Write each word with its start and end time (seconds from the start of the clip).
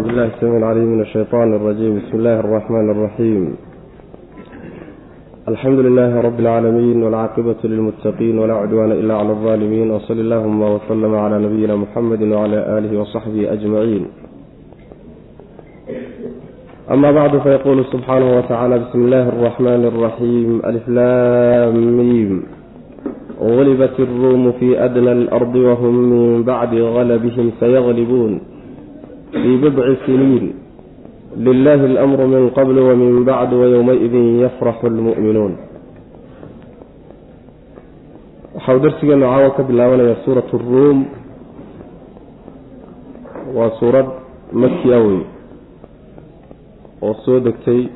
بالله 0.00 0.24
السميع 0.24 0.56
العليم 0.56 0.84
من 0.84 1.00
الشيطان 1.00 1.54
الرجيم 1.54 1.96
بسم 1.98 2.18
الله 2.18 2.40
الرحمن 2.40 2.90
الرحيم 2.90 3.56
الحمد 5.48 5.78
لله 5.78 6.20
رب 6.20 6.40
العالمين 6.40 7.02
والعاقبة 7.02 7.56
للمتقين 7.64 8.38
ولا 8.38 8.54
عدوان 8.54 8.92
إلا 8.92 9.14
على 9.14 9.30
الظالمين 9.30 9.90
وصل 9.90 10.14
اللهم 10.20 10.62
وسلم 10.62 11.14
على 11.14 11.38
نبينا 11.38 11.76
محمد 11.76 12.22
وعلى 12.22 12.78
آله 12.78 13.00
وصحبه 13.00 13.52
أجمعين 13.52 14.06
أما 16.90 17.10
بعد 17.12 17.38
فيقول 17.38 17.84
سبحانه 17.92 18.38
وتعالى 18.38 18.78
بسم 18.78 19.00
الله 19.04 19.28
الرحمن 19.28 19.82
الرحيم 19.84 20.60
ألف 20.66 20.88
لام 20.88 21.76
ميم 21.98 22.42
غلبت 23.40 24.00
الروم 24.00 24.52
في 24.52 24.84
أدنى 24.84 25.12
الأرض 25.12 25.56
وهم 25.56 25.94
من 25.94 26.42
بعد 26.42 26.74
غلبهم 26.74 27.50
سيغلبون 27.60 28.40
fii 29.31 29.57
bidci 29.63 29.95
siniin 30.05 30.45
lilaahi 31.45 31.97
almru 31.97 32.27
min 32.27 32.43
qabl 32.57 32.75
wamin 32.89 33.23
bacd 33.25 33.51
wayowmaidin 33.53 34.39
yafraxu 34.43 34.89
lmu'minuun 34.89 35.53
waxau 38.55 38.77
darsigeenu 38.79 39.25
caawa 39.25 39.49
ka 39.55 39.63
bilaabanaya 39.63 40.15
suurat 40.25 40.49
ruum. 40.53 40.99
Waa 43.55 43.71
suurad 43.79 44.07
makiya 44.53 44.99
wey 44.99 45.19
oo 47.01 47.13
soo 47.25 47.39
degtay 47.39 47.87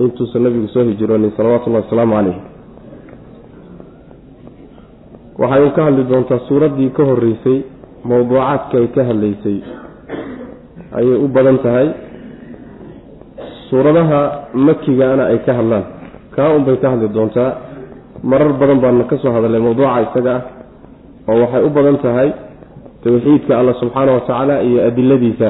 intuusan 0.00 0.42
nabigu 0.42 0.68
soo 0.72 0.84
hijroonin 0.88 1.32
salawatullahi 1.36 1.84
wasalaamu 1.84 2.14
caleyh 2.16 2.38
waxay 5.38 5.70
ka 5.76 5.80
hadli 5.84 6.04
doontaa 6.08 6.40
suuraddii 6.48 6.90
ka 6.96 7.02
horeysay 7.04 7.58
mowduucaadka 8.10 8.74
ay 8.82 8.86
ka 8.96 9.02
hadlaysay 9.10 9.58
ayay 10.98 11.16
u 11.24 11.28
badan 11.36 11.58
tahay. 11.64 11.88
Suuradaha 13.68 14.20
makigaana 14.54 15.24
ay 15.32 15.38
ka 15.46 15.52
hadlaan. 15.58 15.84
Kaa 16.34 16.50
unbay 16.56 16.76
ka 16.82 16.86
hadli 16.92 17.08
doontaa. 17.16 17.50
Marar 18.30 18.52
badan 18.60 18.78
baana 18.82 19.04
ka 19.10 19.16
soo 19.22 19.32
hadalay 19.36 19.60
mawduuca 19.66 20.00
isaga 20.06 20.34
ah 20.36 20.42
oo 21.30 21.36
waxay 21.42 21.62
u 21.68 21.70
badan 21.76 21.96
tahay 22.04 22.28
tawxiidka 23.04 23.52
alla 23.60 23.72
subxaana 23.80 24.10
wa 24.16 24.20
tacaala 24.26 24.54
iyo 24.68 24.78
adiladiisa 24.88 25.48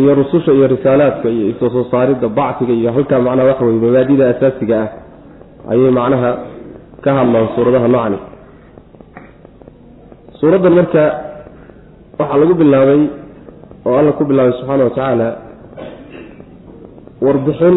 iyo 0.00 0.14
rususha 0.20 0.52
iyo 0.56 0.66
risaalaadka 0.74 1.28
iyo 1.28 1.44
isoo 1.52 1.70
soo 1.74 1.84
saaridda 1.92 2.28
bacsiga 2.38 2.72
iyo 2.72 2.92
halkaa 2.96 3.20
macnaha 3.26 3.48
waxa 3.50 3.64
weye 3.68 3.80
mabaadida 3.84 4.24
asaasiga 4.32 4.76
ah 4.82 4.88
ayay 5.72 5.90
macnaha 5.98 6.30
ka 7.04 7.10
hadlaan 7.18 7.46
suuradaha 7.56 7.88
nocani 7.94 8.18
suuraddan 10.40 10.72
marka 10.78 11.02
waxaa 12.18 12.38
lagu 12.42 12.54
bilaabay 12.60 13.02
oo 13.86 13.94
alla 14.00 14.12
ku 14.18 14.24
bilaabay 14.24 14.52
subxaana 14.58 14.84
wa 14.84 14.90
tacaala 14.94 15.28
warbixin 17.26 17.76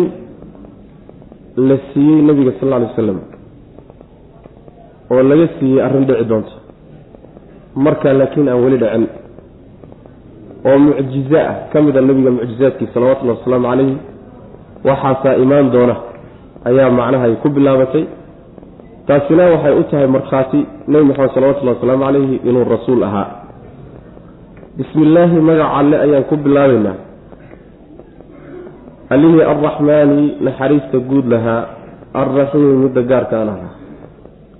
la 1.69 1.75
siiyey 1.93 2.21
nabiga 2.27 2.51
sal 2.59 2.67
alla 2.67 2.75
alay 2.77 2.89
wasalam 2.93 3.19
oo 5.11 5.21
laga 5.29 5.45
siiyey 5.59 5.81
arrin 5.85 6.05
dhici 6.09 6.25
doonto 6.31 6.53
markaa 7.85 8.13
laakiin 8.19 8.47
aan 8.51 8.61
weli 8.65 8.77
dhicin 8.83 9.05
oo 10.69 10.77
mucjizo 10.85 11.37
ah 11.49 11.55
ka 11.73 11.77
mid 11.85 11.95
a 11.97 12.01
nabiga 12.01 12.31
mucjizaadkii 12.37 12.89
salawatullahi 12.93 13.37
wasalaamu 13.39 13.67
calayhi 13.71 13.95
waxaasaa 14.89 15.35
imaan 15.43 15.67
doona 15.75 15.95
ayaa 16.69 16.89
macnaha 16.99 17.25
ay 17.29 17.35
ku 17.43 17.49
bilaabatay 17.49 18.03
taasina 19.11 19.43
waxay 19.51 19.73
u 19.75 19.83
tahay 19.91 20.07
markhaati 20.07 20.59
nebi 20.87 21.03
maxamed 21.11 21.31
salawatullahi 21.35 21.75
wasalaamu 21.75 22.03
calayhi 22.07 22.35
inuu 22.47 22.63
rasuul 22.63 23.03
ahaa. 23.03 23.27
Bismi 24.77 25.03
illaahi 25.03 25.35
magaca 25.47 25.73
alle 25.79 25.95
ayaan 25.99 26.23
ku 26.31 26.35
bilaabaynaa. 26.39 26.95
Allihii 29.09 29.43
arraxmaani 29.53 30.21
naxariista 30.47 30.97
guud 31.09 31.25
lahaa. 31.33 31.61
Alraxiimi 32.13 32.73
midda 32.83 33.01
gaarka 33.11 33.35
ana 33.41 33.51
lahaa. 33.51 33.73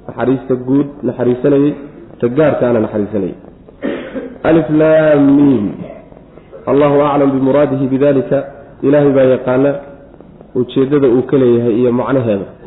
Naxariista 0.07 0.55
guud 0.67 0.87
naxariisanayey 1.07 1.73
ta 2.19 2.27
gaarka 2.27 2.63
ana 2.69 2.79
naxariisanayay. 2.85 3.35
Alif 4.49 4.67
laam 4.69 5.23
miim. 5.37 5.65
Allahu 6.71 6.97
aclam 7.07 7.31
bimuraadihi 7.35 7.87
bidalika 7.93 8.37
ilaahay 8.83 9.11
baa 9.15 9.27
yaqaana 9.35 9.71
ujeeddada 10.59 11.07
uu 11.07 11.23
ka 11.29 11.37
leeyahay 11.37 11.73
iyo 11.79 11.91
macnaheeda 11.91 12.60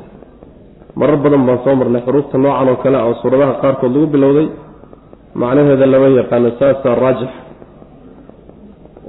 marar 0.99 1.17
badan 1.25 1.43
baan 1.47 1.59
soo 1.65 1.75
marnay 1.81 2.03
xuruufta 2.07 2.37
noocan 2.39 2.69
oo 2.73 2.77
kale 2.83 2.99
oo 3.07 3.15
suuradaha 3.23 3.53
qaarkood 3.63 3.93
lagu 3.95 4.07
bilowday. 4.15 4.49
Macnaheeda 5.41 5.87
lama 5.93 6.09
yaqaano 6.21 6.51
saasaa 6.61 6.95
raajix. 7.03 7.33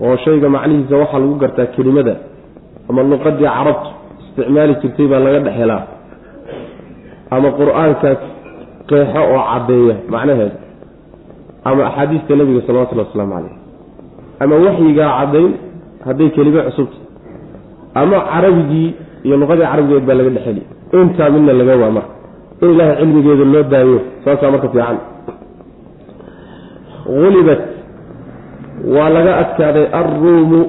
Oo 0.04 0.16
shayga 0.26 0.48
macnihiisa 0.56 0.96
waxaa 1.02 1.20
lagu 1.24 1.36
gartaa 1.44 1.68
kelimada 1.76 2.16
ama 2.90 3.02
luqadii 3.12 3.48
carabtu 3.58 3.90
isticmaali 4.24 4.74
jirtay 4.82 5.08
baa 5.12 5.20
laga 5.26 5.40
dhex 5.46 5.56
helaa. 5.62 5.84
Ama 7.36 7.50
qur'aankaas 7.60 8.22
qeexo 8.90 9.22
oo 9.34 9.42
caddeeya 9.52 9.96
macnaheeda. 10.14 10.58
Ama 11.70 11.82
axaadiista 11.90 12.32
nebiga 12.40 12.62
salawatullhi 12.68 13.04
wasalaamu 13.06 13.34
caleyh 13.38 13.56
ama 14.44 14.56
waxyigaa 14.66 15.10
caddayn 15.20 15.52
hadday 16.08 16.30
kelime 16.36 16.60
cusubta. 16.68 16.98
Ama 18.02 18.18
carabigii 18.32 18.88
iyo 19.26 19.36
luqadii 19.42 19.68
carabigeed 19.72 20.06
baa 20.10 20.18
laga 20.20 20.30
dhexeli 20.38 20.64
intaa 21.02 21.30
midna 21.30 21.54
laga 21.54 21.76
waa 21.82 21.92
marka 21.98 22.14
in 22.62 22.70
ilaahay 22.72 22.96
cilmigeeda 23.00 23.46
loo 23.54 23.64
daayo 23.64 24.00
saasaa 24.24 24.52
marka 24.52 24.68
fiican. 24.70 24.98
Ulibat 27.06 27.62
waa 28.96 29.10
laga 29.10 29.38
adkaaday 29.38 29.86
alruumu 30.02 30.60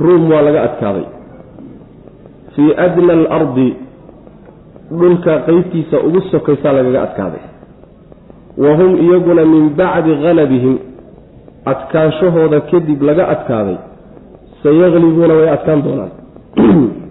ruum 0.00 0.30
waa 0.30 0.42
laga 0.42 0.62
adkaaday. 0.62 1.06
Fii 2.54 2.74
adna 2.86 3.12
alardi 3.12 3.76
dhulka 4.90 5.38
qeybtiisa 5.46 5.96
ugu 6.06 6.20
sokaysaa 6.30 6.72
lagaga 6.72 7.02
adkaaday. 7.02 7.44
Wa 8.58 8.76
hum 8.76 8.90
iyaguna 8.96 9.44
min 9.44 9.70
bacdi 9.76 10.14
halabihim 10.14 10.78
adkaanshahooda 11.64 12.60
kadib 12.60 13.02
laga 13.02 13.28
adkaaday. 13.28 13.78
Sayaqlibuuna 14.62 15.34
way 15.34 15.48
adkaan 15.56 15.82
doonaan. 15.84 16.12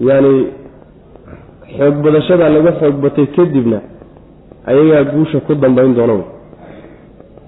Yani 0.00 0.61
xoog 1.78 1.94
badashadaa 2.04 2.48
laga 2.48 2.72
xoog 2.80 2.96
batay 3.04 3.26
kadibna 3.36 3.78
ayagaa 4.66 5.04
guusha 5.12 5.40
ku 5.46 5.54
dambayn 5.54 5.94
doona 5.94 6.24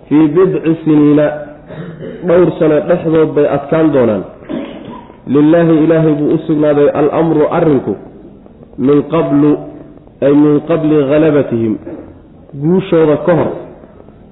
fii 0.08 0.28
bidci 0.28 0.72
siniina 0.84 1.26
dhowr 2.26 2.48
sano 2.58 2.76
dhexdood 2.88 3.30
bay 3.36 3.46
adkaan 3.48 3.92
doonaan. 3.92 4.24
Lilaahi 5.26 5.74
ilaahay 5.84 6.14
buu 6.20 6.34
u 6.36 6.38
sugnaaday 6.46 6.88
alamru 7.00 7.48
arrinku 7.50 7.94
min 8.78 9.02
qablu 9.08 9.50
ay 10.20 10.32
min 10.32 10.60
qabli 10.68 10.96
halabatihim 11.10 11.74
guushooda 12.54 13.16
ka 13.26 13.32
hor 13.38 13.50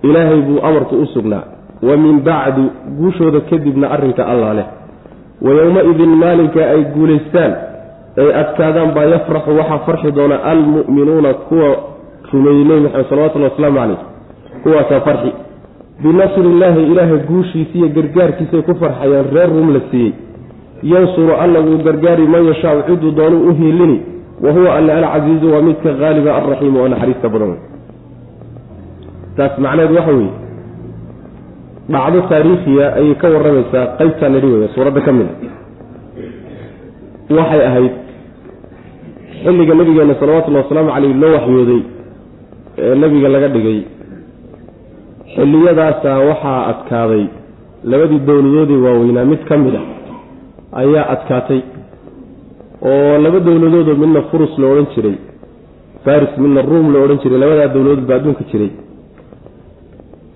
ilaahay 0.05 0.41
buu 0.49 0.61
amarku 0.61 0.95
u 0.97 1.07
sugnaa. 1.17 1.45
Wa 1.83 1.97
min 1.97 2.21
bacdu 2.21 2.65
guushooda 2.99 3.41
kadibna 3.51 3.91
arrinka 3.91 4.23
allaa 4.27 4.55
leh. 4.55 4.69
Wa 5.43 5.51
yowma-idin 5.51 6.13
maalinka 6.23 6.61
ay 6.61 6.83
guulaystaan 6.95 7.53
ay 8.21 8.29
adkaadaan 8.43 8.91
baa 8.97 9.05
yafraxu 9.15 9.51
waxaa 9.61 9.79
farxi 9.87 10.11
doona 10.19 10.37
almu'minuuna 10.53 11.35
kuwa 11.49 11.69
rumeeyey 12.33 12.65
nebi 12.65 12.81
maxamed 12.85 13.07
salawatullhi 13.11 13.49
wasalaamu 13.51 13.79
caleyh 13.81 13.99
kuwaasaa 14.63 15.01
farxi. 15.07 15.33
Binasri 16.03 16.43
illaahi 16.53 16.83
ilaahay 16.93 17.19
guushiisiiyo 17.31 17.89
gargaarkiisay 17.97 18.63
ku 18.69 18.75
farxayaan 18.83 19.27
reer 19.35 19.51
rum 19.57 19.69
la 19.75 19.81
siiyey. 19.91 20.13
Yansuru 20.93 21.33
alla 21.45 21.61
wuu 21.67 21.79
gargaari 21.87 22.27
man 22.35 22.45
yashaau 22.51 22.83
ciduu 22.89 23.11
doonuu 23.19 23.49
u 23.49 23.55
hiilini 23.55 23.99
wa 24.45 24.53
huwa 24.53 24.75
alla 24.77 24.93
alcasiizu 24.99 25.53
waa 25.55 25.63
midka 25.63 25.93
haaliba 26.01 26.37
alraxiimu 26.37 26.79
oo 26.83 26.89
naxariista 26.89 27.29
badan. 27.29 27.57
Taas 29.37 29.59
macnaheed 29.59 29.93
waxa 29.97 30.13
weeye 30.13 30.31
dhacdo 31.93 32.21
taariikhiya 32.31 32.87
ayay 32.99 33.15
ka 33.23 33.29
waramaysaa 33.35 33.87
qaybtaa 33.99 34.29
nidhi 34.35 34.47
wey 34.47 34.69
suuradda 34.75 35.01
ka 35.07 35.13
mid 35.19 35.27
a 35.27 35.62
waxay 37.39 37.63
ahayd 37.71 37.93
xilliga 39.45 39.75
nabigeena 39.81 40.15
salawatullahi 40.21 40.65
wasalaamu 40.65 40.91
caleyh 40.95 41.15
loo 41.23 41.33
waxyooday 41.37 41.83
ee 42.79 42.95
nebiga 43.03 43.29
laga 43.35 43.49
dhigay. 43.55 43.81
Xilliyadaasaa 45.35 46.19
waxaa 46.29 46.61
adkaaday. 46.73 47.25
Labadii 47.91 48.21
dowladoodee 48.29 48.81
waaweynaa 48.87 49.25
mid 49.33 49.43
ka 49.49 49.57
mid 49.65 49.75
a 49.81 49.83
ayaa 50.81 51.05
adkaatay 51.15 51.61
oo 52.91 53.19
laba 53.25 53.39
dowladoodoo 53.47 53.97
midna 54.03 54.21
furus 54.31 54.53
la 54.59 54.67
odhan 54.73 54.87
jiray 54.95 55.17
faris 56.05 56.33
midna 56.43 56.61
ruum 56.71 56.87
la 56.95 56.99
odhan 57.05 57.19
jiray 57.23 57.39
labadaa 57.43 57.69
dowladood 57.75 58.07
baa 58.09 58.17
adduunka 58.21 58.45
jiray. 58.53 58.71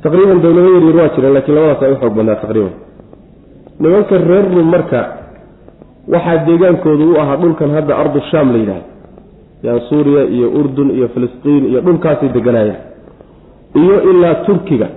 Taqriiban 0.02 0.38
dowlado 0.44 0.68
yaryar 0.76 0.96
waa 1.00 1.08
jireen 1.14 1.34
lakiin 1.36 1.54
labadaas 1.56 1.82
ay 1.86 1.92
u 1.92 1.96
xoog 2.00 2.14
badnaa 2.18 2.36
taqriiban. 2.42 2.74
Nimanka 3.80 4.14
reer 4.28 4.44
ruum 4.54 4.68
marka 4.74 5.00
waxaa 6.12 6.36
deegaankoodu 6.48 7.04
u 7.12 7.16
ahaa 7.22 7.36
dhulkan 7.42 7.70
hadda 7.76 7.96
ardu 8.02 8.20
shaam 8.30 8.52
la 8.52 8.58
yidhahdo 8.58 8.88
yan 9.66 9.80
suuriya 9.88 10.22
iyo 10.36 10.48
urdun 10.60 10.90
iyo 10.96 11.08
filistiin 11.14 11.64
iyo 11.70 11.80
dhulkaasay 11.86 12.28
deganaayeen 12.36 12.80
iyo 13.82 13.96
ilaa 14.10 14.34
turkiga. 14.34 14.88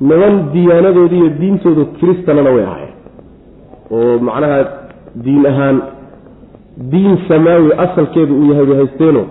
Niman 0.00 0.34
diyaanadooda 0.52 1.16
iyo 1.16 1.28
diintooda 1.40 1.84
kiristanana 1.98 2.50
way 2.50 2.64
ahaayeen. 2.64 2.94
Oo 3.90 4.18
macnaha 4.26 4.58
diin 5.24 5.46
ahaan 5.46 5.76
diin 6.92 7.18
samaawi 7.28 7.72
asalkeedu 7.84 8.32
uu 8.40 8.50
yahay 8.52 8.66
bay 8.66 8.76
haysteeno 8.76 9.22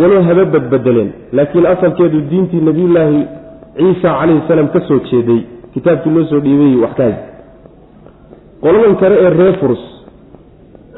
walo 0.00 0.22
haba 0.22 0.44
badbedeleen 0.44 1.10
laakiin 1.32 1.66
asalkeedu 1.66 2.20
diintii 2.30 2.60
nabiyullaahi 2.68 3.20
ciisa 3.76 4.08
calayhi 4.18 4.42
salaam 4.48 4.68
ka 4.74 4.80
soo 4.88 4.98
jeeday 5.10 5.40
kitaabkii 5.74 6.14
loo 6.16 6.24
soo 6.30 6.40
dhiibay 6.46 6.74
wax 6.84 6.94
ka 7.00 7.08
qoladan 8.62 8.94
kale 9.02 9.16
ee 9.24 9.30
reer 9.38 9.54
furus 9.60 9.82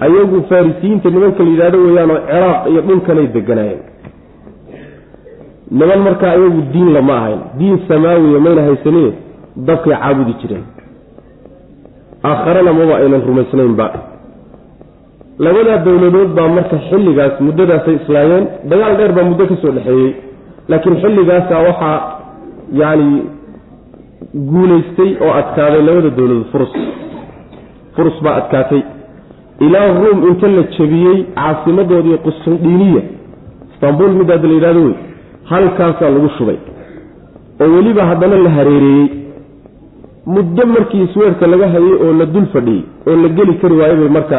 ayagu 0.04 0.38
farisiyiinta 0.50 1.08
nimanka 1.14 1.40
la 1.44 1.50
yidhahdo 1.52 1.78
weeyaan 1.87 2.10
oo 2.16 2.20
ciraaq 2.28 2.60
iyo 2.70 2.81
dhulkanay 2.88 3.26
deganaayeen 3.37 3.82
niman 5.78 6.00
markaa 6.06 6.31
ayagu 6.37 6.60
diin 6.72 6.88
lama 6.96 7.14
ahayn. 7.20 7.40
Diin 7.58 7.76
samaawiya 7.88 8.40
mayna 8.46 8.62
haysanine 8.69 9.12
dabkay 9.69 9.94
caabudi 9.96 10.34
jireen. 10.40 10.64
Aakharena 12.31 12.72
maba 12.78 12.94
aynan 13.02 13.22
rumaysnaynba 13.28 13.87
labadaa 15.44 15.78
dowladood 15.87 16.31
baa 16.38 16.49
marka 16.56 16.76
xilligaas 16.88 17.34
muddadaasay 17.46 17.94
islaayeen. 18.00 18.44
Dagaal 18.70 18.94
dheer 18.99 19.12
baa 19.16 19.26
muddo 19.31 19.44
ka 19.50 19.56
soo 19.62 19.72
dhexeeyey. 19.76 20.12
Laakiin 20.69 20.96
xilligaasa 21.02 21.54
waxaa 21.69 21.96
yacni 22.81 23.22
guulaystay 24.50 25.10
oo 25.25 25.32
adkaaday 25.40 25.82
labada 25.88 26.10
dowladood 26.19 26.46
furus 26.52 26.72
furus 27.96 28.16
baa 28.25 28.34
adkaatay 28.40 28.82
ilaa 29.67 29.88
ruum 30.00 30.19
inta 30.31 30.49
la 30.56 30.62
jabiyey 30.76 31.19
caasimadoodii 31.38 32.19
qustandiniya 32.26 33.03
istanbul 33.73 34.11
midaada 34.20 34.49
la 34.49 34.55
yidhahdo 34.55 34.81
wey 34.87 34.94
halkaasaa 35.50 36.11
lagu 36.14 36.29
shubay. 36.38 36.59
Oo 37.61 37.69
weliba 37.76 38.03
haddana 38.11 38.37
la 38.44 38.50
hareereeyey. 38.56 39.09
Muddo 40.26 40.67
markii 40.67 41.03
isweerka 41.03 41.47
laga 41.47 41.67
hayay 41.75 41.94
oo 42.05 42.12
la 42.20 42.26
dul 42.35 42.47
fadhiyey 42.53 42.82
oo 43.06 43.17
la 43.23 43.29
geli 43.37 43.55
kari 43.61 43.75
waayo 43.81 43.97
bay 43.97 44.09
marka 44.19 44.38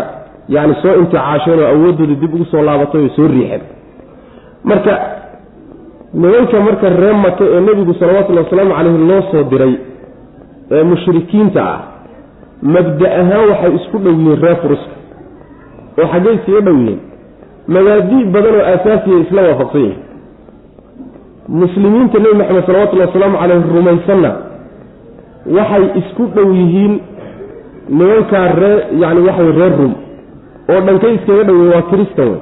yacni 0.50 0.75
soo 0.81 0.96
inticaasheen 1.02 1.60
oo 1.60 1.68
awooddooda 1.74 2.16
dib 2.22 2.34
ugu 2.36 2.46
soo 2.52 2.62
laabatay 2.68 3.02
oo 3.04 3.10
soo 3.16 3.28
riixeen. 3.28 3.62
Marka 4.64 4.94
nimanka 6.14 6.60
marka 6.68 6.90
ree 6.90 7.14
maka 7.25 7.44
ee 7.56 7.62
nebigu 7.68 7.94
salawatullhi 8.00 8.44
wasalaamu 8.44 8.74
caleyhi 8.78 8.98
loo 9.12 9.22
soo 9.31 9.44
diray 9.52 9.75
ee 10.72 10.84
mushrikiinta 10.84 11.62
ah 11.74 11.80
mabda 12.62 13.08
ahaan 13.22 13.50
waxay 13.50 13.72
isku 13.80 13.98
dhow 14.04 14.14
yihiin 14.20 14.42
reer 14.44 14.58
furuska 14.64 14.94
oo 16.00 16.07
xaggay 16.13 16.34
iskaga 16.40 16.62
dhow 16.68 16.75
yihiin 16.81 17.00
mabaadii 17.75 18.24
badan 18.36 18.56
oo 18.60 18.66
aasaasiya 18.72 19.18
isla 19.25 19.42
waafaqsan 19.50 19.81
yihiin 19.81 20.01
muslimiinta 21.62 22.18
nebi 22.24 22.36
maxamed 22.42 22.66
salawatullahi 22.68 23.07
wasalaamu 23.10 23.38
caleyhi 23.42 23.74
rumaysanna 23.78 24.31
waxay 25.57 25.86
isku 26.01 26.24
dhow 26.36 26.48
yihiin 26.62 26.94
nimankaa 28.00 28.48
ree 28.62 28.78
yacni 29.01 29.22
waxaway 29.28 29.54
reer 29.60 29.74
rum. 29.80 29.94
Oo 30.72 30.80
dhankay 30.88 31.13
iskaga 31.18 31.44
dhowey 31.50 31.68
waa 31.74 31.81
kiristan 31.92 32.30
wey 32.31 32.42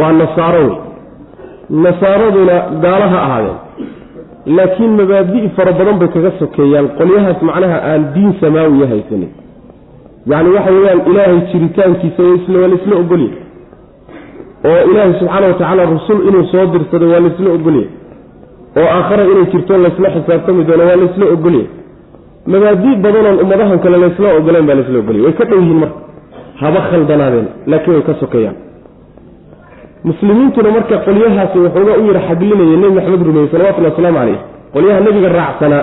waa 0.00 0.12
nasaaro 0.20 0.62
wey 0.68 0.76
nasaaraduna 1.84 2.56
gaalo 2.84 3.06
ha 3.12 3.18
ahaadeen 3.26 3.58
laakiin 4.56 4.92
mabaadi' 5.00 5.48
fara 5.56 5.72
badan 5.78 5.98
bay 6.00 6.08
kaga 6.14 6.30
sokeeyaan. 6.38 6.88
Qolyahaas 6.98 7.40
macnaha 7.48 7.78
aan 7.90 8.02
diin 8.14 8.32
samaawiya 8.40 8.86
haysanin 8.92 9.30
yacni 10.30 10.50
waxa 10.56 10.70
weeyaan 10.76 11.00
ilaahay 11.10 11.38
jiritaankiisa 11.52 12.22
waa 12.60 12.68
laisla 12.72 12.94
ogolya 13.02 13.30
oo 14.70 14.80
ilaahay 14.90 15.12
subxaana 15.20 15.46
wa 15.46 15.54
tacaala 15.60 15.84
rusul 15.94 16.18
inuu 16.28 16.44
soo 16.52 16.66
dirsaday 16.74 17.08
waa 17.14 17.20
laisla 17.26 17.48
ogolya 17.58 17.86
oo 18.80 18.88
aakhara 18.96 19.24
inay 19.32 19.46
jirto 19.52 19.78
laysla 19.84 20.08
xisaabtami 20.16 20.64
doono 20.68 20.84
waa 20.90 20.96
laysla 21.02 21.26
ogolya 21.36 21.64
mabaadi' 22.52 22.96
badanoon 23.04 23.38
ummadahan 23.44 23.78
kale 23.84 23.96
laysla 24.04 24.28
ogoleen 24.38 24.66
baa 24.68 24.76
laysla 24.78 24.98
ogolya 25.02 25.22
way 25.26 25.32
ka 25.40 25.44
dhow 25.50 25.60
yihiin 25.62 25.78
marka. 25.84 25.98
Haba 26.62 26.80
khaldanaadeen. 26.90 27.46
Laakiin 27.70 27.94
way 27.96 28.02
ka 28.08 28.14
sokeeyaan 28.22 28.56
muslimiintuna 30.08 30.70
marka 30.76 30.96
qolyahaasi 31.06 31.58
waxoogaa 31.64 31.96
u 32.02 32.06
yara 32.10 32.20
xaglinaya 32.28 32.76
nebi 32.82 32.94
maxamed 32.98 33.22
rumeeyey 33.28 33.48
salawatullhi 33.52 33.90
wasalaamu 33.90 34.18
caleyh 34.18 34.38
qolyaha 34.74 35.00
nebiga 35.06 35.28
raacsanaa 35.38 35.82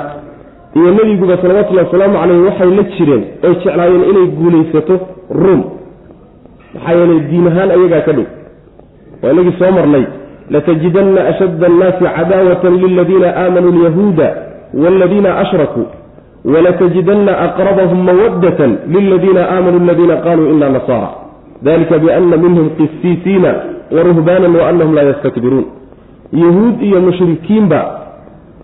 iyo 0.75 0.91
nebiguba 0.91 1.37
salawatullahi 1.41 1.87
wasalaamu 1.87 2.17
caleyh 2.19 2.39
waxay 2.47 2.69
la 2.77 2.83
jireen 2.83 3.23
oy 3.43 3.53
jeclaayeen 3.63 4.03
inay 4.11 4.27
guulaysato 4.39 4.95
ruum. 5.29 5.61
Maxaa 6.73 6.95
yeelay 6.99 7.19
diin 7.29 7.47
ahaan 7.47 7.69
ayagaa 7.71 8.01
ka 8.07 8.13
dhow. 8.13 8.25
Waa 9.23 9.31
inagii 9.31 9.55
soo 9.59 9.71
marnay 9.71 10.05
latajidanna 10.49 11.27
ashadda 11.31 11.65
annaasi 11.67 12.03
cadaawatan 12.15 12.73
liladiina 12.83 13.27
aamanuu 13.43 13.71
alyahuuda 13.75 14.27
waaladiina 14.81 15.37
ashrakuu 15.43 15.85
walatajidanna 16.53 17.31
aqrabahum 17.47 17.99
mawaddatan 18.09 18.77
liladiina 18.87 19.41
aamanuu 19.55 19.81
aladiina 19.83 20.15
qaluu 20.17 20.49
ina 20.55 20.69
nasaara. 20.69 21.09
Dalika 21.63 21.97
biana 21.97 22.37
minhum 22.37 22.69
qisiisiina 22.77 23.51
waruhbaanan 23.95 24.55
waanahum 24.55 24.93
laa 24.95 25.03
yastakbiruun. 25.03 25.65
Yahuud 26.33 26.81
iyo 26.81 26.99
mushrikiinba 27.01 27.79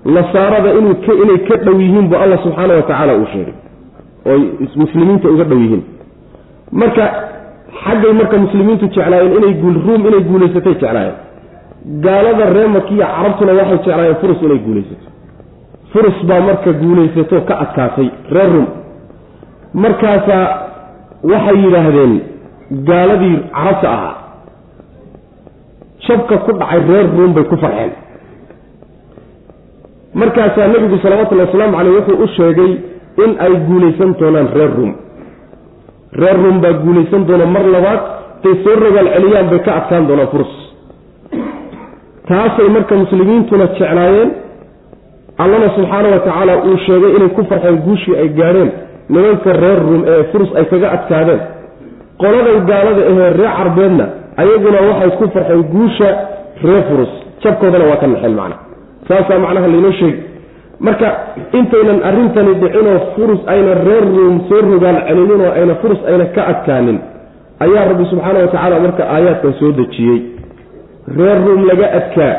nasaarada 0.06 0.69
inay 0.80 1.39
ka 1.48 1.56
dhow 1.65 1.77
yihiin 1.80 2.07
bu 2.09 2.15
alla 2.24 2.38
subxaana 2.44 2.74
wa 2.80 2.81
tacaala 2.89 3.13
uu 3.18 3.25
sheegay. 3.33 3.53
Oy 4.25 4.42
muslimiinta 4.75 5.30
uga 5.30 5.44
dhow 5.44 5.59
yihiin. 5.59 5.83
Marka 6.71 7.06
xaggay 7.83 8.13
marka 8.19 8.38
muslimiintu 8.45 8.86
jeclaayeen 8.88 9.33
inay 9.38 9.53
ruum 9.86 10.01
inay 10.09 10.24
guulaysatay 10.30 10.74
jeclaayeen. 10.74 11.15
Gaalada 12.06 12.45
ree 12.56 12.68
makiya 12.77 13.06
carabtuna 13.15 13.53
waxay 13.59 13.77
jeclaayeen 13.86 14.18
furus 14.21 14.42
inay 14.48 14.59
guulaysato 14.65 15.07
furus 15.94 16.18
baa 16.30 16.42
marka 16.50 16.71
guulaysato 16.81 17.42
ka 17.48 17.53
adkaatay 17.63 18.09
reer 18.36 18.50
rum. 18.56 18.68
Markaasaa 19.83 20.45
waxay 21.31 21.57
yidhaahdeen 21.63 22.13
gaaladii 22.89 23.38
carabta 23.56 23.88
ahaa 23.95 24.15
jabka 26.07 26.38
ku 26.45 26.51
dhacay 26.59 26.81
reer 26.89 27.07
ruum 27.18 27.33
bay 27.36 27.44
ku 27.51 27.56
farxeen 27.63 27.92
markaasaa 30.13 30.68
nebigu 30.68 30.98
salawatullahi 31.04 31.48
wasalaamu 31.48 31.78
caleyh 31.78 31.94
wuxuu 31.98 32.24
u 32.24 32.28
sheegay 32.38 32.72
in 33.24 33.31
ay 33.46 33.54
guulaysan 33.68 34.12
doonaan 34.19 34.48
reer 34.56 34.72
ruum. 34.78 34.94
Reer 36.22 36.38
ruum 36.44 36.58
baa 36.62 36.74
guulaysan 36.84 37.25
doona 37.28 37.46
mar 37.56 37.66
labaad 37.75 38.02
tay 38.44 38.54
soo 38.63 38.75
rogaal 38.84 39.08
celiyaan 39.16 39.48
bay 39.52 39.60
ka 39.68 39.72
adkaan 39.80 40.08
doonaan 40.08 40.28
furus 40.34 40.54
taasay 42.28 42.69
marka 42.75 42.96
muslimiintuna 42.96 43.66
jeclaayeen. 43.68 44.31
Allana 45.44 45.68
subxaana 45.75 46.08
wa 46.16 46.19
tacaala 46.25 46.54
uu 46.68 46.78
sheegay 46.86 47.12
inay 47.18 47.30
ku 47.38 47.42
farxeen 47.50 47.78
guushii 47.86 48.16
ay 48.22 48.30
gaadheen 48.40 48.72
nimanka 49.10 49.54
reer 49.63 49.80
ruum 49.88 50.04
ee 50.13 50.24
furus 50.31 50.50
ay 50.60 50.65
kaga 50.72 50.88
adkaadeen. 50.98 51.41
Qoladay 52.22 52.58
gaalada 52.70 53.01
ahee 53.12 53.30
reer 53.39 53.53
carbeedna 53.60 54.06
ayaguna 54.41 54.80
waxay 54.89 55.12
ku 55.20 55.25
farxeen 55.36 55.63
guusha 55.74 56.10
reer 56.63 56.84
furus 56.89 57.12
jabkoodana 57.44 57.86
waa 57.91 58.00
ka 58.03 58.08
naxeen 58.08 58.36
macna 58.39 58.58
saasaa 59.08 59.39
macnaha 59.46 59.67
laynoo 59.74 59.91
sheegi 60.00 60.20
marka 60.88 61.08
intaynan 61.60 62.00
arrintani 62.10 62.53
dhicinoo 62.62 62.98
furus 63.15 63.41
ayna 63.53 63.74
reer 63.88 64.05
ruum 64.15 64.36
soo 64.50 64.62
rogaal 64.72 64.98
celinin 65.08 65.41
oo 65.48 65.51
ayna 65.60 65.75
furus 65.81 66.01
ayna 66.12 66.25
ka 66.36 66.41
adkaanin 66.51 67.00
ayaa 67.65 67.84
rabbi 67.91 68.05
subxaana 68.12 68.39
wa 68.39 68.48
tacaala 68.53 68.79
marka 68.86 69.03
aayaadkan 69.15 69.53
soo 69.60 69.72
dejiyey. 69.79 70.20
Reer 71.17 71.38
ruum 71.46 71.62
laga 71.70 71.88
adkaa 72.00 72.34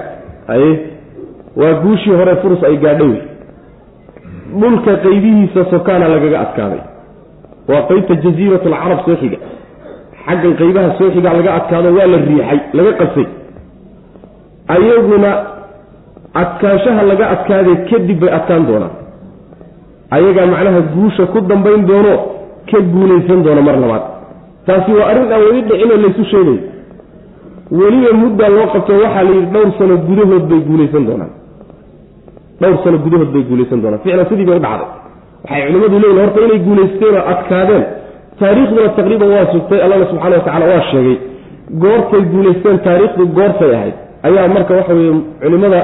aye 0.55 0.71
waa 1.61 1.73
guushii 1.85 2.15
hore 2.21 2.35
furus 2.43 2.63
ay 2.69 2.77
gaadhay 2.85 3.15
dhulka 4.61 4.93
qaybihiisa 5.05 5.65
sokaana 5.73 6.09
lagaga 6.15 6.39
adkaaday. 6.45 6.83
Waa 7.71 7.83
qeybta 7.91 8.15
jasiirat 8.25 8.67
alcarab 8.71 9.01
soo 9.07 9.17
xiga. 9.23 9.39
Xaggan 10.27 10.55
qaybaha 10.61 10.91
soo 10.99 11.11
xigaa 11.15 11.35
laga 11.39 11.51
adkaado 11.59 11.89
waa 11.99 12.07
la 12.13 12.19
riixay 12.27 12.61
laga 12.79 12.93
qasay 13.01 13.27
ayaguna 14.75 15.31
adkaanshaha 16.41 17.03
laga 17.11 17.25
adkaaday 17.35 17.77
kadib 17.91 18.19
bay 18.23 18.31
adkaan 18.39 18.67
doonaan 18.69 18.95
ayagaa 20.17 20.47
macnaha 20.55 20.81
guusha 20.95 21.25
ku 21.33 21.41
dambayn 21.51 21.87
doono 21.91 22.13
ka 22.71 22.79
guulaysan 22.95 23.43
doono 23.45 23.63
mar 23.69 23.77
labaad. 23.83 24.05
Taasi 24.67 24.91
waa 24.99 25.07
arrin 25.11 25.33
aan 25.33 25.43
weli 25.47 25.61
dhicinoo 25.69 25.97
laysu 26.05 26.25
sheegay. 26.33 26.59
Weliba 27.79 28.11
muddaa 28.23 28.49
loo 28.57 28.67
qabto 28.75 28.93
waxaa 29.03 29.23
la 29.29 29.33
yidhi 29.37 29.51
dhowr 29.55 29.71
sano 29.79 29.95
gudahood 30.09 30.45
bay 30.51 30.61
guulaysan 30.69 31.03
doonaan. 31.09 31.33
Dhowr 32.61 32.77
sano 32.85 32.99
gudahood 33.05 33.31
bay 33.35 33.43
guulaysan 33.51 33.79
doonaan. 33.83 34.01
Ficlan 34.05 34.27
sidii 34.31 34.47
bay 34.49 34.57
u 34.57 34.63
dhacday. 34.67 34.89
Waxay 35.45 35.63
culimmadu 35.67 35.97
leeyihiin 36.03 36.21
horta 36.25 36.41
inay 36.47 36.61
guulaysteen 36.67 37.15
oo 37.19 37.25
adkaadeen. 37.33 37.85
Taariikhduna 38.41 38.89
taqriiban 38.99 39.29
waa 39.35 39.47
sugtay 39.55 39.81
allana 39.85 40.05
subxana 40.11 40.35
wa 40.39 40.45
tacala 40.47 40.67
waa 40.73 40.83
sheegay. 40.91 41.17
Goortay 41.83 42.23
guulaysteen 42.33 42.79
taariikhdu 42.87 43.23
goortay 43.39 43.73
ahayd. 43.79 43.95
Ayaa 44.27 44.49
marka 44.55 44.73
waxa 44.79 44.93
weye 44.99 45.13
culimmada 45.43 45.81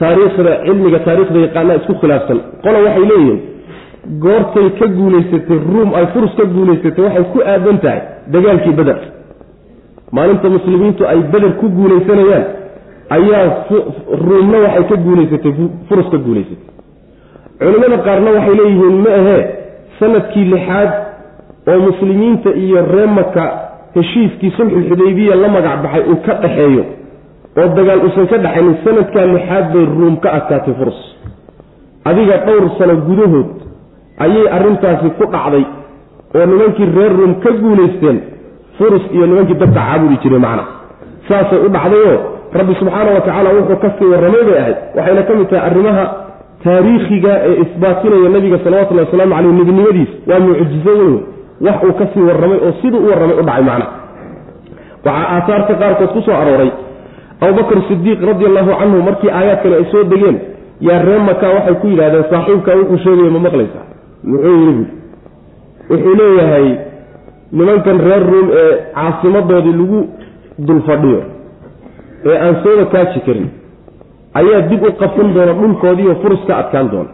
taariikhda 0.00 0.52
cilmiga 0.66 0.98
taariikhda 1.06 1.38
yaqaanaa 1.46 1.76
isku 1.80 1.94
khilaafsan. 2.00 2.38
Qola 2.64 2.78
waxay 2.86 3.04
leeyihiin 3.10 3.38
goortay 4.24 4.68
ka 4.78 4.86
guulaysatay 4.98 5.58
ruum 5.72 5.90
ay 5.98 6.06
furus 6.14 6.32
ka 6.38 6.44
guulaysatay 6.54 7.04
waxay 7.06 7.24
ku 7.32 7.38
aadan 7.52 7.78
tahay 7.84 8.00
dagaalkii 8.34 8.74
beder 8.80 8.98
maalinta 10.16 10.48
muslimiintu 10.56 11.02
ay 11.12 11.20
beder 11.32 11.52
ku 11.60 11.66
guulaysanayaan 11.78 12.44
ayaa 13.16 13.46
ruumna 14.28 14.58
waxay 14.66 14.84
ka 14.90 14.96
guulaysatay 15.06 15.52
furus 15.88 16.08
ka 16.14 16.18
guulaysatay. 16.26 16.68
Culimmada 17.60 17.98
qaarna 18.06 18.30
waxay 18.36 18.54
leeyihiin 18.60 18.96
ma 19.04 19.10
ahee 19.20 19.42
sannadkii 19.98 20.44
lixaad 20.54 20.90
oo 21.72 21.78
muslimiinta 21.88 22.50
iyo 22.64 22.80
ree 22.94 23.06
maka 23.18 23.44
heshiiskii 23.96 24.50
sulxulxudaybiya 24.56 25.34
la 25.42 25.48
magac 25.56 25.76
baxay 25.84 26.02
uu 26.12 26.18
ka 26.26 26.34
dhaxeeyo 26.42 26.84
oo 27.60 27.68
dagaal 27.78 28.00
uusan 28.06 28.26
ka 28.32 28.36
dhaxaynin 28.44 28.76
sanadkaa 28.84 29.26
lixaad 29.34 29.66
bay 29.74 29.84
ruum 29.96 30.16
ka 30.24 30.28
adkaatay 30.38 30.74
furs. 30.80 30.98
Adiga 32.10 32.36
dhowr 32.46 32.64
sano 32.78 32.94
gudahood 33.08 33.48
ayay 34.24 34.46
arrintaasi 34.56 35.08
ku 35.18 35.24
dhacday 35.34 35.64
oo 36.36 36.44
nimankii 36.50 36.88
reer 36.96 37.12
ruum 37.18 37.32
ka 37.44 37.50
guulaysteen 37.62 38.18
furus 38.78 39.04
iyo 39.14 39.26
nimankii 39.30 39.58
dadka 39.62 39.80
caabudi 39.80 40.16
jiray 40.22 40.40
macna. 40.46 40.64
Saasay 41.28 41.58
u 41.66 41.68
dhacdayoo 41.76 42.16
rabbi 42.58 42.72
subxaana 42.80 43.10
wa 43.16 43.20
tacaala 43.26 43.50
wuxuu 43.56 43.78
ka 43.84 43.88
sii 43.98 44.08
warramay 44.12 44.42
bay 44.48 44.58
ahayd. 44.62 44.76
Waxayna 44.96 45.22
ka 45.28 45.32
mid 45.38 45.48
tahay 45.50 45.64
arrimaha 45.70 46.04
taariikhiga 46.64 47.32
ee 47.48 47.54
isbaatinaya 47.64 48.28
nabiga 48.36 48.58
salawatullahi 48.64 49.06
wasalaamu 49.08 49.34
caleyh 49.36 49.52
nebinimadiis 49.60 50.12
waa 50.28 50.40
mucjizo 50.46 50.92
weyn. 51.00 51.16
Wax 51.66 51.76
uu 51.88 51.94
ka 52.00 52.04
sii 52.12 52.24
warramay 52.28 52.58
oo 52.66 52.72
siduu 52.80 53.00
u 53.04 53.08
warramay 53.10 53.36
u 53.40 53.42
dhacay 53.48 53.64
macna. 53.70 53.86
Waxaa 55.06 55.26
aahaarta 55.34 55.74
qaarkood 55.80 56.10
ku 56.14 56.20
soo 56.26 56.36
arooray 56.42 56.70
abubakr 57.40 57.78
sidiiq 57.88 58.20
radi 58.30 58.44
allahu 58.50 58.70
canhu 58.80 59.02
markii 59.08 59.30
aayaadkani 59.38 59.74
ay 59.80 59.84
soo 59.92 60.04
degeen 60.12 60.36
yaa 60.80 61.02
ree 61.08 61.18
maka 61.28 61.46
waxay 61.56 61.74
ku 61.82 61.86
yidhahdeen 61.92 62.24
saaxiibkaa 62.30 62.76
wuxuu 62.80 62.98
sheegaya 63.04 63.30
ma 63.30 63.40
maqlaysa. 63.46 63.80
Muxuu 64.30 64.56
yidhi 64.66 64.84
wuxuu 65.90 66.14
leeyahay 66.20 66.68
nimankan 67.52 67.98
reer 68.06 68.22
ruum 68.32 68.48
ee 68.62 68.72
caasimadoodii 68.94 69.76
lagu 69.80 70.00
dul 70.66 70.80
fadhiyo 70.88 71.20
ee 72.30 72.38
aan 72.44 72.54
sooba 72.62 72.84
kaaji 72.94 73.20
karin 73.26 73.48
ayaa 74.40 74.60
dib 74.70 74.82
u 74.82 74.92
qabsan 75.02 75.34
doona 75.34 75.52
dhulkoodiiyo 75.60 76.14
furus 76.22 76.42
ka 76.48 76.56
adkaan 76.62 76.88
doona. 76.92 77.10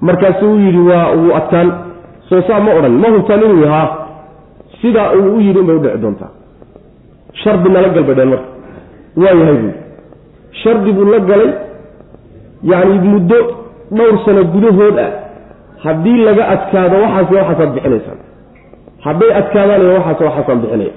Markaasuu 0.00 0.52
u 0.54 0.58
yidhi 0.58 0.78
waa 0.90 1.06
wuu 1.16 1.32
adkaan. 1.40 1.68
Soo 2.28 2.42
saa 2.48 2.60
ma 2.60 2.74
odhan 2.78 2.92
ma 3.02 3.08
hubtaan 3.14 3.42
inuu 3.46 3.62
yahaa? 3.64 3.88
Sidaa 4.80 5.12
uu 5.18 5.36
u 5.36 5.40
yidhi 5.40 5.58
unbay 5.60 5.76
udhici 5.76 5.98
doontaa. 6.02 6.30
Shardi 7.42 7.68
nala 7.70 7.88
galbadheen 7.88 8.28
marka 8.28 8.48
waa 9.16 9.34
yahay 9.40 9.56
buui 9.62 9.74
shardi 10.62 10.92
buu 10.92 11.04
la 11.12 11.18
galay 11.30 11.50
yacni 12.62 13.08
muddo 13.12 13.38
dhowr 13.96 14.16
sano 14.24 14.44
gudahood 14.44 14.98
ah. 14.98 15.12
Haddii 15.84 16.18
laga 16.24 16.44
adkaado 16.54 16.96
waxaas 17.04 17.30
waxaasaad 17.30 17.70
bixinaysaan 17.74 18.18
hadday 19.06 19.30
adkaadaanaya 19.40 19.92
waxaas 19.98 20.20
waxaasaan 20.26 20.58
bixinaya. 20.62 20.94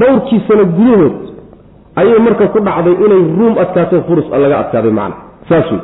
Dhowrkii 0.00 0.40
sano 0.48 0.64
gudahood 0.76 1.16
ayay 2.00 2.18
marka 2.26 2.44
ku 2.54 2.58
dhacday 2.66 2.94
inay 3.04 3.22
ruum 3.38 3.54
adkaato 3.64 4.02
furus 4.08 4.26
laga 4.42 4.56
adkaaday 4.62 4.92
macna. 4.98 5.16
Saas 5.48 5.70
wey 5.72 5.80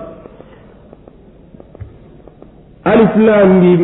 aliflaamim 2.93 3.81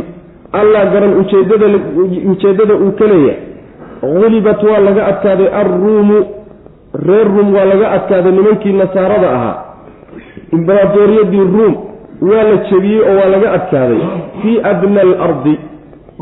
allah 0.52 0.82
garan 0.92 1.12
ujeedada 1.20 1.66
ujeeddada 2.32 2.74
uu 2.74 2.92
ka 2.98 3.06
leeyahay. 3.06 3.40
Gulibat 4.02 4.60
waa 4.62 4.80
laga 4.88 5.02
adkaaday 5.10 5.48
alruumu 5.60 6.18
reer 6.94 7.26
ruum 7.26 7.54
waa 7.54 7.64
laga 7.64 7.90
adkaaday 7.90 8.32
nimankii 8.32 8.72
nasaarada 8.72 9.30
ahaa. 9.36 9.56
Imbaraatooriyadii 10.52 11.44
ruum 11.54 11.74
waa 12.20 12.42
la 12.42 12.56
jebiyey 12.70 13.00
oo 13.00 13.16
waa 13.20 13.28
laga 13.34 13.52
adkaaday. 13.52 14.00
Fii 14.42 14.60
adna 14.70 15.00
alardi 15.00 15.58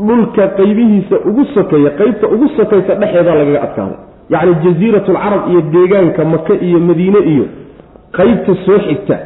dhulka 0.07 0.47
qaybihiisa 0.47 1.15
ugu 1.29 1.45
sokeeya 1.53 1.89
qaybta 1.99 2.27
ugu 2.27 2.47
sokaysa 2.57 2.95
dhexeedaa 2.95 3.35
lagaga 3.35 3.61
adkaaday. 3.67 3.97
Yacni 4.29 4.55
jasiiratu 4.63 5.11
alcarab 5.11 5.51
iyo 5.51 5.61
deegaanka 5.61 6.25
maka 6.25 6.53
iyo 6.53 6.79
madiine 6.79 7.19
iyo 7.33 7.45
qaybta 8.17 8.55
soo 8.65 8.79
xigta 8.87 9.17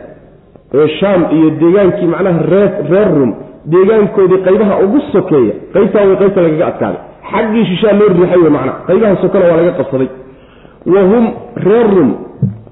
ee 0.73 0.87
shaam 0.99 1.21
iyo 1.37 1.49
deegaankii 1.49 2.07
macnaha 2.07 2.39
reer 2.51 2.71
reer 2.91 3.09
rum 3.19 3.31
deegaankoodii 3.65 4.37
qaybaha 4.47 4.79
ugu 4.85 4.99
sokeeya 5.11 5.53
qaybtaa 5.73 6.05
way 6.07 6.15
qaybta 6.21 6.41
lagaga 6.41 6.65
adkaaday. 6.67 7.01
Xaggii 7.31 7.65
shishaa 7.65 7.93
loo 7.99 8.07
riixay 8.07 8.39
wey 8.43 8.49
macnaha 8.57 8.77
qaybaha 8.87 9.15
sokona 9.21 9.45
waa 9.49 9.57
laga 9.61 9.71
qabsaday 9.79 10.09
wa 10.93 11.01
hum 11.11 11.25
reer 11.67 11.87
rum 11.97 12.11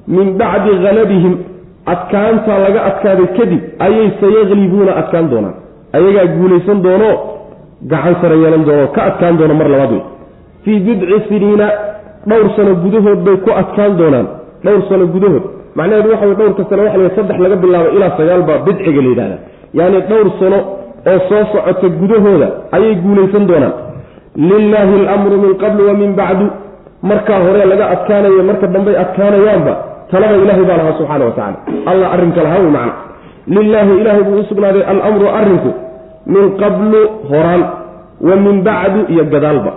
min 0.07 0.27
bacdi 0.41 0.71
halabihim 0.85 1.33
adkaantaa 1.93 2.57
laga 2.65 2.79
adkaaday 2.89 3.27
kadib 3.37 3.61
ayay 3.85 4.07
sayaqlibuuna 4.21 4.91
adkaan 5.01 5.29
doonaan. 5.31 5.55
Ayagaa 5.97 6.25
guulaysan 6.37 6.81
doono 6.85 7.09
gacan 7.91 8.15
sare 8.21 8.35
yeelan 8.43 8.63
doono 8.67 8.87
ka 8.95 9.01
adkaan 9.09 9.37
doono 9.39 9.53
mar 9.53 9.67
labaad 9.73 9.91
wey 9.95 10.03
fii 10.63 10.79
bidci 10.85 11.17
siniina 11.29 11.67
dhowr 12.29 12.47
sano 12.55 12.71
gudahood 12.83 13.19
bay 13.25 13.37
ku 13.45 13.49
adkaan 13.61 13.97
doonaan. 13.99 14.27
Dhowr 14.63 14.81
sano 14.89 15.05
gudahood. 15.13 15.43
Macnaheedu 15.75 16.09
waxa 16.13 16.25
way 16.29 16.35
dhowrka 16.39 16.63
sano 16.69 16.81
waxa 16.85 16.97
la 17.03 17.09
saddex 17.17 17.37
laga 17.45 17.55
bilaabo 17.63 17.89
ilaa 17.95 18.11
sagaal 18.17 18.41
baa 18.49 18.59
bidciga 18.67 19.01
la 19.05 19.09
yidhahda 19.11 19.37
yacni 19.79 19.99
dhowr 20.09 20.27
sano 20.39 20.59
oo 21.11 21.19
soo 21.29 21.43
socota 21.53 21.87
gudahooda 21.99 22.47
ayay 22.75 22.95
guulaysan 23.03 23.43
doonaan. 23.49 23.73
Lilaahi 24.49 24.93
alamru 25.01 25.35
min 25.43 25.51
qablu 25.63 25.81
wa 25.89 25.93
min 26.01 26.09
bacdu 26.19 26.45
markaa 27.09 27.39
hore 27.45 27.65
laga 27.71 27.85
adkaanayo 27.95 28.43
marka 28.49 28.67
dambey 28.75 28.95
adkaanayaanba 29.03 29.73
talada 30.11 30.35
ilahay 30.43 30.65
baa 30.69 30.77
lahaa 30.81 30.97
subxaana 30.99 31.25
wa 31.25 31.31
tacala 31.31 31.57
allah 31.91 32.07
arrinka 32.15 32.43
lahaa 32.45 32.59
wey 32.63 32.71
macna 32.77 32.93
lilaahi 33.55 33.93
ilaahay 34.01 34.23
buu 34.27 34.39
u 34.39 34.45
sugnaaday 34.49 34.83
alamru 34.91 35.27
arrinku 35.39 35.71
min 36.33 36.43
qablu 36.61 36.99
horaan 37.31 37.63
wa 38.27 38.35
min 38.45 38.55
bacdu 38.67 38.99
iyo 39.13 39.23
gadaalba. 39.33 39.71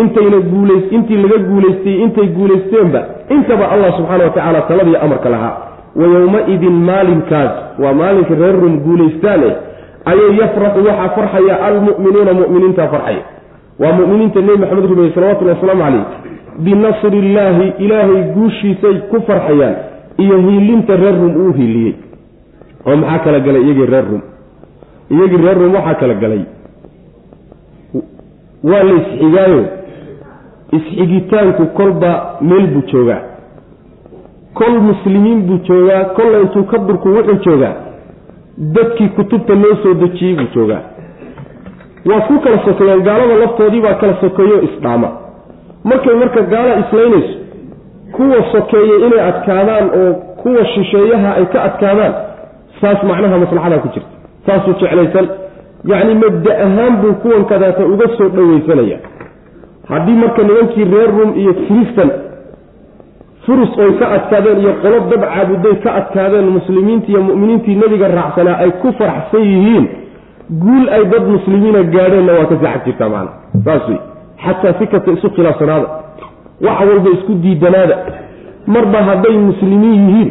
Intayna 0.00 0.38
guulays 0.52 0.84
intii 0.96 1.16
laga 1.22 1.38
guulaystay 1.48 1.96
intay 2.04 2.26
guulaysteenba 2.36 3.00
intaba 3.34 3.64
allah 3.72 3.90
subxaana 3.98 4.24
wa 4.24 4.30
tacaala 4.36 4.60
taladiiyo 4.70 4.98
amarka 5.06 5.28
lahaa. 5.34 5.54
Wa 5.96 6.04
yowma-idin 6.14 6.76
maalinkaas 6.88 7.52
waa 7.82 7.92
maalinka 8.00 8.34
reer 8.40 8.56
rum 8.64 8.74
guulaystaane 8.86 9.50
ayay 10.10 10.30
yafraxu 10.40 10.80
waxaa 10.88 11.08
farxaya 11.16 11.54
almu'minuuna 11.68 12.32
mu'miniinta 12.40 12.88
farxaya. 12.94 13.22
Waa 13.82 13.92
mu'miniinta 13.98 14.40
nebi 14.46 14.58
maxamed 14.62 14.84
rumeeye 14.90 15.12
salawatullhi 15.16 15.54
wasalaamu 15.56 15.82
calayh 15.84 16.04
binasri 16.58 17.18
illaahi 17.18 17.72
ilaahay 17.78 18.22
guushiisay 18.34 18.96
ku 19.10 19.20
farxayaan 19.26 19.74
iyo 20.18 20.38
hiilinta 20.38 20.96
reer 20.96 21.14
rum 21.20 21.36
uu 21.46 21.52
hiiliyey. 21.52 21.94
Oo 22.86 22.96
maxaa 22.96 23.18
kala 23.24 23.40
galay 23.40 23.62
iyagii 23.62 23.86
reer 23.86 24.04
rum 24.10 24.22
iyagii 25.10 25.36
reer 25.44 25.58
rum 25.58 25.74
waxaa 25.74 25.94
kala 25.94 26.14
galay. 26.14 26.42
Waa 28.64 28.82
la 28.82 28.92
isxigaayo. 29.00 29.64
Isxigitaanku 30.72 31.66
kolba 31.66 32.10
meel 32.40 32.66
buu 32.66 32.82
joogaa. 32.92 33.20
Kol 34.54 34.80
muslimiin 34.80 35.40
buu 35.46 35.58
joogaa 35.68 36.04
kolla 36.04 36.38
intuu 36.40 36.64
ka 36.64 36.78
durku 36.78 37.08
wuxuu 37.08 37.38
joogaa 37.44 37.74
dadkii 38.58 39.08
kutubta 39.08 39.54
loo 39.54 39.74
soo 39.82 39.94
dejiyey 39.94 40.34
buu 40.36 40.48
joogaa. 40.54 40.82
Waa 42.06 42.20
ku 42.20 42.40
kala 42.40 42.58
sokeeyaan 42.64 43.02
gaalada 43.02 43.34
laftoodii 43.42 43.80
baa 43.80 43.94
kala 43.94 44.14
sokeeyo 44.20 44.62
isdhaama 44.62 45.08
markay 45.90 46.14
marka 46.22 46.40
gaala 46.52 46.74
islaynayso 46.82 47.34
kuwa 48.16 48.38
sokeeya 48.52 48.96
inay 49.06 49.22
adkaadaan 49.30 49.86
oo 50.00 50.12
kuwa 50.42 50.66
shisheeyaha 50.74 51.30
ay 51.38 51.46
ka 51.52 51.62
adkaadaan 51.68 52.14
saas 52.80 53.02
macnaha 53.10 53.38
maslaxadaa 53.44 53.78
ku 53.84 53.88
jirta. 53.94 54.12
Saasuu 54.46 54.74
jeclaysan. 54.80 55.26
Yacni 55.90 56.14
mabda 56.14 56.52
ahaan 56.66 56.94
buu 57.02 57.12
kuwan 57.22 57.44
kadaata 57.44 57.84
uga 57.86 58.06
soo 58.16 58.28
dhowaysanaya 58.36 58.98
haddii 59.88 60.12
marka 60.22 60.42
nimankii 60.42 60.84
reer 60.84 61.10
rum 61.18 61.30
iyo 61.40 61.52
kristan 61.54 62.10
furus 63.46 63.72
oy 63.78 63.92
ka 64.00 64.06
adkaadeen 64.16 64.60
iyo 64.60 64.72
qolo 64.82 65.00
dab 65.10 65.22
caabuday 65.34 65.74
ka 65.84 65.90
adkaadeen 66.00 66.48
muslimiintii 66.56 67.12
iyo 67.12 67.22
mu'miniintii 67.22 67.74
nebiga 67.82 68.08
raacsanaa 68.08 68.56
ay 68.64 68.70
ku 68.82 68.92
faraxsan 68.98 69.44
yihiin 69.50 69.86
guul 70.64 70.88
ay 70.96 71.04
dad 71.12 71.24
muslimiina 71.34 71.82
gaadheenna 71.94 72.32
waa 72.38 72.46
ka 72.52 72.56
saxad 72.62 72.84
jirtaa 72.86 73.08
macana 73.08 73.30
saas 73.64 73.88
wey 73.88 73.98
xataa 74.46 74.72
kasta 74.92 75.10
isu 75.16 75.28
khilaafsanaada. 75.36 75.88
Wax 76.66 76.78
walba 76.88 77.10
isku 77.16 77.32
diidanaada. 77.44 77.96
Marba 78.66 78.98
hadday 79.08 79.36
muslimiin 79.48 80.00
yihiin 80.08 80.30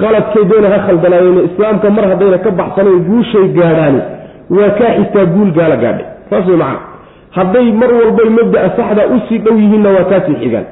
khaladkay 0.00 0.44
doona 0.50 0.68
ha 0.74 0.78
khaldanaayeen 0.86 1.44
islaamka 1.48 1.90
mar 1.96 2.04
haddayna 2.10 2.38
ka 2.44 2.50
baxsanayn 2.60 3.00
guushay 3.08 3.46
gaadhaani 3.58 4.00
waa 4.56 4.70
kaa 4.78 4.90
xigtaa 4.98 5.24
guul 5.34 5.50
gaala 5.58 5.76
gaadhay. 5.84 6.06
Saas 6.30 6.46
wey 6.50 6.56
macana 6.56 6.80
hadday 7.38 7.66
mar 7.80 7.90
walbay 8.00 8.28
mabda'a 8.38 8.68
saxda 8.78 9.02
u 9.14 9.20
sii 9.28 9.38
dhow 9.44 9.56
yihiinna 9.62 9.90
waa 9.96 10.04
kaasii 10.12 10.36
xigaan. 10.42 10.66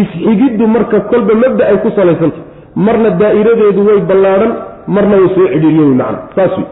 Isxigiddu 0.00 0.66
marka 0.74 1.00
kolba 1.10 1.34
mabda 1.42 1.64
ay 1.70 1.76
ku 1.84 1.90
salaysantah 1.98 2.42
marna 2.86 3.10
daa'iradeedu 3.22 3.80
way 3.88 4.00
ballaadhan 4.10 4.52
marna 4.94 5.16
way 5.20 5.28
soo 5.34 5.46
cidhiiriyey 5.52 5.94
macana 6.00 6.18
saas 6.36 6.52
wey 6.58 6.66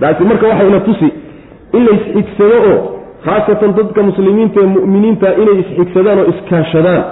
taasi 0.00 0.24
marka 0.30 0.44
waxayna 0.52 0.80
tusi 0.88 1.08
in 1.76 1.82
la 1.86 1.92
isxigsado 1.98 2.56
oo 2.70 2.78
khaasatan 3.26 3.70
dadka 3.78 4.00
muslimiinta 4.08 4.60
ee 4.64 4.66
mu'miniinta 4.76 5.28
inay 5.42 5.56
isxigsadaan 5.62 6.18
oo 6.22 6.26
iskaashadaan 6.34 7.02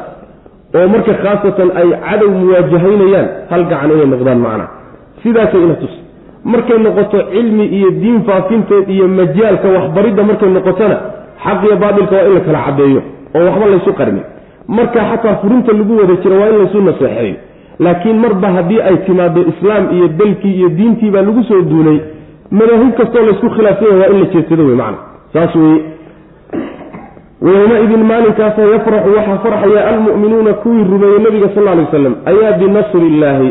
oo 0.78 0.87
marka 0.94 1.12
khaasatan 1.25 1.68
ay 1.80 1.88
cadow 2.06 2.30
muwaajahaynayaan 2.40 3.28
hal 3.50 3.62
gacan 3.73 3.90
inay 3.97 4.06
noqdaan 4.14 4.38
macana 4.47 4.66
sidaasay 5.23 5.62
ina 5.66 5.75
tusi 5.83 5.99
markay 6.52 6.78
noqoto 6.87 7.18
cilmi 7.33 7.64
iyo 7.78 7.90
diin 8.02 8.18
faafinteed 8.28 8.87
iyo 8.97 9.06
majaalka 9.18 9.68
waxbaridda 9.76 10.23
markay 10.30 10.50
noqotona 10.59 10.97
xaq 11.44 11.59
iyo 11.66 11.76
baatilka 11.83 12.14
waa 12.16 12.26
in 12.28 12.35
la 12.35 12.40
kala 12.47 12.61
caddeeyo 12.66 13.00
oo 13.37 13.44
waxba 13.49 13.66
laysu 13.73 13.92
qarmin 14.00 14.25
marka 14.78 15.00
xataa 15.11 15.35
furinta 15.42 15.73
lagu 15.78 15.92
wada 16.00 16.14
jiro 16.23 16.35
waa 16.40 16.49
in 16.52 16.59
laysu 16.62 16.83
naseexeeyo 16.88 17.37
laakiin 17.85 18.18
marba 18.25 18.49
haddii 18.56 18.80
ay 18.88 18.97
timaado 19.06 19.40
islaam 19.52 19.85
iyo 19.97 20.06
dalkii 20.21 20.54
iyo 20.61 20.68
diintii 20.78 21.11
baa 21.14 21.23
lagu 21.28 21.42
soo 21.50 21.62
duulay 21.73 21.99
madaahib 22.59 22.92
kastoo 23.00 23.23
laysku 23.28 23.49
khilaafsanya 23.56 23.97
waa 24.02 24.11
in 24.14 24.18
la 24.23 24.26
jeedsado 24.35 24.62
wey 24.68 24.76
macana 24.83 24.99
saas 25.33 25.54
weye 25.62 25.78
wayowmaidin 27.45 28.03
maalinkaasa 28.11 28.63
yafraxu 28.75 29.11
waxaa 29.17 29.39
farxaya 29.45 29.87
almu'minuuna 29.89 30.53
kuwii 30.63 30.85
rumeeyey 30.93 31.19
nabiga 31.25 31.49
sal 31.55 31.65
ly 31.65 31.81
waslam 31.85 32.15
ayaa 32.31 32.53
binasri 32.59 33.07
illaahi 33.07 33.51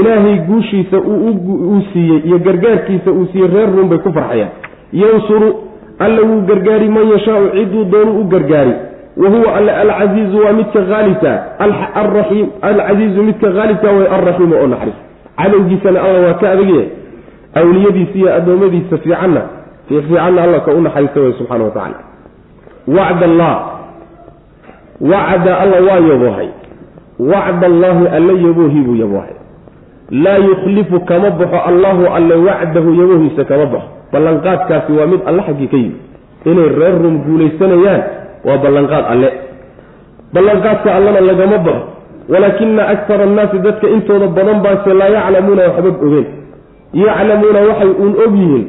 ilaahay 0.00 0.36
guushiisa 0.48 0.98
uu 0.98 1.82
siiyey 1.92 2.20
iyo 2.26 2.38
gargaarkiisa 2.38 3.10
uu 3.12 3.26
siiyey 3.32 3.48
reer 3.54 3.70
ruum 3.76 3.88
bay 3.88 3.98
ku 3.98 4.12
farxayaan 4.12 4.50
yansuru 4.92 5.54
alla 5.98 6.22
wuu 6.22 6.40
gargaari 6.50 6.88
man 6.88 7.08
yashaau 7.12 7.48
ciduu 7.54 7.84
doonu 7.84 8.20
u 8.20 8.24
gargaari 8.24 8.72
wa 9.16 9.28
huwa 9.28 9.54
alle 9.56 9.72
alcasiizu 9.72 10.38
waa 10.44 10.52
midka 10.52 10.82
haalibka 10.84 11.32
alcasiizu 12.62 13.22
midka 13.22 13.50
haalibka 13.52 13.90
way 13.92 14.06
alraxiimu 14.16 14.54
oo 14.62 14.66
naxariis 14.66 14.98
cadowgiisana 15.36 16.02
alla 16.02 16.18
waa 16.26 16.34
ka 16.34 16.50
adagyahay 16.50 16.86
awliyadiisa 17.54 18.18
iyo 18.18 18.34
addoommadiisa 18.34 18.98
fiicanna 18.98 19.42
fiicanna 19.88 20.42
alla 20.42 20.60
ka 20.60 20.72
u 20.74 20.80
naxariista 20.80 21.20
way 21.20 21.32
subxana 21.38 21.64
wa 21.64 21.70
tacala 21.70 22.09
wacd 22.96 23.22
allah. 23.30 23.54
Wacda 25.00 25.52
alla 25.62 25.78
waa 25.88 26.00
yaboohay 26.10 26.48
wacd 27.32 27.64
allaahi 27.64 28.04
alla 28.16 28.32
yaboohi 28.46 28.80
buu 28.86 28.96
yaboohay 29.02 29.34
laa 30.10 30.38
yukhlifu 30.48 31.00
kama 31.08 31.30
baxo 31.30 31.58
allahu 31.70 32.06
alle 32.16 32.34
wacdahu 32.34 32.88
yaboohiisa 33.00 33.44
kama 33.44 33.66
baxo. 33.66 33.88
Ballanqaadkaasi 34.12 34.92
waa 34.92 35.06
mid 35.06 35.20
alle 35.26 35.42
xaggii 35.48 35.68
ka 35.72 35.76
yimi 35.76 35.96
inay 36.44 36.68
reer 36.78 36.96
rum 37.02 37.14
guulaysanayaan 37.26 38.02
waa 38.44 38.58
ballanqaad 38.64 39.04
alle. 39.12 39.30
Ballanqaadka 40.34 40.88
allena 40.96 41.20
lagama 41.20 41.58
baxo. 41.58 41.84
Walaakina 42.28 42.82
akara 42.88 43.24
annaasi 43.24 43.58
dadka 43.58 43.86
intooda 43.88 44.26
badan 44.36 44.60
baase 44.64 44.90
laa 45.00 45.08
yaclamuuna 45.16 45.62
waxba 45.68 45.90
ogeen 46.06 46.26
yaclamuuna 46.94 47.60
waxay 47.68 47.90
uun 48.02 48.12
og 48.24 48.34
yihiin 48.40 48.64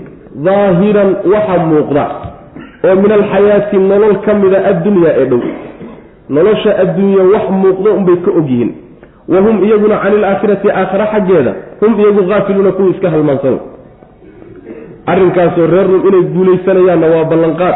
daahiran 0.45 1.09
waxa 1.33 1.55
muuqda 1.69 2.05
oo 2.83 2.95
min 2.95 3.11
alxayaati 3.11 3.77
nolol 3.77 4.15
ka 4.25 4.33
mida 4.33 4.59
addunyaa 4.71 5.13
ee 5.21 5.25
dhow. 5.25 5.41
Nolosha 6.29 6.71
adduunya 6.83 7.23
wax 7.33 7.45
muuqda 7.61 7.89
unbay 7.91 8.17
ka 8.25 8.31
og 8.31 8.49
yihiin. 8.49 8.71
Wa 9.27 9.39
hum 9.45 9.63
iyaguna 9.63 9.95
cani 10.03 10.15
ilaakhirati 10.15 10.67
aakhira 10.71 11.05
xaggeeda 11.13 11.53
hum 11.81 11.99
iyagu 11.99 12.21
haafiluuna 12.31 12.71
kuwii 12.71 12.91
iska 12.91 13.09
halmaansan. 13.09 13.57
Arrinkaasoo 15.05 15.67
reer 15.73 15.87
rum 15.91 16.01
inay 16.07 16.23
guulaysanayaanna 16.33 17.07
waa 17.07 17.23
ballanqaad. 17.31 17.75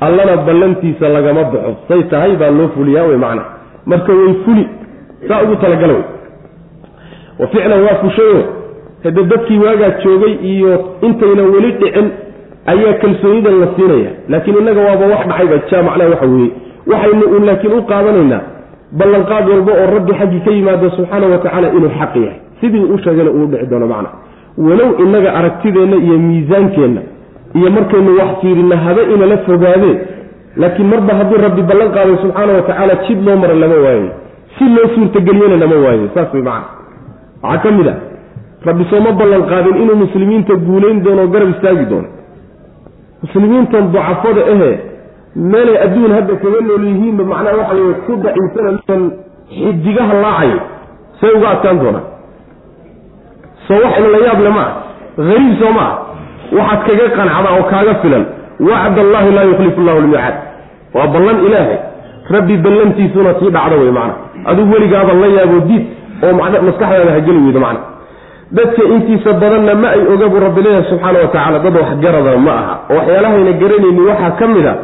Allana 0.00 0.36
ballantiisa 0.46 1.08
lagama 1.08 1.44
baxo. 1.44 1.72
Say 1.88 2.02
tahay 2.10 2.36
baa 2.36 2.50
loo 2.50 2.68
fuliyaa 2.74 3.06
wey 3.08 3.16
macna. 3.16 3.42
Marka 3.86 4.12
way 4.12 4.34
fuli 4.44 4.68
saa 5.28 5.42
ugu 5.42 5.56
talagala 5.56 5.92
wey 5.92 6.04
wa 7.38 7.46
ficlan 7.46 7.80
waa 7.82 7.94
fushayo 8.02 8.42
hade 9.04 9.22
dadkii 9.24 9.58
waagaa 9.58 9.90
joogay 10.04 10.34
iyo 10.42 10.72
intayna 11.02 11.42
weli 11.42 11.72
dhicin 11.72 12.10
ayaa 12.72 12.94
kalsoonidan 13.02 13.56
la 13.62 13.66
siinaya. 13.76 14.10
Laakiin 14.28 14.56
innaga 14.60 14.80
waaba 14.88 15.06
wax 15.12 15.22
dhacayba 15.28 15.56
jaa 15.70 15.82
macnaha 15.88 16.10
waxa 16.10 16.26
weeye. 16.32 16.50
Waxaynu 16.92 17.44
laakiin 17.48 17.72
u 17.78 17.82
qaadanaynaa 17.92 18.42
ballanqaad 18.98 19.48
walba 19.52 19.72
oo 19.82 19.86
rabbi 19.96 20.12
xaggii 20.20 20.40
ka 20.46 20.50
yimaado 20.50 20.90
subxaana 20.96 21.26
wa 21.32 21.38
tacaala 21.44 21.68
inuu 21.76 21.90
xaq 22.00 22.14
yahay. 22.16 22.38
Sidii 22.60 22.84
u 22.94 22.98
sheegana 23.04 23.30
uu 23.30 23.46
dhici 23.52 23.66
doono 23.70 23.86
macna. 23.86 24.10
Walow 24.66 24.90
innaga 25.04 25.30
aragtideenna 25.38 25.96
iyo 25.96 26.18
miisaankeenna 26.18 27.00
iyo 27.58 27.70
markaynu 27.70 28.10
wax 28.18 28.30
fiirina 28.40 28.76
haba 28.76 29.02
inala 29.14 29.36
fogaadeen 29.46 29.98
laakiin 30.56 30.88
marba 30.88 31.14
haddii 31.18 31.40
rabbi 31.46 31.62
ballan 31.62 31.88
qaaday 31.96 32.16
subxaana 32.22 32.52
wa 32.58 32.62
tacaala 32.68 32.94
jid 33.08 33.18
loo 33.26 33.36
mara 33.36 33.54
lama 33.54 33.74
waayo 33.84 34.08
si 34.58 34.64
loo 34.74 34.86
suurtageliyana 34.94 35.56
lama 35.62 35.76
waayo 35.84 36.06
saas 36.14 36.32
way 36.34 36.42
macana 36.42 36.64
waxaa 37.42 37.62
ka 37.62 37.70
mid 37.78 37.88
a 37.88 37.94
rabbi 38.68 38.84
sooma 38.90 39.12
ballan 39.20 39.42
qaadin 39.52 39.76
inuu 39.82 39.96
muslimiinta 40.04 40.54
guulayn 40.66 41.02
doono 41.04 41.26
garab 41.34 41.50
istaagi 41.54 41.84
doono 41.92 42.08
muslimiintan 43.24 43.84
ducafada 43.94 44.42
ahe 44.54 44.70
meelay 45.52 45.76
adduun 45.86 46.12
hadda 46.16 46.34
kaga 46.42 46.60
nool 46.68 46.84
yihiinba 46.90 47.24
macnaha 47.32 47.56
waxa 47.60 47.74
wey 47.86 47.94
ku 48.06 48.12
daciifsan 48.24 49.02
xidigaha 49.58 50.14
laacaya 50.24 50.58
say 51.20 51.30
uga 51.38 51.48
adkaan 51.54 51.78
doonaan 51.82 52.06
soo 53.66 53.78
wax 53.84 53.92
ila 54.00 54.08
la 54.14 54.20
yaab 54.26 54.40
le 54.46 54.50
maa 54.58 54.70
hariib 55.28 55.54
soo 55.62 55.72
maa 55.78 55.90
waxaad 56.58 56.80
kaga 56.88 57.04
qancada 57.16 57.48
oo 57.58 57.64
kaaga 57.72 57.94
filan. 58.02 58.24
Wacd 58.68 58.96
allahi 59.04 59.30
laa 59.36 59.44
yukhlifu 59.50 59.80
llahu 59.86 60.00
lmiicaad 60.04 60.34
waa 60.94 61.06
ballan 61.14 61.38
ilaahay. 61.46 61.78
Rabbi 62.34 62.56
ballantiisuna 62.64 63.34
tii 63.40 63.50
dhacda 63.56 63.76
wey 63.82 63.90
macna 63.98 64.14
adigu 64.50 64.72
weligaaba 64.74 65.12
la 65.22 65.26
yaabo 65.36 65.58
diid 65.68 65.84
oo 66.24 66.32
maskaxdaada 66.38 67.12
hageli 67.16 67.38
weydo 67.46 67.60
macna 67.64 67.80
dadka 68.56 68.82
intiisa 68.94 69.30
badanna 69.42 69.74
ma 69.82 69.88
ay 69.96 70.02
oga 70.14 70.26
buu 70.32 70.40
rabbi 70.46 70.60
leeyahay 70.64 70.86
subxaana 70.90 71.18
wa 71.24 71.28
tacala 71.34 71.58
dad 71.64 71.74
waxgarada 71.82 72.32
ma 72.46 72.52
aha. 72.60 72.74
Oo 72.90 72.96
waxyaalahayna 72.98 73.52
garanayni 73.62 74.00
waxaa 74.10 74.30
ka 74.40 74.46
mid 74.54 74.66
a 74.66 74.74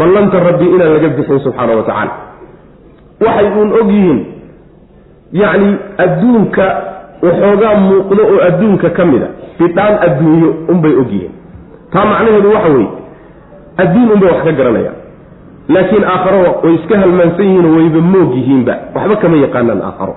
ballanta 0.00 0.36
rabbi 0.48 0.66
inaan 0.74 0.90
laga 0.94 1.08
bixin 1.18 1.40
subxaana 1.46 1.72
wa 1.78 1.82
tacaala. 1.88 2.12
Waxay 3.24 3.46
uun 3.58 3.70
og 3.80 3.88
yihiin 3.94 4.18
yacni 5.40 5.70
adduunka 6.04 6.64
waxoogaa 7.26 7.74
muuqdo 7.86 8.22
oo 8.32 8.38
adduunka 8.48 8.88
ka 8.98 9.04
mid 9.12 9.22
a. 9.22 9.28
Bidhaan 9.58 9.94
adduunyo 10.06 10.48
unbay 10.72 10.94
og 11.02 11.08
yihiin. 11.12 11.32
Taa 11.92 12.04
macnaheedu 12.10 12.48
waxa 12.54 12.70
weeye 12.76 12.90
adduun 13.82 14.08
unbay 14.14 14.28
wax 14.32 14.40
ka 14.46 14.52
garanayaan. 14.60 14.96
Laakiin 15.74 16.04
aakharo 16.12 16.38
way 16.64 16.74
iska 16.78 16.94
halmaansan 17.02 17.46
yihiinoo 17.48 17.74
wayba 17.78 18.00
moog 18.12 18.30
yihiinba. 18.38 18.74
Waxba 18.94 19.16
kama 19.22 19.36
yaqaanaan 19.44 19.82
aakharo 19.88 20.14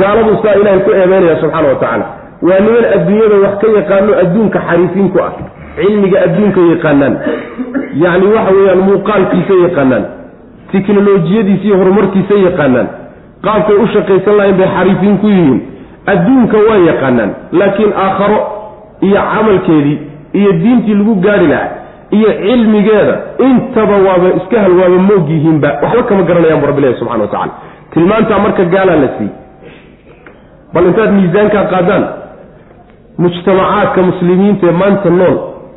gaaladu 0.00 0.36
saa 0.42 0.54
ilaahay 0.60 0.80
ku 0.86 0.90
eedeynaya 0.90 1.36
subxaana 1.40 1.68
wa 1.68 1.74
tacaala. 1.74 2.06
Waa 2.42 2.60
niman 2.64 2.84
adduunyada 2.96 3.36
wax 3.44 3.54
ka 3.62 3.66
yaqaano 3.78 4.12
adduunka 4.22 4.58
xariifiin 4.68 5.08
ku 5.14 5.18
ah 5.26 5.32
cilmiga 5.78 6.18
adduunka 6.26 6.60
yaqaanaan. 6.72 7.14
Yacni 8.02 8.26
waxa 8.36 8.52
weeyaan 8.56 8.80
muuqaalkiisa 8.88 9.54
yaqaanaan 9.66 10.04
tiknolojiyadiisa 10.72 11.64
iyo 11.68 11.76
horumarkiisa 11.80 12.34
yaqaanaan. 12.48 12.88
Qaabkay 13.46 13.76
u 13.76 13.86
shaqaysan 13.94 14.36
lahayn 14.38 14.56
bay 14.60 14.68
xariifiin 14.76 15.16
ku 15.22 15.26
yihiin. 15.26 15.58
Adduunka 16.12 16.56
waa 16.68 16.78
yaqaanaan 16.90 17.30
laakiin 17.52 17.92
aakharo 18.04 18.38
iyo 19.06 19.20
camalkeedii 19.32 19.98
iyo 20.38 20.52
diintii 20.62 20.94
lagu 20.94 21.14
gaari 21.24 21.46
lahaa 21.46 21.68
iyo 22.16 22.30
cilmigeeda 22.42 23.14
intaba 23.46 23.96
waaba 24.06 24.28
iska 24.38 24.60
hal 24.64 24.72
waaba 24.80 24.98
moog 25.08 25.28
yihiinba 25.30 25.68
waxba 25.82 26.02
kama 26.08 26.22
garanayaan 26.28 26.60
bu 26.60 26.66
rabbi 26.66 26.80
ilahi 26.82 26.98
subxana 27.00 27.22
wa 27.24 27.28
tacala 27.32 27.52
tilmaantaa 27.94 28.38
marka 28.44 28.64
gaalaa 28.74 28.96
la 29.02 29.08
siiyey 29.16 29.32
bal 30.74 30.84
intaad 30.90 31.10
miisaankaa 31.18 31.64
qaadaan 31.74 32.04
mujtamacaadka 33.22 34.02
muslimiinta 34.10 34.66
ee 34.66 34.72
maanta 34.82 35.10
nool 35.10 35.36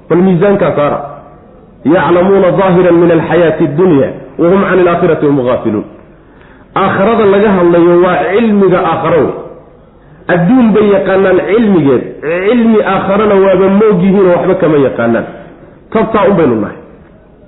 bal 0.10 0.22
miisaankaa 0.28 0.72
saara 0.80 1.00
yaclamuuna 1.96 2.52
daahiran 2.60 2.96
min 3.04 3.12
alxayaati 3.18 3.64
addunya 3.70 4.10
wahum 4.42 4.62
can 4.70 4.80
alaakhirati 4.80 5.26
hum 5.26 5.40
haafiluun 5.48 5.86
aakhirada 6.84 7.26
laga 7.26 7.50
hadlayo 7.58 8.02
waa 8.06 8.18
cilmiga 8.34 8.80
aakharo. 8.92 9.22
Wey 9.26 9.34
adduun 10.36 10.68
bay 10.74 10.86
yaqaanaan 10.96 11.40
cilmigeed. 11.50 12.04
Cilmi 12.48 12.80
aakharana 12.94 13.36
waaba 13.46 13.68
moog 13.80 13.98
yihiinoo 14.04 14.34
waxba 14.36 14.56
kama 14.62 14.78
yaqaanaan. 14.88 15.26
Tabtaa 15.94 16.24
un 16.30 16.36
baynu 16.40 16.56
nahay. 16.62 16.78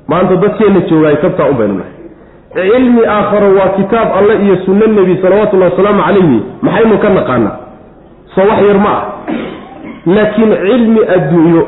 Maanta 0.07 0.35
dadkeenna 0.43 0.79
joogaay 0.89 1.15
tabtaa 1.23 1.47
un 1.51 1.57
baynu 1.59 1.75
nahay 1.79 1.93
cilmi 2.53 3.01
aakharo 3.07 3.55
waa 3.57 3.69
kitaab 3.77 4.07
alle 4.17 4.45
iyo 4.45 4.55
sunno 4.65 4.87
nebi 4.87 5.17
salawatullahi 5.21 5.71
wasalaamu 5.71 6.01
calayhi 6.03 6.43
maxaynu 6.61 6.97
ka 6.97 7.09
naqaanaa 7.09 7.55
soo 8.35 8.47
wax 8.49 8.61
yar 8.67 8.77
ma 8.77 8.89
ah. 8.89 9.03
Laakiin 10.05 10.51
cilmi 10.65 11.01
adduunyo 11.15 11.67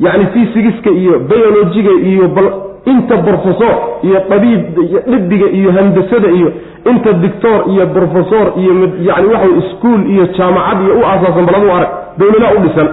yacni 0.00 0.26
fisigiska 0.26 0.90
iyo 0.90 1.18
biolojiga 1.18 1.90
iyo 2.10 2.28
bal 2.28 2.48
inta 2.84 3.16
brofesor 3.16 3.74
iyo 4.02 4.18
dabiib 4.30 4.62
iyo 4.78 5.00
dhibiga 5.06 5.46
iyo 5.46 5.72
handasada 5.72 6.28
iyo 6.28 6.52
inta 6.90 7.12
dictor 7.12 7.64
iyo 7.72 7.86
brofesor 7.86 8.46
iyo 8.56 8.72
yani 9.08 9.26
waxa 9.32 9.48
iskuol 9.60 10.00
iyo 10.10 10.26
jaamacad 10.36 10.78
iyo 10.84 10.94
u 11.00 11.02
aasaasan 11.04 11.46
baladu 11.46 11.70
arag. 11.72 11.88
Dawladaa 12.18 12.52
u 12.56 12.58
dhisan. 12.64 12.88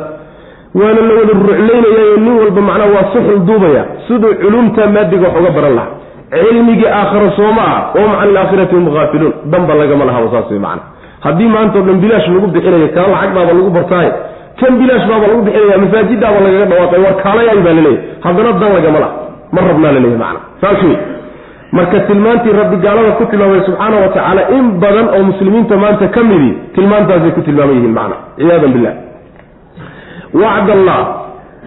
Waana 0.75 1.01
la 1.01 1.13
wada 1.19 1.33
ruclaynayayo 1.33 2.17
nin 2.17 2.33
walba 2.39 2.61
macnaa 2.61 2.93
waa 2.95 3.05
suxul 3.13 3.39
duubaya. 3.39 3.85
Siduu 4.07 4.33
culumta 4.41 4.87
maadiga 4.87 5.27
wax 5.27 5.39
uga 5.41 5.51
baran 5.51 5.75
lahaa 5.75 6.00
cilmigii 6.31 6.87
aakharo 6.87 7.31
sooma 7.39 7.61
ah 7.61 7.81
wahum 7.95 8.11
can 8.19 8.29
ilaakhirati 8.29 8.75
hum 8.75 8.85
haafiluun 8.95 9.33
danba 9.51 9.73
lagama 9.75 10.05
lahaba 10.05 10.27
saas 10.31 10.51
wey 10.51 10.59
macana 10.59 10.81
haddii 11.25 11.49
maantao 11.55 11.81
dhan 11.81 11.97
bilaash 12.03 12.27
lagu 12.27 12.47
bixinayo 12.47 12.87
kala 12.95 13.07
lacag 13.07 13.33
baaba 13.35 13.53
lagu 13.53 13.69
bartaaye 13.77 14.11
kan 14.59 14.71
bilaash 14.79 15.05
baaba 15.11 15.27
lagu 15.27 15.41
bixinaya 15.47 15.77
masaajidaaba 15.83 16.39
lagaga 16.45 16.65
dhawaaqay 16.71 16.99
war 17.05 17.15
kaalayay 17.23 17.59
baa 17.65 17.95
haddana 18.25 18.51
dan 18.61 18.71
lagama 18.77 18.99
laha. 19.03 19.13
Ma 19.51 19.61
rabnaa 19.61 19.91
laleeyahy 19.91 20.17
macana 20.23 20.39
saas 20.61 20.83
wey 20.83 20.97
marka 21.71 21.99
tilmaantii 22.07 22.53
rabbi 22.61 22.77
ku 23.17 23.23
tilmaamay 23.31 23.61
subxaana 23.67 23.95
wa 24.03 24.09
tacaala 24.15 24.41
in 24.57 24.65
badan 24.79 25.07
oo 25.15 25.23
muslimiinta 25.31 25.77
maanta 25.77 26.07
ka 26.07 26.23
midi 26.23 26.51
tilmaantaasay 26.75 27.31
ku 27.31 27.41
tilmaaman 27.41 27.75
yihiin 27.75 27.93
macana 27.93 28.15
ciyaadan 28.37 28.71
billah. 28.75 28.93
Wacd 30.41 30.69
allah 30.77 31.01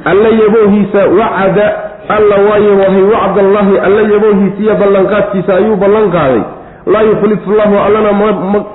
alla 0.05 0.29
yaboohiisa 0.29 1.01
wacada 1.19 1.67
alla 2.09 2.37
waa 2.49 2.59
yaboohay 2.59 3.03
wacd 3.15 3.39
allahi 3.39 3.79
alla 3.79 4.01
yaboohiisa 4.15 4.63
iyo 4.63 4.75
ballanqaadkiisa 4.75 5.55
ayuu 5.57 5.77
ballan 5.77 6.11
qaaday 6.17 6.43
laa 6.87 7.03
yukhlifu 7.03 7.51
llahu 7.53 7.75
allana 7.87 8.13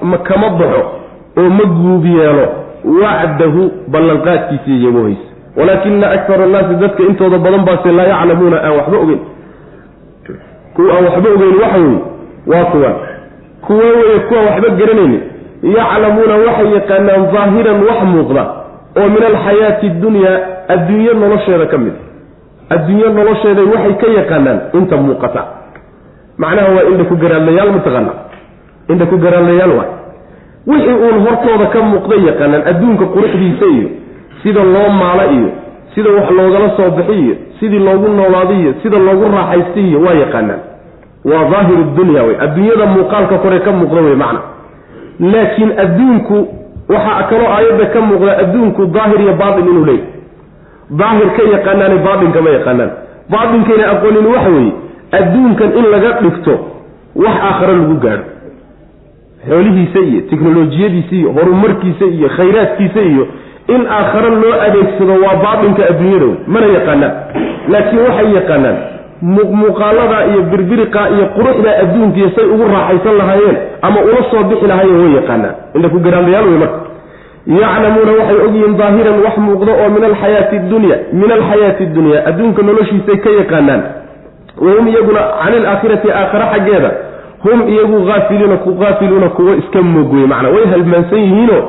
ma 0.02 0.18
kama 0.18 0.50
baxo 0.50 0.82
oo 1.38 1.50
ma 1.50 1.64
guub 1.66 2.06
yeelo. 2.06 2.48
Wacdahu 3.02 3.72
ballanqaadkiisa 3.88 4.70
iyo 4.72 4.86
yabohaysa 4.90 5.28
walaakina 5.58 6.12
akara 6.12 6.44
annaasi 6.44 6.76
dadka 6.82 7.04
intooda 7.04 7.38
badan 7.38 7.66
baase 7.66 7.92
laa 7.92 8.04
yaclamuuna 8.14 8.58
aan 8.64 8.72
waxba 8.78 8.98
ogeyn. 8.98 9.20
Kuwa 10.76 10.94
aan 10.98 11.04
waxba 11.06 11.30
ogeyn 11.36 11.56
waxa 11.62 11.78
weye 11.80 12.00
waa 12.48 12.66
kuwan 12.72 12.94
kuwa 13.68 13.86
weye 14.00 14.20
kuwa 14.28 14.42
waxba 14.42 14.70
garanayni 14.70 15.20
yaclamuuna 15.64 16.36
waxay 16.48 16.74
yaqaanaan 16.76 17.24
daahiran 17.34 17.80
wax 17.90 18.00
muuqda 18.14 18.44
oo 19.00 19.08
min 19.14 19.24
alxayaati 19.24 19.90
dunyaa 19.90 20.38
adduunyo 20.74 21.14
nolosheeda 21.14 21.66
ka 21.66 21.78
mid 21.78 21.94
adduunyo 22.76 23.10
nolosheeday 23.18 23.66
waxay 23.74 23.94
ka 24.02 24.08
yaqaanaan 24.20 24.60
inta 24.74 24.98
muuqata. 24.98 25.42
Macnaha 26.38 26.70
waa 26.76 26.84
indha 26.92 27.04
ku 27.10 27.16
garaadlayaal 27.24 27.72
mataqaana 27.78 28.12
indha 28.90 29.06
ku 29.06 29.18
garaadlayaal 29.18 29.72
waay. 29.80 29.92
Wixii 30.68 30.98
uun 31.06 31.18
hortooda 31.26 31.66
ka 31.74 31.80
muuqday 31.92 32.20
yaqaanaan 32.30 32.64
adduunka 32.72 33.06
quruxdiisa 33.14 33.66
iyo 33.76 33.90
sida 34.44 34.64
loo 34.64 34.90
maalo 35.02 35.24
iyo 35.38 35.50
sida 35.96 36.10
wax 36.18 36.28
loogala 36.38 36.70
soo 36.78 36.90
bixi 36.98 37.14
iyo 37.24 37.36
sidii 37.60 37.80
loogu 37.80 38.08
noolaaday 38.18 38.60
iyo 38.62 38.74
sida 38.84 38.98
loogu 39.00 39.26
raaxaystay 39.36 39.84
iyo 39.90 40.00
waa 40.06 40.14
yaqaanaan. 40.24 40.62
Waa 41.26 41.44
daahiru 41.52 41.84
dunya 41.98 42.24
wey 42.24 42.36
adduunyada 42.46 42.86
muuqaalka 42.86 43.38
kore 43.44 43.60
ka 43.60 43.72
muuqda 43.72 44.02
wey 44.02 44.16
macna. 44.16 44.40
Laakiin 45.20 45.72
adduunku 45.84 46.38
waxaa 46.90 47.24
kaloo 47.30 47.50
aayadda 47.56 47.86
ka 47.94 48.00
muuqda 48.02 48.32
adduunku 48.44 48.86
daahir 48.96 49.20
iyo 49.26 49.34
baatin 49.42 49.68
inuu 49.72 49.86
leeyahy 49.86 50.08
daahir 50.90 51.30
ka 51.38 51.44
yaqaanaane 51.54 51.98
baatinka 52.08 52.42
ma 52.42 52.50
yaqaanaan. 52.58 52.92
Baatinkayna 53.30 53.86
aqoonin 53.94 54.26
waxa 54.34 54.50
weeye 54.50 54.74
adduunkan 55.20 55.70
in 55.80 55.86
laga 55.94 56.12
dhigto 56.22 56.54
wax 57.16 57.36
aakhare 57.50 57.74
lagu 57.82 57.96
gaadho. 58.06 58.24
Xoolihiisa 59.50 60.00
iyo 60.00 60.22
teknolojiyadiisa 60.30 61.16
iyo 61.16 61.30
horumarkiisa 61.38 62.06
iyo 62.06 62.28
khayraadkiisa 62.38 63.02
iyo 63.02 63.28
in 63.76 63.82
aakhare 63.88 64.30
loo 64.42 64.54
adeegsado 64.66 65.14
waa 65.24 65.36
baatinka 65.44 65.82
adduunyada 65.92 66.26
wey 66.26 66.38
mana 66.48 66.66
yaqaanaan. 66.78 67.14
Laakiin 67.72 68.02
waxay 68.08 68.30
yaqaanaan 68.40 68.78
muuqaalada 69.62 70.18
iyo 70.32 70.42
birbiriqa 70.52 71.02
iyo 71.16 71.26
quruxda 71.38 71.72
adduunkiiyo 71.84 72.30
say 72.36 72.46
ugu 72.54 72.64
raaxaysan 72.74 73.18
lahaayeen 73.22 73.58
ama 73.82 74.00
ula 74.02 74.22
soo 74.32 74.44
bixi 74.50 74.68
lahaayeen 74.68 75.00
way 75.04 75.14
yaqaanaan. 75.22 75.54
Indha 75.76 75.90
ku 75.90 76.00
garaandayaal 76.00 76.46
wey 76.52 76.58
marka 76.64 76.80
yaclamuuna 77.50 78.12
waxay 78.20 78.40
ogyihiin 78.46 78.78
daahiran 78.78 79.18
wax 79.26 79.38
muuqdo 79.38 79.72
oo 79.82 79.90
min 79.96 80.04
alxayaati 80.10 80.60
dunya 80.72 80.96
min 81.14 81.32
alxayaati 81.38 81.86
dunya 81.96 82.26
adduunka 82.30 82.62
noloshiisay 82.68 83.18
ka 83.24 83.30
yaqaanaan. 83.40 83.82
Wahum 84.66 84.88
iyaguna 84.88 85.22
cani 85.42 85.58
ilaakhirati 85.58 86.08
aakhare 86.12 86.46
xaggeeda 86.54 86.92
hum 87.44 87.60
iyagu 87.74 87.98
haafiluuna 88.10 88.58
ku 88.58 88.70
haafiluuna 88.82 89.30
kuwa 89.30 89.56
iska 89.56 89.82
moog 89.82 90.14
wey 90.14 90.26
macnaa. 90.28 90.50
Way 90.56 90.66
halmaansan 90.74 91.20
yihiinoo 91.20 91.62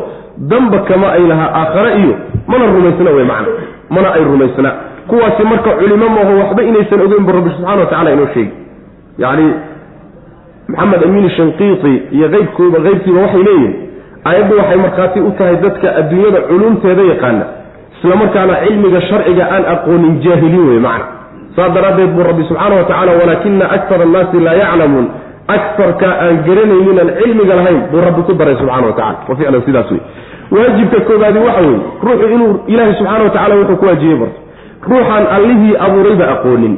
damba 0.51 0.79
kama 0.79 1.13
ay 1.13 1.23
lahaa 1.31 1.51
aakhare 1.61 1.91
iyo 2.03 2.15
mana 2.47 2.65
rumaysna 2.67 3.11
wey 3.11 3.25
macna 3.25 3.49
mana 3.91 4.09
ay 4.15 4.25
rumaysna. 4.25 4.71
Kuwaasi 5.09 5.43
marka 5.51 5.71
culimo 5.71 6.09
maaho 6.09 6.33
waxba 6.39 6.63
inaysan 6.63 7.01
ogeyn 7.01 7.25
bu 7.27 7.33
rabbi 7.33 7.51
subxana 7.51 7.81
wa 7.81 7.87
tacala 7.87 8.11
inoo 8.13 8.29
sheegi 8.35 8.53
yacni 9.19 9.47
maxamed 10.69 11.03
amiin 11.05 11.31
shanqiiti 11.37 11.93
iyo 12.17 12.29
keyrkooda 12.29 12.79
keyrkiiba 12.85 13.21
waxay 13.21 13.43
leeyihiin 13.43 13.75
ayaddu 14.25 14.57
waxay 14.59 14.77
markhaati 14.77 15.21
u 15.21 15.31
tahay 15.39 15.57
dadka 15.65 15.89
adduunyada 16.01 16.41
culumteeda 16.49 17.03
yaqaana 17.13 17.45
isla 18.01 18.17
markaana 18.17 18.55
cilmiga 18.65 19.01
sharciga 19.01 19.45
aan 19.55 19.65
aqoonin 19.75 20.21
jaahiliin 20.25 20.69
wey 20.71 20.81
macna. 20.87 21.07
Saas 21.57 21.73
daraaddeed 21.75 22.11
buu 22.17 22.23
rabbi 22.23 22.43
subxaana 22.49 22.75
wa 22.81 22.85
tacala 22.91 23.13
walaakina 23.21 23.65
akara 23.77 24.03
annaasi 24.09 24.41
laa 24.47 24.55
yaclamuun. 24.63 25.07
Akarka 25.57 26.09
aan 26.25 26.37
garanaynin 26.47 26.99
aan 27.03 27.11
cilmiga 27.21 27.55
lahayn 27.61 27.81
buu 27.93 28.01
rabbi 28.07 28.23
ku 28.29 28.33
daray 28.41 28.57
subxana 28.61 28.87
wa 28.87 28.95
tacala 28.99 29.19
wa 29.29 29.35
ficlan 29.37 29.63
sidaas 29.67 29.91
wey 29.91 30.01
waajibka 30.55 31.01
koobaadi 31.09 31.39
waxa 31.47 31.61
weeye 31.67 31.81
ruuxu 32.07 32.27
inuu 32.35 32.53
ilaahay 32.73 32.95
subxaana 33.01 33.25
wa 33.25 33.31
tacala 33.37 33.55
wuxuu 33.61 33.77
ku 33.77 33.85
waajibay 33.87 34.17
barto. 34.23 34.41
Ruuxaan 34.91 35.25
allihii 35.37 35.75
abuurayba 35.87 36.25
aqoonin. 36.35 36.75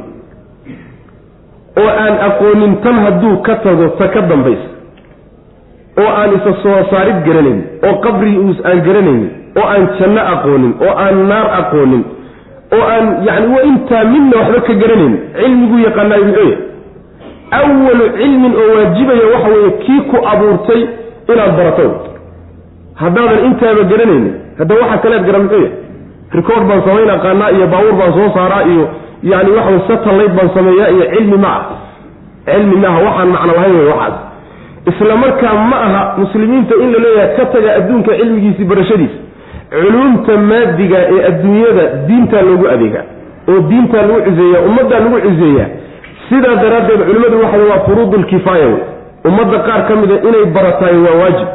Oo 1.81 1.89
aan 2.03 2.15
aqoonin 2.29 2.73
tan 2.83 2.95
hadduu 3.05 3.35
ka 3.47 3.55
tago 3.65 3.87
ta 3.99 4.07
ka 4.13 4.21
dambaysa 4.31 4.67
oo 6.01 6.09
aan 6.19 6.31
isa 6.37 6.51
soo 6.63 6.79
saarid 6.91 7.19
garanayn 7.27 7.59
oo 7.87 7.93
qabri 8.05 8.33
aan 8.69 8.79
garanaynin 8.87 9.29
oo 9.59 9.65
aan 9.73 9.83
janno 9.99 10.21
aqoonin 10.33 10.73
oo 10.85 10.93
aan 11.05 11.17
naar 11.31 11.47
aqoonin 11.61 12.03
oo 12.75 12.83
aan 12.93 13.05
yacni 13.27 13.47
wa 13.55 13.61
intaa 13.71 14.03
midna 14.13 14.35
waxba 14.41 14.61
ka 14.67 14.73
garanayn 14.83 15.13
cilmiguu 15.39 15.79
yaqaanaayo 15.87 16.25
muxuu 16.29 16.49
yahy 16.49 16.57
awalu 17.59 18.05
cilmin 18.17 18.53
oo 18.61 18.69
waajibaya 18.77 19.25
waxa 19.33 19.49
weeye 19.55 19.71
kii 19.85 20.01
ku 20.11 20.17
abuurtay 20.31 20.81
inaad 21.31 21.51
barato. 21.57 21.85
Haddaadan 23.01 23.39
intaaba 23.47 23.83
garanaynin 23.91 24.33
hadda 24.59 24.73
waxaa 24.81 24.97
kaleed 25.03 25.23
garan 25.27 25.41
muxuu 25.45 25.61
yahy 25.65 25.71
record 26.37 26.63
baan 26.69 26.81
samayn 26.87 27.09
aqaanaa 27.17 27.49
iyo 27.55 27.65
baabuur 27.73 27.95
baan 28.01 28.13
soo 28.17 28.29
saaraa 28.37 28.63
iyo 28.73 28.85
yani 29.31 29.49
waxawy 29.57 29.79
satellite 29.89 30.33
baan 30.37 30.49
sameeyaa 30.57 30.89
iyo 30.95 31.05
cilmi 31.13 31.37
ma 31.45 31.51
ah. 31.57 31.63
Cilmi 32.49 32.75
maaha 32.83 32.99
waxaan 33.07 33.29
macno 33.35 33.51
lahayn 33.57 33.75
waxaas 33.91 34.15
isla 34.91 35.15
markaa 35.15 35.53
ma 35.71 35.77
aha 35.87 36.01
muslimiinta 36.17 36.75
in 36.83 36.91
la 36.93 36.99
leeyahay 37.05 37.35
ka 37.37 37.45
taga 37.45 37.75
adduunka 37.79 38.11
cilmigiisii 38.19 38.65
barashadiisa 38.71 39.19
culuumta 39.81 40.37
maadiga 40.37 40.97
ee 41.15 41.21
adduunyada 41.29 41.83
diintaa 42.07 42.41
loogu 42.41 42.67
adeegaa 42.75 43.05
oo 43.49 43.59
diintaa 43.69 44.01
lagu 44.07 44.21
ciseeya 44.27 44.59
ummaddaa 44.69 44.99
lagu 45.05 45.19
ciseeyaa 45.27 45.69
sidaa 46.29 46.55
daraaddeed 46.63 47.01
culimmadu 47.07 47.39
waxay 47.43 47.63
waa 47.71 47.79
furuudulkifaaya 47.87 48.67
wey. 48.67 48.81
Ummadda 49.29 49.57
qaar 49.67 49.81
ka 49.87 49.95
mida 49.95 50.15
inay 50.29 50.45
barataay 50.55 50.97
waa 51.05 51.15
waajib. 51.21 51.47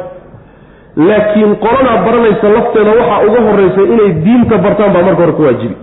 Laakiin 1.07 1.55
qoladaa 1.55 1.97
baranaysa 2.05 2.49
lafteeda 2.55 2.91
waxaa 2.99 3.19
uga 3.27 3.39
horraysa 3.47 3.81
inay 3.93 4.11
diinta 4.25 4.57
bartaan 4.57 4.93
baa 4.93 5.01
marka 5.07 5.21
hore 5.21 5.31
ku 5.37 5.41
waajibi. 5.47 5.75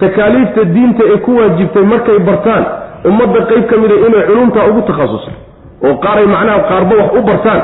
Takaaliifta 0.00 0.64
diinta 0.64 1.04
ee 1.12 1.16
ku 1.26 1.36
waajibtay 1.38 1.82
markay 1.92 2.18
bartaan 2.18 2.64
ummadda 3.10 3.40
qayb 3.50 3.64
ka 3.70 3.76
mida 3.82 3.94
inay 4.06 4.22
culumtaa 4.30 4.66
ugu 4.70 4.82
takhasusay 4.90 5.34
oo 5.84 5.94
qaaray 6.04 6.26
macnaha 6.26 6.58
qaarba 6.70 6.94
wax 7.00 7.10
u 7.18 7.22
bartaan 7.28 7.60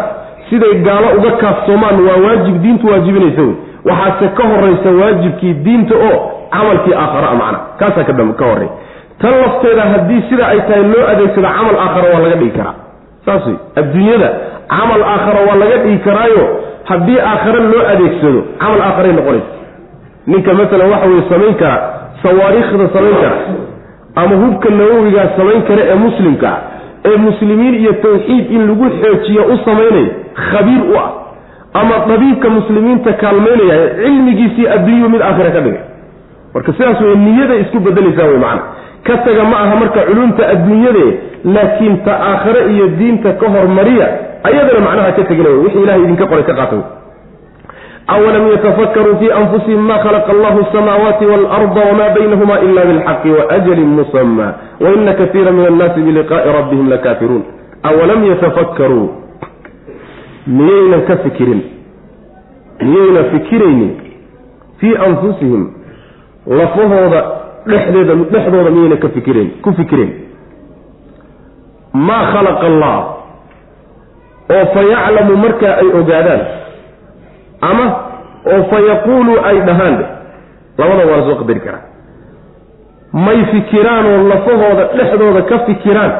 siday 0.50 0.74
gaalo 0.86 1.08
uga 1.18 1.30
kaaftoomaan 1.42 1.96
waa 2.06 2.18
waajib 2.26 2.56
diintu 2.62 2.86
waajibinaysa 2.90 3.42
wey. 3.42 3.54
Waxaase 3.88 4.28
ka 4.36 4.42
horraysa 4.50 4.90
waajibkii 5.00 5.54
diinta 5.66 5.94
oo 6.08 6.16
camalkii 6.50 6.94
aakhara 6.94 7.34
macna 7.40 7.58
kaasaa 7.78 8.04
ka 8.04 8.44
horreey 8.50 8.70
tan 9.20 9.32
lafteeda 9.42 9.82
haddii 9.92 10.22
sida 10.28 10.46
ay 10.48 10.60
tahay 10.68 10.82
loo 10.92 11.04
adeegsado 11.12 11.48
camal 11.48 11.76
aakhara 11.84 12.06
waa 12.14 12.20
laga 12.24 12.36
dhigi 12.36 12.50
karaa. 12.58 12.74
Saas 13.24 13.46
wey. 13.46 13.56
Adduunyada 13.80 14.28
camal 14.68 15.02
aakhara 15.02 15.40
waa 15.48 15.56
laga 15.62 15.76
dhigi 15.84 15.98
karaayo 15.98 16.44
haddii 16.84 17.18
aakhare 17.30 17.60
loo 17.72 17.84
adeegsado 17.92 18.40
camal 18.60 18.80
aakharay 18.86 19.12
noqonaysa. 19.12 19.52
Ninka 20.26 20.54
masalan 20.54 20.90
waxa 20.90 21.06
weye 21.06 21.22
samayn 21.30 21.54
kara 21.54 21.76
sawaariikhda 22.22 22.88
samayn 22.96 23.16
kara 23.22 23.38
ama 24.14 24.34
hubka 24.42 24.68
nawowigaa 24.70 25.28
samayn 25.36 25.62
kara 25.62 25.82
ee 25.92 25.94
muslimka 25.94 26.48
ah 26.48 26.60
ee 27.10 27.16
muslimiin 27.26 27.74
iyo 27.82 27.92
tawxiid 28.04 28.50
in 28.56 28.62
lagu 28.70 28.86
xoojiyo 29.02 29.42
u 29.52 29.56
samaynayo 29.64 30.06
khabiir 30.50 30.82
u 30.92 30.96
ah 31.04 31.10
ama 31.80 31.96
dabiibka 32.10 32.48
muslimiinta 32.58 33.12
kaalmaynaya 33.22 33.76
cilmigiisii 34.02 34.66
adduunyu 34.76 35.08
mid 35.14 35.20
aakhira 35.28 35.50
ka 35.56 35.60
dhigay. 35.66 35.82
Marka 36.54 36.72
sidaas 36.72 37.00
wey 37.06 37.16
niyada 37.24 37.54
isku 37.62 37.80
bedelaysaa 37.86 38.28
wey 38.32 38.38
macana 38.44 38.62
ka 39.06 39.16
taga 39.26 39.44
ma 39.50 39.56
aha 39.64 39.74
marka 39.82 40.00
culumta 40.08 40.42
adduunyade 40.54 41.04
laakiin 41.56 41.96
ta 42.06 42.12
aakhare 42.30 42.62
iyo 42.74 42.86
diinta 42.98 43.32
ka 43.40 43.46
hormariya 43.56 44.06
ayadana 44.48 44.80
macnaha 44.86 45.12
ka 45.18 45.22
tegina 45.30 45.48
wey 45.52 45.58
wixii 45.64 45.82
ilahay 45.84 46.02
idinka 46.06 46.26
qoray 46.32 46.44
ka 46.50 46.54
qaata 46.60 46.76
awalam 48.06 48.50
yatafakkaruu 48.50 49.16
fii 49.16 49.30
anfusihim 49.30 49.80
ma 49.80 49.98
khalaqa 49.98 50.32
allahu 50.32 50.60
asamaawaati 50.60 51.26
waalarda 51.26 51.80
wma 51.92 52.08
baynahuma 52.14 52.60
ila 52.60 52.84
bilxaqi 52.84 53.30
waajalin 53.30 53.86
musama 53.86 54.54
waina 54.80 55.14
kaiira 55.14 55.52
min 55.52 55.66
annaasi 55.66 56.00
biliqaai 56.00 56.52
rabbihim 56.52 56.88
lakaafiruun 56.90 57.42
awalam 57.82 58.24
yatafakkaruu 58.24 59.08
miyaynan 60.46 61.02
ka 61.06 61.16
fikirin 61.16 61.62
miyayna 62.82 63.24
fikiraynin 63.24 63.90
fii 64.78 64.96
anfusihim 64.96 65.70
lafahooda 66.46 67.24
dhexdeeda 67.66 68.14
dhexdooda 68.14 68.70
miyayna 68.70 68.96
ka 68.96 69.08
fikirayn 69.08 69.50
ku 69.62 69.72
fikirayn 69.72 70.12
maa 71.92 72.22
khalaqa 72.32 72.66
allah 72.66 72.96
oo 74.50 74.64
fa 74.74 74.82
markaa 75.42 75.74
ay 75.82 75.88
ogaadaan 76.00 76.65
ama 77.60 77.86
oo 78.52 78.62
fa 78.70 78.78
yaquulu 78.90 79.32
ay 79.44 79.56
dhahaan 79.68 79.96
labada 80.78 81.02
waa 81.10 81.16
la 81.28 81.34
qadari 81.40 81.60
karaa. 81.60 81.84
May 83.12 83.38
fikiraan 83.52 84.06
oo 84.06 84.28
lafahooda 84.28 84.84
dhexdooda 84.96 85.42
ka 85.50 85.58
fikiraan 85.66 86.12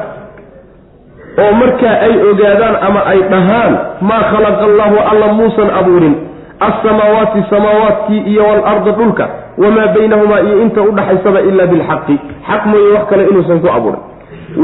oo 1.42 1.52
markaa 1.60 1.96
ay 2.06 2.14
ogaadaan 2.30 2.76
ama 2.88 3.00
ay 3.12 3.20
dhahaan 3.32 3.72
maa 4.00 4.22
khalaqa 4.32 4.64
allahu 4.70 4.96
alla 5.10 5.26
muusan 5.38 5.70
abuurin. 5.80 6.14
Alsamaawaati 6.60 7.44
samaawaadkii 7.50 8.20
iyo 8.32 8.42
waalarda 8.48 8.90
dhulka 8.92 9.28
wamaa 9.58 9.86
baynahumaa 9.94 10.40
iyo 10.40 10.62
inta 10.64 10.80
udhaxaysaba 10.82 11.40
ilaa 11.40 11.66
bilxaqi 11.66 12.16
xaq 12.48 12.62
mooye 12.66 12.88
wax 12.96 13.04
kale 13.10 13.22
inuusan 13.28 13.60
ku 13.60 13.68
abuurin. 13.76 14.00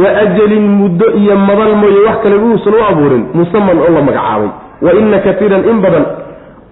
Wa 0.02 0.08
ajalin 0.24 0.64
muddo 0.80 1.06
iyo 1.20 1.36
madal 1.36 1.74
mooye 1.82 2.00
wax 2.08 2.16
kale 2.24 2.36
inuusan 2.36 2.74
u 2.74 2.80
abuurin 2.90 3.24
musaman 3.34 3.76
oo 3.78 3.92
la 3.96 4.00
magacaabay. 4.08 4.50
Wa 4.82 4.90
ina 5.00 5.18
katiiran 5.26 5.68
in 5.68 5.78
badan 5.84 6.04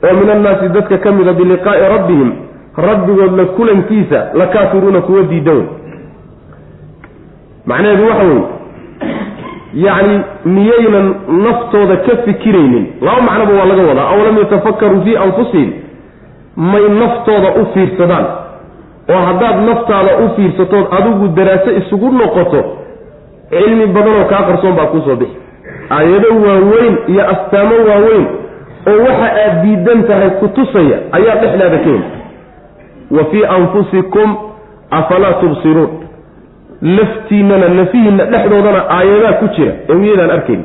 oo 0.08 0.14
min 0.20 0.30
annaasi 0.30 0.68
dadka 0.76 0.98
ka 0.98 1.12
mida 1.12 1.32
biliqaa'i 1.32 1.88
rabbihim 1.96 2.30
rabbigood 2.76 3.32
la 3.40 3.44
kulankiisa 3.44 4.20
la 4.34 4.46
kaafiruuna 4.46 5.00
kuwa 5.00 5.22
diida 5.22 5.52
wey 5.52 5.66
macnaheedu 7.66 8.04
waxa 8.08 8.24
weye 8.24 8.42
yacni 9.74 10.20
miyaynan 10.44 11.14
naftooda 11.44 11.96
ka 11.96 12.16
fikiraynin 12.24 12.86
laba 13.02 13.20
macnoba 13.28 13.52
waa 13.58 13.64
laga 13.70 13.82
wadaa 13.90 14.08
aw 14.14 14.18
lam 14.26 14.38
yatafakaruu 14.38 15.02
fii 15.04 15.16
anfusihim 15.16 15.70
may 16.56 16.88
naftooda 17.00 17.48
u 17.62 17.66
fiirsadaan 17.74 18.26
oo 19.14 19.20
haddaad 19.26 19.56
naftaada 19.68 20.16
u 20.24 20.28
fiirsatood 20.36 20.86
adigu 20.98 21.28
daraaso 21.28 21.70
isugu 21.80 22.10
noqoto 22.12 22.64
cilmi 23.50 23.86
badanoo 23.86 24.24
kaa 24.32 24.42
qarsoon 24.48 24.74
baa 24.76 24.86
kuusoo 24.86 25.16
bixi. 25.16 25.36
Aayado 25.90 26.28
waaweyn 26.46 26.96
iyo 27.08 27.22
astaamo 27.32 27.74
waaweyn 27.88 28.26
oo 28.88 28.98
waxa 29.06 29.28
aad 29.44 29.54
diidan 29.64 30.04
tahay 30.08 30.30
ku 30.40 30.48
tusaya 30.48 30.98
ayaa 31.18 31.36
dhexdaada 31.42 31.78
keeni 31.78 32.04
wa 33.16 33.24
fii 33.30 33.44
anfusikum 33.44 34.36
afalaa 34.90 35.32
tubsiruun. 35.42 35.90
Laftiinnana 36.82 37.68
lafihiinna 37.78 38.24
dhexdoodana 38.32 38.80
aayadaa 38.96 39.32
ku 39.40 39.46
jira 39.56 39.72
ee 39.88 39.94
miyaydaan 39.94 40.30
arkayn 40.36 40.62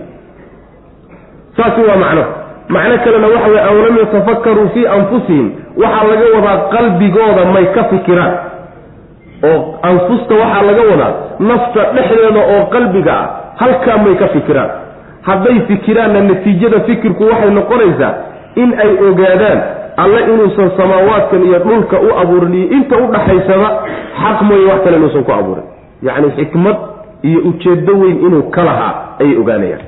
saasi 1.58 1.82
waa 1.89 1.97
macno. 2.04 2.23
Macno 2.69 2.97
kalena 3.04 3.28
waxa 3.34 3.47
weye 3.54 3.63
aw 3.69 3.75
lam 3.86 3.97
yatafakaruu 3.97 4.69
fii 4.73 4.88
anfusihim 4.97 5.47
waxaa 5.84 6.08
laga 6.12 6.25
wadaa 6.36 6.58
qalbigooda 6.73 7.45
may 7.56 7.65
ka 7.75 7.84
fikiraan. 7.91 8.34
Oo 9.49 9.60
anfusta 9.89 10.34
waxaa 10.41 10.62
laga 10.69 10.84
wadaa 10.91 11.13
nafta 11.49 11.82
dhexdeeda 11.95 12.41
oo 12.54 12.63
qalbiga 12.75 13.13
ah 13.21 13.28
halkaa 13.62 13.97
may 14.06 14.15
ka 14.15 14.28
fikiraan 14.28 14.69
hadday 15.27 15.59
fikiraanna 15.67 16.21
natiijada 16.29 16.79
fikirku 16.88 17.23
waxay 17.31 17.49
noqonaysaa 17.59 18.13
in 18.63 18.69
ay 18.83 18.91
ogaadaan 19.09 19.59
alle 20.03 20.19
inuusan 20.33 20.71
samaawaadkan 20.77 21.43
iyo 21.49 21.59
dhulka 21.59 21.97
u 21.99 22.09
abuurin 22.21 22.53
iyo 22.53 22.67
inta 22.77 22.95
u 23.03 23.07
dhaxaysaba 23.13 23.69
xaq 24.21 24.41
mooye 24.47 24.65
wax 24.71 24.79
kale 24.83 24.97
inuusan 24.97 25.23
ku 25.23 25.31
abuurin. 25.31 25.63
Yacni 26.07 26.31
xikmad 26.38 26.77
iyo 27.29 27.39
ujeeddo 27.49 27.93
weyn 28.01 28.17
inuu 28.27 28.43
ka 28.55 28.63
lahaa 28.63 28.93
ayay 29.21 29.38
ogaanayaan. 29.41 29.83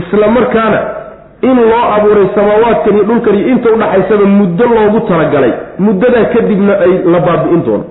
Isla 0.00 0.28
markaana 0.36 0.80
in 1.42 1.56
loo 1.70 1.84
abuuray 1.96 2.26
samaawaadkan 2.34 2.94
iyo 2.96 3.04
dhulkan 3.10 3.34
iyo 3.38 3.48
inta 3.54 3.68
udhaxaysaba 3.76 4.24
muddo 4.38 4.64
loogu 4.74 5.00
talagalay. 5.08 5.52
Muddadaa 5.78 6.24
kadibna 6.34 6.72
ay 6.84 6.92
la 7.12 7.20
baabi'in 7.26 7.62
doono 7.66 7.84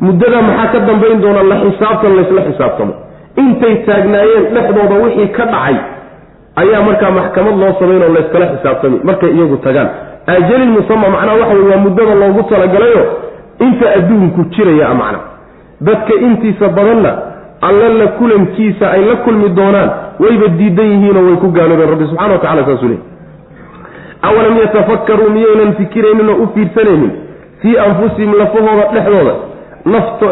muddadaa 0.00 0.42
maxaa 0.48 0.66
ka 0.72 0.78
dambayn 0.88 1.20
doona 1.24 1.42
la 1.50 1.56
xisaabtan 1.64 2.16
laysla 2.16 2.42
xisaabtamo. 2.48 2.92
Intay 3.42 3.74
taagnaayeen 3.86 4.44
dhexdooda 4.54 4.94
wixii 5.04 5.28
ka 5.36 5.44
dhacay 5.52 5.76
ayaa 6.56 6.82
markaa 6.82 7.10
maxkamad 7.10 7.56
loo 7.60 7.72
samayn 7.78 8.02
oo 8.02 8.12
layskala 8.16 8.46
xisaabtami. 8.46 9.00
Markay 9.04 9.30
iyagu 9.30 9.56
tagaan. 9.56 9.88
Ajalin 10.26 10.70
musama 10.70 11.08
macnaha 11.08 11.36
waxa 11.40 11.54
wey 11.54 11.68
waa 11.70 11.76
muddada 11.76 12.14
loogu 12.14 12.42
talagalayo 12.42 13.02
inta 13.60 13.86
adduunku 13.98 14.44
jiraya 14.54 14.94
macna. 14.94 15.18
Dadka 15.80 16.14
intiisa 16.14 16.68
badanna 16.68 17.12
alla 17.60 17.88
la 17.88 18.06
kulankiisa 18.06 18.90
ay 18.90 19.04
la 19.04 19.16
kulmi 19.16 19.48
doonaan 19.48 19.90
wayba 20.20 20.48
diidan 20.48 20.86
yihiinoo 20.86 21.26
way 21.28 21.36
ku 21.36 21.48
gaaloobeen. 21.52 21.90
Rabbi 21.90 22.06
subxana 22.10 22.32
wa 22.32 22.38
tacala 22.38 22.64
saasuu 22.66 22.88
leey 22.88 23.00
awalam 24.22 24.56
yatafakkaruu 24.58 25.30
miyaynan 25.30 25.74
fikiraynin 25.74 26.28
oo 26.28 26.42
u 26.42 26.46
fiirsanaynin? 26.54 27.10
Fii 27.62 27.78
anfusihim 27.78 28.32
lafahooda 28.38 28.84
dhexdooda. 28.94 29.34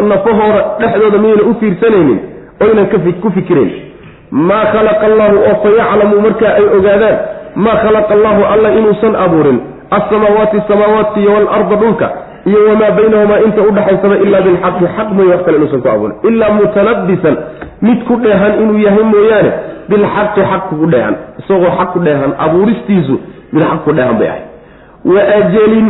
Nafahooda 0.08 0.60
dhexdooda 0.80 1.18
miyaynan 1.18 1.50
u 1.50 1.54
fiirsanaynin? 1.60 2.18
Oynan 2.60 2.86
ku 3.22 3.30
fikirayn 3.30 3.93
maa 4.30 4.64
khalaqa 4.72 5.06
allahu 5.06 5.36
oo 5.48 5.54
fa 5.62 5.68
yaclamuu 5.78 6.20
markaa 6.26 6.52
ay 6.58 6.64
ogaadaan 6.78 7.16
maa 7.64 7.76
khalaqa 7.84 8.14
allahu 8.14 8.40
alla 8.52 8.68
inuusan 8.78 9.14
abuurin 9.24 9.58
alsamaawaati 9.90 10.62
samaawaadka 10.68 11.20
iyo 11.20 11.32
waalarda 11.34 11.76
dhulka 11.76 12.06
iyo 12.46 12.58
wamaa 12.68 12.90
baynahumaa 12.90 13.38
inta 13.46 13.62
udhaxaysaba 13.62 14.16
ilaa 14.26 14.40
bilxaqi 14.40 14.84
xaq 14.96 15.08
mooye 15.16 15.30
wax 15.34 15.44
kale 15.44 15.56
inuusan 15.56 15.80
ku 15.82 15.88
abuurin 15.88 16.16
ilaa 16.30 16.50
mutalabisan 16.58 17.36
mid 17.82 17.98
ku 18.08 18.16
dheehan 18.24 18.52
inuu 18.62 18.78
yahay 18.86 19.04
mooyaane 19.12 19.52
bilxaqi 19.88 20.40
xaq 20.50 20.62
kugu 20.68 20.86
dheehan 20.94 21.14
isagoo 21.40 21.70
xaq 21.78 21.92
ku 21.92 21.98
dheehan 22.06 22.32
abuuristiisu 22.46 23.14
mid 23.52 23.62
xaq 23.70 23.80
ku 23.84 23.92
dheehan 23.98 24.16
bay 24.20 24.28
ahay 24.28 24.42
wa 25.14 25.20
ajalin 25.38 25.86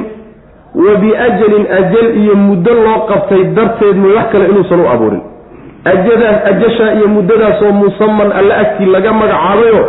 wa 0.84 0.92
biajalin 1.02 1.64
ajal 1.80 2.06
iyo 2.22 2.34
muddo 2.46 2.72
loo 2.84 2.98
qabtay 3.10 3.42
darteed 3.56 3.96
mooy 3.96 4.14
wax 4.18 4.26
kale 4.32 4.44
inuusan 4.52 4.80
u 4.80 4.88
abuurin 4.94 5.22
ajadaas 5.92 6.38
ajashaa 6.50 6.92
iyo 6.98 7.08
muddadaasoo 7.08 7.72
musaman 7.72 8.32
alla 8.38 8.54
agtii 8.62 8.86
laga 8.94 9.12
magacaabayo 9.12 9.82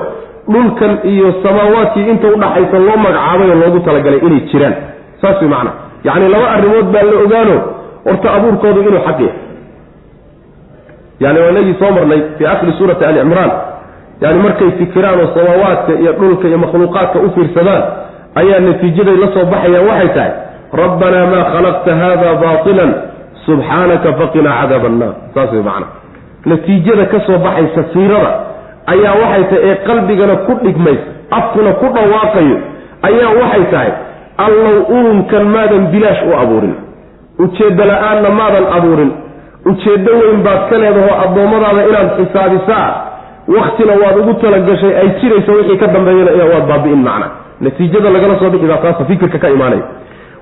dhulkan 0.54 0.94
iyo 1.12 1.28
samaawaadkii 1.44 2.10
inta 2.14 2.28
udhaxaysa 2.36 2.78
loo 2.88 2.98
magacaabayoo 3.06 3.56
loogu 3.62 3.80
talagalay 3.88 4.20
inay 4.28 4.40
jiraan. 4.52 4.76
Saas 5.22 5.42
way 5.42 5.50
macana 5.54 5.72
yacni 6.08 6.28
laba 6.34 6.48
arrimood 6.56 6.88
baa 6.94 7.04
la 7.10 7.16
ogaano 7.26 7.56
horta 8.08 8.28
abuurkoodu 8.38 8.80
inuu 8.82 9.00
xaq 9.08 9.20
yahay. 9.20 9.34
Yani 11.20 11.40
waa 11.40 11.50
inagii 11.50 11.76
soo 11.80 11.92
marnay 11.92 12.22
fii 12.38 12.46
akhiri 12.46 12.74
suurati 12.78 13.06
ali 13.06 13.20
cimraan 13.20 13.52
yani 14.22 14.40
markay 14.44 14.72
fikiraan 14.80 15.20
oo 15.20 15.28
samaawaadka 15.38 15.92
iyo 16.02 16.12
dhulka 16.20 16.48
iyo 16.48 16.58
makhluuqaadka 16.58 17.20
u 17.20 17.30
fiirsadaan 17.36 17.84
ayaa 18.36 18.60
natiijaday 18.60 19.18
la 19.24 19.28
soo 19.34 19.46
baxayaan 19.54 19.88
waxay 19.90 20.10
tahay 20.16 20.32
rabbanaa 20.82 21.26
maa 21.34 21.44
khalaqta 21.54 21.92
hada 22.02 22.30
baatilan 22.44 22.92
subxaanaka 23.46 24.10
faqinaa 24.20 24.56
cadaaba 24.62 24.88
annaar. 24.92 25.14
Saas 25.34 25.52
way 25.56 25.64
macana 25.70 25.88
natiijada 26.50 27.06
ka 27.12 27.20
soo 27.28 27.38
baxaysa 27.46 27.84
fiirada 27.94 28.32
ayaa 28.94 29.14
waxay 29.22 29.44
tahay 29.50 29.70
ee 29.70 29.76
qalbigana 29.88 30.36
ku 30.48 30.54
dhigmays 30.64 31.02
afkuna 31.38 31.72
ku 31.82 31.88
dhawaaqayo 31.96 32.58
ayaa 33.10 33.32
waxay 33.42 33.64
tahay 33.74 33.92
allow 34.46 34.76
uunkan 34.98 35.44
maadan 35.56 35.84
bilaash 35.94 36.22
u 36.30 36.34
abuurin. 36.44 36.76
Ujeeddo 37.44 37.84
la'aanna 37.92 38.30
maadan 38.40 38.66
abuurin. 38.78 39.12
Ujeeddo 39.72 40.12
weyn 40.22 40.40
baad 40.48 40.62
ka 40.70 40.78
leedahoo 40.84 41.16
addoommadaada 41.24 41.82
inaad 41.90 42.10
xisaabisaa 42.20 42.88
waktina 43.58 43.94
waad 44.02 44.16
ugu 44.22 44.34
talagashay 44.44 44.94
ay 45.02 45.08
jirayso 45.22 45.52
wixii 45.58 45.78
ka 45.84 45.88
dambeeyana 45.96 46.46
waad 46.54 46.66
baabi'in 46.72 47.02
macna. 47.08 47.28
Natiijada 47.66 48.10
lagala 48.16 48.36
soo 48.40 48.50
bixi 48.54 48.68
baa 48.72 48.82
taasa 48.86 49.06
fikirka 49.10 49.38
ka 49.44 49.50
imaanaya 49.56 49.84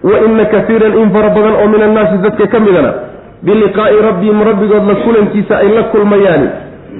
wa 0.04 0.20
ina 0.28 0.46
kaiiran 0.46 0.94
in 1.02 1.10
fara 1.16 1.30
badan 1.30 1.56
oo 1.62 1.68
min 1.74 1.82
annaasi 1.88 2.18
dadka 2.26 2.48
ka 2.48 2.60
midana 2.60 2.92
biliqaa'i 3.44 4.02
rabbihim 4.08 4.44
rabbigood 4.50 4.84
la 4.92 4.96
kulankiisa 5.06 5.58
ay 5.58 5.68
la 5.78 5.84
kulmayaani 5.84 6.48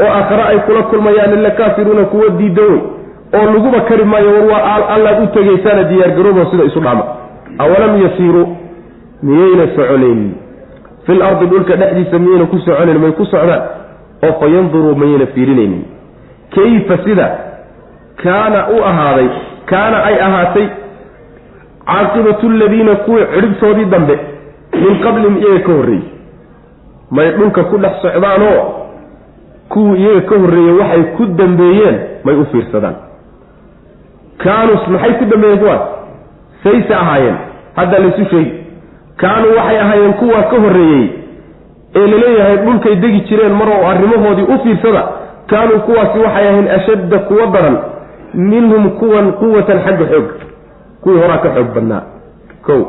oo 0.02 0.12
aakhare 0.18 0.44
ay 0.52 0.60
kula 0.68 0.84
kulmayaan 0.84 1.34
ila 1.40 1.52
kaafiruuna 1.52 2.04
kuwa 2.12 2.30
diida 2.30 2.62
wey 2.62 2.80
oo 3.38 3.46
laguba 3.54 3.80
kari 3.90 4.06
maayo 4.06 4.32
war 4.34 4.46
waa 4.52 4.88
allaad 4.96 5.24
u 5.24 5.28
tegaysaana 5.28 5.84
diyaargaroobo 5.84 6.46
sida 6.52 6.64
isu 6.64 6.80
dhaama 6.80 7.04
awalam 7.58 8.02
yasiiruu 8.04 8.48
miyayna 9.24 9.66
soconaynin 9.76 10.32
fil 11.06 11.22
ardi 11.22 11.46
dhulka 11.46 11.76
dhexdiisa 11.76 12.20
miyayna 12.20 12.46
ku 12.46 12.58
soconayn 12.60 13.00
may 13.04 13.12
ku 13.12 13.26
socdaan 13.26 13.62
oo 14.28 14.34
fa 14.40 14.46
yanduruu 14.56 14.96
mayayna 14.96 15.26
fiirinaynin 15.36 15.84
kayfa 16.56 16.98
sida? 17.06 17.28
Kaana 18.24 18.68
u 18.70 18.84
ahaaday 18.90 19.28
kaana 19.66 20.04
ay 20.10 20.16
ahaatay 20.28 20.68
caaqibatu 21.88 22.50
ladiina 22.50 22.96
kuwii 22.96 23.26
cidhibtoodii 23.34 23.86
dambe 23.86 24.16
min 24.84 25.00
qablihim 25.04 25.38
iyaga 25.38 25.60
ka 25.66 25.72
horreeyey. 25.74 26.04
May 27.12 27.32
dhulka 27.38 27.64
ku 27.64 27.78
dhex 27.78 27.92
socdaanoo 28.02 28.60
kuwii 29.70 30.00
iyaga 30.04 30.22
ka 30.30 30.36
horreeyey 30.44 30.74
waxay 30.80 31.04
ku 31.18 31.26
dambeeyeen 31.26 31.98
may 32.26 32.36
u 32.36 32.46
fiirsadaan. 32.52 32.96
Kaanus 34.44 34.88
maxay 34.88 35.14
ku 35.20 35.26
dambeeyeen 35.26 35.60
kuwaas? 35.60 35.82
Sayse 36.64 36.94
ahaayeen. 36.96 37.36
Hadda 37.76 38.00
laysu 38.00 38.26
sheegi. 38.30 38.54
Kaanuu 39.18 39.56
waxay 39.58 39.80
ahaayeen 39.80 40.14
kuwaa 40.14 40.44
ka 40.52 40.58
horreeyey 40.60 41.10
ee 41.96 42.08
la 42.08 42.18
leeyahay 42.18 42.58
dhulkay 42.58 42.96
degi 42.96 43.20
jireen 43.30 43.54
mar 43.54 43.68
oo 43.70 43.88
arrimahoodii 43.88 44.48
u 44.54 44.60
fiirsada. 44.64 45.04
Kaanuu 45.48 45.80
kuwaasi 45.80 46.20
waxay 46.20 46.48
ahayn 46.50 46.68
ashadda 46.68 47.20
kuwa 47.20 47.46
daran 47.48 47.78
minhum 48.34 48.90
kuwan 49.00 49.32
quwatan 49.34 49.80
xagga 49.86 50.06
xoog 50.12 50.28
kuwii 51.04 51.20
horaa 51.22 51.38
ka 51.44 51.50
xoog 51.56 51.70
badnaa. 51.76 52.02
Kow 52.66 52.82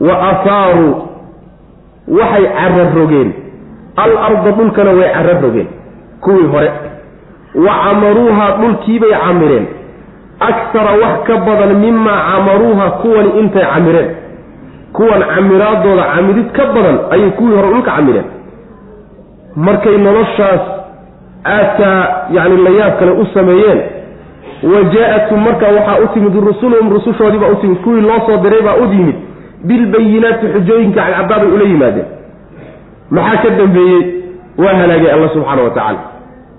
wa 0.00 0.14
afaaruu 0.30 0.94
waxay 2.18 2.44
cararogeen 2.58 3.32
al 3.96 4.12
arda 4.26 4.50
dhulkana 4.50 4.90
way 4.90 5.10
cararogeen 5.14 5.68
kuwii 6.20 6.46
hore. 6.52 6.70
Wa 7.54 7.72
camaruuhaa 7.84 8.50
dhulkiibay 8.60 9.10
camireen. 9.24 9.66
Aksara 10.40 10.92
wax 11.02 11.14
ka 11.26 11.36
badan 11.36 11.74
mimaa 11.82 12.20
camaruuha 12.30 12.90
kuwani 12.90 13.30
intay 13.40 13.64
camireen. 13.74 14.10
Kuwan 14.92 15.22
camiraadooda 15.34 16.04
camirid 16.14 16.48
ka 16.52 16.64
badan 16.74 16.98
ayay 17.10 17.30
kuwii 17.30 17.54
hore 17.56 17.68
dhulka 17.68 17.90
camireen. 17.96 18.24
Markay 19.56 19.96
noloshaas 19.98 20.60
aadkaa 21.44 22.28
yacni 22.30 22.56
layaab 22.64 22.98
kale 22.98 23.10
u 23.10 23.26
sameeyeen 23.34 23.80
wa 24.62 24.82
jaa-atum 24.94 25.40
markaa 25.44 25.72
waxaa 25.78 25.98
u 26.04 26.06
timid 26.14 26.34
rusuluhum 26.50 26.92
rusushoodii 26.92 27.38
baa 27.38 27.48
u 27.48 27.56
timid 27.56 27.78
kuwii 27.84 28.00
loo 28.00 28.20
soo 28.26 28.36
diray 28.42 28.62
baa 28.62 28.74
u 28.82 28.92
yimid 28.92 29.16
bilbayinaati 29.64 30.46
xujooyinka 30.54 31.00
cadcaddaa 31.02 31.38
bay 31.38 31.50
ula 31.56 31.64
yimaadeen 31.64 32.06
maxaa 33.10 33.42
ka 33.42 33.50
dambeeyey 33.60 34.02
waa 34.58 34.74
halaagay 34.80 35.10
alla 35.12 35.28
subxaana 35.28 35.62
wa 35.62 35.70
tacaala 35.70 35.98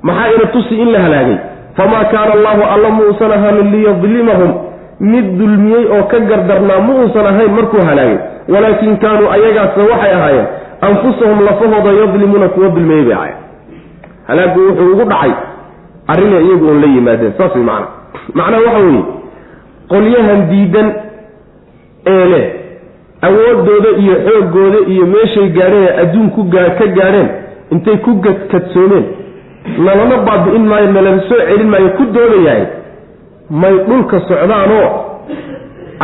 maxaa 0.04 0.32
ina 0.36 0.46
tusi 0.56 0.76
in 0.84 0.92
la 0.92 1.00
halaagay 1.00 1.38
famaa 1.78 2.04
kaana 2.14 2.34
allahu 2.38 2.62
alla 2.74 2.90
muusan 2.90 3.32
ahaanin 3.32 3.72
liyadlimahum 3.76 4.52
mid 5.00 5.26
dulmiyey 5.40 5.86
oo 5.98 6.04
ka 6.04 6.20
gardarnaa 6.20 6.80
ma 6.88 6.94
uusan 7.02 7.28
ahayn 7.32 7.52
markuu 7.58 7.82
halaagay 7.90 8.18
walaakin 8.54 8.98
kaanuu 9.04 9.30
ayagaasna 9.36 9.84
waxay 9.92 10.14
ahaayeen 10.14 10.48
anfusahum 10.88 11.46
lafahooda 11.46 11.92
yadlimuuna 12.02 12.48
kuwa 12.50 12.70
dulmeeyey 12.70 13.06
bay 13.06 13.14
ahayen 13.18 13.36
halaagu 14.28 14.60
wuxuu 14.68 14.92
ugu 14.94 15.06
dhacay 15.12 15.32
arrinay 16.14 16.44
iyagu 16.48 16.66
oon 16.72 16.82
la 16.84 16.88
yimaadeen 16.96 17.34
saas 17.38 17.56
way 17.56 17.64
macana 17.64 17.88
macnaha 18.40 18.62
waxa 18.66 18.80
weeye 18.88 19.04
qolyahan 19.94 20.42
diidan 20.52 20.88
ee 22.14 22.26
leh 22.34 22.46
awoodooda 23.28 23.90
iyo 24.04 24.16
xoogooda 24.28 24.80
iyo 24.94 25.06
meeshay 25.14 25.48
gaadheen 25.58 25.86
ee 25.88 25.98
adduun 26.04 26.30
ku 26.36 26.44
gaa 26.56 26.70
ka 26.80 26.86
gaadheen 27.00 27.30
intay 27.76 27.98
ku 28.06 28.12
kadsoomeen 28.52 29.06
nalama 29.86 30.18
baabi'in 30.28 30.66
maayo 30.72 30.92
nalama 30.98 31.22
soo 31.30 31.42
celin 31.50 31.70
maayo 31.74 31.90
ku 31.98 32.04
doodayahay 32.16 32.66
may 33.62 33.76
dhulka 33.90 34.20
socdaanoo 34.30 34.88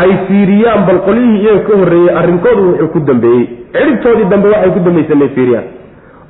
ay 0.02 0.12
fiiriyaan 0.28 0.82
bal 0.88 1.00
qolyihii 1.08 1.40
iyaga 1.44 1.62
ka 1.68 1.78
horreeyey 1.82 2.16
arrinkoodu 2.20 2.62
wuxuu 2.70 2.88
ku 2.94 3.00
dambeeyey. 3.10 3.46
Cidhibtoodii 3.76 4.28
dambe 4.32 4.48
waxay 4.54 4.72
ku 4.76 4.80
dambaysa 4.88 5.16
may 5.22 5.30
fiiriyaan. 5.36 5.68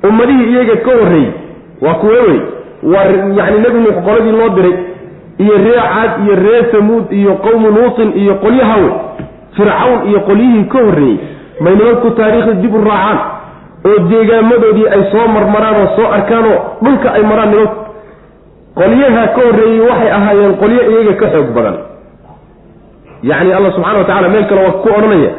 Ummadihii 0.08 0.46
iyaga 0.52 0.76
ka 0.86 0.92
horreeyey 1.00 1.30
waa 1.84 1.94
kuwe 2.02 2.20
wey 2.28 2.38
waa 2.82 3.04
yacni 3.38 3.58
nebi 3.64 3.78
nuux 3.84 3.96
qoladii 4.06 4.32
loo 4.40 4.48
diray 4.56 4.74
iyo 5.38 5.54
ree 5.64 5.80
caad 5.94 6.10
iyo 6.24 6.34
ree 6.44 6.62
samuud 6.72 7.04
iyo 7.12 7.32
qowmu 7.34 7.68
luutin 7.76 8.12
iyo 8.22 8.34
qolyaha 8.34 8.76
wey 8.76 8.90
fircawn 9.56 10.08
iyo 10.08 10.20
qolyihii 10.20 10.64
ka 10.64 10.78
horreeyey 10.78 11.18
may 11.60 11.74
nimanku 11.74 12.10
taariikhda 12.10 12.52
dib 12.62 12.74
u 12.74 12.80
raacaan 12.84 13.18
oo 13.88 13.98
deegaamadoodii 14.10 14.88
ay 14.94 15.02
soo 15.12 15.26
marmaraan 15.34 15.76
oo 15.82 15.88
soo 15.96 16.08
arkaan 16.16 16.44
oo 16.52 16.58
dhulka 16.84 17.12
ay 17.12 17.22
maraan 17.22 17.50
nimanku 17.50 17.76
qolyaha 18.80 19.22
ka 19.36 19.40
horreeyey 19.46 19.80
waxay 19.88 20.10
ahaayeen 20.18 20.54
qolyo 20.62 20.80
iyaga 20.90 21.12
ka 21.20 21.26
xoog 21.34 21.48
badan. 21.56 21.76
Yacni 23.22 23.52
allah 23.52 23.72
subxana 23.74 23.98
wa 23.98 24.04
tacala 24.04 24.28
meel 24.28 24.46
kale 24.48 24.60
waa 24.66 24.78
ku 24.82 24.88
odhanaya 24.98 25.30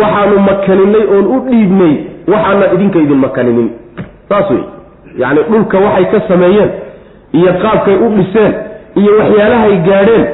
waxaanu 0.00 0.38
makaninay 0.48 1.04
oon 1.14 1.26
u 1.26 1.38
dhiibnay 1.48 1.94
waxaana 2.32 2.64
idinka 2.74 2.98
idin 3.04 3.18
makaninin 3.24 3.68
saas 4.28 4.50
wey 4.50 4.62
yacni 5.22 5.40
dhulka 5.50 5.76
waxay 5.84 6.04
ka 6.12 6.18
sameeyeen 6.28 6.70
iyo 7.38 7.50
qaabkay 7.62 7.96
u 8.04 8.08
dhiseen 8.16 8.52
iyo 9.00 9.12
waxyaalahay 9.20 9.76
gaadheen. 9.88 10.26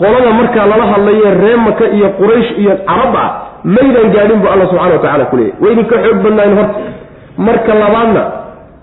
Qolada 0.00 0.30
markaa 0.38 0.66
lala 0.70 0.84
hadlaye 0.92 1.28
ree 1.42 1.56
maka 1.66 1.84
iyo 1.96 2.08
quraysh 2.18 2.50
iyo 2.62 2.72
carab 2.88 3.14
ah 3.24 3.28
maydan 3.74 4.08
gaadhin 4.14 4.38
bu 4.42 4.46
alla 4.52 4.66
subxana 4.70 4.94
wa 4.96 5.02
tacala 5.04 5.24
ku 5.30 5.36
leeyay 5.40 5.54
way 5.62 5.72
idinka 5.72 5.96
xoog 6.04 6.18
badnaayen 6.24 6.56
horta. 6.58 6.78
Marka 7.46 7.72
labaadna 7.82 8.22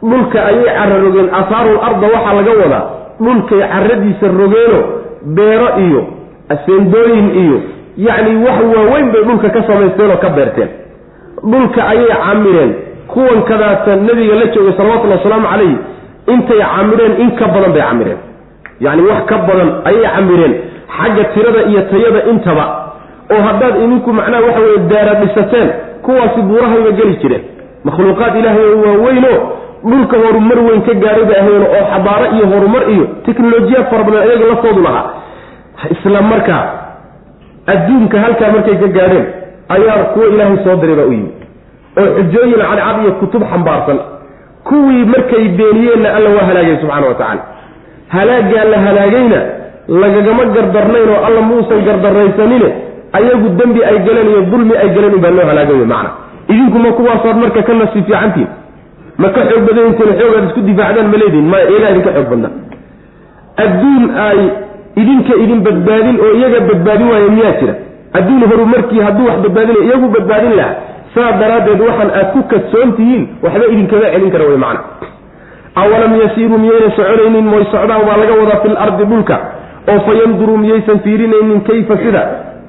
dhulka 0.09 0.39
ayay 0.49 0.69
cara 0.77 0.95
rogeen. 1.03 1.27
Asaarul 1.39 1.79
arda 1.87 2.05
waxaa 2.15 2.33
laga 2.39 2.53
wadaa 2.61 2.83
dhulkay 3.25 3.61
caradiisa 3.73 4.27
rogeeno 4.39 4.79
beero 5.37 5.67
iyo 5.85 6.01
aseendooyin 6.53 7.27
iyo 7.43 7.57
yacni 8.07 8.33
wax 8.45 8.57
waaweyn 8.75 9.07
bay 9.13 9.23
dhulka 9.27 9.49
ka 9.55 9.61
samaysteen 9.69 10.11
oo 10.11 10.17
ka 10.25 10.29
beerteen. 10.37 10.69
Dhulka 11.51 11.81
ayay 11.93 12.09
camireen 12.25 12.71
kuwan 13.13 13.39
kadaata 13.49 13.95
nebiga 14.07 14.35
la 14.41 14.45
joogay 14.53 14.73
salawatullhi 14.77 15.17
wasalaamu 15.17 15.47
calayh 15.51 15.75
intay 16.33 16.61
camireen 16.75 17.13
in 17.23 17.29
ka 17.39 17.45
badan 17.53 17.71
bay 17.75 17.81
camireen. 17.89 18.19
Yacni 18.85 19.01
wax 19.09 19.21
ka 19.31 19.37
badan 19.47 19.69
ayay 19.89 20.07
camireen. 20.15 20.53
Xagga 20.97 21.23
tirada 21.33 21.61
iyo 21.69 21.81
tayada 21.91 22.21
intaba 22.31 22.65
oo 23.33 23.41
haddaad 23.47 23.75
idinku 23.83 24.09
macnaha 24.17 24.43
waxa 24.47 24.61
weye 24.65 24.77
daara 24.91 25.13
dhisateen 25.21 25.69
kuwaasi 26.05 26.41
buurahayba 26.49 26.91
geli 26.99 27.15
jireen. 27.21 27.43
Makhluuqaad 27.87 28.35
ilaahay 28.39 28.65
oo 28.73 28.81
waaweynoo 28.85 29.37
dhulka 29.89 30.17
horumar 30.23 30.59
weyn 30.67 30.81
ka 30.87 30.93
gaadhay 31.03 31.25
bay 31.29 31.37
ahayn 31.43 31.63
oo 31.69 31.83
xabaaro 31.93 32.25
iyo 32.35 32.45
horumar 32.53 32.83
iyo 32.93 33.05
teknolojiyaad 33.25 33.85
fara 33.91 34.03
badan 34.07 34.21
ayaga 34.27 34.45
laftoodu 34.51 34.81
lahaa. 34.87 35.05
Isla 35.95 36.21
markaa 36.31 36.63
adduunka 37.73 38.17
halkaa 38.25 38.51
markay 38.55 38.75
ka 38.83 38.87
gaadheen 38.97 39.25
ayaa 39.75 40.03
kuwa 40.13 40.25
ilaahay 40.33 40.57
soo 40.65 40.75
diray 40.81 40.95
baa 40.95 41.05
u 41.05 41.13
yimi 41.13 41.31
oo 42.01 42.07
xujooyin 42.17 42.59
cadcad 42.69 42.97
iyo 43.03 43.11
kutub 43.21 43.43
xambaarsan 43.51 43.99
kuwii 44.69 45.05
markay 45.13 45.45
beeniyeenna 45.57 46.09
alla 46.17 46.29
waa 46.35 46.45
halaagay 46.49 46.75
subxaana 46.81 47.07
wa 47.11 47.15
tacaala. 47.19 47.43
Halaaggaa 48.15 48.65
la 48.71 48.77
halaagayna 48.85 49.39
lagagama 50.01 50.43
gardarnayn 50.55 51.09
oo 51.13 51.19
alla 51.27 51.41
muusan 51.49 51.79
gardarraysanine 51.87 52.69
ayagu 53.17 53.47
dembi 53.59 53.81
ay 53.89 53.97
galeen 54.07 54.29
iyo 54.33 54.41
dulmi 54.51 54.73
ay 54.81 54.89
galeen 54.95 55.13
unbaa 55.17 55.31
loo 55.37 55.45
halaagay 55.51 55.75
wey 55.81 55.85
macna. 55.93 56.09
Idinkuma 56.51 56.91
kuwaasaad 56.97 57.37
marka 57.43 57.61
ka 57.67 57.73
nasiib 57.73 58.05
fiicantiin? 58.05 58.47
Ma 59.21 59.27
ka 59.35 59.41
xoog 59.49 59.63
badantiin 59.67 60.13
xoog 60.19 60.33
aad 60.37 60.45
isku 60.49 60.61
difaacdaan 60.69 61.07
ma 61.11 61.17
leedihin 61.21 61.47
maya 61.51 61.65
iyagaa 61.71 61.89
idinka 61.93 62.11
xoog 62.15 62.29
badnaa 62.31 62.51
adduun 63.63 64.03
ay 64.27 64.39
idinka 65.01 65.33
idin 65.43 65.59
badbaadin 65.67 66.15
oo 66.25 66.31
iyaga 66.39 66.59
badbaadin 66.69 67.07
waaya 67.11 67.29
miyaa 67.37 67.53
jira? 67.59 67.73
Adduun 68.17 68.41
horumarkii 68.51 69.01
hadduu 69.07 69.25
wax 69.29 69.37
badbaadinay 69.45 69.83
iyagu 69.87 70.07
badbaadin 70.15 70.53
lahaa 70.59 70.75
saa 71.15 71.31
daraaddeed 71.41 71.81
waxaan 71.87 72.11
aad 72.19 72.29
ku 72.35 72.41
kadsoon 72.53 72.93
tihiin 72.97 73.23
waxba 73.43 73.65
idinkaga 73.73 74.07
celin 74.13 74.31
kara 74.35 74.45
wey 74.51 74.57
macna. 74.65 74.81
Awalam 75.81 76.13
yasiiruu 76.21 76.57
miyayna 76.63 76.89
soconaynin 76.97 77.45
moy 77.53 77.63
socdaan 77.73 78.01
waa 78.07 78.17
laga 78.21 78.33
wadaa 78.41 78.59
fil 78.63 78.77
ardi 78.85 79.05
dhulka 79.11 79.35
oo 79.91 79.99
fayanduruu 80.07 80.57
miyaysan 80.63 80.99
fiirinaynin 81.05 81.61
kayfa 81.69 81.97
sida? 82.03 82.23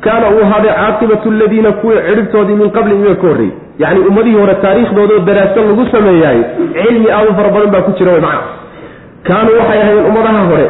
Kaana 0.04 0.26
uu 0.34 0.42
ahaaday 0.46 0.72
caaqibatu 0.80 1.28
aladiina 1.34 1.72
kuwii 1.80 2.00
cidhibtoodii 2.08 2.56
min 2.62 2.70
qabli 2.76 2.94
iyaga 3.00 3.14
ka 3.22 3.26
horreeyey 3.28 3.52
yacni 3.82 4.00
ummadihii 4.08 4.38
hore 4.40 4.54
taariikhdoodaoo 4.64 5.24
daraaso 5.28 5.60
lagu 5.68 5.84
sameeyahay 5.92 6.40
cilmi 6.76 7.08
aadu 7.18 7.30
fara 7.38 7.50
badan 7.54 7.70
baa 7.74 7.82
ku 7.86 7.92
jira 7.98 8.12
way 8.16 8.22
macna. 8.26 8.42
Kaanuu 9.28 9.54
waxay 9.60 9.78
ahaydeen 9.82 10.06
ummadaha 10.10 10.42
hore 10.50 10.66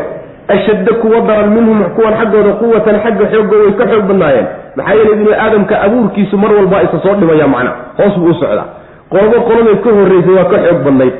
ashadda 0.48 0.92
kuwa 0.94 1.20
daran 1.28 1.50
minhum 1.56 1.84
kuwan 1.96 2.14
xaggooda 2.20 2.52
quwatan 2.60 2.96
xagga 3.04 3.24
xooggo 3.32 3.54
way 3.62 3.72
ka 3.80 3.84
xoog 3.90 4.04
badnaayeen 4.10 4.46
maxaa 4.76 4.94
yeele 4.98 5.14
bini 5.20 5.32
aadamka 5.44 5.74
abuurkiisu 5.86 6.38
mar 6.38 6.52
walba 6.58 6.82
isa 6.86 6.98
soo 7.04 7.14
dhimaya 7.20 7.46
macna 7.54 7.72
hoos 7.98 8.14
buu 8.18 8.30
u 8.30 8.34
socdaa 8.40 8.66
qolobo 9.12 9.36
qoladay 9.48 9.76
ka 9.84 9.90
horreysay 9.98 10.34
waa 10.38 10.44
ka 10.52 10.58
xoog 10.66 10.80
badnayd 10.86 11.14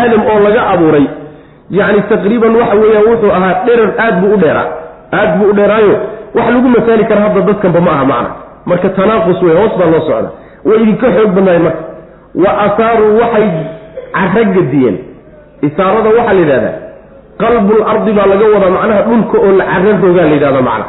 aadam 0.00 0.22
oo 0.32 0.38
laga 0.46 0.62
abuuray 0.72 1.06
yacni 1.78 2.02
taqriiban 2.10 2.56
waxa 2.60 2.74
weeyaan 2.82 3.06
wuxuu 3.10 3.30
ahaa 3.38 3.54
dherar 3.66 3.90
aad 4.04 4.14
buu 4.22 4.34
u 4.34 4.36
dheeraa 4.44 4.68
aad 5.20 5.30
buu 5.38 5.50
u 5.50 5.52
dheeraayo 5.58 5.94
wax 6.34 6.46
lagu 6.54 6.68
masaali 6.76 7.04
kara 7.10 7.20
hadda 7.26 7.40
dadkanba 7.48 7.80
ma 7.86 7.90
aha 7.96 8.04
macna 8.12 8.30
marka 8.70 8.88
tanaaqus 8.98 9.42
wey 9.42 9.54
hoos 9.60 9.72
baa 9.80 9.90
loo 9.94 10.02
socda 10.08 10.30
way 10.68 10.78
idinka 10.82 11.06
xoog 11.16 11.30
badnaayeen 11.36 11.62
marka 11.68 11.82
wa 12.44 12.50
asaaruu 12.66 13.12
waxay 13.22 13.46
cara 14.14 14.44
gadiyeen 14.56 14.96
isaarada 15.68 16.08
waxaa 16.18 16.32
la 16.34 16.40
yidhahdaa 16.42 16.74
qalbul 17.42 17.82
ardi 17.92 18.12
baa 18.18 18.26
laga 18.32 18.46
wadaa 18.54 18.70
macnaha 18.76 19.02
dhulka 19.08 19.36
oo 19.44 19.52
la 19.58 19.64
cara 19.72 19.92
rogaa 20.02 20.24
la 20.30 20.34
yidhahda 20.36 20.62
macna. 20.68 20.86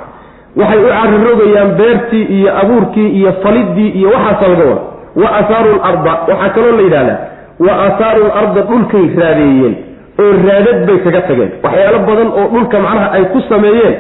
Waxay 0.59 0.79
u 0.85 0.87
cara 0.87 1.17
rogayaan 1.27 1.69
beertii 1.79 2.23
iyo 2.37 2.49
abuurkii 2.61 3.09
iyo 3.19 3.31
falidii 3.43 3.89
iyo 3.99 4.09
waxaasa 4.15 4.47
laga 4.51 4.65
wada 4.69 4.81
wa 5.21 5.29
asaaru 5.39 5.69
larda 5.83 6.11
waxaa 6.29 6.49
kaloo 6.55 6.71
la 6.77 6.81
yidhahdaa 6.87 7.19
wa 7.65 7.73
asaaru 7.87 8.21
larda 8.35 8.61
dhulkay 8.69 9.05
raadeeyeen 9.21 9.75
oo 10.23 10.31
raadad 10.47 10.79
bay 10.87 10.97
kaga 11.05 11.21
tageen. 11.27 11.51
Waxyaalo 11.63 11.99
badan 12.07 12.27
oo 12.39 12.47
dhulka 12.53 12.77
macnaha 12.85 13.07
ay 13.17 13.23
ku 13.33 13.39
sameeyeen 13.49 13.95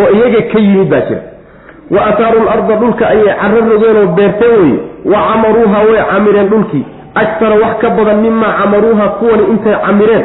oo 0.00 0.08
iyaga 0.16 0.40
ka 0.52 0.58
yimid 0.66 0.88
baa 0.92 1.00
jira. 1.08 1.20
Wa 1.94 2.00
asaaru 2.10 2.38
larda 2.48 2.74
dhulka 2.82 3.04
ayay 3.12 3.34
caro 3.40 3.58
rogeen 3.70 3.96
oo 4.02 4.06
beerteen 4.18 4.54
weye 4.62 4.78
wa 5.12 5.18
camaruuha 5.28 5.78
way 5.88 6.00
camireen 6.12 6.48
dhulkii. 6.52 6.84
Agtara 7.22 7.54
wax 7.62 7.74
ka 7.82 7.88
badan 7.96 8.18
mimaa 8.24 8.52
camaruuha 8.60 9.06
kuwani 9.18 9.44
intay 9.52 9.76
camireen 9.86 10.24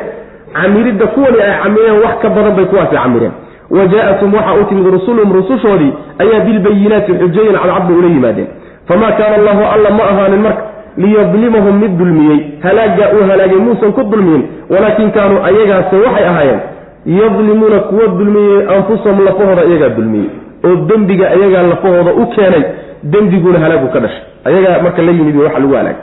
camiridda 0.62 1.06
kuwani 1.08 1.38
ay 1.42 1.54
camireen 1.64 1.98
wax 2.04 2.16
ka 2.22 2.30
badan 2.30 2.56
bay 2.58 2.66
kuwaasi 2.66 2.96
camireen. 2.96 3.32
Wa 3.70 3.86
jaa-atum 3.88 4.34
waxaa 4.34 4.54
u 4.62 4.64
timid 4.70 4.86
rusuluhum 4.96 5.34
rusushoodii 5.34 5.94
ayaa 6.20 6.40
bilbayinaati 6.46 7.12
xujooyin 7.22 7.56
cadcad 7.62 7.84
bay 7.88 7.98
ula 7.98 8.08
yimaadeen. 8.08 8.48
Famaa 8.88 9.12
kaana 9.12 9.36
allahu 9.36 9.64
alla 9.74 9.90
ma 9.98 10.04
ahaanin 10.12 10.42
marka 10.46 10.64
liyadlimahum 10.98 11.76
mid 11.82 11.98
dulmiyey. 12.00 12.40
Halaagaa 12.64 13.10
uu 13.16 13.24
halaagay 13.30 13.60
muusan 13.68 13.92
ku 13.98 14.04
dulmiyin 14.12 14.44
walaakin 14.70 15.12
kaanuu 15.12 15.44
ayagaase 15.50 15.96
waxay 16.06 16.26
ahaayeen 16.32 16.60
yadlimuuna 17.06 17.80
kuwa 17.80 18.08
dulmiyey 18.08 18.60
anfusahum 18.76 19.26
lafahooda 19.26 19.64
iyagaa 19.70 19.90
dulmiyey. 19.98 20.30
Oo 20.66 20.76
dembiga 20.90 21.26
ayagaa 21.36 21.64
lafahooda 21.72 22.12
u 22.22 22.26
keenay 22.36 22.64
dembiguna 23.04 23.60
halaagu 23.60 23.88
ka 23.94 24.00
dhashay. 24.00 24.24
Ayagaa 24.46 24.82
marka 24.84 25.02
la 25.02 25.12
yimid 25.12 25.36
waxa 25.36 25.60
lagu 25.60 25.74
halaagay. 25.76 26.02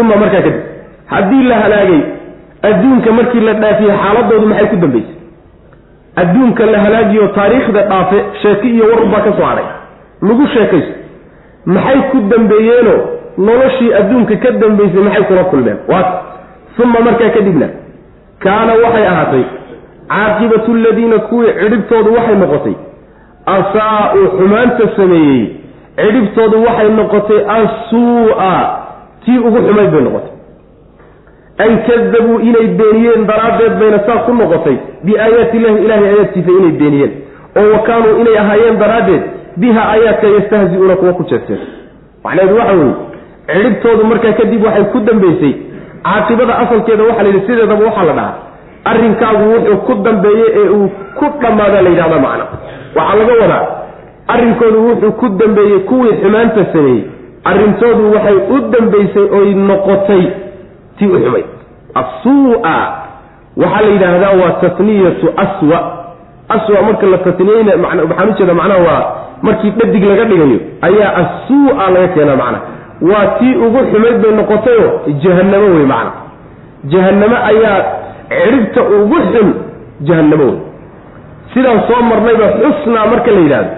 Uma 0.00 0.16
markaa 0.16 0.40
kadib 0.46 0.56
haddii 1.06 1.42
la 1.50 1.56
halaagay 1.62 2.00
adduunka 2.62 3.12
markii 3.12 3.40
la 3.40 3.52
dhaafiyey 3.62 3.96
xaaladoodu 4.02 4.46
maxay 4.46 4.66
ku 4.68 4.76
dambaysay 4.76 5.14
adduunka 6.22 6.66
la 6.66 6.78
halaagiyo 6.84 7.26
taariikhda 7.28 7.82
dhaafe 7.82 8.24
sheeki 8.42 8.68
iyo 8.74 8.84
war 8.90 9.02
ubaa 9.04 9.20
ka 9.20 9.32
soo 9.38 9.44
hadhay 9.50 9.64
lagu 10.28 10.46
sheekaysto 10.54 10.94
maxay 11.66 12.00
ku 12.10 12.18
dambeeyeenoo 12.32 12.98
noloshii 13.38 13.92
adduunka 14.00 14.36
ka 14.36 14.50
dambaysay 14.50 15.02
maxay 15.02 15.22
kula 15.24 15.44
kulmeen? 15.44 15.76
Waa 15.88 16.22
uma 16.84 17.00
markaa 17.00 17.30
kadibna 17.30 17.68
kaana 18.44 18.72
waxay 18.84 19.06
ahaatay 19.06 19.44
caaqibatu 20.08 20.72
aladiina 20.74 21.18
kuwii 21.18 21.52
cidhibtoodu 21.60 22.14
waxay 22.14 22.36
noqotay 22.36 22.74
asaa-u 23.46 24.22
xumaanta 24.38 24.84
sameeyey. 24.96 25.46
Cidhibtoodu 25.96 26.62
waxay 26.66 26.88
noqotay 26.98 27.40
assuu-a. 27.58 28.52
Tii 29.24 29.38
ugu 29.38 29.58
xumayd 29.66 29.90
bay 29.94 30.02
noqotay 30.06 30.29
an 31.64 31.72
kadabuu 31.86 32.38
inay 32.48 32.66
beeniyeen 32.80 33.26
daraaddeed 33.30 33.74
bayna 33.80 33.98
saa 34.06 34.18
ku 34.26 34.34
noqotay 34.40 34.76
biaayaati 35.04 35.56
illahi 35.56 35.84
ilahay 35.84 36.08
aayaadkiisa 36.10 36.50
inay 36.58 36.72
beeniyeen 36.82 37.12
oo 37.60 37.66
wa 37.72 37.78
kaanuu 37.88 38.16
inay 38.22 38.36
ahaayeen 38.42 38.78
daraaddeed 38.84 39.22
biha 39.56 39.82
aayaadka 39.92 40.26
yastahzi-uuna 40.36 40.96
kuwa 41.00 41.12
ku 41.18 41.24
jeesteen 41.30 41.58
macnaheedu 42.24 42.56
waxa 42.60 42.72
weeye 42.80 42.94
cidhibtoodu 43.52 44.04
markaa 44.12 44.32
kadib 44.40 44.64
waxay 44.64 44.84
ku 44.94 45.00
dambaysay 45.08 45.52
caaqibada 46.04 46.58
asalkeeda 46.64 47.02
waxaa 47.08 47.22
la 47.22 47.28
yidhi 47.28 47.46
sideedaba 47.46 47.84
waxaa 47.88 48.04
la 48.10 48.12
dhahaa 48.18 48.34
arrinkaagu 48.90 49.44
wuxuu 49.54 49.76
ku 49.86 49.94
dambeeyey 50.04 50.48
ee 50.60 50.68
uu 50.76 50.88
ku 51.18 51.26
dhammaadaa 51.42 51.82
la 51.86 51.90
yidhahda 51.94 52.18
macna 52.26 52.44
waxaa 52.96 53.16
laga 53.20 53.34
wadaa 53.42 53.64
arrinkoodu 54.34 54.78
wuxuu 54.88 55.12
ku 55.22 55.28
dambeeyey 55.42 55.78
kuwii 55.90 56.14
xumaanta 56.22 56.64
sameeyey 56.72 57.02
arrintoodu 57.50 58.12
waxay 58.14 58.36
u 58.56 58.60
dambaysay 58.74 59.26
oy 59.40 59.48
noqotay 59.70 60.22
tii 61.00 61.08
u 61.08 61.16
xumay. 61.24 61.44
Asuu-a 62.00 62.76
waxaa 63.56 63.80
la 63.82 63.88
yidhaahdaa 63.94 64.34
waa 64.42 64.52
tasniyatu 64.62 65.26
aswa. 65.44 65.78
Aswa 66.48 66.82
marka 66.82 67.06
la 67.06 67.18
tasniyeyna 67.18 67.72
waxaan 67.82 68.28
ujeeda 68.30 68.54
macnaha 68.54 68.80
waa 68.88 69.02
markii 69.42 69.70
dhadig 69.70 70.04
laga 70.04 70.24
dhigayo 70.24 70.58
ayaa 70.88 71.12
asuu-a 71.22 71.90
laga 71.94 72.08
keenaa 72.14 72.36
macnaha. 72.36 72.62
Waa 73.10 73.26
tii 73.38 73.54
ugu 73.64 73.78
xumayd 73.92 74.16
bay 74.22 74.32
noqotayoo 74.38 74.90
jahannamo 75.22 75.66
wey 75.76 75.86
macna. 75.92 76.12
Jahannamo 76.92 77.36
ayaa 77.50 77.78
ciribta 78.28 78.80
ugu 78.82 79.16
xun 79.32 79.48
jahannamo 80.00 80.44
wey. 80.44 80.58
Sidaan 81.54 81.80
soo 81.88 82.02
marnayba 82.10 82.46
xusnaa 82.60 83.06
marka 83.12 83.30
la 83.30 83.40
yidhahdo 83.40 83.70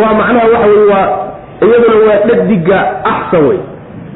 waa 0.00 0.14
macnaha 0.20 0.46
waxa 0.52 0.66
wey 0.72 0.84
waa 0.92 1.08
iyaduna 1.66 1.96
waa 2.08 2.18
dhadiga 2.28 2.78
axsan 3.12 3.42
wey 3.48 3.58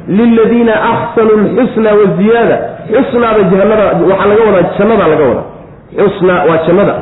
liladiina 0.08 0.72
axsanu 0.92 1.32
lxusna 1.44 1.90
waziyaada 2.00 2.56
xusnaada 2.92 3.42
jahanada 3.50 3.84
waxaa 4.10 4.28
laga 4.28 4.42
wadaa 4.48 4.70
jannadaa 4.78 5.08
laga 5.08 5.24
wadaa. 5.30 5.46
xusna 5.98 6.34
waa 6.48 6.58
jannada. 6.66 6.94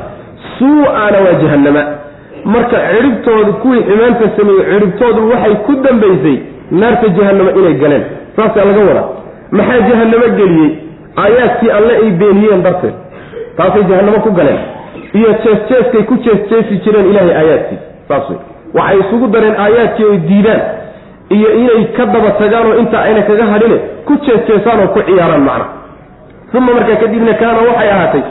suu-ana 0.59 1.19
waa 1.27 1.37
jahannama 1.43 1.83
marka 2.45 2.77
ciribtoodu 2.91 3.53
kuwii 3.53 3.83
xumaanta 3.89 4.25
sameeyey 4.37 4.65
ciribtoodu 4.73 5.31
waxay 5.31 5.55
ku 5.67 5.73
dambaysay 5.85 6.37
naarta 6.71 7.09
jahanamo 7.09 7.51
inay 7.61 7.75
galeen. 7.75 8.05
Saasaa 8.37 8.65
laga 8.65 8.81
wadaa. 8.91 9.09
Maxaa 9.51 9.81
jahanamo 9.89 10.29
geliyey? 10.39 10.71
Aayaadkii 11.23 11.71
alle 11.79 11.93
ay 11.97 12.11
beeniyeen 12.11 12.63
darteed. 12.63 12.95
Taasay 13.57 13.83
jahanamo 13.91 14.19
ku 14.27 14.31
galeen. 14.39 14.59
Iyo 15.19 15.29
jees-jeeskay 15.45 16.03
ku 16.03 16.15
jees-jeesi 16.25 16.75
jireen 16.85 17.07
ilaahay 17.11 17.35
aayaadkiisa 17.41 17.85
saas 18.09 18.31
wey 18.31 18.39
waxay 18.75 18.99
isugu 19.01 19.27
dareen 19.35 19.57
aayaadkii 19.65 20.05
oy 20.05 20.19
diidaan 20.29 20.61
iyo 21.35 21.49
inay 21.61 21.85
ka 21.97 22.05
daba 22.07 22.31
tagaan 22.41 22.66
oo 22.70 22.77
inta 22.83 22.99
ayna 23.07 23.22
kaga 23.29 23.45
hadhine 23.53 23.77
ku 24.07 24.12
jees-jeesaan 24.27 24.81
oo 24.85 24.89
ku 24.95 25.01
ciyaaraan 25.09 25.43
macna. 25.49 25.66
Uma 26.57 26.72
markaa 26.77 26.97
kadibna 27.03 27.33
kaana 27.41 27.61
waxay 27.68 27.91
ahaatay 27.95 28.22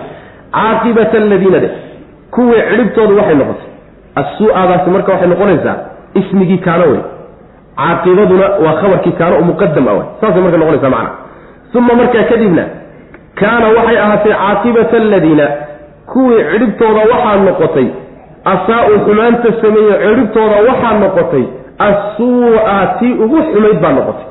caaqibata 0.55 1.17
aladiina 1.17 1.59
de 1.63 1.69
kuwii 2.35 2.61
cidhibtoodu 2.69 3.13
waxay 3.19 3.35
noqotay. 3.41 3.67
Asuu-aadaasi 4.21 4.89
marka 4.95 5.11
waxay 5.13 5.27
noqonaysaa 5.33 5.75
ismigii 6.19 6.57
kaana 6.67 6.85
wey 6.91 7.01
caaqibaduna 7.81 8.45
waa 8.65 8.75
khabarkii 8.81 9.11
kaana 9.19 9.39
muqadam 9.49 9.87
ah 9.93 9.95
saasay 10.21 10.41
marka 10.45 10.57
noqonaysa 10.63 10.89
macna. 10.95 11.11
Uma 11.79 11.93
markaa 12.01 12.23
kadibna 12.31 12.63
kaana 13.41 13.67
waxay 13.77 13.97
ahaatay 14.05 14.33
caaqibata 14.41 14.97
aladiina 15.03 15.45
kuwii 16.11 16.41
cidhibtooda 16.51 17.01
waxaa 17.11 17.35
noqotay 17.47 17.87
asaa-u 18.53 18.93
xumaanta 19.05 19.49
sameeye 19.61 19.93
cidhibtooda 20.05 20.57
waxaa 20.69 20.93
noqotay 21.03 21.43
asuu-a 21.79 22.87
tii 22.99 23.13
ugu 23.13 23.37
xumayd 23.53 23.79
baa 23.81 23.91
noqotay. 23.91 24.25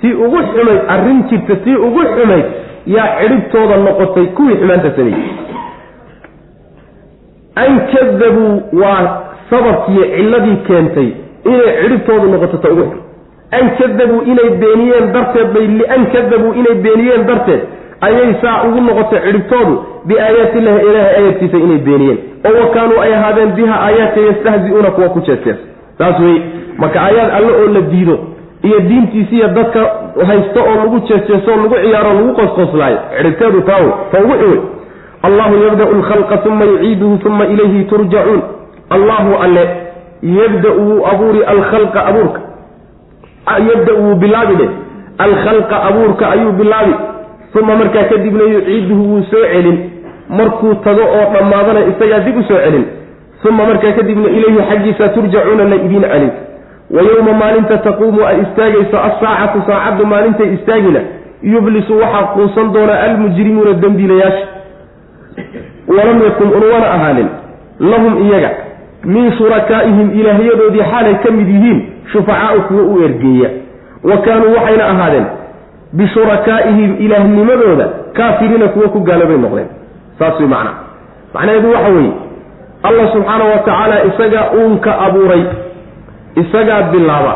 Tii 0.00 0.12
ugu 0.14 0.38
xumayd 0.52 0.80
arrin 0.88 1.22
jirta 1.30 1.56
tii 1.64 1.76
ugu 1.76 2.02
xumayd 2.14 2.44
yaa 2.86 3.08
cidhibtooda 3.20 3.76
noqotay 3.76 4.26
kuwii 4.26 4.56
xumaanta 4.60 4.90
sameeyey 4.96 5.30
an 7.56 7.80
kadabuu 7.92 8.62
waa 8.82 9.20
sababkiiyo 9.50 10.04
cilladii 10.16 10.56
keentay 10.66 11.08
inay 11.44 11.72
cidhibtoodu 11.82 12.26
noqoto 12.32 12.56
ta 12.56 12.68
ugu 12.72 12.82
xun 12.82 13.00
an 13.58 13.70
kadabuu 13.78 14.22
inay 14.32 14.50
beeniyeen 14.62 15.12
darteed 15.12 15.48
bay 15.54 15.66
lian 15.66 16.06
kadabuu 16.12 16.52
inay 16.60 16.74
beeniyeen 16.74 17.26
darteed 17.26 17.60
ayay 18.00 18.34
saa 18.42 18.62
ugu 18.68 18.80
noqotay 18.80 19.20
cidhibtoodu 19.26 19.74
biaayaati 20.08 20.58
illahi 20.58 20.86
ilaahay 20.88 21.14
aayadkiisa 21.16 21.56
inay 21.56 21.78
beeniyeen. 21.88 22.18
Oo 22.46 22.54
wa 22.60 22.66
kaanuu 22.74 23.00
ay 23.00 23.14
ahaadeen 23.14 23.52
biha 23.58 23.76
aayaadka 23.86 24.20
yastahzi-uuna 24.20 24.90
kuwa 24.90 25.08
ku 25.08 25.20
jeesjees 25.20 25.56
saas 26.02 26.18
wey 26.26 26.36
marka 26.82 26.98
aayaad 27.06 27.30
alle 27.38 27.52
oo 27.62 27.68
la 27.76 27.80
diido. 27.94 28.16
Iyo 28.68 28.78
diintiisiiyo 28.88 29.48
dadka 29.58 29.80
haysto 30.28 30.60
oo 30.68 30.74
lagu 30.82 30.98
jeesjeeso 31.08 31.50
oo 31.52 31.56
lagu 31.62 31.74
ciyaaro 31.84 32.10
lagu 32.18 32.32
qosqoslaayo. 32.40 32.98
Cidhibteedu 33.16 33.60
taaw 33.70 33.84
ta 34.12 34.18
ugu 34.24 34.34
wey 34.42 34.58
allahu 35.28 35.54
yabda'u 35.64 35.94
lkhalqa 36.00 36.36
uma 36.50 36.64
yuciiduhu 36.70 37.18
uma 37.30 37.44
ilayhi 37.54 37.84
turjacuun 37.90 38.42
allahu 38.96 39.30
alle 39.44 39.64
yabda 40.38 40.70
wuu 40.78 41.06
abuuri 41.12 41.40
alkhalqa 41.54 42.00
abuurka. 42.10 42.40
Yabda 43.70 43.92
wuu 44.02 44.14
bilaabi 44.22 44.54
dheh 44.60 44.70
alkhalqa 45.26 45.76
abuurka 45.88 46.30
ayuu 46.30 46.52
bilaabi. 46.52 46.94
Uma 47.60 47.76
markaa 47.76 48.04
kadibna 48.10 48.44
yuciiduhu 48.54 49.02
wuu 49.12 49.22
soo 49.30 49.44
celin. 49.52 49.78
Markuu 50.38 50.74
tago 50.84 51.02
oo 51.18 51.26
dhammaadana 51.34 51.80
isagaa 51.90 52.20
dib 52.26 52.36
u 52.38 52.42
soo 52.48 52.58
celin 52.64 52.84
uma 53.48 53.64
markaa 53.66 53.92
kadibna 53.92 54.28
ilayhi 54.28 54.62
xaggiisa 54.70 55.08
turjacuuna 55.08 55.64
la 55.64 55.76
idiin 55.76 56.02
celin 56.02 56.30
wa 56.90 57.02
yowma 57.02 57.32
maalinta 57.32 57.78
taquumu 57.78 58.26
ay 58.26 58.40
istaagayso 58.42 58.96
assaacatu 59.08 59.62
saacaddu 59.66 60.06
maalintay 60.06 60.54
istaagina 60.54 61.00
yublisu 61.42 61.98
waxaa 61.98 62.22
quusan 62.34 62.72
doonaa 62.72 63.00
almujrimuuna 63.06 63.72
dembiilayaasha 63.72 64.46
walam 65.96 66.22
yakun 66.22 66.48
unwana 66.48 66.90
ahaanin 66.96 67.28
lahum 67.80 68.22
iyaga 68.26 68.50
min 69.04 69.32
shurakaa'ihim 69.38 70.08
ilaahyadoodii 70.20 70.84
xaalay 70.92 71.14
ka 71.24 71.30
mid 71.30 71.48
yihiin 71.48 71.80
shufacaau 72.12 72.60
kuwa 72.68 72.82
u 72.82 73.02
ergeeya 73.04 73.50
wa 74.04 74.16
kaanuu 74.16 74.54
waxayna 74.56 74.84
ahaadeen 74.86 75.24
bishurakaa'ihim 75.92 76.96
ilaahnimadooda 76.98 77.88
kaafiriina 78.12 78.68
kuwa 78.68 78.88
ku 78.88 79.00
gaaloobay 79.00 79.36
noqdeen 79.36 79.66
saas 80.18 80.38
way 80.40 80.48
macnaa 80.48 80.74
macnaheedu 81.34 81.72
waxa 81.72 81.88
weeye 81.92 82.12
allah 82.88 83.04
subxaana 83.12 83.44
wa 83.44 83.58
tacaala 83.66 83.96
isagaa 84.10 84.44
uunka 84.58 84.98
abuuray 85.06 85.42
isagaa 86.42 86.82
bilaaba 86.92 87.34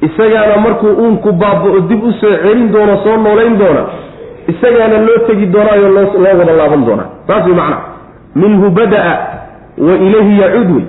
isagaana 0.00 0.56
markuu 0.56 0.92
uunku 1.02 1.32
baaba-o 1.32 1.80
dib 1.90 2.04
u 2.04 2.12
soo 2.20 2.34
celin 2.42 2.72
doono 2.72 2.96
soo 3.04 3.16
noolayn 3.16 3.58
doona 3.58 3.82
isagaana 4.52 4.98
loo 5.06 5.18
tegi 5.26 5.46
doonaayo 5.46 5.88
loo 5.96 6.06
loo 6.24 6.34
wada 6.38 6.52
laaban 6.60 6.84
doonaa 6.86 7.08
saas 7.28 7.44
way 7.46 7.54
macnaa 7.60 7.82
minhu 8.42 8.70
bada'a 8.78 9.14
wa 9.86 9.94
ilayhi 10.06 10.40
yacuud 10.42 10.70
wey. 10.76 10.84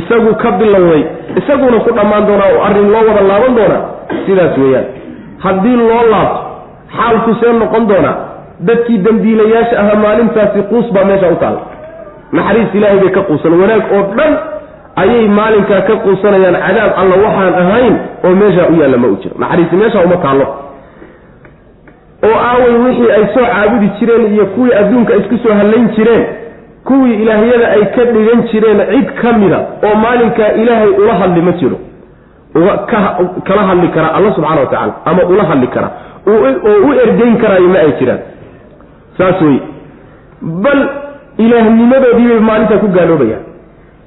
Isagu 0.00 0.34
ka 0.42 0.50
bilowday 0.60 1.02
isaguna 1.40 1.78
ku 1.84 1.90
dhammaan 1.96 2.26
doonaa 2.28 2.48
oo 2.54 2.62
arrin 2.68 2.88
loo 2.94 3.02
wada 3.08 3.22
laaban 3.30 3.54
doonaa 3.58 3.82
sidaas 4.26 4.56
weeyaan. 4.62 4.86
Haddii 5.44 5.76
loo 5.76 6.02
laabto 6.12 6.40
xaalku 6.96 7.30
see 7.40 7.52
noqon 7.60 7.84
doonaa 7.90 8.16
dadkii 8.68 8.98
dembiilayaasha 9.06 9.76
ahaa 9.82 9.98
maalintaasi 10.04 10.62
quus 10.70 10.86
baa 10.94 11.04
meesha 11.10 11.28
u 11.34 11.36
taalla 11.42 11.60
naxariis 12.32 12.74
ilaahay 12.74 12.98
bay 13.02 13.10
ka 13.16 13.22
quusan. 13.28 13.52
Wanaag 13.60 13.82
oo 13.96 14.02
dhan 14.16 14.32
ayay 15.02 15.28
maalinkaa 15.38 15.80
ka 15.88 15.94
quusanayaan 16.04 16.56
cadaab 16.66 16.92
alla 17.00 17.14
waxaan 17.24 17.54
ahayn 17.62 17.94
oo 18.24 18.34
meeshaa 18.42 18.68
u 18.72 18.74
yaalla 18.80 18.98
ma 18.98 19.08
u 19.08 19.16
jiro. 19.22 19.34
Naxariisi 19.38 19.76
meeshaa 19.82 20.04
uma 20.08 20.16
taallo. 20.24 20.46
Oo 22.26 22.36
aaway 22.48 22.74
wixii 22.84 23.10
ay 23.16 23.24
soo 23.34 23.46
caabudi 23.52 23.88
jireen 23.98 24.34
iyo 24.34 24.46
kuwii 24.54 24.74
adduunka 24.80 25.14
isku 25.20 25.36
soo 25.42 25.54
hallayn 25.60 25.88
jireen 25.96 26.24
kuwii 26.84 27.14
ilaahyada 27.22 27.66
ay 27.76 27.84
ka 27.94 28.04
dhigan 28.04 28.42
jireen 28.52 28.78
cid 28.92 29.08
ka 29.22 29.32
mida 29.32 29.58
oo 29.86 29.94
maalinkaa 30.04 30.50
ilaahay 30.62 30.88
ula 31.02 31.14
hadli 31.14 31.40
ma 31.42 31.52
jiro. 31.52 31.78
Kala 33.48 33.62
hadli 33.68 33.88
kara 33.88 34.08
alla 34.14 34.32
subxana 34.34 34.60
wa 34.60 34.66
tacala 34.66 34.92
ama 35.04 35.22
ula 35.24 35.44
hadli 35.50 35.66
kara. 35.66 35.90
Oo 36.26 36.50
u 36.88 36.92
ergeyn 37.04 37.36
karaayo 37.42 37.68
ma 37.68 37.78
ay 37.78 37.92
jiraan. 37.98 38.20
Saas 39.18 39.40
wey 39.42 39.58
bal 40.42 40.80
ilaahnimadoodiibay 41.38 42.40
maalintaa 42.48 42.78
ku 42.84 42.88
gaaloobayaan. 42.96 43.42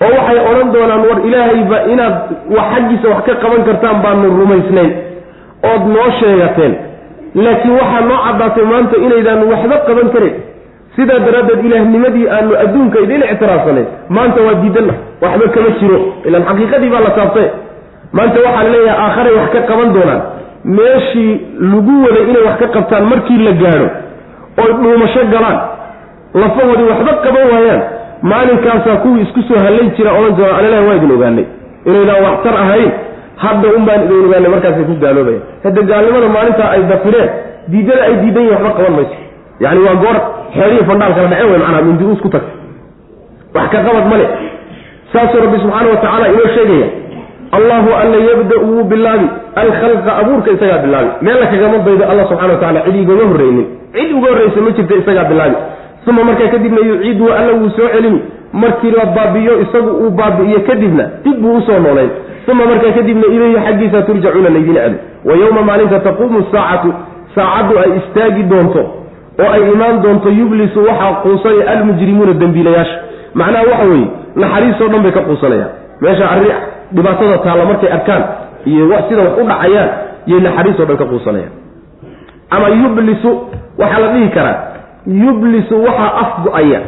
oo 0.03 0.09
waxay 0.17 0.39
odhan 0.51 0.69
doonaan 0.73 1.03
war 1.09 1.19
ilaahayba 1.27 1.77
inaad 1.93 2.15
wax 2.55 2.65
xaggiisa 2.73 3.07
wax 3.13 3.21
ka 3.27 3.33
qaban 3.43 3.61
kartaan 3.67 3.97
baanu 4.03 4.27
rumaysnayn 4.39 4.91
ood 5.71 5.83
noo 5.95 6.09
sheegateen. 6.19 6.73
Laakiin 7.45 7.73
waxaa 7.79 8.01
noo 8.09 8.19
caddaatay 8.25 8.65
maanta 8.71 8.95
inaydaan 9.05 9.41
waxba 9.51 9.77
qaban 9.87 10.09
karin. 10.13 10.35
Sidaa 10.95 11.19
daraaddeed 11.25 11.65
ilaahnimadii 11.67 12.27
aanu 12.35 12.51
adduunka 12.63 12.97
idin 13.05 13.21
ictiraafsanayn 13.33 13.87
maanta 14.17 14.39
waa 14.47 14.55
diidanna 14.61 14.93
waxba 15.23 15.45
kama 15.55 15.69
jiro. 15.79 15.97
Ilaan 16.27 16.43
xaqiiqadii 16.49 16.89
baa 16.93 17.03
la 17.07 17.11
taabtay 17.17 17.47
maanta 18.17 18.37
waxaa 18.45 18.63
la 18.63 18.69
leeyahay 18.75 18.99
aakharay 19.05 19.33
wax 19.39 19.49
ka 19.55 19.61
qaban 19.71 19.89
doonaan. 19.95 20.21
Meeshii 20.77 21.31
lagu 21.71 21.93
waday 22.05 22.23
inay 22.29 22.43
wax 22.47 22.55
ka 22.61 22.67
qabtaan 22.75 23.03
markii 23.11 23.39
la 23.47 23.51
gaadho 23.61 23.87
oy 24.63 24.71
dhuumasho 24.81 25.21
galaan 25.33 25.57
lafahoodii 26.41 26.87
waxba 26.91 27.13
qaban 27.25 27.45
waayaan. 27.53 27.81
Maalinkaasaa 28.31 28.95
kuwii 29.03 29.21
isku 29.25 29.41
soo 29.47 29.59
hallayn 29.65 29.89
jira 29.97 30.11
odhan 30.19 30.35
doona 30.37 30.57
alalahi 30.59 30.87
waa 30.87 30.95
idin 30.99 31.11
ogaanay. 31.17 31.45
Inaydaan 31.89 32.23
waxtar 32.27 32.55
ahayn 32.63 32.91
hadda 33.43 33.67
un 33.77 33.83
baan 33.87 34.01
idin 34.05 34.25
ogaanay 34.27 34.49
markaasay 34.55 34.85
ku 34.89 34.95
gaaloobayan 35.03 35.41
hadda 35.65 35.81
gaalnimada 35.91 36.27
maalintaa 36.37 36.69
ay 36.75 36.81
dafireen 36.91 37.29
diidada 37.71 38.01
ay 38.07 38.13
diidan 38.23 38.43
yihiin 38.43 38.55
waxba 38.57 38.71
qaban 38.79 38.93
mayso. 38.97 39.17
Yacni 39.63 39.81
waa 39.87 39.95
goor 40.03 40.17
xeerihi 40.57 40.83
fandhaal 40.89 41.13
kala 41.17 41.27
dhaceen 41.31 41.49
wey 41.51 41.59
manaa 41.65 41.81
mindiuus 41.87 42.19
ku 42.25 42.29
tagtay 42.35 42.55
wax 43.55 43.67
ka 43.73 43.79
qabad 43.87 44.05
male 44.11 44.25
saasuu 45.13 45.39
rabbi 45.45 45.57
subxaana 45.63 45.89
wa 45.93 45.97
tacaala 46.03 46.25
inoo 46.33 46.47
sheegaya 46.55 46.87
allahu 47.57 47.89
alla 48.01 48.17
yabda 48.29 48.55
wuu 48.67 48.83
bilaabi 48.91 49.27
alkhalqa 49.61 50.11
abuurka 50.21 50.49
isagaa 50.55 50.79
bilaabi 50.85 51.09
meella 51.27 51.45
kagama 51.51 51.77
daydo 51.87 52.03
alla 52.11 52.23
subxana 52.29 52.53
wa 52.53 52.59
tacala 52.63 52.79
cid 52.87 52.95
igama 53.03 53.23
horreynin 53.31 53.65
cid 53.95 54.09
uga 54.17 54.27
horreysa 54.33 54.59
ma 54.65 54.71
jirta 54.77 54.95
isagaa 55.01 55.25
bilaabi 55.31 55.55
uma 56.07 56.23
markaa 56.23 56.47
kadibna 56.53 56.79
yuciidu 56.89 57.25
alla 57.33 57.53
wuu 57.53 57.69
soo 57.69 57.87
celini 57.93 58.21
markii 58.53 58.91
la 58.91 59.05
baabiyo 59.05 59.61
isagu 59.61 59.89
uu 60.03 60.09
baabi'iyo 60.09 60.59
kadibna 60.67 61.03
dib 61.23 61.37
buu 61.41 61.57
u 61.57 61.61
soo 61.61 61.79
noolayn. 61.79 62.09
Uma 62.51 62.65
markaa 62.65 62.91
kadibna 62.97 63.25
ilayhi 63.35 63.57
xaggiisa 63.65 64.01
turjacuuna 64.01 64.49
laydin 64.49 64.77
ado 64.77 64.97
wa 65.25 65.33
yowma 65.41 65.61
maalinta 65.61 65.99
taquumu 65.99 66.43
saacatu 66.51 66.93
saacaddu 67.35 67.73
ay 67.83 67.89
istaagi 67.99 68.43
doonto 68.51 68.81
oo 69.43 69.49
ay 69.55 69.63
imaan 69.73 70.01
doonto 70.03 70.29
yublisu 70.29 70.79
waxaa 70.87 71.13
quusanaya 71.23 71.71
almujrimuuna 71.71 72.33
dembiilayaasha. 72.33 72.97
Macnaha 73.33 73.63
waxa 73.71 73.85
weeye 73.91 74.07
naxariistoo 74.35 74.87
dhan 74.91 75.01
bay 75.03 75.11
ka 75.11 75.21
quusanayaan. 75.29 75.69
Meesha 76.01 76.25
arri 76.31 76.47
dhibaatada 76.95 77.37
taalla 77.45 77.65
markay 77.65 77.91
arkaan 77.97 78.23
iyo 78.65 78.85
sida 79.09 79.21
wax 79.25 79.33
u 79.41 79.47
dhacayaan 79.49 79.89
yay 80.27 80.39
naxariistoo 80.47 80.85
dhan 80.85 80.97
ka 80.97 81.05
quusanayaan. 81.05 81.51
Ama 82.49 82.67
yublisu 82.69 83.29
waxaa 83.77 83.99
la 83.99 84.07
dhihi 84.13 84.29
karaa 84.37 84.57
yublisu 85.07 85.83
waxaa 85.83 86.11
afgo-aya 86.23 86.79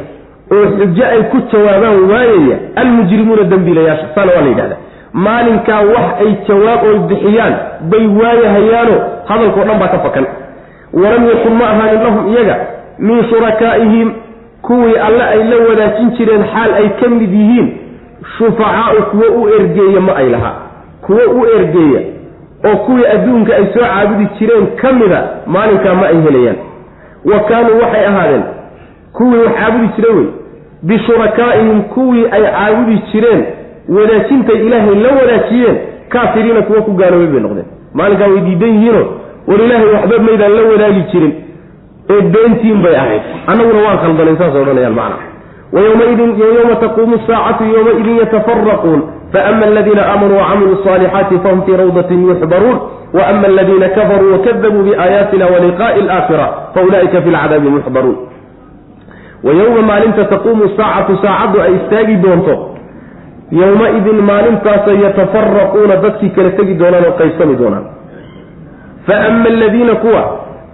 oo 0.51 0.65
xujo 0.78 1.05
ay 1.05 1.22
ku 1.32 1.38
jawaabaan 1.51 2.09
waayaya 2.11 2.57
almujrimuuna 2.76 3.43
dembiilayaasha 3.43 4.07
saana 4.15 4.32
waa 4.36 4.41
la 4.41 4.47
yidhahda 4.49 4.78
maalinkaa 5.13 5.82
wax 5.82 6.07
ay 6.26 6.32
jawaab 6.47 6.84
oy 6.89 6.99
bixiyaan 7.09 7.53
bay 7.91 8.07
waayahayaano 8.22 8.95
hadalkao 9.28 9.63
dhan 9.63 9.80
baa 9.80 9.88
ka 9.88 9.99
fakan. 9.99 10.26
Walam 10.93 11.24
yakun 11.30 11.53
ma 11.59 11.65
ahaanin 11.70 12.03
lahum 12.03 12.28
iyaga 12.34 12.55
min 12.99 13.24
shurakaa'ihim 13.30 14.11
kuwii 14.61 14.95
alle 15.07 15.24
ay 15.24 15.43
la 15.49 15.57
wadaajin 15.70 16.09
jireen 16.18 16.43
xaal 16.53 16.74
ay 16.74 16.89
ka 16.99 17.09
mid 17.09 17.34
yihiin 17.34 17.68
shufacaau 18.38 19.01
kuwo 19.11 19.28
u 19.41 19.49
ergeeya 19.49 20.01
ma 20.01 20.15
ay 20.15 20.30
lahaa. 20.30 20.53
Kuwo 21.01 21.24
u 21.39 21.45
ergeeya 21.57 22.01
oo 22.70 22.76
kuwii 22.86 23.05
adduunka 23.05 23.55
ay 23.55 23.65
soo 23.74 23.80
caabudi 23.86 24.28
jireen 24.39 24.68
ka 24.82 24.91
mida 24.93 25.20
maalinkaa 25.47 25.93
ma 25.95 26.07
ay 26.07 26.22
helayaan 26.28 26.55
wa 27.26 27.39
kaanuu 27.39 27.80
waxay 27.82 28.05
ahaadeen 28.07 28.43
kuwii 29.13 29.38
wax 29.39 29.53
caabudi 29.59 29.88
jiray 29.97 30.15
wey. 30.15 30.28
Bishurakaa'ihim 30.84 31.82
kuwii 31.82 32.26
ay 32.32 32.41
caabudi 32.43 33.01
jireen 33.11 33.43
wadaajintay 33.89 34.55
ilaahay 34.68 34.95
la 34.95 35.09
wadaajiyeen 35.09 35.78
kaafiriina 36.09 36.61
kuwa 36.61 36.82
ku 36.82 36.91
gaaloobay 36.91 37.28
bay 37.28 37.39
noqdeen. 37.41 37.65
Maalinkaa 37.93 38.28
way 38.28 38.39
diidan 38.41 38.70
yihiino 38.76 39.05
war 39.47 39.61
ilaahay 39.61 39.88
waxba 39.93 40.20
maydaan 40.20 40.51
la 40.55 40.61
wadaagi 40.72 41.01
jirin 41.11 41.34
ee 42.09 42.22
beentiin 42.22 42.82
bay 42.84 42.95
ahayd. 42.95 43.22
Annaguna 43.47 43.80
waan 43.88 43.97
khaldanayn 43.97 44.38
saas 44.38 44.55
odhanayaan 44.55 44.93
macna 44.93 45.18
waymaidin 45.74 46.32
yowma 46.39 46.76
taquumu 46.76 47.20
saacatu 47.28 47.63
yowmaidin 47.63 48.18
yatafaraquun 48.18 49.01
faama 49.34 49.65
aladiina 49.65 50.05
aamanuu 50.11 50.38
wacamiluu 50.38 50.78
salixaati 50.84 51.39
fahum 51.43 51.61
fii 51.65 51.76
rawdatin 51.78 52.28
yuxbaruun 52.30 52.78
waama 53.14 53.47
aladiina 53.47 53.89
kafaruu 53.89 54.32
wakadabuu 54.32 54.84
biaayaatina 54.84 55.45
waliqa'i 55.53 55.99
alaakhira 56.01 56.47
faulaa'ika 56.76 57.22
fi 57.22 57.30
lcadaabi 57.36 57.70
muxbaruun 57.76 58.18
wa 59.43 59.53
yowma 59.53 59.82
maalinta 59.82 60.26
taquumu 60.26 60.70
saacatu 60.78 61.18
saacaddu 61.24 61.62
ay 61.62 61.74
istaagi 61.76 62.16
doonto. 62.16 62.55
Yowma-idin 63.51 64.18
maalintaasay 64.30 64.97
yatafaraquuna 65.03 65.95
dadkii 66.03 66.30
kala 66.36 66.49
tegi 66.58 66.74
doonaan 66.80 67.05
oo 67.10 67.12
qaybsami 67.20 67.55
doonaan. 67.62 67.86
Fa 69.08 69.16
ama 69.28 69.45
aladiina 69.53 69.95
kuwa 69.95 70.24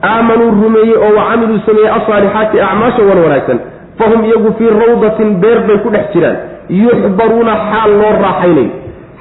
aamanuu 0.04 0.52
rumeeyey 0.64 0.96
oo 1.06 1.12
wacamiluu 1.18 1.60
sameeyey 1.66 1.92
asaalixaati 1.98 2.62
acmaasha 2.62 3.02
wan 3.10 3.18
wanaagsan 3.26 3.60
fahum 4.00 4.26
iyagu 4.26 4.54
fii 4.58 4.70
rawdatin 4.82 5.30
beer 5.42 5.60
bay 5.68 5.78
ku 5.84 5.90
dhex 5.96 6.06
jiraan. 6.14 6.38
Yuxbaruuna 6.70 7.54
xaal 7.70 7.92
loo 8.02 8.14
raaxaynayo. 8.26 8.72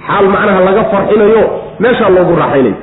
Xaal 0.07 0.27
macnaha 0.35 0.61
laga 0.69 0.85
farxinayo 0.93 1.43
meeshaa 1.83 2.09
loogu 2.17 2.35
raaxaynayo 2.43 2.75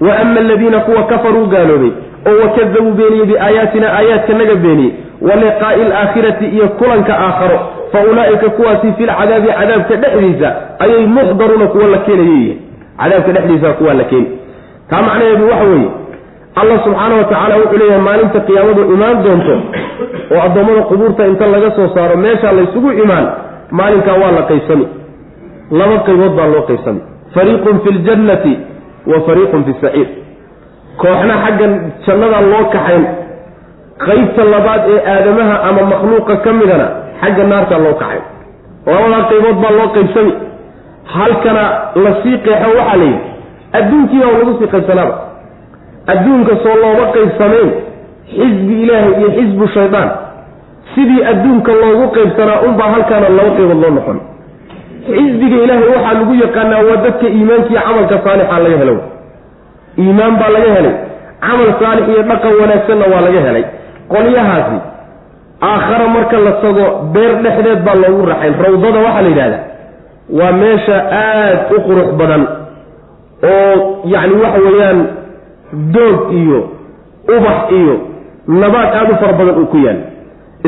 wa 0.00 0.18
ama 0.18 0.40
aladiina 0.40 0.80
kuwa 0.80 1.02
kafaruu 1.02 1.46
gaaloobay 1.46 1.90
oo 2.28 2.36
wakadabuu 2.42 2.92
beeniyey 3.00 3.26
biaayaatina 3.26 3.92
aayaadkanaga 3.98 4.54
beeniyey 4.54 4.92
wa 5.28 5.34
liqaa'i 5.42 5.82
alaakhirati 5.82 6.46
iyo 6.46 6.68
kulanka 6.68 7.12
aakharo 7.26 7.58
fa 7.92 7.98
ulaa'ika 8.10 8.48
kuwaasi 8.50 8.92
filcadaabi 8.98 9.48
cadaabka 9.58 9.96
dhexdiisa 10.02 10.48
ayay 10.78 11.06
muxdaruuna 11.06 11.66
kuwa 11.66 11.86
la 11.94 11.98
keenayay 11.98 12.52
cadaabka 13.00 13.32
dhexdiisa 13.32 13.72
kuwaa 13.78 13.94
la 13.94 14.04
keeni 14.04 14.28
taa 14.90 15.02
macnaheedu 15.02 15.44
waxa 15.50 15.64
weeye 15.64 15.90
allah 16.60 16.84
subxaana 16.84 17.14
wa 17.16 17.24
tacaala 17.24 17.56
wuxuu 17.56 17.78
leeyahay 17.78 18.02
maalinta 18.08 18.40
qiyaamadu 18.48 18.82
imaan 18.94 19.22
doonto 19.24 19.54
oo 20.34 20.40
addoommada 20.46 20.82
qubuurta 20.90 21.26
inta 21.32 21.46
laga 21.54 21.70
soo 21.76 21.88
saaro 21.94 22.16
meeshaa 22.16 22.52
laysugu 22.58 22.90
imaan 23.04 23.26
maalinkaa 23.70 24.16
waa 24.22 24.30
la 24.38 24.42
qaybsami 24.50 24.86
laba 25.80 25.96
qaybood 26.08 26.32
baa 26.38 26.46
loo 26.54 26.62
qaybsami 26.70 27.00
fariiqun 27.34 27.80
fi 27.84 27.90
ljannati 27.98 28.52
wa 29.10 29.18
fariiqun 29.26 29.64
fi 29.68 29.72
saciir 29.82 30.08
kooxna 31.02 31.34
xaggan 31.44 31.72
jannada 32.06 32.40
loo 32.52 32.64
kaxayn. 32.74 33.04
Qaybta 34.06 34.42
labaad 34.54 34.82
ee 34.94 35.00
aadamaha 35.12 35.54
ama 35.68 35.82
makhluuqa 35.92 36.34
ka 36.44 36.50
midana 36.58 36.86
xagga 37.22 37.44
naartaa 37.52 37.78
loo 37.84 37.94
kacay 38.02 38.20
labadaa 38.86 39.22
qaybood 39.30 39.56
baa 39.62 39.72
loo 39.78 39.88
qaybsami. 39.96 40.32
Halkana 41.14 41.64
la 42.04 42.10
sii 42.22 42.36
qeexo 42.46 42.68
waxaa 42.78 42.96
la 43.00 43.04
yidhi 43.04 43.20
adduunkiibaa 43.78 44.32
lagu 44.38 44.52
sii 44.58 44.68
qaybsanaaba. 44.74 45.14
Adduunka 46.12 46.52
soo 46.64 46.76
looma 46.82 47.04
qaybsamayn 47.16 47.68
xisbi 48.36 48.74
ilaahay 48.82 49.12
iyo 49.20 49.28
xisbu 49.36 49.66
shaydaan 49.76 50.08
sidii 50.94 51.22
adduunka 51.32 51.72
loogu 51.82 52.06
qaybsanaa 52.16 52.58
unbaa 52.68 52.88
halkaana 52.94 53.28
laba 53.38 53.50
qaybood 53.58 53.80
loo 53.84 53.90
noqon 53.98 54.18
xisbiga 55.06 55.56
ilaahay 55.64 55.88
waxaa 55.94 56.14
lagu 56.18 56.34
yaqaanaa 56.44 56.82
waa 56.88 56.96
dadka 57.04 57.26
iimaankiiyo 57.36 57.80
camalka 57.86 58.16
saalixa 58.24 58.58
laga 58.64 58.76
helo 58.82 58.94
iimaan 60.02 60.34
baa 60.40 60.50
laga 60.56 60.70
helay. 60.76 60.94
Camal 61.44 61.70
saalix 61.80 62.04
iyo 62.12 62.22
dhaqan 62.30 62.52
wanaagsanna 62.60 63.04
waa 63.12 63.20
laga 63.26 63.40
helay. 63.46 63.64
Qolyahaasi 64.12 64.76
aakhara 65.70 66.06
marka 66.14 66.36
la 66.46 66.52
tago 66.62 66.84
beer 67.14 67.32
dhexdeed 67.44 67.80
baa 67.86 67.96
loogu 68.02 68.22
raxayn 68.30 68.54
rawdada 68.64 68.98
waxaa 69.06 69.22
la 69.26 69.28
yidhahdaa 69.32 69.62
waa 70.38 70.52
meesha 70.62 70.96
aad 71.22 71.58
u 71.76 71.78
qurux 71.86 72.08
badan 72.20 72.42
oo 73.52 73.74
yacni 74.12 74.34
waxa 74.44 74.58
weeyaan 74.66 74.98
doog 75.94 76.18
iyo 76.40 76.58
ubax 77.36 77.58
iyo 77.80 77.94
nabaad 78.62 78.88
aada 78.98 79.12
u 79.12 79.16
fara 79.22 79.32
badan 79.40 79.54
uu 79.62 79.66
ku 79.72 79.78
yaal. 79.86 79.98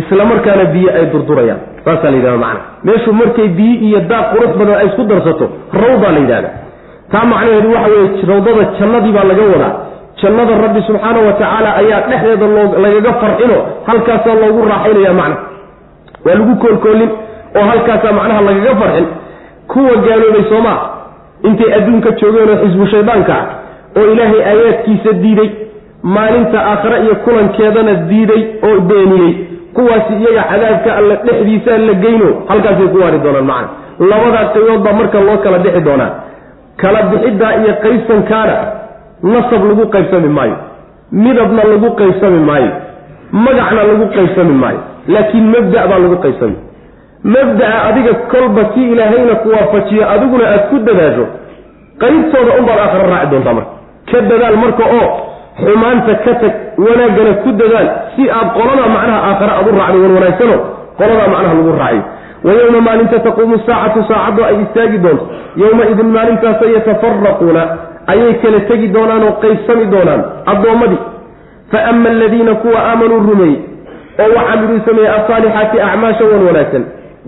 Isla 0.00 0.24
markaana 0.30 0.64
biyo 0.74 0.88
ay 0.98 1.04
durdurayaan 1.12 1.60
saasaa 1.84 2.10
la 2.10 2.16
yidhahda 2.16 2.38
macana 2.44 2.60
meeshu 2.88 3.12
markay 3.20 3.48
biyo 3.58 3.74
iyo 3.88 4.00
daaq 4.10 4.26
qurux 4.34 4.52
badan 4.60 4.76
ay 4.80 4.86
isku 4.90 5.02
darsato 5.12 5.46
rawdaa 5.82 6.12
la 6.16 6.18
yidhahda 6.24 6.50
taa 7.12 7.24
macnaheedu 7.32 7.68
waxa 7.74 7.88
weeye 7.94 8.22
rawdada 8.32 8.62
jannadii 8.80 9.12
baa 9.16 9.24
laga 9.32 9.42
wadaa. 9.54 9.72
Jannada 10.22 10.54
rabbi 10.64 10.80
subxaana 10.86 11.18
wa 11.26 11.32
tacaala 11.32 11.70
ayaa 11.80 12.00
dhexdeeda 12.10 12.46
lagaga 12.84 13.12
farxino 13.22 13.56
halkaasaa 13.88 14.34
loogu 14.42 14.60
raaxaynaya 14.72 15.12
macna. 15.20 15.36
Waa 16.24 16.34
lagu 16.38 16.54
koolkoolin 16.62 17.10
oo 17.58 17.64
halkaasaa 17.70 18.12
macnaha 18.18 18.40
lagaga 18.48 18.74
farxin. 18.82 19.06
Kuwa 19.70 19.94
gaaloobay 20.06 20.44
soomaa 20.50 20.78
intay 21.48 21.70
adduunka 21.78 22.10
joogeen 22.20 22.50
oo 22.52 22.58
xisbu 22.64 22.86
shaydaanka 22.92 23.34
ah 23.40 23.46
oo 23.98 24.06
ilaahay 24.12 24.40
aayaadkiisa 24.50 25.12
diiday 25.22 25.50
maalinta 26.02 26.58
aakhare 26.72 26.98
iyo 27.04 27.14
kulankeedana 27.24 27.94
diiday 28.10 28.42
oo 28.68 28.80
beeniyey 28.90 29.32
kuwaasi 29.76 30.12
iyaga 30.22 30.42
cadaabka 30.50 30.90
alla 30.98 31.14
dhexdiisaa 31.26 31.78
la 31.88 31.94
geyno 32.04 32.28
halkaasay 32.50 32.88
ku 32.92 32.98
waari 33.02 33.18
doonaan 33.24 33.46
macna 33.52 33.68
labadaa 34.10 34.44
qaybood 34.54 34.82
baa 34.86 34.92
marka 35.00 35.18
loo 35.26 35.38
kala 35.44 35.58
bixi 35.64 35.80
doonaa. 35.88 36.10
Kala 36.80 37.00
bixiddaa 37.10 37.52
iyo 37.60 37.72
qaysankaana 37.84 38.56
nasab 39.32 39.62
lagu 39.70 39.84
qaybsami 39.94 40.28
maayo. 40.38 40.56
Midabna 41.24 41.62
lagu 41.72 41.88
qaybsami 42.00 42.40
maayo. 42.50 42.70
Magacna 43.44 43.82
lagu 43.90 44.04
qaybsami 44.16 44.54
maayo. 44.62 44.80
Laakiin 45.12 45.46
mabda' 45.54 45.86
baa 45.90 45.98
lagu 46.04 46.16
qaybsami. 46.24 46.56
Mabda'a 47.34 47.78
adiga 47.88 48.12
kolba 48.32 48.62
si 48.74 48.80
ilaahayna 48.92 49.34
ku 49.42 49.48
waafajiyo 49.54 50.04
adiguna 50.14 50.44
aad 50.54 50.62
ku 50.70 50.76
dadaasho 50.88 51.24
qaybtooda 52.02 52.52
unbaad 52.60 52.78
aakhara 52.84 53.06
raaci 53.12 53.30
doontaa 53.32 53.54
marka. 53.58 53.72
Ka 54.10 54.18
dadaal 54.30 54.56
marka 54.64 54.84
oo 54.98 55.08
xumaanta 55.64 56.12
ka 56.24 56.32
tag 56.42 56.54
wanaaggana 56.78 57.32
ku 57.44 57.50
dadaal 57.60 57.88
si 58.16 58.30
aad 58.38 58.48
qolada 58.58 58.84
macnaha 58.96 59.20
aakhare 59.30 59.52
aad 59.58 59.66
u 59.68 59.78
raacdo 59.78 59.98
wan 60.04 60.12
wanaagsano 60.18 60.56
qoladaa 61.00 61.28
macnaha 61.34 61.54
lagu 61.58 61.72
raaciyo 61.82 62.02
wa 62.44 62.52
yowma 62.58 62.80
maalinta 62.80 63.18
taquumu 63.26 63.58
saacatu 63.66 64.00
saacaddu 64.08 64.44
ay 64.44 64.56
istaagi 64.64 64.98
doonto. 65.04 65.24
Yowma-idin 65.62 66.08
maalintaasa 66.16 66.64
yatafaraquuna 66.74 67.62
ayay 68.12 68.34
kala 68.42 68.60
tegi 68.68 68.88
doonaan 68.94 69.22
oo 69.28 69.32
qaybsami 69.42 69.84
doonaan 69.94 70.22
addoommadii 70.52 71.00
fa 71.72 71.78
ama 71.90 72.08
aladiina 72.10 72.54
kuwa 72.62 72.78
aamanuu 72.90 73.20
rumeeyey 73.28 73.58
oo 74.22 74.30
wacamiluu 74.36 74.80
sameeyey 74.86 75.10
asaalixaati 75.18 75.80
acmaasha 75.88 76.24
wan 76.32 76.42
wanaagsan. 76.48 76.84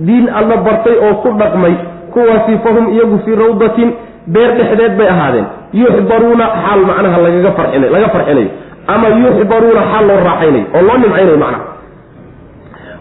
Diin 0.06 0.28
alla 0.38 0.56
bartay 0.66 0.96
oo 1.06 1.14
ku 1.22 1.28
dhaqmay 1.40 1.74
kuwaasi 2.14 2.58
fahum 2.64 2.88
iyagu 2.94 3.18
fii 3.24 3.36
rawdatin 3.42 3.90
beer 4.26 4.50
dhexdeed 4.58 4.96
bay 4.98 5.08
ahaadeen. 5.14 5.46
Yuxbaruuna 5.72 6.46
xaal 6.64 6.80
macnaha 6.90 7.18
lagaga 7.26 7.50
farxina 7.58 7.86
laga 7.94 8.08
farxinayo 8.16 8.48
ama 8.86 9.08
yuxbaruuna 9.08 9.82
xaal 9.92 10.06
loo 10.10 10.20
raaxaynayo 10.28 10.64
oo 10.76 10.82
loo 10.88 10.96
nimcaynayo 11.02 11.36
macnaha 11.36 11.70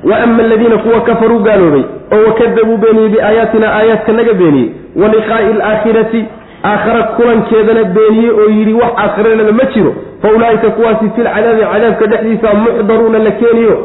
wa 0.10 0.18
ama 0.24 0.44
aladiina 0.44 0.78
kuwa 0.78 1.02
kafaruu 1.02 1.40
gaaloobay 1.40 1.84
oo 2.14 2.26
wakadabuu 2.28 2.78
beeniyey 2.78 3.10
biaayaatina 3.10 3.68
aayaadka 3.74 4.12
naga 4.14 4.34
beeniyey 4.34 4.70
wa 5.02 5.08
liqaa'i 5.08 5.46
alaakhirati 5.56 6.26
aakhara 6.66 7.04
kulankeedana 7.04 7.84
beeniyey 7.84 8.30
oo 8.32 8.50
yidhi 8.58 8.74
wax 8.74 8.92
aakhiralena 8.98 9.52
ma 9.52 9.66
jiro 9.74 9.94
fa 10.22 10.28
ulaa'ika 10.38 10.70
kuwaasi 10.70 11.10
filcadaabi 11.16 11.62
cadaabka 11.74 12.06
dhexdiisa 12.08 12.54
muxdaruuna 12.64 13.20
la 13.20 13.32
keeniyo 13.32 13.76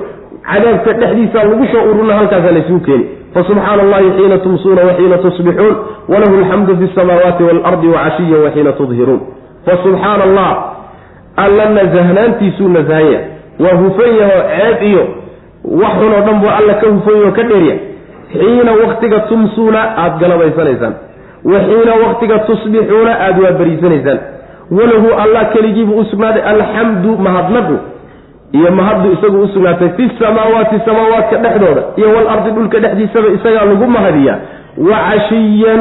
cadaabka 0.52 0.92
dhexdiisa 0.92 1.44
lagu 1.44 1.66
soo 1.72 1.84
ururna 1.90 2.14
halkaasa 2.14 2.50
laysugu 2.56 2.80
keeni 2.80 3.06
fasubxaana 3.34 3.82
allahi 3.82 4.10
xiina 4.16 4.38
tumsuuna 4.38 4.82
waxiina 4.88 5.18
tusbixuun 5.18 5.76
walahu 6.08 6.34
alxamdu 6.40 6.76
fi 6.80 6.86
samaawaati 6.94 7.42
waalardi 7.44 7.88
wacashiya 7.88 8.38
waxiina 8.44 8.72
tudhiruun 8.72 9.20
fasubxaana 9.66 10.24
allah 10.28 10.50
alla 11.36 11.64
nasahnaantiisuu 11.78 12.68
nasahanya 12.68 13.18
waa 13.60 13.76
hufan 13.82 14.16
yaho 14.20 14.38
ceeb 14.56 14.82
iyo 14.82 15.04
wax 15.64 15.92
xun 16.00 16.12
oo 16.12 16.20
dhan 16.26 16.40
buu 16.40 16.50
alla 16.58 16.74
ka 16.74 16.86
hufan 16.94 17.32
ka 17.32 17.42
dheerya 17.42 17.76
xiina 18.32 18.72
waktiga 18.86 19.20
tumsuuna 19.20 19.80
aada 19.98 20.16
galabaysanaysaan 20.22 20.94
wa 21.44 21.58
xiina 21.68 21.92
waktiga 22.06 22.38
tusbixuuna 22.38 23.12
aada 23.20 23.42
waabariisanaysaan 23.44 24.18
walahu 24.70 25.08
allah 25.24 25.52
keligiibuu 25.52 25.98
u 26.00 26.04
sugnaaday 26.04 26.42
alxamdu 26.42 27.18
mahadnaqu 27.18 27.76
iyo 28.52 28.70
mahaddu 28.70 29.12
isagu 29.12 29.42
u 29.42 29.48
sugnaatay 29.48 29.88
fi 29.96 30.10
samaawaati 30.18 30.80
samaawaadka 30.84 31.36
dhexdooda 31.36 31.82
iyo 31.96 32.08
walardi 32.16 32.50
dhulka 32.50 32.78
dhexdiisaba 32.78 33.28
isagaa 33.28 33.64
lagu 33.64 33.86
mahadiyaa. 33.86 34.38
Wa 34.90 34.96
cashiyan 35.10 35.80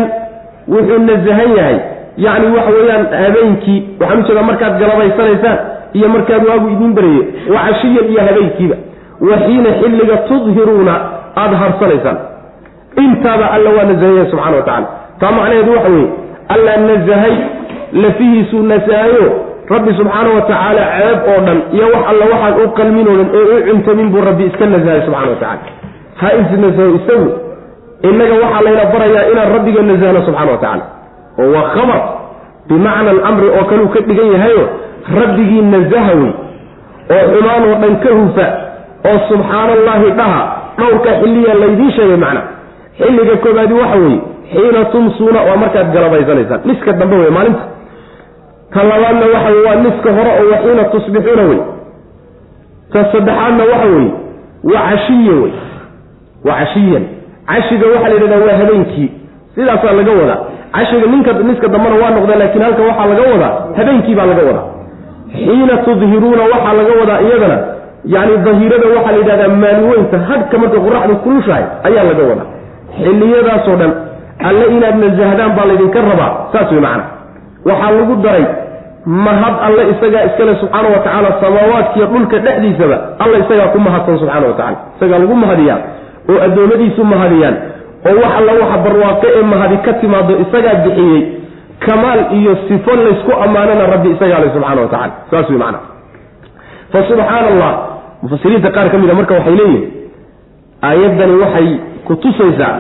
wuxuu 0.68 1.00
nasahan 1.00 1.56
yahay 1.58 1.78
yacni 2.18 2.48
waxa 2.58 2.72
weeyaan 2.78 3.06
habeenkii 3.24 3.80
waxaan 4.00 4.20
u 4.20 4.28
jeedaa 4.28 4.44
markaad 4.50 4.74
galabaysanaysaan 4.82 5.58
iyo 5.98 6.08
markaad 6.16 6.44
waagu 6.50 6.68
idiin 6.76 6.94
baraye 6.98 7.22
wa 7.54 7.60
cashiyan 7.68 8.06
iyo 8.12 8.22
habeenkiiba. 8.28 8.76
Wa 9.28 9.36
xiina 9.46 9.70
xilliga 9.82 10.16
tudhiruuna 10.30 10.94
aada 11.42 11.56
harsanaysaan 11.64 12.18
intaaba 13.04 13.46
alla 13.56 13.70
waa 13.78 13.84
nasahan 13.90 14.16
yahay 14.16 14.30
subxana 14.32 14.58
wa 14.58 14.64
tacala 14.70 14.88
taa 15.20 15.32
macnaheedu 15.38 15.72
waxa 15.76 15.90
weeye 15.90 16.10
alla 16.54 16.72
nasahay 16.90 17.36
lafihiisuu 18.04 18.64
nasahayo 18.72 19.26
rabbi 19.74 19.94
subxaana 20.00 20.30
wa 20.36 20.42
tacaala 20.50 20.84
ceeb 20.98 21.20
oo 21.34 21.40
dhan 21.48 21.60
iyo 21.76 21.86
wax 21.94 22.04
alla 22.12 22.26
waxaan 22.34 22.54
u 22.64 22.68
qalmin 22.80 23.08
oo 23.12 23.16
dhan 23.20 23.30
oo 23.40 23.46
u 23.58 23.62
cuntamin 23.70 24.10
buu 24.14 24.22
rabbi 24.30 24.44
iska 24.50 24.66
nasahay 24.74 25.02
subxana 25.08 25.30
wa 25.34 25.36
tacala 25.44 25.60
ha 26.22 26.28
isnasaho 26.42 26.90
isagu 27.00 27.28
innaga 28.10 28.34
waxaa 28.44 28.62
layna 28.68 28.86
barayaa 28.94 29.26
inaan 29.32 29.50
rabbiga 29.56 29.82
nasahno 29.90 30.22
subxana 30.28 30.52
wa 30.52 30.58
tacala 30.66 30.84
oo 31.40 31.52
waa 31.56 31.68
khabar. 31.76 32.02
Bimacna 32.70 33.10
alamri 33.12 33.48
oo 33.58 33.64
kaleu 33.70 33.88
ka 33.94 34.00
dhigan 34.08 34.32
yahayo 34.36 34.64
rabbigii 35.20 35.62
nasaha 35.74 36.14
wey 36.22 36.32
oo 37.16 37.26
xumaan 37.34 37.64
oo 37.70 37.76
dhan 37.82 37.96
ka 38.04 38.10
hufa 38.20 38.46
oo 39.10 39.18
subxaana 39.30 39.72
allaahi 39.78 40.12
dhaha 40.20 40.42
dhowrka 40.80 41.10
xilliya 41.22 41.54
laydiin 41.62 41.92
sheegay 41.98 42.18
macna. 42.26 42.42
Xilliga 43.00 43.36
koobaadi 43.44 43.74
waxa 43.82 43.98
weeye 44.04 44.20
xiina 44.52 44.86
tumsuuna 44.94 45.40
waa 45.48 45.58
markaad 45.64 45.88
galabaysanaysaan 45.96 46.62
niska 46.70 46.92
dambe 47.00 47.16
wey 47.22 47.30
maalinta. 47.38 47.64
Ta 48.74 48.84
labaadna 48.84 49.26
waxa 49.36 49.50
wey 49.56 49.64
waa 49.68 49.76
niska 49.86 50.10
hore 50.18 50.32
oo 50.42 50.48
waxiina 50.54 50.84
tusbixuuna 50.94 51.44
wey 51.52 51.60
ta 52.94 53.00
saddexaadna 53.12 53.64
waxa 53.72 53.88
weeye 53.96 54.12
waa 54.72 54.84
cashiya 54.90 55.34
wey 55.44 55.54
waa 56.48 56.58
cashiyan. 56.62 57.04
Cashiga 57.50 57.86
waxaa 57.94 58.10
la 58.10 58.16
yidhahdaa 58.16 58.46
waa 58.48 58.58
habeenkii. 58.62 59.10
Sidaasaa 59.56 59.92
laga 60.00 60.12
wadaa 60.22 60.40
cashiga 60.74 61.08
ninka 61.14 61.32
niska 61.50 61.68
dambena 61.74 61.96
waa 62.02 62.10
noqda 62.16 62.36
laakiin 62.42 62.64
halka 62.68 62.82
waxaa 62.90 63.06
laga 63.12 63.24
wadaa 63.34 63.54
habeenkii 63.78 64.16
baa 64.20 64.26
laga 64.32 64.44
wadaa. 64.50 64.66
Xiina 65.46 65.76
tudhiruuna 65.86 66.44
waxaa 66.54 66.74
laga 66.80 66.94
wadaa 67.02 67.20
iyadana 67.28 67.58
yani 68.16 68.34
dahirada 68.46 68.88
waxaa 68.96 69.12
la 69.12 69.18
yidhahdaa 69.22 69.52
maalweynta 69.64 70.18
hadhka 70.30 70.56
marka 70.62 70.78
qoraxdu 70.86 71.16
kulushahay 71.24 71.64
ayaa 71.88 72.04
laga 72.10 72.24
wadaa. 72.32 72.48
Xilliyadaasoo 73.04 73.76
dhan 73.82 73.92
alle 74.50 74.66
inaad 74.76 74.96
nasahdaan 75.04 75.52
baa 75.58 75.66
laydinka 75.70 76.00
rabaa 76.10 76.32
saas 76.54 76.72
wey 76.72 76.82
macana 76.86 77.04
waxaa 77.70 77.92
lagu 77.98 78.16
daray 78.26 78.46
mahad 79.28 79.56
alle 79.68 79.82
isagaa 79.94 80.24
iskale 80.30 80.54
subxaana 80.62 80.88
wa 80.96 81.00
tacaala 81.06 81.30
samaawaadkiiyo 81.42 82.08
dhulka 82.14 82.38
dhexdiisaba 82.46 82.98
alla 83.24 83.36
isagaa 83.44 83.68
ku 83.74 83.80
mahadsan 83.88 84.18
subxaana 84.22 84.48
wa 84.52 84.54
tacala 84.60 84.78
isagaa 84.98 85.20
lagu 85.24 85.36
mahadiyaa 85.44 85.80
oo 86.32 86.38
addoommadiisu 86.48 87.02
mahadiyaan 87.14 87.56
oo 88.10 88.16
wax 88.22 88.32
alla 88.40 88.52
waxa 88.62 88.78
barwaaqo 88.86 89.28
ee 89.38 89.44
mahadi 89.54 89.78
ka 89.86 89.94
timaado 90.02 90.34
isagaa 90.44 90.76
bixiyey 90.86 91.22
kamaal 91.86 92.20
iyo 92.40 92.54
sifo 92.68 92.92
laysku 93.04 93.32
ammaanana 93.46 93.86
rabbi 93.94 94.10
isagaa 94.16 94.40
le 94.44 94.50
subxana 94.56 94.82
wa 94.82 94.88
tacala 94.94 95.14
saas 95.32 95.50
wey 95.50 95.58
macana 95.64 95.80
fa 96.94 97.00
subxaana 97.10 97.48
allah 97.54 97.72
mufasiriinta 98.24 98.70
qaar 98.78 98.88
ka 98.94 98.98
mid 99.04 99.10
a 99.10 99.14
marka 99.20 99.34
waxay 99.40 99.56
leeyihiin 99.62 99.92
aayaddani 100.90 101.36
waxay 101.44 101.70
ku 102.08 102.14
tusaysaa 102.24 102.76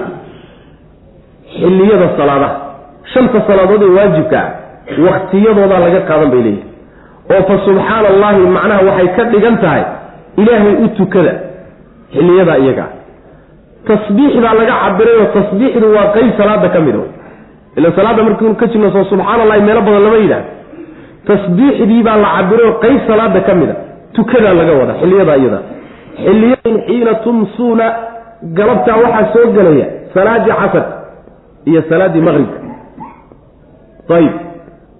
xilliyada 1.59 2.07
salaadaha. 2.17 2.55
Shanta 3.13 3.39
salaadood 3.47 3.81
ee 3.87 3.93
waajibka 3.97 4.39
ah 4.39 4.49
waktiyadoodaa 5.07 5.79
laga 5.85 5.99
qaadan 6.09 6.29
bay 6.33 6.41
leeyihiin 6.47 6.69
oo 7.35 7.41
fa 7.49 7.55
subxaana 7.67 8.07
allahi 8.13 8.39
macnaha 8.57 8.81
waxay 8.89 9.07
ka 9.17 9.23
dhigan 9.33 9.55
tahay 9.63 9.83
ilaahay 10.41 10.73
u 10.85 10.87
tukada 10.99 11.33
xilliyadaa 12.15 12.57
iyagaa 12.63 12.89
tasbiix 13.89 14.33
baa 14.43 14.53
laga 14.59 14.75
cabiray 14.83 15.15
oo 15.21 15.27
tasbiixdu 15.37 15.87
waa 15.95 16.07
qeyb 16.15 16.29
salaada 16.39 16.69
ka 16.75 16.79
mid 16.87 16.95
ila 17.77 17.91
salaadda 17.97 18.23
markiinu 18.27 18.55
ka 18.61 18.65
jirno 18.71 18.89
soo 18.95 19.03
subxaana 19.11 19.41
allahi 19.45 19.61
meelo 19.67 19.81
badan 19.87 20.03
lama 20.07 20.17
yidhaah 20.23 20.43
tasbiixdii 21.29 22.03
baa 22.07 22.17
la 22.23 22.29
cabiray 22.37 22.65
oo 22.69 22.75
qeyb 22.83 22.99
salaada 23.09 23.39
ka 23.47 23.53
mid 23.59 23.69
a. 23.69 23.75
tukadaa 24.15 24.53
laga 24.59 24.73
wada 24.79 24.93
xilliyadaa 25.01 25.37
iyada 25.41 25.59
xilliyadan 26.25 26.75
xiina 26.87 27.13
tumsuuna 27.25 27.85
galabtaa 28.57 28.97
waxaa 29.03 29.25
soo 29.33 29.45
gelaya 29.55 29.87
salaadii 30.13 30.55
casar 30.61 30.85
iyo 31.69 31.81
salaaddii 31.89 32.23
maqribka 32.27 32.57
ayib. 34.17 34.33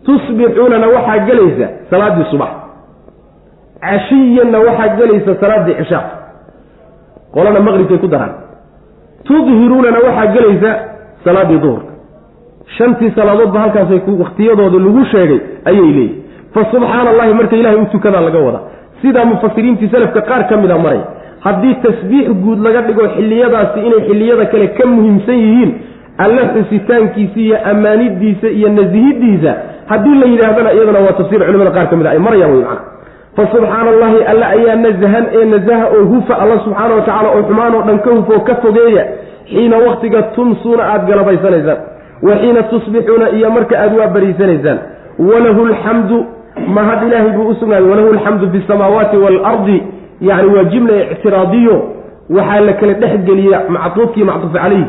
tusbixuunana 0.06 0.88
waxaa 0.96 1.18
gelaysa 1.28 1.68
salaaddii 1.92 2.28
subax. 2.32 2.52
cashiyanna 3.86 4.58
waxaa 4.68 4.90
gelaysa 5.00 5.32
salaaddii 5.42 5.76
cishaa. 5.80 6.04
qolana 7.36 7.60
maqribkay 7.68 7.98
ku 8.04 8.08
daraan 8.14 8.34
tudhiruunana 9.28 10.00
waxaa 10.08 10.28
gelaysa 10.36 10.72
salaaddii 11.26 11.60
duhurka 11.66 11.92
shantii 12.78 13.12
salaadoodba 13.16 13.60
halkaasay 13.64 14.00
waktiyadooda 14.24 14.78
lagu 14.86 15.06
sheegay 15.14 15.40
ayay 15.70 15.82
leeyihiin 15.98 16.24
fa 16.54 16.62
subxaana 16.72 17.10
allahi 17.14 17.34
marka 17.40 17.56
ilahay 17.62 17.80
u 17.82 17.86
tukadaa 17.96 18.22
laga 18.28 18.40
wadaa 18.48 18.64
sidaa 19.02 19.26
mufasiriintii 19.32 19.90
salafka 19.96 20.22
qaar 20.30 20.44
ka 20.50 20.58
mida 20.58 20.78
maray 20.86 21.02
haddii 21.46 21.74
tasbiix 21.86 22.28
guud 22.44 22.60
laga 22.68 22.82
dhigo 22.88 23.08
xilliyadaasi 23.16 23.80
inay 23.88 24.02
xilliyada 24.10 24.46
kale 24.54 24.68
ka 24.78 24.88
muhiimsan 24.94 25.38
yihiin 25.46 25.72
alle 26.26 26.42
xusitaankiisa 26.54 27.40
iyo 27.46 27.58
ammaanidiisa 27.72 28.48
iyo 28.60 28.70
nasihidiisa 28.78 29.52
haddii 29.92 30.16
la 30.22 30.26
yidhaahdana 30.34 30.72
iyadana 30.78 31.00
waa 31.06 31.16
tafsiir 31.20 31.42
culimada 31.48 31.72
qaar 31.78 31.88
ka 31.92 31.96
mid 32.00 32.06
a 32.08 32.12
ay 32.16 32.20
marayaan 32.28 32.52
wey 32.56 32.62
macana 32.64 32.82
fa 33.36 33.48
subxaana 33.52 33.90
allahi 33.90 34.24
alle 34.32 34.46
ayaa 34.46 34.76
nasahan 34.76 35.26
ee 35.34 35.46
nasaha 35.46 35.86
oo 35.88 36.06
hufa. 36.06 36.38
Alla 36.40 36.60
subxaana 36.60 36.96
wa 36.96 37.02
tacala 37.02 37.30
oo 37.30 37.44
xumaan 37.44 37.76
oo 37.76 37.82
dhan 37.82 38.00
ka 38.00 38.10
hufa 38.12 38.34
oo 38.34 38.40
ka 38.40 38.56
fogeeya. 38.56 39.06
Xiina 39.50 39.78
waktiga 39.78 40.22
tumsuuna 40.22 40.84
aada 40.84 41.06
galabaysanaysaan 41.06 41.78
wa 42.22 42.36
xiina 42.36 42.64
tusbixuuna 42.64 43.30
iyo 43.30 43.52
marka 43.52 43.80
aada 43.80 43.98
waa 44.00 44.08
bariisanaysaan 44.08 44.80
walahu 45.20 45.66
lxamdu 45.66 46.26
mahad 46.68 47.08
ilaahay 47.08 47.32
buu 47.32 47.48
u 47.50 47.56
sugnaaday 47.56 47.90
walahu 47.90 48.50
fi 48.52 48.64
samaawaati 48.68 49.18
waalardi 49.18 49.84
yani 50.22 50.48
waa 50.56 50.64
jimla 50.64 51.02
ictiraadiyo. 51.12 51.92
Waxaa 52.30 52.60
la 52.60 52.74
kala 52.74 52.94
dhexgeliya 52.94 53.62
macduufkii 53.70 54.24
macduuf 54.24 54.54
calayhi. 54.54 54.86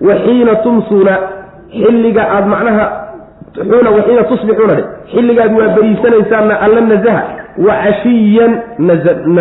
Wa 0.00 0.14
xiina 0.14 0.56
tumsuuna 0.56 1.18
xilliga 1.70 2.22
aada 2.30 2.46
macnaha 2.46 3.04
xuna 3.54 3.90
waxiina 3.90 4.24
tusbixuuna 4.24 4.74
dhe 4.74 4.84
xilligaad 5.14 5.52
waa 5.58 5.68
beriisanaysaanna 5.68 6.60
alla 6.60 6.80
nazaha 6.80 7.43
wa 7.66 7.74
cashiyan 7.84 8.52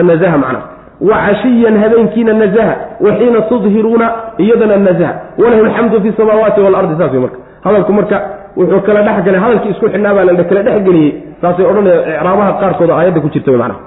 nazaha 0.07 0.37
macnaha 0.37 0.65
wa 1.01 1.15
cashiyan 1.25 1.77
habeenkiina 1.83 2.33
nazaha 2.33 2.75
wa 3.05 3.11
xiina 3.17 3.41
tudhiruuna 3.41 4.11
iyadana 4.37 4.77
nazaha 4.77 5.13
walahu 5.37 5.65
alxamdu 5.65 6.01
fi 6.01 6.13
samaawaati 6.17 6.61
waalardi 6.61 6.95
saas 6.99 7.11
wey 7.11 7.21
marka 7.21 7.37
hadalku 7.63 7.93
marka 7.93 8.17
wuxuu 8.57 8.81
kala 8.87 9.01
dhexgalay 9.07 9.39
hadalkii 9.45 9.69
isku 9.69 9.89
xidhnaa 9.89 10.13
baa 10.17 10.23
la 10.29 10.43
kala 10.43 10.63
dhexgeliyey 10.67 11.11
saasay 11.41 11.65
odhanaya 11.71 11.99
icraabaha 12.17 12.51
qaarkooda 12.61 12.93
aayadda 12.99 13.21
ku 13.25 13.29
jirta 13.35 13.51
macnaha 13.51 13.79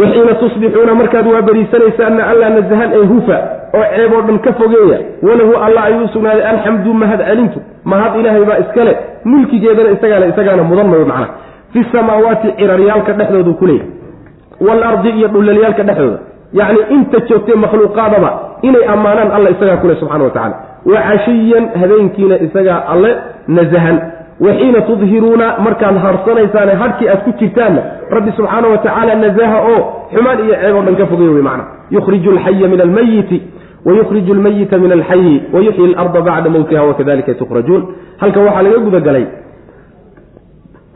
waxiina 0.00 0.34
tusbixuuna 0.42 0.94
markaad 0.94 1.26
waa 1.26 1.42
beriisanaysaanna 1.48 2.22
alla 2.32 2.50
nasahan 2.56 2.90
ee 2.98 3.06
hufa 3.12 3.38
oo 3.78 3.84
ceeb 3.96 4.12
oo 4.12 4.22
dhan 4.28 4.38
ka 4.46 4.52
fogeeya 4.60 4.98
walahu 5.28 5.52
alla 5.66 5.80
ayuu 5.88 6.08
sugnaaday 6.14 6.44
alxamdu 6.52 6.94
mahad 6.94 7.20
celintu 7.28 7.58
mahad 7.92 8.12
ilaahay 8.20 8.44
baa 8.50 8.58
iskale 8.64 8.92
mulkigeedana 9.24 9.90
isagaale 9.96 10.28
isagaana 10.32 10.62
mudan 10.70 10.88
mayo 10.92 11.04
macnaha 11.06 11.28
fi 11.72 11.80
samaawaati 11.92 12.48
ciraryaalka 12.58 13.12
dhexdoodu 13.20 13.54
ku 13.60 13.66
leeyahy 13.66 13.88
waalardi 14.66 15.10
iyo 15.18 15.28
dhullalyaalka 15.34 15.82
dhexdooda 15.82 16.18
yacni 16.60 16.80
inta 16.96 17.18
joogtay 17.28 17.56
makhluuqaadaba 17.64 18.30
inay 18.68 18.84
ammaanaan 18.94 19.30
alla 19.36 19.50
isagaa 19.50 19.76
kule 19.82 19.94
subxana 20.00 20.24
wa 20.24 20.30
tacala 20.30 20.56
wa 20.92 21.00
cashiyan 21.08 21.64
habeenkiina 21.80 22.36
isagaa 22.46 22.78
alle 22.94 23.10
nasahan 23.48 23.96
wa 24.44 24.52
xiina 24.58 24.80
tudhiruuna 24.88 25.46
markaad 25.66 25.96
harsanaysaane 26.06 26.72
hadhkii 26.82 27.08
aad 27.14 27.22
ku 27.26 27.32
jirtaanna 27.40 27.82
rabbi 28.16 28.32
subxaana 28.38 28.68
wa 28.74 28.78
tacaala 28.84 29.14
nazaha 29.24 29.58
oo 29.72 29.80
xumaan 30.14 30.38
iyo 30.44 30.54
ceeb 30.62 30.76
oo 30.76 30.82
dhan 30.86 30.96
ka 31.00 31.06
fogey 31.12 31.28
wey 31.34 31.42
macna 31.48 31.64
yukhriju 31.96 32.30
alxaya 32.36 32.68
min 32.72 32.80
almayiti 32.86 33.38
wayukhriju 33.88 34.32
almayita 34.36 34.78
min 34.84 34.92
alxayi 34.98 35.34
wayuxyi 35.54 35.94
alarda 35.94 36.20
bacda 36.28 36.50
mowtiha 36.56 36.82
wakadalika 36.90 37.34
tukhrajuun 37.34 37.82
halkan 38.22 38.42
waxaa 38.46 38.62
laga 38.66 38.78
gudagalay 38.86 39.24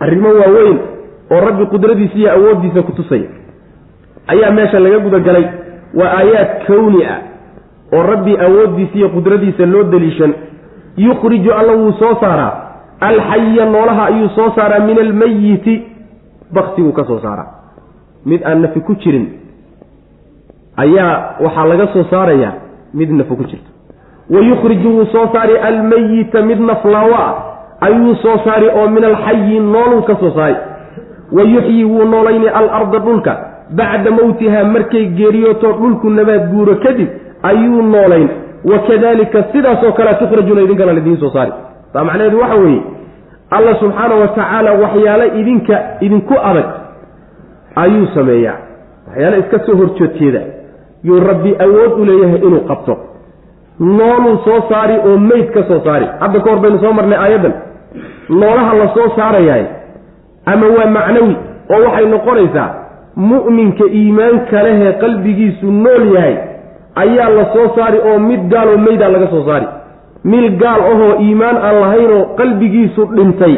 arrimo 0.00 0.28
waaweyn 0.28 0.78
oo 1.30 1.40
rabbi 1.40 1.66
qudradiisa 1.66 2.16
iyo 2.18 2.32
awooddiisa 2.32 2.82
ku 2.82 2.92
tusaya 2.92 3.28
ayaa 4.26 4.50
meesha 4.50 4.80
laga 4.80 4.98
gudagalay 4.98 5.44
waa 5.94 6.10
aayaad 6.18 6.66
kowni 6.66 7.04
ah 7.04 7.18
oo 7.92 8.02
rabbi 8.02 8.36
awooddiisa 8.46 8.94
iyo 8.94 9.08
qudradiisa 9.08 9.66
loo 9.66 9.82
deliishan. 9.84 10.34
Yukhriju 10.96 11.52
alla 11.52 11.72
wuu 11.72 11.92
soo 11.92 12.14
saaraa. 12.20 12.52
Alxaya 13.00 13.64
noolaha 13.66 14.06
ayuu 14.06 14.28
soo 14.28 14.50
saaraa 14.56 14.86
min 14.86 14.98
almayiti 14.98 15.82
baktiguu 16.52 16.92
ka 16.92 17.04
soo 17.04 17.18
saaraa. 17.18 17.46
Mid 18.26 18.42
aan 18.46 18.62
nafi 18.62 18.80
ku 18.80 18.94
jirin 18.94 19.26
ayaa 20.76 21.36
waxaa 21.40 21.64
laga 21.66 21.86
soo 21.92 22.04
saarayaa 22.10 22.52
mid 22.94 23.10
nafi 23.10 23.34
ku 23.36 23.44
jirto 23.44 23.70
wa 24.30 24.40
yukhriju 24.40 24.88
wuu 24.96 25.06
soo 25.12 25.26
saari 25.32 25.58
almayita 25.58 26.42
mid 26.42 26.60
naflaawo 26.60 27.14
ah 27.14 27.34
ayuu 27.80 28.14
soo 28.22 28.38
saari 28.44 28.68
oo 28.68 28.88
min 28.88 29.04
alxayi 29.04 29.60
nooluu 29.60 30.02
ka 30.02 30.16
soo 30.20 30.30
saari 30.30 30.56
wa 31.32 31.42
yuxyi 31.42 31.84
wuu 31.84 32.04
noolayni 32.04 32.48
alarda 32.48 32.98
dhulka. 32.98 33.34
Bacda 33.70 34.10
mowtiha 34.10 34.64
markay 34.64 35.06
geeriyooto 35.06 35.72
dhulku 35.72 36.10
nabaad 36.10 36.50
guuro 36.52 36.74
kadib 36.84 37.08
ayuu 37.42 37.82
noolayn. 37.82 38.28
Wa 38.64 38.78
kadalika 38.78 39.44
sidaasoo 39.52 39.92
kale 39.92 40.14
tukhrajuna 40.14 40.60
idinkana 40.62 40.92
laidiin 40.92 41.16
soo 41.16 41.30
saari. 41.30 41.52
Taa 41.92 42.04
macnaheedu 42.04 42.38
waxa 42.40 42.54
weeye 42.56 42.82
alla 43.50 43.74
subxaana 43.80 44.14
wa 44.14 44.28
tacaala 44.28 44.72
waxyaale 44.72 45.26
idinka 45.40 45.80
idinku 46.00 46.34
adag 46.50 46.66
ayuu 47.76 48.06
sameeyaa. 48.14 48.56
Waxyaale 49.08 49.38
iska 49.38 49.58
soo 49.66 49.76
horjoodjeeda 49.76 50.40
yuu 51.04 51.20
rabbi 51.20 51.56
awood 51.58 52.00
u 52.00 52.04
leeyahay 52.04 52.38
inuu 52.46 52.60
qabto 52.60 52.96
nooluu 53.80 54.36
soo 54.44 54.60
saari 54.70 54.96
oo 55.08 55.18
meyd 55.18 55.50
ka 55.54 55.62
soo 55.68 55.80
saari. 55.84 56.06
Hadda 56.20 56.40
ka 56.40 56.50
hor 56.50 56.60
baynu 56.60 56.78
soo 56.78 56.92
marnay 56.92 57.18
aayaddan 57.18 57.54
noolaha 58.28 58.74
la 58.80 58.86
soo 58.94 59.08
saarayahay 59.16 59.64
ama 60.46 60.66
waa 60.76 60.86
macnawi 60.96 61.36
oo 61.74 61.80
waxay 61.84 62.06
noqonaysaa 62.14 62.68
mu'minka 63.16 63.84
iimaanka 63.98 64.62
lehee 64.66 64.92
qalbigiisu 65.02 65.66
nool 65.84 66.04
yahay 66.14 66.36
ayaa 67.02 67.28
la 67.38 67.44
soo 67.54 67.66
saari 67.76 67.98
oo 68.08 68.18
mid 68.18 68.42
gaaloo 68.52 68.78
meydaa 68.86 69.08
laga 69.08 69.26
soo 69.34 69.44
saari. 69.48 69.66
Mil 70.24 70.46
gaal 70.62 70.80
ahoo 70.92 71.12
iimaan 71.20 71.56
aan 71.66 71.80
lahaynoo 71.80 72.22
qalbigiisu 72.38 73.02
dhintay 73.16 73.54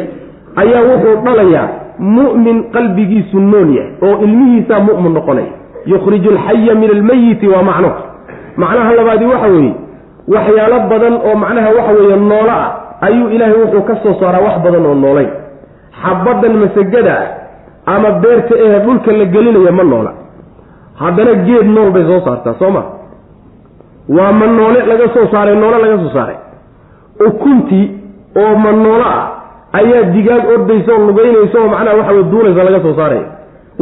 ayaa 0.61 0.81
wuxuu 0.89 1.15
dhalayaa 1.25 1.67
mu'min 1.99 2.57
qalbigiisu 2.75 3.39
nool 3.39 3.69
yahay 3.77 3.91
oo 4.07 4.15
ilmihiisaa 4.25 4.79
mu'min 4.89 5.13
noqonaya. 5.13 5.51
Yukhriju 5.85 6.29
alxaya 6.35 6.75
min 6.75 6.89
almeyiti 6.97 7.47
waa 7.47 7.63
macno 7.69 7.91
macnaha 8.57 8.91
labaadi 8.99 9.25
waxa 9.25 9.47
weeye 9.47 9.73
waxyaalo 10.33 10.77
badan 10.91 11.13
oo 11.27 11.35
macnaha 11.43 11.69
waxa 11.77 11.91
weeye 11.99 12.15
noolo 12.31 12.53
ah 12.63 12.69
ayuu 13.07 13.29
ilaahay 13.35 13.57
wuxuu 13.63 13.81
ka 13.89 13.95
soo 14.03 14.13
saaraa 14.21 14.43
wax 14.47 14.55
badan 14.65 14.85
oo 14.85 14.95
noolayn 15.03 15.29
xabaddan 16.03 16.53
masagada 16.63 17.15
ama 17.93 18.09
beerta 18.23 18.55
ee 18.65 18.79
dhulka 18.85 19.11
la 19.19 19.25
gelinaya 19.33 19.71
ma 19.79 19.83
noola. 19.83 20.11
Haddana 21.01 21.33
geed 21.47 21.67
nool 21.75 21.89
bay 21.95 22.03
soo 22.09 22.19
saartaa 22.25 22.53
soo 22.59 22.69
ma? 22.75 22.81
Waa 24.17 24.31
ma 24.39 24.45
noole 24.57 24.79
laga 24.91 25.07
soo 25.15 25.25
saaray 25.33 25.55
noole 25.55 25.77
laga 25.83 25.97
soo 26.03 26.11
saaray? 26.17 26.37
Ukuntii 27.27 27.85
oo 28.41 28.55
ma 28.63 28.71
noolo 28.71 29.05
ah 29.17 29.25
ayaa 29.79 30.03
digaag 30.13 30.43
ordaysa 30.55 30.91
oo 30.93 31.05
lugeynaysa 31.07 31.57
oo 31.61 31.67
macnaha 31.73 31.97
waxa 31.99 32.11
wey 32.17 32.23
duulaysa 32.31 32.63
laga 32.67 32.79
soo 32.85 32.95
saaraya 32.99 33.25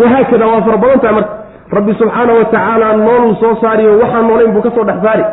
wahaakada 0.01 0.45
waa 0.51 0.61
fara 0.67 0.77
badan 0.83 0.99
tahay 1.01 1.15
marka. 1.17 1.33
Rabbi 1.77 1.93
subxaana 1.99 2.33
wa 2.39 2.45
tacaala 2.53 2.87
nooluu 2.97 3.33
soo 3.41 3.53
saariyo 3.61 3.97
waxaan 4.01 4.27
noolayn 4.29 4.51
buu 4.55 4.61
ka 4.61 4.71
soo 4.75 4.83
dhex 4.89 4.99
saari 5.05 5.23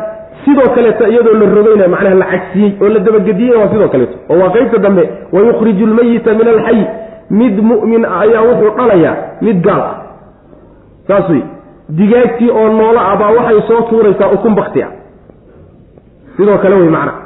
sidoo 0.45 0.69
kaleeto 0.75 1.07
iyadoo 1.07 1.33
la 1.41 1.45
rogayna 1.55 1.87
macnaha 1.87 2.15
la 2.15 2.25
cagsiyey 2.25 2.71
oo 2.81 2.89
la 2.89 2.99
dabagediyeyna 2.99 3.59
waa 3.61 3.69
sidoo 3.73 3.87
kaleeto. 3.93 4.17
Oo 4.29 4.37
waa 4.41 4.49
qeybta 4.49 4.77
dambe 4.77 5.03
wayukhriju 5.33 5.85
lmayita 5.87 6.33
min 6.33 6.47
alxay 6.47 6.79
mid 7.29 7.55
mu'min 7.69 8.05
ah 8.05 8.19
ayaa 8.21 8.41
wuxuu 8.41 8.71
dhalayaa 8.77 9.15
mid 9.41 9.61
gaal 9.67 9.81
ah. 9.81 9.95
Saas 11.07 11.29
wey 11.29 11.43
digaagtii 11.89 12.49
oo 12.49 12.67
noolo 12.79 12.99
ah 12.99 13.15
baa 13.21 13.31
waxay 13.37 13.61
soo 13.67 13.81
tuuraysaa 13.89 14.29
ukun 14.35 14.55
bakti 14.55 14.83
ah. 14.83 14.91
Sidoo 16.37 16.57
kale 16.57 16.75
wey 16.75 16.89
macnaha 16.89 17.19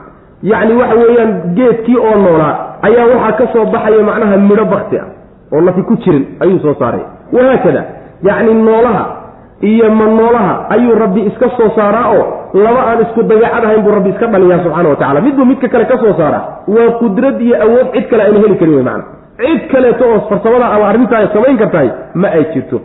yacni 0.44 0.74
waxa 0.82 0.96
weeyaan 0.96 1.32
geedkii 1.58 1.98
oo 1.98 2.16
noolaa 2.16 2.54
ayaa 2.82 3.06
waxaa 3.14 3.32
ka 3.38 3.48
soo 3.54 3.66
baxaya 3.66 4.04
macnaha 4.04 4.38
midho 4.38 4.66
bakti 4.66 4.98
ah 5.00 5.08
oo 5.54 5.62
nafi 5.62 5.82
ku 5.84 5.96
jirin 6.04 6.26
ayuu 6.40 6.60
soo 6.60 6.76
saaray. 6.80 7.02
Wahaakada 7.34 7.84
yacni 8.24 8.54
noolaha 8.54 9.06
iyo 9.62 9.90
ma 9.92 10.06
noolaha 10.06 10.70
ayuu 10.70 10.96
rabbi 10.96 11.22
iska 11.30 11.50
soo 11.58 11.70
saaraa 11.76 12.10
oo 12.18 12.26
laba 12.54 12.82
aan 12.90 13.00
isku 13.06 13.24
dabeecad 13.24 13.64
ahayn 13.66 13.82
buu 13.86 13.92
rabbi 13.98 14.10
iska 14.10 14.28
dhaliyaa 14.34 14.64
subxana 14.64 14.90
wa 14.90 14.96
tacala 14.96 15.22
midbuu 15.22 15.46
midka 15.52 15.68
kale 15.74 15.86
ka 15.92 15.98
soo 16.04 16.14
saaraa 16.20 16.44
waa 16.76 16.90
qudrad 17.02 17.42
iyo 17.42 17.56
awood 17.66 17.88
cid 17.96 18.06
kale 18.12 18.24
ayna 18.24 18.40
heli 18.44 18.56
karin 18.62 18.76
wey 18.76 18.84
macana. 18.84 19.04
Cid 19.42 19.62
kaleeto 19.72 20.04
oo 20.14 20.20
farsamada 20.30 20.66
ama 20.76 20.86
arrintaa 20.92 21.28
samayn 21.34 21.58
kartahay 21.62 21.90
ma 22.22 22.28
ay 22.38 22.44
jirto. 22.54 22.78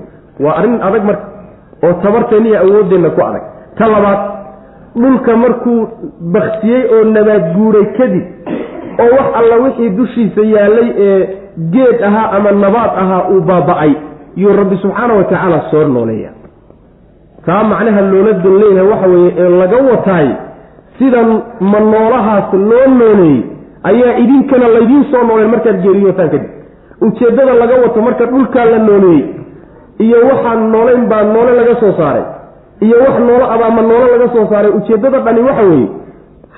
Waa 0.45 0.55
arrin 0.59 0.77
adag 0.89 1.05
marka 1.11 1.25
oo 1.87 1.93
tabarteenna 2.03 2.49
iyo 2.49 2.59
awooddeenna 2.65 3.11
ku 3.17 3.21
adag. 3.29 3.43
Ta 3.79 3.87
labaad 3.95 4.21
dhulka 5.03 5.37
markuu 5.45 5.79
baktiyey 6.35 6.83
oo 6.95 7.05
nabaad 7.17 7.45
guuray 7.57 7.87
kadib 7.99 8.25
oo 9.03 9.09
wax 9.17 9.29
alla 9.41 9.57
wixii 9.65 9.91
dushiisa 10.01 10.43
yaallay 10.55 10.89
ee 11.07 11.21
geed 11.75 12.03
ahaa 12.09 12.27
ama 12.37 12.51
nabaad 12.65 12.93
ahaa 13.03 13.23
uu 13.33 13.41
baaba'ay 13.51 13.93
yuu 14.43 14.53
rabbi 14.61 14.77
subxaana 14.85 15.15
wa 15.15 15.25
tacaala 15.25 15.61
soo 15.71 15.85
nooleeya 15.97 16.31
taa 17.47 17.63
macnaha 17.73 18.01
loola 18.13 18.33
dan 18.33 18.55
leeyahay 18.63 18.89
waxa 18.93 19.07
weeye 19.15 19.33
ee 19.43 19.49
laga 19.61 19.79
wataay 19.91 20.29
sidan 20.99 21.29
ma 21.61 21.81
noolahaas 21.93 22.53
loo 22.71 22.87
nooleeyey 23.01 23.43
ayaa 23.91 24.19
idinkana 24.25 24.69
laydiin 24.77 25.05
soo 25.13 25.23
nooleen 25.29 25.51
markaad 25.55 25.79
geeriyootaan 25.85 26.31
kadib. 26.35 26.51
Ujeeddada 27.07 27.55
laga 27.63 27.75
wato 27.85 28.03
marka 28.03 28.27
dhulkaa 28.33 28.65
la 28.73 28.79
nooleeyey 28.79 29.25
iyo 30.05 30.19
waxaan 30.31 30.71
noolayn 30.75 31.09
baa 31.11 31.23
noole 31.35 31.53
laga 31.61 31.75
soo 31.81 31.93
saaray 31.99 32.25
iyo 32.87 32.97
wax 33.05 33.19
noolo 33.29 33.45
abaama 33.55 33.83
noolo 33.83 34.07
laga 34.15 34.29
soo 34.35 34.47
saaray 34.51 34.71
ujeeddada 34.79 35.19
dhani 35.27 35.41
waxa 35.49 35.63
weeye 35.71 35.89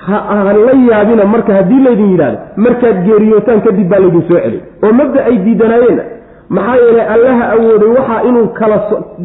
ha 0.05 0.43
la 0.43 0.73
yaabina 0.91 1.25
marka 1.25 1.53
haddii 1.53 1.81
laydin 1.87 2.11
yidhahdo 2.11 2.37
markaad 2.65 2.97
geeriyootaan 3.07 3.61
kadib 3.67 3.89
baa 3.89 3.99
laydin 4.05 4.23
soo 4.29 4.37
celay 4.43 4.61
oo 4.83 4.93
mabda 4.99 5.25
ay 5.29 5.37
diidanaayeen 5.45 5.99
maxaa 6.49 6.75
yeelay 6.83 7.07
allaha 7.15 7.43
awooday 7.55 7.89
waxaa 7.97 8.21
inuu 8.29 8.47
kala 8.59 8.77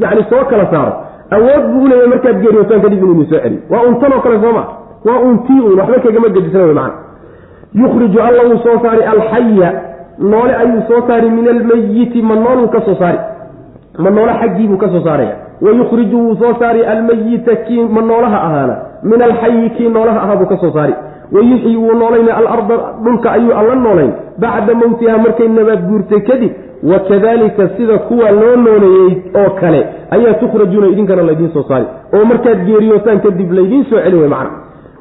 yacni 0.03 0.25
soo 0.31 0.45
kala 0.51 0.65
saaro 0.73 0.93
awood 1.37 1.65
buu 1.73 1.83
uleeyahay 1.85 2.09
markaad 2.09 2.41
geeriyootaan 2.43 2.81
kadib 2.83 2.99
inuu 3.03 3.25
soo 3.25 3.39
celiyo. 3.43 3.61
Waa 3.71 3.83
untanoo 3.83 4.21
kale 4.21 4.41
sooma. 4.41 4.65
Waa 5.05 5.19
untii 5.29 5.61
un 5.61 5.79
waxba 5.79 5.99
kagama 6.05 6.29
gedisna 6.29 6.63
wy 6.65 6.75
macana 6.75 6.95
yukhriju 7.75 8.21
alla 8.23 8.43
wuu 8.49 8.59
soo 8.65 8.79
saari 8.83 9.03
alxaya 9.05 9.73
noole 10.19 10.55
ayuu 10.55 10.83
soo 10.89 11.01
saari 11.09 11.31
min 11.31 11.49
almayiti 11.49 12.23
ma 12.23 12.35
nooluu 12.35 12.69
ka 12.69 12.81
soo 12.81 12.95
saari. 12.95 13.19
Ma 13.99 14.11
noole 14.11 14.33
xaggiibuu 14.41 14.77
ka 14.77 14.89
soo 14.89 15.01
saaraya. 15.05 15.35
Wayukhriju 15.61 16.19
wuu 16.19 16.37
soo 16.37 16.55
saari 16.59 16.85
almayita 16.85 17.57
kii 17.57 17.85
ma 17.85 18.01
noolaha 18.01 18.43
ahaana. 18.43 18.77
Min 19.03 19.23
alxayi 19.23 19.71
kii 19.71 19.89
noolaha 19.89 20.23
ahaa 20.23 20.37
buu 20.37 20.47
ka 20.47 20.57
soo 20.57 20.73
saari 20.73 20.95
wayuxyi 21.33 21.77
wuu 21.77 21.95
noolayna 22.01 22.37
alarda 22.37 22.77
dhulka 23.05 23.33
ayuu 23.33 23.53
alla 23.61 23.75
noolayn. 23.75 24.13
Bacda 24.39 24.75
mowtiha 24.75 25.19
markay 25.19 25.49
nabaad 25.49 25.81
guurtay 25.89 26.21
kadib 26.21 26.53
wakadalika 26.93 27.69
sida 27.77 27.99
kuwa 27.99 28.31
loo 28.31 28.57
nooleeyey 28.57 29.13
oo 29.41 29.51
kale 29.61 29.87
ayaa 30.11 30.35
tukhrajuuna 30.35 30.87
idinkana 30.87 31.23
laydiin 31.23 31.53
soo 31.53 31.63
saari 31.69 31.87
oo 32.15 32.25
markaad 32.25 32.65
geeriyootaan 32.67 33.21
kadib 33.21 33.53
laydiin 33.53 33.85
soo 33.91 34.01
celi 34.05 34.17
wey 34.17 34.29
macna. 34.29 34.51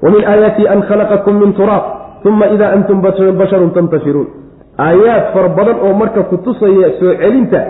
Wa 0.01 0.09
min 0.11 0.23
aayaati 0.31 0.67
an 0.67 0.81
khalaqakum 0.89 1.39
min 1.39 1.53
turaab 1.53 1.83
uma 2.25 2.47
ida 2.55 2.69
antum 2.75 3.01
basharun 3.37 3.71
tantashiruun. 3.71 4.27
Aayaad 4.77 5.23
fara 5.33 5.49
badan 5.49 5.77
oo 5.85 5.93
marka 5.93 6.23
ku 6.23 6.37
tusaya 6.37 6.89
soo 6.99 7.13
celinta 7.21 7.61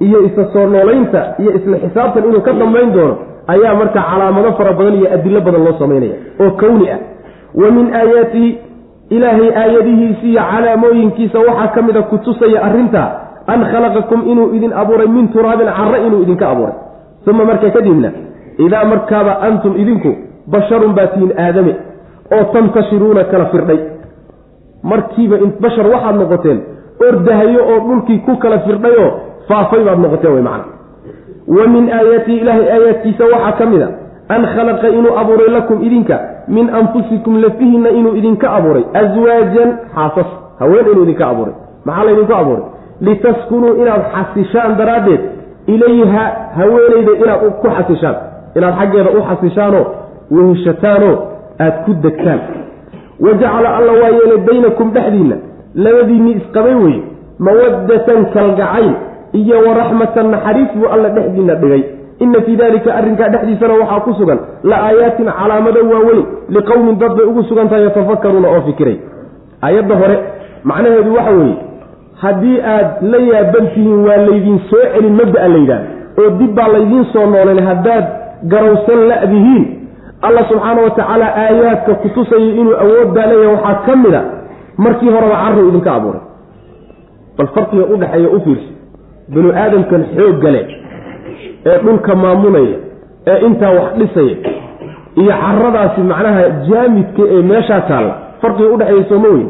iyo 0.00 0.18
isa 0.26 0.44
soo 0.52 0.66
noolaynta 0.66 1.20
iyo 1.38 1.50
isla 1.58 1.76
xisaabtan 1.84 2.24
inuu 2.28 2.40
ka 2.40 2.52
dambayn 2.52 2.92
doono 2.94 3.14
ayaa 3.46 3.74
marka 3.74 4.00
calaamado 4.10 4.52
fara 4.58 4.72
badan 4.72 4.94
iyo 4.94 5.08
adilo 5.14 5.40
badan 5.40 5.64
loo 5.64 5.74
samaynaya 5.78 6.16
oo 6.40 6.50
kowni 6.60 6.90
ah 6.90 6.98
wa 7.60 7.70
min 7.76 7.86
aayaatihi 8.00 8.50
ilaahay 9.16 9.48
aayadihiisa 9.62 10.26
iyo 10.30 10.42
calaamooyinkiisa 10.52 11.38
waxaa 11.48 11.68
ka 11.74 11.82
mida 11.82 12.02
ku 12.10 12.18
tusaya 12.26 12.62
arrintaa 12.68 13.08
an 13.52 13.60
khalaqakum 13.72 14.20
inuu 14.32 14.48
idin 14.56 14.72
abuuray 14.82 15.08
min 15.16 15.28
turaabin 15.34 15.68
carre 15.78 15.98
inuu 16.06 16.22
idinka 16.22 16.46
abuuray. 16.52 16.74
Uma 17.30 17.44
marka 17.44 17.70
kadibna 17.76 18.10
idaa 18.66 18.84
markaaba 18.92 19.32
antum 19.48 19.72
idinku 19.82 20.10
basharun 20.52 20.92
baa 20.96 21.06
tihiin 21.12 21.32
aadame 21.44 21.72
oo 22.36 22.44
tantashiruuna 22.54 23.24
kala 23.32 23.46
firdhay. 23.52 23.78
Markiiba 24.90 25.36
bashar 25.62 25.86
waxaad 25.94 26.16
noqoteen 26.22 26.58
ordahayo 27.08 27.60
oo 27.72 27.78
dhulkii 27.88 28.18
ku 28.26 28.36
kala 28.42 28.58
firdhayoo 28.66 29.10
faafay 29.48 29.82
baad 29.86 29.98
noqoteen 30.04 30.32
wey 30.36 30.42
macana 30.42 30.64
wa 31.56 31.64
min 31.74 31.84
aayaatihi 31.98 32.36
ilaahay 32.42 32.66
aayaadkiisa 32.76 33.24
waxaa 33.32 33.52
ka 33.58 33.66
mid 33.72 33.82
a 33.82 33.88
an 34.34 34.42
khalaqa 34.54 34.88
inuu 34.98 35.14
abuuray 35.20 35.50
lakum 35.56 35.78
idinka 35.86 36.16
min 36.48 36.70
anfusikum 36.80 37.40
lafihinna 37.44 37.90
inuu 37.90 38.14
idinka 38.20 38.50
abuuray 38.56 38.84
aswaajan 39.02 39.70
xaasas 39.94 40.30
haween 40.60 40.86
inuu 40.92 41.02
idinka 41.02 41.28
abuuray. 41.28 41.54
Maxaa 41.84 42.04
laydinku 42.04 42.34
abuuray? 42.34 42.64
Litaskunuu 43.00 43.74
inaad 43.82 44.02
xasishaan 44.14 44.76
daraaddeed 44.78 45.20
ilayha 45.66 46.24
haweenayda 46.58 47.12
inaad 47.24 47.40
ku 47.62 47.68
xasishaan. 47.76 48.16
Inaad 48.56 48.74
xaggeeda 48.80 49.10
u 49.18 49.20
xasishaanoo 49.28 49.86
weheshataanoo 50.30 51.16
aad 51.60 51.74
ku 51.84 51.92
degtaan 52.04 52.40
wa 53.20 53.32
jacala 53.40 53.76
alla 53.76 53.92
waa 53.92 54.10
yeelay 54.18 54.40
baynakum 54.48 54.90
dhexdiinna 54.96 55.36
labadiinnii 55.74 56.34
isqabay 56.40 56.74
weye 56.74 57.02
mawaddatan 57.38 58.26
kalgacayl 58.34 58.92
iyo 59.40 59.56
waraxmatan 59.66 60.30
naxariis 60.30 60.70
buu 60.76 60.88
alla 60.94 61.08
dhexdiinna 61.16 61.54
dhigay 61.54 61.82
inna 62.24 62.40
fii 62.46 62.56
dalika 62.56 62.94
arrinkaa 62.98 63.28
dhexdiisana 63.34 63.74
waxaa 63.82 64.00
ku 64.06 64.12
sugan 64.20 64.38
la 64.70 64.76
aayaatin 64.88 65.28
calaamado 65.38 65.80
waaweyn 65.92 66.24
liqowmin 66.56 66.98
dad 67.02 67.12
bay 67.18 67.26
ugu 67.30 67.42
sugan 67.48 67.68
tahay 67.68 67.84
yatafakaruuna 67.84 68.48
oo 68.54 68.60
fikiray. 68.68 68.96
Aayadda 69.62 69.94
hore 70.00 70.16
macnaheedu 70.64 71.14
waxa 71.18 71.32
weeye 71.38 71.56
haddii 72.22 72.56
aad 72.74 72.88
la 73.12 73.18
yaaban 73.32 73.66
tihiin 73.74 73.98
waa 74.08 74.16
laydin 74.28 74.58
soo 74.70 74.84
celin 74.94 75.14
mabda'a 75.20 75.48
layidhaah 75.54 75.82
oo 76.22 76.30
dib 76.40 76.52
baa 76.58 76.68
laydiin 76.74 77.04
soo 77.12 77.26
noolen 77.34 77.60
haddaad 77.68 78.04
garowsan 78.52 79.00
la'dihiin 79.10 79.64
alla 80.26 80.42
subxaana 80.50 80.80
wa 80.86 80.90
tacaala 80.98 81.26
aayaadka 81.44 81.94
kutusayay 82.02 82.50
inuu 82.60 82.74
awooddaa 82.84 83.26
leeyahay 83.30 83.54
waxaa 83.56 83.74
ka 83.86 83.96
mid 84.04 84.14
a 84.14 84.22
markii 84.84 85.10
horeba 85.14 85.36
carru 85.44 85.68
idinka 85.68 85.90
abuuray. 85.98 86.22
Bal 87.38 87.48
farqiga 87.54 87.84
u 87.94 87.96
dhexeeya 88.02 88.28
u 88.36 88.40
fiirsa 88.44 88.70
binu 89.34 89.48
aadamkan 89.62 90.02
xoogga 90.16 90.50
leh 90.56 90.64
ee 91.66 91.78
dhulka 91.84 92.14
maamulaya 92.14 92.76
ee 93.26 93.38
intaa 93.46 93.70
wax 93.78 93.92
dhisaya 93.98 94.36
iyo 95.20 95.32
caradaasi 95.42 96.00
macnaha 96.00 96.42
jaamidka 96.68 97.22
ee 97.34 97.42
meeshaa 97.42 97.80
taalla 97.80 98.14
farqiga 98.42 98.68
udhexeeya 98.74 99.04
sooma 99.08 99.28
weyn. 99.28 99.48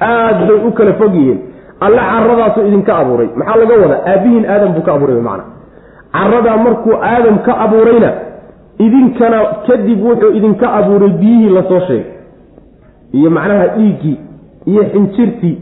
Aad 0.00 0.38
bay 0.48 0.56
u 0.68 0.72
kala 0.72 0.92
fog 0.92 1.14
yihiin. 1.14 1.38
Alle 1.80 1.96
caradaasu 2.10 2.60
idinka 2.68 2.96
abuuray. 2.98 3.28
Maxaa 3.36 3.56
laga 3.60 3.74
wadaa? 3.82 4.00
Aabihiin 4.12 4.44
aadam 4.52 4.72
buu 4.74 4.82
ka 4.86 4.92
abuuray 4.94 5.20
macna 5.28 5.44
caradaa 6.12 6.56
markuu 6.56 6.94
aadam 7.12 7.38
ka 7.46 7.52
abuurayna 7.64 8.10
idinkana 8.78 9.38
kadib 9.66 10.00
wuxuu 10.06 10.32
idinka 10.38 10.66
abuuray 10.78 11.08
biyihii 11.20 11.48
la 11.56 11.62
soo 11.68 11.80
sheegay. 11.80 12.12
Iyo 13.12 13.30
macnaha 13.30 13.66
dhiiggii 13.66 14.16
iyo 14.66 14.82
xinjirtii 14.92 15.56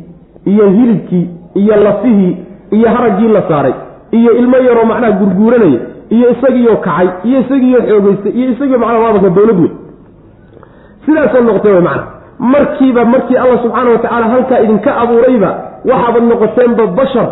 iyo 0.46 0.70
hilibkii 0.70 1.26
iyo 1.54 1.76
lafihii 1.76 2.36
iyo 2.70 2.88
haraggii 2.88 3.28
la 3.28 3.42
saaray 3.48 3.74
iyo 4.10 4.32
ilmo 4.40 4.56
yaroo 4.56 4.84
macnaha 4.90 5.12
gurguuranaya 5.20 5.80
iyo 6.16 6.26
isagiioo 6.34 6.76
kacay 6.76 7.08
iyo 7.28 7.40
isagiioo 7.40 7.82
xoogeystay 7.88 8.32
iyo 8.32 8.50
isagiio 8.54 8.78
macnaha 8.78 9.00
waadanka 9.04 9.30
dowlad 9.36 9.58
wey 9.60 9.70
sidaasoo 11.06 11.40
noqotay 11.48 11.72
wey 11.72 11.80
macna. 11.88 12.04
Markiiba 12.38 13.04
markii 13.04 13.36
alla 13.36 13.58
subxaana 13.62 13.90
wa 13.90 13.98
tacaala 13.98 14.26
halkaa 14.32 14.58
idinka 14.64 14.96
abuurayba 15.02 15.50
waxaabad 15.90 16.22
noqoteenba 16.32 16.86
bashar 16.98 17.28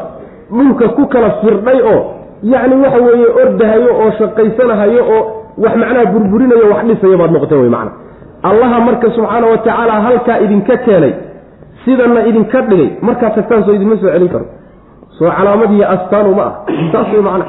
dhulka 0.51 0.89
ku 0.97 1.07
kala 1.07 1.31
firdhay 1.41 1.81
oo 1.93 2.01
yacni 2.43 2.74
waxa 2.85 2.99
weeye 3.07 3.27
ordahayo 3.43 3.91
oo 4.03 4.11
shaqaysanahayo 4.18 5.03
oo 5.16 5.22
wax 5.64 5.74
macnaha 5.83 6.07
burburinayo 6.12 6.66
wax 6.72 6.85
dhisayo 6.89 7.18
baad 7.20 7.31
noqoteen 7.37 7.61
wey 7.61 7.70
macna. 7.77 7.91
Allaha 8.43 8.81
marka 8.89 9.11
subxaana 9.16 9.47
wa 9.53 9.59
tacaala 9.59 9.93
halkaa 10.07 10.39
idinka 10.45 10.77
keenay 10.77 11.12
sidanna 11.85 12.27
idinka 12.31 12.61
dhigay 12.70 12.89
markaad 13.03 13.35
tagtaan 13.35 13.64
soo 13.64 13.74
idinma 13.79 13.97
soo 14.03 14.11
celin 14.14 14.29
karo 14.35 14.47
soo 15.19 15.31
calaamadiiy 15.37 15.85
astaan 15.95 16.27
uma 16.33 16.43
ah. 16.49 16.53
Saas 16.93 17.09
way 17.12 17.23
macna 17.29 17.47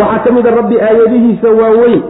waxaa 0.00 0.24
ka 0.24 0.30
mid 0.36 0.46
a 0.46 0.50
rabbi 0.58 0.76
aayadihiisa 0.88 1.48
waaweyn 1.60 2.02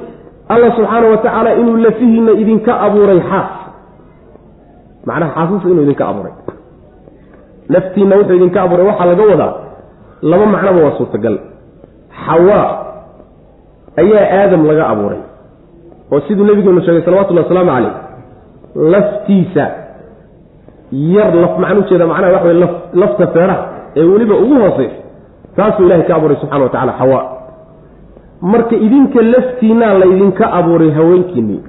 alla 0.52 0.68
subxaana 0.76 1.06
wa 1.12 1.16
tacaala 1.24 1.50
inuu 1.60 1.76
lafihiina 1.86 2.32
idinka 2.42 2.72
abuuray 2.86 3.20
xaas. 3.30 3.50
Macnaha 5.08 5.30
xaasuusa 5.36 5.68
inuu 5.72 5.82
idinka 5.86 6.04
abuuray. 6.10 6.32
Laftiinna 7.74 8.14
wuxuu 8.18 8.36
idinka 8.40 8.58
abuuray. 8.64 8.86
Waxaa 8.90 9.06
laga 9.10 9.22
wadaa 9.32 9.52
laba 10.30 10.46
macnoba 10.54 10.78
waa 10.84 10.96
suurtagal. 10.98 11.36
Xawaa 12.26 12.66
ayaa 14.02 14.24
aadam 14.40 14.62
laga 14.70 14.84
abuuray. 14.92 15.20
Oo 16.12 16.20
siduu 16.26 16.44
nabigeenu 16.48 16.80
sheegay 16.86 17.02
salawatullhi 17.06 17.42
wasalaamu 17.42 17.70
caleyh 17.76 17.94
laftiisa 18.94 19.64
yar 20.92 21.34
laf 21.42 21.52
maxaan 21.58 21.78
ujeeda 21.82 22.06
macnaha 22.10 22.32
waxa 22.32 22.48
wey 22.48 22.58
lafta 23.02 23.26
feeraha 23.34 23.75
ee 23.96 24.04
weliba 24.04 24.34
ugu 24.36 24.54
hooseysa 24.54 24.96
taasuu 25.56 25.84
ilahay 25.86 26.02
ka 26.08 26.14
abuuray 26.16 26.36
subxana 26.40 26.64
wa 26.64 26.68
tacala 26.70 26.92
xawaa 27.00 27.24
marka 28.52 28.76
idinka 28.76 29.22
laftiinaa 29.22 29.94
laydinka 30.02 30.52
abuuray 30.58 30.90
haweenkiinii 30.90 31.60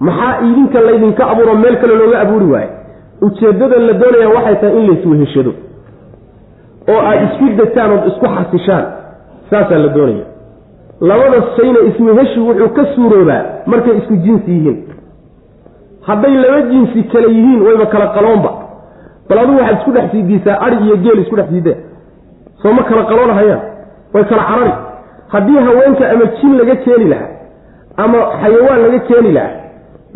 maxaa 0.00 0.40
idinka 0.48 0.80
laydinka 0.80 1.22
abuuro 1.30 1.54
meel 1.54 1.76
kale 1.80 1.94
looga 1.96 2.20
abuuri 2.20 2.46
waaye? 2.52 2.68
Ujeeddada 3.22 3.76
la 3.78 3.92
doonaya 3.92 4.28
waxay 4.28 4.56
tahay 4.60 4.76
in 4.80 4.86
laysweheshado 4.90 5.52
oo 6.92 7.00
aad 7.08 7.20
isku 7.26 7.44
degtaan 7.60 7.90
ood 7.92 8.06
isku 8.10 8.26
xasishaan 8.36 8.84
saasaa 9.50 9.78
la 9.78 9.88
doonaya. 9.88 10.24
Labada 11.00 11.38
shayna 11.56 11.78
isweheshi 11.90 12.40
wuxuu 12.40 12.68
ka 12.76 12.84
suuroobaa 12.94 13.42
markay 13.66 13.96
isku 13.98 14.16
jinsi 14.16 14.50
yihiin. 14.50 14.78
Hadday 16.06 16.34
laba 16.34 16.60
jinsi 16.72 17.02
kale 17.12 17.28
yihiin 17.36 17.62
wayba 17.66 17.86
kala 17.86 18.06
qaloonba 18.16 18.50
bal 19.28 19.38
adugu 19.42 19.58
waxaad 19.60 19.78
isku 19.78 19.90
dhex 19.96 20.10
siidiisaa 20.10 20.56
ari 20.66 20.76
iyo 20.86 20.96
geel 21.04 21.18
isku 21.24 21.36
dhex 21.36 21.48
siidee? 21.52 21.76
Soo 22.62 22.72
ma 22.72 22.82
kala 22.88 23.02
qaloonahayaan? 23.10 23.60
Way 24.14 24.24
kala 24.30 24.42
carari. 24.50 24.72
Haddii 25.32 25.58
haweenka 25.66 26.04
ama 26.12 26.24
jin 26.38 26.52
laga 26.58 26.74
keeni 26.84 27.06
lahaa 27.12 27.30
ama 28.04 28.18
xayawaan 28.42 28.80
laga 28.86 28.98
keeni 29.08 29.32
lahaa 29.32 29.54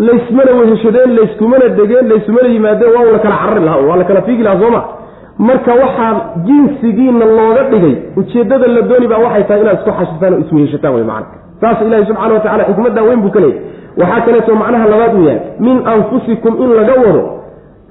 laysmana 0.06 0.52
weheshadeen 0.61 1.11
layskumana 1.18 1.68
degeen 1.78 2.09
layskumana 2.12 2.48
yimaadeen 2.54 2.92
waa 2.96 3.12
la 3.14 3.18
kala 3.24 3.36
carari 3.42 3.64
lahaa 3.64 3.82
waa 3.88 3.96
la 4.00 4.04
kala 4.04 4.22
fiigi 4.22 4.42
lahaa 4.42 4.61
sooma 4.62 4.80
marka 5.48 5.72
waxaa 5.82 6.12
jinsigiina 6.46 7.24
looga 7.38 7.62
dhigay 7.72 7.94
ujeeddada 8.16 8.66
la 8.76 8.82
dooni 8.90 9.06
baa 9.12 9.18
waxay 9.26 9.44
tahay 9.48 9.61
inaad 9.62 9.78
isku 9.78 9.90
xashistaan 9.98 10.34
oo 10.34 10.40
isweheshataan 10.44 10.94
wey 10.94 11.04
macana 11.11 11.38
saas 11.61 11.78
ilaahi 11.86 12.06
subxana 12.06 12.34
wa 12.34 12.40
tacala 12.40 12.64
xikmaddaa 12.70 13.04
weyn 13.09 13.20
buu 13.24 13.30
ka 13.36 13.40
leeyay 13.40 13.61
waxaa 14.00 14.20
kaleeto 14.26 14.54
macnaha 14.62 14.86
labaad 14.92 15.12
uu 15.18 15.24
yahay 15.28 15.40
min 15.66 15.76
anfusikum 15.94 16.52
in 16.62 16.70
laga 16.78 16.94
wado 17.04 17.22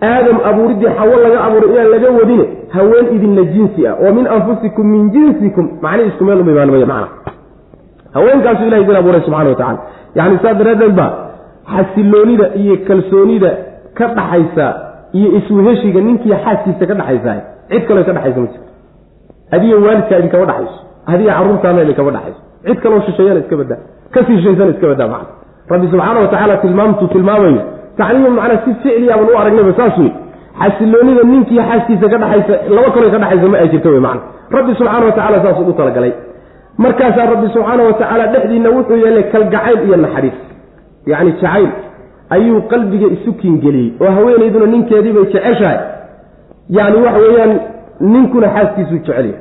aadam 0.02 0.38
abuuriddii 0.50 0.90
xawo 0.98 1.16
laga 1.26 1.38
abuuray 1.48 1.70
inaan 1.74 1.90
laga 1.96 2.10
wadine 2.20 2.46
haween 2.76 3.06
idinla 3.16 3.44
jinsi 3.54 3.88
ah 3.88 3.96
oo 4.04 4.12
min 4.18 4.28
anfusikum 4.36 4.86
min 4.96 5.12
jinsikum 5.16 5.66
macnihi 5.82 6.10
isku 6.12 6.24
meel 6.26 6.40
umaimaalmaya 6.42 6.86
macna 6.86 7.08
haweenkaasu 8.14 8.64
ilahay 8.68 8.84
idin 8.84 8.96
abuuray 9.02 9.22
subxana 9.22 9.50
wa 9.50 9.56
tacala 9.56 9.80
yacni 10.16 10.38
saas 10.44 10.58
daraaddeed 10.62 10.94
baa 11.00 11.12
xasiloonida 11.74 12.46
iyo 12.62 12.76
kalsoonida 12.88 13.50
ka 13.98 14.06
dhaxaysa 14.18 14.66
iyo 15.18 15.30
isweheshiga 15.40 16.02
ninkii 16.08 16.36
xaaskiisa 16.44 16.86
ka 16.90 16.94
dhaxaysa 17.00 17.34
cid 17.70 17.84
kaleo 17.88 18.04
ka 18.10 18.14
dhaxaysa 18.18 18.40
ma 18.42 18.48
jirto 18.48 18.70
adiga 19.56 19.76
waalidkaa 19.86 20.20
idinkama 20.22 20.46
dhaxayso 20.52 20.80
adiga 21.12 21.32
carruurtaana 21.38 21.82
idinkama 21.86 22.12
dhaxayso. 22.18 22.40
Cid 22.68 22.78
kaloo 22.84 23.02
shisheeyana 23.08 23.40
iska 23.44 23.56
badaa 23.62 23.80
ka 24.14 24.20
sii 24.26 24.38
shishaysana 24.38 24.72
iska 24.76 24.88
badaa 24.94 25.08
macna 25.14 25.34
rabbi 25.72 25.88
subxaana 25.92 26.20
wa 26.24 26.28
tacaala 26.34 26.56
tilmaamtuu 26.64 27.08
tilmaamayo 27.16 27.62
tacliimu 27.98 28.30
macnaa 28.40 28.62
si 28.66 28.72
ficliyaaban 28.84 29.28
u 29.34 29.38
aragnayba 29.42 29.74
saas 29.80 29.98
xasiloonida 30.62 31.24
ninkii 31.32 31.60
xaaskiisa 31.70 32.08
ka 32.12 32.18
dhaxaysa 32.24 32.54
laba 32.76 32.90
kaloo 32.96 33.12
ka 33.14 33.20
dhaxaysa 33.24 33.48
ma 33.54 33.58
ay 33.64 33.70
jirto 33.74 33.90
wey 33.94 34.00
macna. 34.08 34.22
Rabbi 34.58 34.72
subxaana 34.80 35.06
wa 35.06 35.12
tacala 35.18 35.38
saasuu 35.44 35.70
u 35.70 35.74
talagalay. 35.80 36.14
Markaasaa 36.78 37.26
rabbi 37.34 37.48
subxaana 37.56 37.84
wa 37.84 37.94
tacaala 37.94 38.28
dhexdiinna 38.34 38.70
wuxuu 38.76 38.98
yeelay 39.04 39.24
kalgacayl 39.34 39.80
iyo 39.88 39.98
naxariis. 39.98 40.38
Yacni 41.06 41.32
jacayl. 41.32 41.70
Ayuu 42.30 42.62
qalbiga 42.72 43.08
isu 43.16 43.34
kiingeliyey 43.34 43.94
oo 44.02 44.12
haweenayduna 44.18 44.66
ninkeediibay 44.74 45.26
jeceshahay. 45.34 45.80
Yacni 46.70 46.98
waxa 47.06 47.20
weeyaan 47.26 47.54
ninkuna 48.00 48.48
xaaskiisuu 48.56 48.98
jecelyahay 48.98 49.34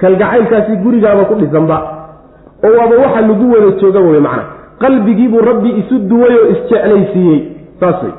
kalgacaylkaasi 0.00 0.76
gurigaaba 0.84 1.24
ku 1.24 1.34
dhisanba 1.40 1.76
oo 2.64 2.72
waaba 2.78 2.94
waxa 3.04 3.20
lagu 3.20 3.44
wada 3.52 3.70
jooga 3.80 4.00
wey 4.00 4.20
macna. 4.20 4.44
Qalbigiibuu 4.82 5.40
rabbi 5.50 5.70
isu 5.80 5.98
duway 6.10 6.34
oo 6.40 6.48
isjeclaysiiyey 6.54 7.38
saas 7.80 8.02
wey 8.04 8.12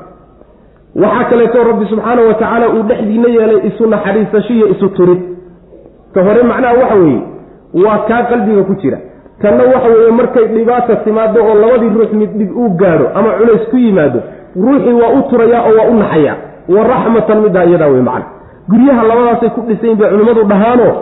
waxaa 1.04 1.24
kaleeto 1.30 1.64
rabbi 1.70 1.86
subxaana 1.92 2.22
wa 2.28 2.34
tacaala 2.34 2.66
uu 2.68 2.82
dhexdiina 2.90 3.28
yeelay 3.36 3.60
isu 3.68 3.86
naxariisashiyo 3.94 4.66
isu 4.74 4.88
turid 4.88 5.20
ka 6.14 6.20
hore 6.26 6.42
macnaha 6.42 6.74
waxa 6.82 6.94
weeye 7.02 7.20
waa 7.84 7.98
kaa 8.08 8.22
qalbiga 8.30 8.62
ku 8.62 8.74
jira. 8.82 8.98
Tanna 9.42 9.64
waxa 9.74 9.88
weeye 9.88 10.10
markay 10.20 10.46
dhibaata 10.54 10.96
timaado 11.04 11.40
oo 11.44 11.54
labadii 11.62 11.88
ruux 11.96 12.12
mid 12.20 12.30
dhib 12.38 12.50
uu 12.56 12.68
gaadho 12.82 13.06
ama 13.14 13.30
culays 13.38 13.64
ku 13.70 13.76
yimaado 13.76 14.20
ruuxii 14.64 14.92
waa 15.02 15.12
u 15.18 15.22
turayaa 15.30 15.62
oo 15.68 15.74
waa 15.78 15.88
u 15.92 15.94
naxayaa 16.02 16.36
wa 16.74 16.84
raxmatan 16.92 17.40
middaa 17.44 17.64
iyadaa 17.64 17.88
wey 17.94 18.02
macna. 18.08 18.26
Guryaha 18.70 19.02
labadaasay 19.10 19.50
ku 19.56 19.60
dhisayn 19.68 19.96
bay 20.00 20.10
culimmadu 20.10 20.44
dhahaanoo 20.52 20.92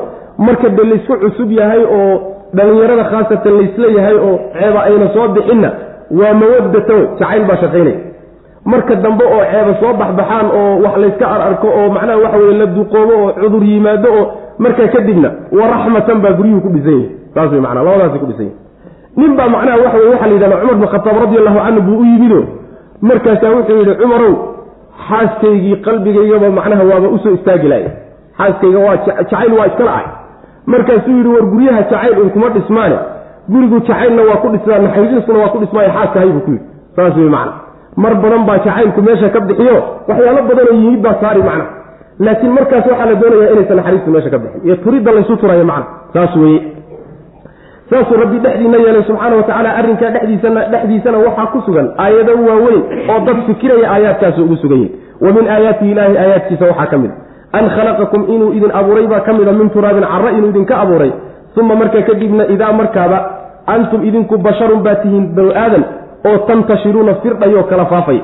marka 0.46 0.68
de 0.68 0.82
laysku 0.90 1.14
cusub 1.24 1.50
yahay 1.58 1.82
oo 1.98 2.14
dhallinyarada 2.54 3.04
khaasatan 3.10 3.52
laysla 3.58 3.86
yahay 3.98 4.16
oo 4.28 4.36
ceeba 4.54 4.80
ayna 4.88 5.08
soo 5.14 5.28
bixinna 5.36 5.70
waa 6.20 6.34
mawadata 6.40 6.94
wey 6.94 7.06
jacayl 7.18 7.44
baa 7.50 7.56
shaqaynaya 7.64 7.98
marka 8.64 8.94
dambe 9.04 9.24
oo 9.24 9.42
ceeba 9.52 9.72
soo 9.80 9.92
baxbaxaan 10.00 10.46
oo 10.58 10.82
wax 10.84 10.96
layska 11.02 11.26
ararko 11.34 11.66
oo 11.78 11.88
macnaha 11.96 12.18
waxa 12.24 12.38
weye 12.38 12.58
la 12.58 12.66
duqoobo 12.66 13.14
oo 13.24 13.32
cudur 13.40 13.64
yimaado 13.64 14.08
oo 14.20 14.24
markaa 14.58 14.88
kadibna 14.94 15.30
wa 15.58 15.66
raxmatan 15.72 16.18
baa 16.24 16.32
guryuhu 16.38 16.60
ku 16.60 16.68
dhisan 16.68 16.92
yahay. 16.92 17.08
Saas 17.34 17.50
wey 17.52 17.60
manaa 17.60 17.82
labadaasi 17.86 18.18
ku 18.22 18.26
dhisan 18.30 18.46
yahay. 18.46 18.56
Nin 19.16 19.36
baa 19.38 19.48
macnaha 19.54 19.76
waxa 19.84 19.98
weye 19.98 20.10
waxaa 20.14 20.26
la 20.26 20.34
yidhahda 20.34 20.56
cumar 20.60 20.76
bin 20.80 20.88
khataab 20.94 21.16
radi 21.24 21.36
allahu 21.40 21.58
canhu 21.66 21.80
buu 21.88 21.98
u 22.00 22.04
yimido 22.10 22.40
markaasaa 23.08 23.50
wuxuu 23.56 23.76
yidhi 23.80 23.94
cumarow 24.02 24.32
xaaskaygii 25.08 25.76
qalbigaygaba 25.86 26.50
macnaha 26.58 26.82
waaba 26.90 27.08
u 27.08 27.18
soo 27.24 27.34
istaagi 27.38 27.68
laaya 27.72 27.90
xaaskayga 28.38 28.78
waa 28.86 28.96
jacayl 29.06 29.52
waa 29.58 29.66
iskala 29.70 29.90
ahay 29.96 30.06
markaasuu 30.66 31.16
yidhi 31.18 31.28
war 31.34 31.44
guryaha 31.52 31.82
jacayl 31.82 32.18
un 32.22 32.30
kuma 32.30 32.48
dhismaane. 32.56 32.98
Gurigu 33.52 33.80
jacaylna 33.88 34.22
waa 34.28 34.36
ku 34.42 34.48
dhismaa 34.54 34.78
naxariisna 34.84 35.38
waa 35.42 35.48
ku 35.54 35.58
dhismaayo 35.62 35.90
xaaskahay 35.96 36.28
buu 36.34 36.40
ku 36.46 36.50
yidhi. 36.50 36.64
Saas 36.96 37.16
wey 37.16 37.28
macna 37.36 37.52
mar 37.96 38.14
badan 38.22 38.42
baa 38.48 38.58
jacaylku 38.66 39.02
meesha 39.08 39.28
ka 39.34 39.40
bixiyo 39.48 39.76
waxyaalo 40.08 40.42
badanoo 40.50 40.74
yimid 40.82 41.00
baa 41.06 41.14
saari 41.22 41.42
macna. 41.48 41.64
Laakiin 42.26 42.52
markaas 42.58 42.86
waxaa 42.90 43.06
la 43.10 43.14
doonayaa 43.22 43.52
inaysan 43.54 43.76
naxariistu 43.80 44.10
meesha 44.14 44.30
ka 44.34 44.38
bixin. 44.42 44.60
Iyo 44.66 44.76
turidda 44.84 45.10
laysu 45.16 45.36
turayo 45.42 45.64
macna 45.64 45.86
saas 46.14 46.36
weye 46.36 46.60
saasuu 47.90 48.16
rabbi 48.22 48.38
dhexdiina 48.44 48.76
yeelay 48.84 49.02
subxaana 49.08 49.36
wa 49.36 49.42
tacaala 49.42 49.70
arrinkaa 49.80 50.10
dhexdiisana 50.14 50.60
dhexdiisana 50.72 51.18
waxaa 51.26 51.46
ku 51.52 51.58
sugan 51.66 51.86
aayado 52.04 52.32
waaweyn 52.48 52.82
oo 53.12 53.18
dad 53.28 53.38
fikiraya 53.46 53.86
aayaadkaasu 53.94 54.44
ugu 54.46 54.56
sugan 54.62 54.78
yihiin 54.78 54.94
wa 55.24 55.32
min 55.36 55.48
aayaatihi 55.54 55.90
ilaahi 55.94 56.16
aayaadkiisa 56.24 56.64
waxaa 56.70 56.86
ka 56.92 56.98
mid 57.02 57.10
an 57.58 57.64
khalaqakum 57.76 58.22
inuu 58.34 58.50
idin 58.58 58.70
abuuray 58.80 59.06
baa 59.12 59.20
ka 59.26 59.32
mida 59.38 59.52
min 59.60 59.70
turaabin 59.74 60.06
carra 60.12 60.30
inuu 60.38 60.50
idinka 60.54 60.74
abuuray 60.84 61.10
uma 61.60 61.74
marka 61.80 62.02
kadibna 62.10 62.44
idaa 62.54 62.72
markaaba 62.80 63.18
antum 63.74 64.00
idinku 64.08 64.38
basharun 64.46 64.80
baa 64.86 64.94
tihiin 65.02 65.26
banu 65.36 65.50
aadan 65.64 65.82
oo 66.28 66.38
tantashiruuna 66.48 67.14
firdhayoo 67.14 67.62
kala 67.62 67.86
faafay. 67.86 68.20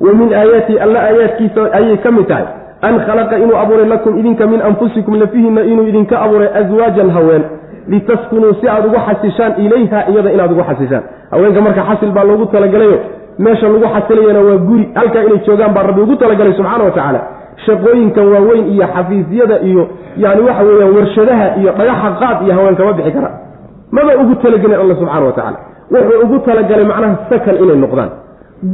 Wa 0.00 0.12
min 0.14 0.34
aayaatihi 0.34 0.78
alla 0.78 0.98
aayaadkiisa 1.00 1.72
ayay 1.72 1.96
ka 1.96 2.10
mid 2.10 2.26
tahay. 2.28 2.46
An 2.82 3.00
khalaqa 3.06 3.38
inuu 3.38 3.56
abuuray 3.62 3.86
lakum 3.86 4.18
idinka 4.18 4.46
min 4.46 4.60
anfusikum 4.62 5.14
lafihinna 5.20 5.62
inuu 5.62 5.86
idinka 5.88 6.20
abuuray 6.24 6.48
aswaajan 6.60 7.10
haween. 7.10 7.44
Litaskunuu 7.88 8.54
si 8.60 8.68
aad 8.68 8.86
ugu 8.86 8.98
xasishaan 9.06 9.52
ilayha 9.64 10.08
iyada 10.10 10.32
inaad 10.32 10.52
ugu 10.52 10.62
xasishaan. 10.68 11.02
Haweenka 11.30 11.60
marka 11.60 11.82
xasil 11.88 12.10
baa 12.16 12.24
loogu 12.24 12.46
talagalayo. 12.46 12.98
Meesha 13.38 13.68
lagu 13.68 13.86
xasilayana 13.94 14.40
waa 14.40 14.56
guri. 14.68 14.84
Halkaa 14.94 15.22
inay 15.22 15.38
joogaan 15.46 15.74
baa 15.74 15.82
rabbi 15.82 16.00
ugu 16.00 16.16
talagalay 16.16 16.52
subxaana 16.52 16.84
wa 16.84 16.90
tacaala. 16.90 17.20
Shaqooyinkan 17.66 18.26
waaweyn 18.32 18.66
iyo 18.74 18.86
xafiisyada 18.94 19.56
iyo 19.68 19.88
yani 20.16 20.40
waxa 20.48 20.62
weeyaan 20.68 20.94
warshadaha 20.96 21.46
iyo 21.60 21.72
dhagaxa 21.78 22.10
qaad 22.20 22.38
iyo 22.44 22.54
haweenkama 22.54 22.92
bixi 22.92 23.12
kara. 23.12 23.30
Maba 23.92 24.12
ugu 24.22 24.34
talagelin 24.34 24.80
alla 24.80 24.94
subxana 24.94 25.26
wa 25.26 25.32
tacaala 25.32 25.58
wuxuu 25.92 26.22
ugu 26.24 26.38
talagalay 26.46 26.84
macnaha 26.92 27.16
sakan 27.30 27.56
inay 27.64 27.76
noqdaan. 27.84 28.10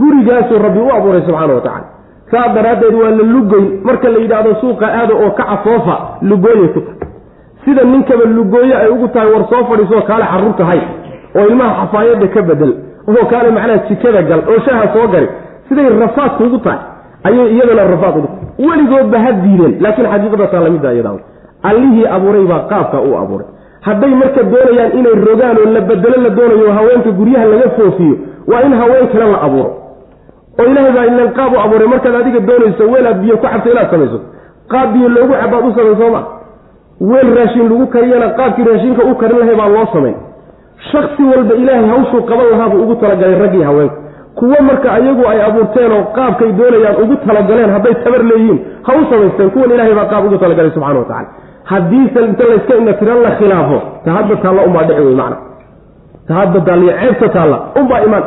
Gurigaasuu 0.01 0.59
rabbi 0.67 0.81
u 0.81 0.91
abuuray 0.97 1.23
subxaana 1.27 1.55
wa 1.55 1.61
tacala 1.61 1.87
saa 2.31 2.49
daraaddeed 2.57 2.95
waa 3.03 3.11
la 3.11 3.25
lugoyn. 3.35 3.67
Marka 3.85 4.09
la 4.09 4.19
yidhaahdo 4.19 4.55
suuqa 4.61 4.87
aada 4.87 5.15
oo 5.15 5.31
ka 5.39 5.45
cafoofa 5.51 5.97
lugooyay 6.31 6.69
ku 6.75 6.81
tahay 6.81 7.11
sida 7.65 7.85
ninkaba 7.85 8.25
lugooye 8.25 8.75
ay 8.83 8.89
ugu 8.95 9.09
tahay 9.09 9.29
war 9.35 9.45
soo 9.51 9.65
fadhiisoo 9.71 10.03
kaale 10.09 10.25
carruur 10.33 10.55
tahay 10.61 10.81
oo 11.37 11.47
ilmaha 11.51 11.73
xafaayadda 11.85 12.27
ka 12.35 12.43
bedel 12.49 12.73
oo 13.09 13.25
kaale 13.33 13.51
macnaha 13.57 13.79
jikada 13.89 14.23
gal 14.31 14.41
oo 14.53 14.59
shaha 14.67 14.85
soo 14.95 15.07
gari 15.12 15.29
siday 15.69 15.89
rafaadka 16.03 16.45
ugu 16.45 16.59
tahay 16.59 16.81
ayay 17.29 17.47
iyadana 17.55 17.85
rafaad 17.95 18.15
ugu 18.19 18.29
tahay. 18.29 18.69
Weligoodba 18.69 19.19
ha 19.25 19.31
diideen 19.43 19.73
laakiin 19.85 20.07
xaqiiqadasaa 20.12 20.61
lamida 20.67 20.93
iyada 20.95 21.11
allihii 21.69 22.07
abuuray 22.17 22.45
baa 22.53 22.62
qaabka 22.73 22.99
u 23.01 23.17
abuuray 23.23 23.47
hadday 23.87 24.12
marka 24.22 24.43
doonayaan 24.53 24.93
inay 24.99 25.14
rogaan 25.28 25.57
oo 25.62 25.68
la 25.76 25.80
bedelo 25.91 26.16
la 26.26 26.30
doonayo 26.39 26.72
haweenka 26.78 27.11
guryaha 27.18 27.47
laga 27.53 27.68
foofiyo 27.78 28.16
waa 28.51 28.62
in 28.66 28.72
haween 28.80 29.07
kale 29.12 29.26
la 29.32 29.39
abuuro. 29.47 29.70
Oo 30.61 30.64
ilaahay 30.70 30.93
baa 30.97 31.07
ilan 31.11 31.30
qaab 31.39 31.53
u 31.53 31.59
abuuray 31.64 31.89
markaad 31.93 32.14
adiga 32.20 32.41
doonayso 32.49 32.82
weelaad 32.93 33.18
biyo 33.22 33.37
ku 33.37 33.47
cabto 33.47 33.70
inaad 33.72 33.91
samayso. 33.91 34.18
Qaab 34.72 34.89
biyo 34.95 35.09
loogu 35.16 35.32
cabaad 35.43 35.64
u 35.68 35.72
samay 35.76 35.97
sooma 36.01 36.20
weel 37.11 37.28
raashin 37.37 37.66
lagu 37.70 37.87
kariyana 37.95 38.28
qaabkii 38.39 38.64
raashinka 38.70 39.03
u 39.11 39.14
karin 39.20 39.39
lahay 39.43 39.57
baa 39.61 39.68
loo 39.76 39.87
samayn 39.95 40.16
shaksi 40.91 41.22
walba 41.32 41.55
ilaahay 41.62 41.89
hawshuu 41.93 42.22
qaban 42.30 42.47
lahaabuu 42.53 42.82
ugu 42.85 42.95
talagalay 43.03 43.39
raggii 43.45 43.62
haweenka. 43.68 43.97
Kuwo 44.39 44.59
marka 44.68 44.89
ayagu 44.93 45.22
ay 45.32 45.41
abuurteen 45.49 45.93
oo 45.97 46.03
qaabkay 46.16 46.51
doonayaan 46.59 46.97
ugu 47.03 47.14
talagaleen 47.26 47.70
hadday 47.76 47.95
tabar 48.05 48.22
leeyihiin 48.30 48.59
ha 48.87 48.93
u 49.01 49.03
samaysteen 49.11 49.51
kuwan 49.55 49.70
ilahay 49.74 49.95
baa 49.99 50.09
qaab 50.12 50.24
ugu 50.28 50.39
talagalay 50.45 50.70
subxana 50.76 50.99
wa 50.99 51.05
tacala 51.11 51.28
haddiise 51.71 52.21
inta 52.29 52.45
layska 52.51 52.75
ina 52.83 52.93
tiran 53.01 53.21
la 53.27 53.31
khilaafo 53.39 53.79
ta 54.05 54.11
hadda 54.17 54.37
taalla 54.45 54.62
unbaa 54.69 54.83
dhici 54.89 55.01
wey 55.07 55.15
macna. 55.21 55.37
Ta 56.29 56.33
hadda 56.41 56.61
taalla 56.69 56.93
ceebta 57.01 57.29
taalla 57.37 57.59
unbaa 57.81 58.01
imaan. 58.07 58.25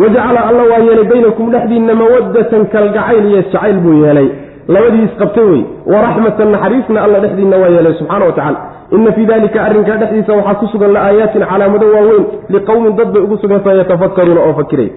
Wajacala 0.00 0.40
alla 0.48 0.62
waa 0.70 0.78
yeelay 0.86 1.04
baynakum 1.12 1.46
dhexdiinna 1.54 1.94
mawaddatan 2.00 2.62
kalgacayl 2.74 3.24
iyo 3.30 3.42
jacayl 3.42 3.76
buu 3.84 3.94
yeelay. 4.04 4.28
Labadii 4.74 5.04
isqabtay 5.08 5.44
wey 5.52 5.62
waraxmatan 5.92 6.48
naxariisna 6.54 6.98
alla 7.04 7.18
dhexdiina 7.24 7.56
waa 7.62 7.68
yeelay 7.74 7.94
subxana 8.00 8.24
wa 8.24 8.32
tacala 8.38 8.58
ina 8.96 9.12
fii 9.16 9.26
dalika 9.26 9.58
arrinkaa 9.68 9.96
dhexdiisa 10.02 10.32
waxaa 10.38 10.54
ku 10.60 10.66
sugan 10.72 10.92
la'aayaatin 10.96 11.44
calaamado 11.50 11.86
waaweyn 11.94 12.24
liqowmin 12.54 12.96
dad 12.98 13.08
bay 13.14 13.22
ugu 13.26 13.36
sugantaha 13.42 13.76
yatafakaruuna 13.80 14.40
oo 14.48 14.54
fakiray. 14.60 14.90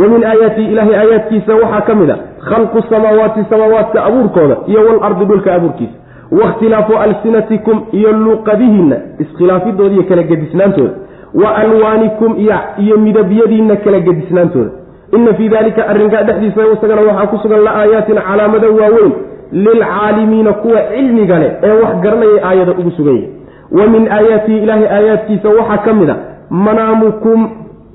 Wa 0.00 0.08
min 0.12 0.24
aayaatihi 0.30 0.72
ilaahay 0.72 0.94
aayaadkiisa 1.02 1.52
waxaa 1.62 1.80
ka 1.88 1.94
mid 2.00 2.10
a. 2.10 2.16
Khalqu 2.48 2.82
samaawaati 2.90 3.40
samaawaadka 3.50 3.98
abuurkooda 4.08 4.56
iyo 4.70 4.80
walardi 4.88 5.24
dhulka 5.30 5.54
abuurkiisa 5.54 5.94
wakhtilaafu 6.32 6.96
alsinatikum 6.98 7.80
iyo 7.92 8.12
luuqadihiinna 8.12 8.96
iskhilaafiddooda 9.18 9.94
iyo 9.94 10.02
kala 10.02 10.22
gedisnaantooda 10.22 10.90
wa 11.34 11.56
alwaanikum 11.56 12.36
iyo 12.78 12.96
midabyadiinna 12.98 13.76
kala 13.76 14.00
gedisnaantooda. 14.00 14.70
Ina 15.12 15.34
fii 15.34 15.48
dalika 15.48 15.88
arrinkaa 15.88 16.22
dhexdiisa 16.22 16.60
isagana 16.72 17.02
waxaa 17.02 17.26
ku 17.26 17.38
sugan 17.38 17.60
la-aayaatin 17.64 18.16
calaamado 18.28 18.74
waaweyn 18.76 19.12
lilcaalimiina 19.52 20.52
kuwa 20.52 20.80
cilmiga 20.82 21.38
leh 21.38 21.52
ee 21.62 21.70
wax 21.82 21.96
garanayay 22.02 22.40
aayada 22.44 22.72
ugu 22.72 22.90
sugan 22.90 23.14
yahay. 23.14 23.28
Wa 23.72 23.86
min 23.86 24.08
aayaatihi 24.12 24.58
ilaahay 24.62 24.86
aayaadkiisa 24.88 25.48
waxaa 25.48 25.78
ka 25.78 25.94
mid 25.94 26.10
a 26.10 26.16
manaamukum 26.50 27.48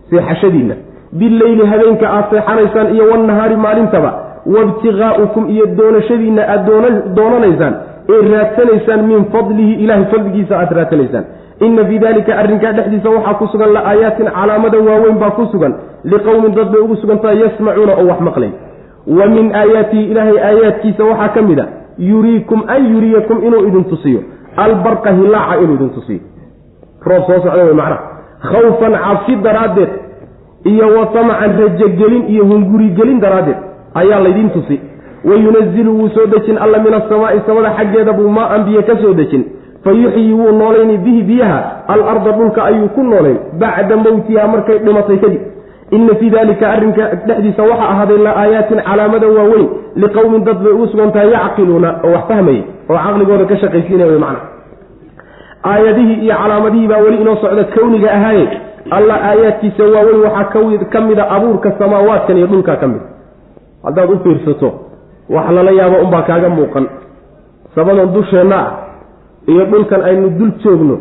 seexashadiinna. 0.09 0.75
Bileyli 1.13 1.65
habeenka 1.65 2.09
aad 2.09 2.25
seexanaysaan 2.31 2.95
iyo 2.95 3.11
wannahaari 3.11 3.55
maalintaba 3.55 4.11
waibtiqaa'ukum 4.53 5.49
iyo 5.49 5.65
doonashadiinna 5.65 6.41
aad 6.53 6.65
doonanaysaan 7.15 7.73
ee 8.09 8.21
raadsanaysaan 8.33 9.01
min 9.07 9.25
fadlihi 9.33 9.73
ilahay 9.83 10.05
fadligiisa 10.13 10.59
aad 10.59 10.71
raadsanaysaan. 10.79 11.25
Ina 11.65 11.85
fii 11.85 11.99
dalika 11.99 12.35
arrinkaa 12.41 12.71
dhexdiisa 12.77 13.09
waxaa 13.09 13.33
ku 13.39 13.47
sugan 13.47 13.73
la-aayaatin 13.73 14.27
calaamada 14.37 14.77
waaweyn 14.87 15.17
baa 15.23 15.29
ku 15.37 15.45
sugan. 15.51 15.73
Liqowmin 16.03 16.55
dad 16.55 16.69
bay 16.73 16.81
ugu 16.81 16.95
sugantahay 17.01 17.39
yasmacuuna 17.43 17.93
oo 18.01 18.05
wax 18.11 18.19
maqlay 18.27 18.51
wa 19.17 19.25
min 19.35 19.55
aayaatihi 19.55 20.03
ilaahay 20.11 20.37
aayaadkiisa 20.49 21.03
waxaa 21.11 21.29
ka 21.35 21.41
mid 21.41 21.59
a 21.59 21.65
yuriikum 22.09 22.63
an 22.75 22.81
yuriyakum 22.93 23.43
inuu 23.47 23.67
idin 23.67 23.83
tusiyo. 23.91 24.21
Albarqa 24.57 25.11
hilaaca 25.19 25.61
inuu 25.63 25.75
idin 25.75 25.89
tusiyo. 25.89 26.19
Roob 27.05 27.23
soo 27.27 27.39
socda 27.43 27.63
wey 27.65 27.73
macnaha. 27.73 27.99
Khawfan 28.51 28.93
cabsi 29.05 29.35
daraaddeed 29.45 29.89
iyo 30.71 30.87
wa 30.97 31.05
tamacan 31.13 31.51
rajogelin 31.61 32.23
iyo 32.33 32.43
hungurigelin 32.45 33.19
daraaddeed 33.19 33.57
ayaa 34.01 34.19
laydin 34.25 34.49
tusi 34.49 34.75
wa 35.29 35.35
yunazilu 35.35 35.97
wuu 35.97 36.09
soo 36.09 36.25
dejin 36.25 36.57
alla 36.57 36.79
min 36.79 36.93
asamaai 36.93 37.41
samada 37.47 37.73
xaggeeda 37.77 38.13
buu 38.13 38.29
maa 38.29 38.49
an 38.55 38.63
biyo 38.63 38.81
ka 38.83 38.95
soo 39.01 39.13
dejin 39.13 39.45
fa 39.83 39.91
yuxyi 39.91 40.33
wuu 40.33 40.51
noolayni 40.51 40.97
bihi 40.97 41.23
biyaha 41.23 41.59
alarda 41.87 42.31
dhulka 42.31 42.63
ayuu 42.63 42.89
ku 42.95 43.03
noolayn 43.03 43.37
bacda 43.59 43.97
mowtiha 43.97 44.47
markay 44.47 44.79
dhimatay 44.79 45.17
kadib 45.17 45.41
ina 45.91 46.15
fii 46.15 46.29
dalika 46.29 46.71
arrinka 46.71 47.09
dhexdiisa 47.27 47.63
waxaa 47.63 47.89
ahaaday 47.93 48.17
la 48.17 48.35
aayaatin 48.43 48.81
calaamada 48.89 49.27
waaweyn 49.27 49.69
liqowmin 49.95 50.43
dad 50.43 50.57
bay 50.63 50.73
ugu 50.73 50.87
sugan 50.87 51.11
tahay 51.11 51.31
yacqiluuna 51.31 51.95
oo 52.03 52.11
wax 52.11 52.27
fahmaya 52.27 52.63
oo 52.89 52.97
caqligooda 53.05 53.45
ka 53.45 53.57
shaqaysiinaya 53.63 54.19
macna 54.19 54.39
aayadihii 55.71 56.19
iyo 56.25 56.35
calaamadihii 56.35 56.87
baa 56.87 56.97
weli 56.97 57.17
inoo 57.21 57.35
socda 57.35 57.63
kawniga 57.63 58.11
ahaaye 58.11 58.47
alla 58.89 59.15
aayaadkiisa 59.29 59.83
waaweyn 59.83 60.21
waxaa 60.21 60.87
ka 60.93 61.01
mida 61.01 61.29
abuurka 61.29 61.71
samaawaadkan 61.79 62.37
iyo 62.37 62.47
dhulka 62.47 62.75
ka 62.75 62.87
mid 62.87 63.01
haddaad 63.83 64.09
u 64.11 64.19
fiirsato 64.23 64.90
wax 65.35 65.45
lala 65.55 65.71
yaabo 65.79 65.97
unbaa 66.05 66.21
kaaga 66.29 66.49
muuqan. 66.49 66.85
Sabadan 67.75 68.13
dusheenna 68.13 68.57
ah 68.63 68.69
iyo 69.51 69.65
dhulkan 69.71 70.01
aynu 70.09 70.29
dul 70.39 70.51
joogno. 70.63 70.97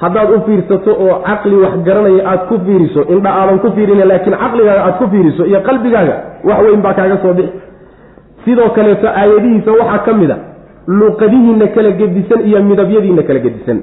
Haddaad 0.00 0.30
u 0.30 0.40
fiirsato 0.46 0.90
oo 1.04 1.14
caqli 1.26 1.56
wax 1.64 1.74
garanaya 1.86 2.22
aad 2.32 2.42
ku 2.48 2.54
fiiriso 2.66 3.00
indha 3.14 3.30
aadan 3.40 3.58
ku 3.58 3.68
fiirina 3.76 4.04
laakiin 4.10 4.36
caqligaaga 4.42 4.82
aad 4.86 4.96
ku 5.00 5.06
fiiriso 5.12 5.42
iyo 5.50 5.60
qalbigaaga 5.68 6.14
wax 6.48 6.58
weyn 6.66 6.82
baa 6.86 6.94
kaaga 6.94 7.16
soo 7.22 7.34
bixi. 7.38 7.52
Sidoo 8.44 8.68
kaleeto 8.76 9.08
aayadihiisa 9.08 9.70
waxaa 9.80 9.98
ka 10.06 10.12
mid 10.20 10.30
a 10.30 10.36
luqadihiina 10.86 11.66
kala 11.74 11.90
gedisan 12.00 12.40
iyo 12.48 12.62
midabyadiina 12.62 13.22
kala 13.28 13.38
gedisan. 13.46 13.78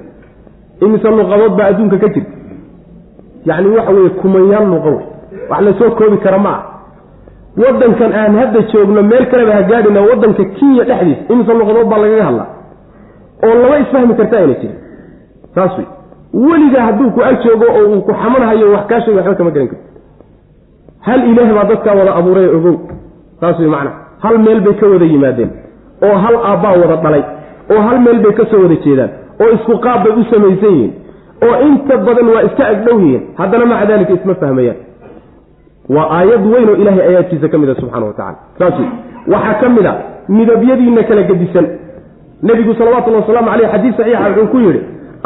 Imise 0.82 1.08
luqadood 1.20 1.54
baa 1.58 1.68
adduunka 1.72 1.98
ka 2.04 2.08
jirta? 2.16 2.32
Yacni 3.46 3.70
waxa 3.78 3.92
weeye 3.98 4.10
kumayaan 4.22 4.72
wey 4.74 4.98
wax 5.50 5.62
la 5.66 5.72
soo 5.80 5.92
koobi 6.00 6.18
kara 6.24 6.38
ma 6.46 6.50
ah 6.56 6.62
waddankan 7.64 8.12
aan 8.22 8.34
hadda 8.42 8.60
joogno 8.72 9.02
meel 9.12 9.26
kaleba 9.34 9.52
ha 9.58 9.62
gaadhina 9.72 10.02
waddanka 10.10 10.44
kenya 10.58 10.84
dhexdiisa 10.90 11.34
imise 11.34 11.54
luqadood 11.60 11.88
baa 11.92 12.00
lagaga 12.04 12.24
hadlaa 12.30 12.48
oo 13.48 13.54
lama 13.62 13.78
isfahmi 13.84 14.14
karta 14.20 14.38
ayna 14.42 14.56
jirin 14.62 14.78
saas 15.56 15.74
wey 15.78 15.88
weligaa 16.48 16.86
hadduu 16.88 17.10
ku 17.16 17.22
ag 17.30 17.38
joogo 17.46 17.68
oo 17.80 17.86
uu 17.94 18.02
ku 18.08 18.14
xamanhayo 18.22 18.72
wax 18.76 18.84
kaa 18.92 19.02
sheega 19.06 19.20
waxba 19.22 19.36
kama 19.40 19.52
garan 19.56 19.68
karti 19.74 19.88
hal 21.08 21.22
ilaah 21.32 21.50
baa 21.58 21.66
dadkaa 21.72 21.96
wada 22.00 22.12
abuuray 22.20 22.48
ogow. 22.58 22.76
Saas 23.40 23.60
wey 23.60 23.68
macna. 23.74 23.92
Hal 24.24 24.38
meel 24.46 24.60
bay 24.66 24.74
ka 24.80 24.86
wada 24.94 25.06
yimaadeen. 25.14 25.50
Oo 26.06 26.16
hal 26.24 26.36
aabbaa 26.50 26.72
wada 26.82 26.96
dhalay. 27.04 27.24
Oo 27.72 27.82
hal 27.88 27.98
meel 28.06 28.20
bay 28.26 28.34
ka 28.40 28.46
soo 28.52 28.62
wada 28.64 28.76
jeedaan. 28.86 29.12
Oo 29.42 29.50
isku 29.58 29.74
qaab 29.86 30.00
bay 30.06 30.14
u 30.20 30.24
samaysan 30.32 30.74
yihiin. 30.78 30.92
Oo 31.46 31.56
inta 31.68 31.98
badan 32.08 32.28
waa 32.34 32.44
iska 32.48 32.64
agdhow 32.74 32.98
yihiin. 33.04 33.22
Haddana 33.40 33.66
maca 33.72 33.86
daalika 33.90 34.14
isma 34.18 34.34
fahmayaan 34.42 34.78
waa 35.90 36.08
aayad 36.18 36.44
weyn 36.54 36.70
oo 36.70 36.76
ilaahay 36.82 37.02
aayaadkiisa 37.08 37.48
ka 37.54 37.58
mid 37.62 37.70
a 37.70 37.76
subxana 37.82 38.06
wa 38.06 38.14
tacala 38.14 38.38
saas 38.60 38.78
waxaa 39.34 39.54
ka 39.62 39.70
mid 39.78 39.86
a 39.86 39.94
midabyadiinna 40.38 41.04
kala 41.10 41.24
gedisan. 41.30 41.66
Nebigu 42.48 42.74
salawatullhi 42.80 43.20
wasalaamu 43.22 43.50
caleyh 43.52 43.70
xadiis 43.74 43.96
saxiixa 43.98 44.28
wuxuu 44.30 44.48
ku 44.54 44.58
yidhi 44.66 44.82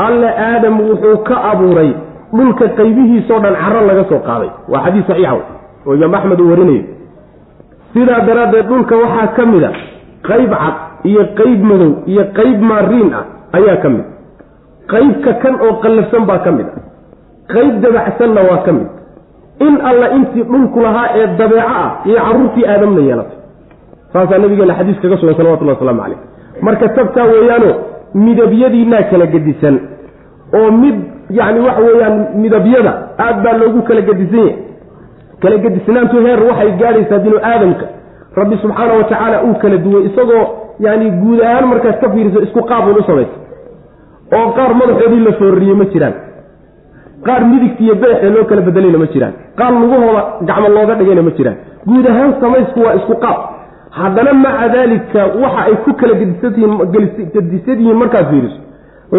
alle 0.06 0.30
aadam 0.48 0.76
wuxuu 0.88 1.18
ka 1.30 1.36
abuuray 1.52 1.90
dhulka 2.38 2.66
qaybihiisoo 2.80 3.40
dhan 3.46 3.56
caro 3.64 3.82
laga 3.90 4.04
soo 4.12 4.20
qaaday. 4.28 4.50
Waa 4.72 4.82
xadiis 4.86 5.06
saxiixa 5.08 5.34
oo 5.88 5.94
imaam 5.98 6.14
axmed 6.20 6.40
uu 6.44 6.50
warinayo 6.52 6.84
sidaa 7.94 8.20
daraaddeed 8.30 8.68
dhulka 8.72 8.96
waxaa 9.04 9.28
ka 9.38 9.46
mid 9.54 9.64
a 9.64 9.72
qayb 10.30 10.52
cad 10.62 10.76
iyo 11.10 11.24
qayb 11.40 11.60
madow 11.72 11.92
iyo 12.12 12.24
qayb 12.38 12.60
maariin 12.72 13.10
ah 13.20 13.26
ayaa 13.58 13.78
ka 13.84 13.90
mid 13.96 14.06
qaybka 14.94 15.32
kan 15.44 15.56
oo 15.66 15.74
qallafsan 15.84 16.24
baa 16.30 16.40
ka 16.46 16.52
mid 16.58 16.68
a. 16.68 16.80
Qayb 17.54 17.74
dabacsanna 17.84 18.42
waa 18.50 18.62
ka 18.68 18.72
mid 18.78 18.88
in 19.68 19.74
alla 19.90 20.08
intii 20.18 20.44
dhulku 20.52 20.80
lahaa 20.86 21.08
ee 21.20 21.28
dabeeco 21.42 21.70
ah 21.84 21.90
iyo 22.10 22.20
carruurtii 22.26 22.66
aadamna 22.74 23.02
yeelatay 23.10 23.38
saasaa 24.14 24.38
nabigeena 24.44 24.74
xadiis 24.80 25.00
kaga 25.04 25.18
sugan 25.22 25.36
salawatullahi 25.40 25.78
waslamu 25.80 26.02
caleyh 26.04 26.20
marka 26.68 26.90
tabtaa 26.98 27.26
weeyaano 27.34 27.70
midabyadiinaa 28.26 29.04
kala 29.12 29.26
gedisan. 29.34 29.76
Oo 30.58 30.72
mid 30.82 30.96
yacni 31.38 31.60
waxa 31.68 31.82
weeyaan 31.88 32.16
midabyada 32.44 32.92
aad 33.26 33.38
baa 33.44 33.58
loogu 33.62 33.82
kala 33.90 34.02
gedisan 34.10 34.40
yahay. 34.40 34.56
Kala 35.42 35.58
gedisnaantu 35.66 36.16
heer 36.26 36.40
waxay 36.50 36.72
gaadhaysaa 36.82 37.20
binu 37.26 37.38
aadamka. 37.52 37.86
Rabbi 38.40 38.56
subxaana 38.64 38.94
wa 39.00 39.04
tacaala 39.12 39.38
uu 39.48 39.54
kala 39.62 39.78
duway 39.84 40.04
isagoo 40.10 40.46
yani 40.86 41.12
guud 41.22 41.40
ahaan 41.50 41.66
markaad 41.72 42.00
ka 42.02 42.10
fiiriso 42.14 42.42
isku 42.48 42.62
qaabun 42.72 42.98
u 43.00 43.04
samaysa 43.10 43.36
oo 44.38 44.48
qaar 44.58 44.72
madaxoodii 44.82 45.22
la 45.28 45.32
foorariyey 45.40 45.76
ma 45.82 45.86
jiraan. 45.94 46.16
Qaar 47.28 47.42
midigta 47.52 47.84
iyo 47.84 47.96
beexee 48.02 48.30
loo 48.36 48.44
kala 48.50 48.62
bedelayna 48.68 48.98
ma 49.04 49.08
jiraan 49.14 49.34
qaar 49.60 49.72
lugahooda 49.82 50.22
gacmo 50.50 50.68
looga 50.76 50.94
dhigayna 51.00 51.22
ma 51.28 51.32
jiraan. 51.38 51.58
Guud 51.90 52.06
ahaan 52.12 52.32
samaysku 52.42 52.80
waa 52.86 52.94
isku 53.00 53.16
qaab. 53.24 53.38
Haddana 54.00 54.34
maca 54.44 54.68
daalika 54.76 55.22
waxa 55.44 55.62
ay 55.70 55.76
ku 55.86 55.92
kala 56.00 56.14
gedisan 56.22 56.54
yihiin 57.80 57.98
markaad 58.02 58.26
fiiriso 58.32 58.60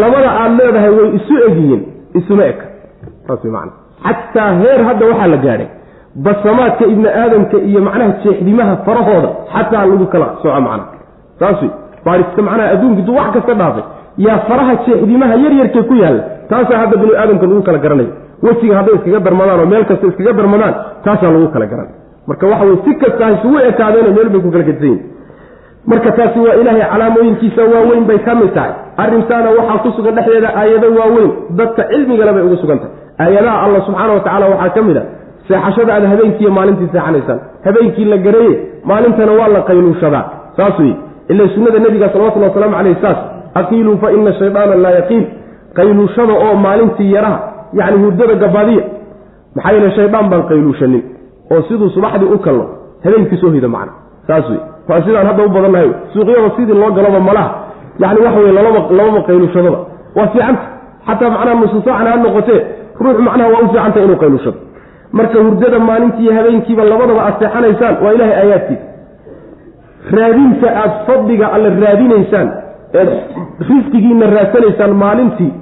labada 0.03 0.29
aad 0.43 0.53
leedahay 0.59 0.91
way 0.99 1.09
isu 1.19 1.35
egyihiin 1.49 1.83
isuma 2.19 2.45
eka. 2.53 2.65
Macana 3.29 3.73
xataa 4.07 4.51
heer 4.63 4.81
hadda 4.89 5.05
waxaa 5.11 5.29
la 5.35 5.37
gaadhay 5.47 5.69
basamaadka 6.27 6.85
ibni 6.93 7.09
aadamka 7.23 7.57
iyo 7.69 7.81
macnaha 7.87 8.13
jeexdimaha 8.23 8.77
farahooda 8.87 9.29
xataa 9.55 9.85
lagu 9.91 10.07
kala 10.13 10.27
soco 10.43 10.61
macna. 10.67 10.85
Saas 11.41 11.59
wey 11.63 11.71
baarista 12.05 12.43
macnaha 12.49 12.69
adduunkiidu 12.75 13.13
wax 13.19 13.29
kasta 13.37 13.55
dhaafay. 13.61 13.85
Yaa 14.27 14.39
faraha 14.49 14.75
jeexdimaha 14.87 15.35
yaryarkee 15.45 15.83
ku 15.91 15.95
yaalla 16.03 16.23
taasaa 16.51 16.79
hadda 16.83 16.97
bini 17.03 17.13
aadamka 17.23 17.47
lagu 17.51 17.63
kala 17.69 17.79
garanaya 17.85 18.13
wejiga 18.47 18.75
hadday 18.79 18.95
iskaga 18.99 19.21
darmadaan 19.27 19.61
oo 19.65 19.67
meel 19.73 19.85
kasta 19.91 20.07
iskaga 20.13 20.33
darmadaan 20.41 20.75
taasaa 21.05 21.31
lagu 21.35 21.49
kala 21.55 21.67
garanay 21.73 21.95
marka 22.29 22.45
waxa 22.53 22.65
wey 22.71 22.77
si 22.85 22.93
kasta 23.03 23.23
ha 23.27 23.31
isugu 23.37 23.59
ekaadeeno 23.71 24.11
meel 24.19 24.29
bay 24.35 24.41
ku 24.47 24.51
kala 24.55 24.65
gedsan 24.71 24.99
marka 25.91 26.11
taasi 26.19 26.39
waa 26.47 26.55
ilaahay 26.61 26.85
calaamooyinkiisa 26.93 27.63
waaweyn 27.73 28.05
bay 28.11 28.19
ka 28.27 28.35
mid 28.41 28.51
tahay. 28.57 28.73
Arrintaana 29.03 29.51
waxaa 29.59 29.79
ku 29.85 29.89
sugan 29.97 30.15
dhexdeeda 30.19 30.49
aayado 30.61 30.89
waaweyn 30.99 31.31
dadka 31.61 31.83
cilmigale 31.91 32.33
bay 32.37 32.43
ugu 32.49 32.57
sugan 32.63 32.79
tahay. 32.83 32.93
Aayadaha 33.25 33.57
allah 33.65 33.81
subxaana 33.87 34.13
wa 34.17 34.21
tacala 34.27 34.47
waxaa 34.53 34.75
ka 34.77 34.83
mid 34.89 34.97
a 34.97 35.03
seexashada 35.49 35.91
aad 35.97 36.05
habeenkiiyo 36.13 36.51
maalintii 36.59 36.89
seexanaysaan. 36.95 37.39
Habeenkii 37.67 38.05
la 38.13 38.17
garaye 38.27 38.53
maalintana 38.91 39.33
waa 39.41 39.49
la 39.57 39.61
qayluushadaa 39.69 40.25
saas 40.57 40.79
wey 40.83 40.93
ila 41.33 41.49
sunnada 41.55 41.79
nebiga 41.85 42.09
salawatulli 42.13 42.47
wasalaamu 42.49 42.77
caleyh 42.79 42.97
saas 43.05 43.19
aqiiluu 43.61 43.97
fa 44.03 44.09
ina 44.17 44.33
shaydaana 44.41 44.75
laa 44.85 44.95
yaqiil 45.01 45.25
qayluushada 45.79 46.35
oo 46.45 46.55
maalintii 46.67 47.11
yaraha 47.17 47.39
yacni 47.79 48.03
hurdada 48.05 48.35
gabaadiya 48.35 48.85
maxaa 49.55 49.73
yeele 49.73 49.91
shaydaan 49.99 50.31
baan 50.31 50.43
qayluushanin 50.51 51.03
oo 51.53 51.63
siduu 51.69 51.89
subaxdii 51.97 52.33
u 52.35 52.39
kalno 52.39 52.65
habeenkii 53.05 53.39
soo 53.43 53.51
hida 53.51 53.69
macna. 53.69 53.93
Saas 54.27 54.51
wey 54.51 54.61
waa 54.89 55.03
sidaan 55.05 55.27
hadda 55.27 55.43
u 55.45 55.49
badannahay 55.49 55.91
suuqyada 56.13 56.51
sidii 56.57 56.75
loo 56.83 56.91
galaba 56.91 57.21
malaha 57.21 57.51
yani 57.99 58.21
waxa 58.25 58.41
wey 58.41 58.53
lalaba 58.53 58.81
lababa 58.99 59.21
qayluushadaba 59.29 59.79
waa 60.17 60.29
fiicanta. 60.33 60.67
Xataa 61.07 61.31
macnaha 61.31 61.61
nusu 61.61 61.91
ha 61.91 62.17
noqotee 62.17 62.61
ruux 63.01 63.19
macnaha 63.27 63.49
waa 63.55 63.63
u 63.65 63.69
fiicanta 63.73 64.01
inuu 64.01 64.17
qayluushado 64.23 64.59
marka 65.13 65.39
hurdada 65.39 65.79
maalintii 65.79 66.23
iyo 66.25 66.33
habeenkiiba 66.35 66.85
labadaba 66.85 67.21
aad 67.27 67.43
waa 68.05 68.13
ilaahay 68.13 68.37
aayaadkiisa. 68.43 68.87
Raadinta 70.13 70.69
aad 70.83 70.93
fadliga 71.07 71.47
alle 71.55 71.69
raadinaysaan 71.85 72.49
eed 73.01 73.11
risqigiina 73.69 74.27
raadsanaysaan 74.37 74.95
maalintii 75.05 75.53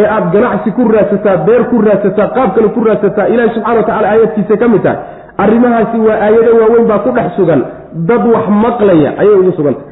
ee 0.00 0.06
aad 0.16 0.24
ganacsi 0.34 0.70
ku 0.76 0.82
raadsataa 0.94 1.36
beer 1.46 1.62
ku 1.70 1.76
raadsataa 1.88 2.28
qaab 2.36 2.50
kale 2.56 2.68
ku 2.76 2.80
raadsataa 2.88 3.26
ilahi 3.34 3.50
subxana 3.56 3.76
wa 3.80 3.82
tacala 3.88 4.06
aayaadkiisa 4.12 4.56
ka 4.62 4.68
mid 4.72 4.82
tahay 4.86 4.98
arrimahaasi 5.44 5.98
waa 6.06 6.16
aayado 6.26 6.50
waaweyn 6.60 6.86
baa 6.90 6.98
ku 7.06 7.10
dhex 7.16 7.28
sugan. 7.38 7.60
Dad 8.08 8.22
wax 8.34 8.46
maqlaya 8.64 9.10
ayay 9.22 9.36
ugu 9.40 9.52
sugantah 9.58 9.84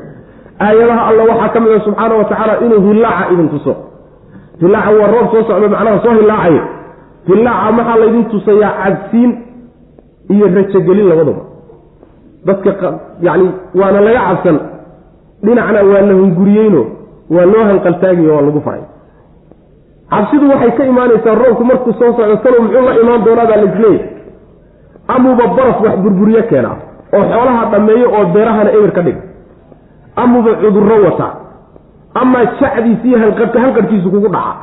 aayadaha 0.67 1.03
alla 1.11 1.23
waxaa 1.31 1.49
ka 1.55 1.59
mid 1.65 1.73
a 1.73 1.81
subxaana 1.87 2.15
wa 2.21 2.25
tacaala 2.31 2.55
inuu 2.65 2.81
hilaaca 2.89 3.25
idin 3.35 3.49
tuso. 3.55 3.73
Hilaaca 4.63 4.91
waa 5.01 5.09
roob 5.15 5.27
soo 5.33 5.43
socda 5.49 5.69
macnaha 5.75 5.99
soo 6.05 6.15
hilaacayo 6.21 6.63
hilaaca 7.29 7.73
maxaa 7.79 7.97
laydin 8.03 8.25
tusayaa 8.33 8.73
cabsiin 8.83 9.31
iyo 10.35 10.47
rajogelin 10.57 11.07
labadaba 11.11 11.43
dadka 12.47 12.89
yacni 13.27 13.49
waana 13.81 14.01
laga 14.07 14.21
cabsan. 14.29 14.57
Dhinacna 15.45 15.81
waa 15.91 16.03
la 16.09 16.15
hunguriyeyno 16.21 16.83
waa 17.35 17.47
loo 17.53 17.65
hanqaltaagayo 17.71 18.35
waa 18.37 18.45
lagu 18.49 18.61
faray 18.67 18.85
cabsidu 20.13 20.49
waxay 20.53 20.71
ka 20.79 20.85
imaanaysaa 20.93 21.35
roobku 21.43 21.65
markuu 21.71 21.93
soo 22.01 22.13
socdo 22.17 22.37
talow 22.45 22.61
muxuu 22.65 22.83
la 22.89 22.95
imaan 23.03 23.25
doonaa 23.27 23.47
baa 23.51 23.57
laisleeyahy 23.63 24.01
amuba 25.15 25.47
baraf 25.57 25.81
wax 25.85 25.97
burburiyo 26.05 26.43
keenaa 26.51 26.77
oo 27.17 27.23
xoolaha 27.33 27.63
dhammeeyo 27.73 28.07
oo 28.19 28.25
beerahana 28.35 28.71
eber 28.79 28.93
ka 28.97 29.03
dhiga 29.07 29.23
amuba 30.17 30.51
cudurro 30.63 30.97
wata. 31.05 31.29
Amaa 32.21 32.45
jacdiisi 32.61 33.09
iyo 33.09 33.19
hanqadhka 33.19 33.61
hanqadhkiisu 33.61 34.11
kugu 34.11 34.29
dhaca. 34.29 34.55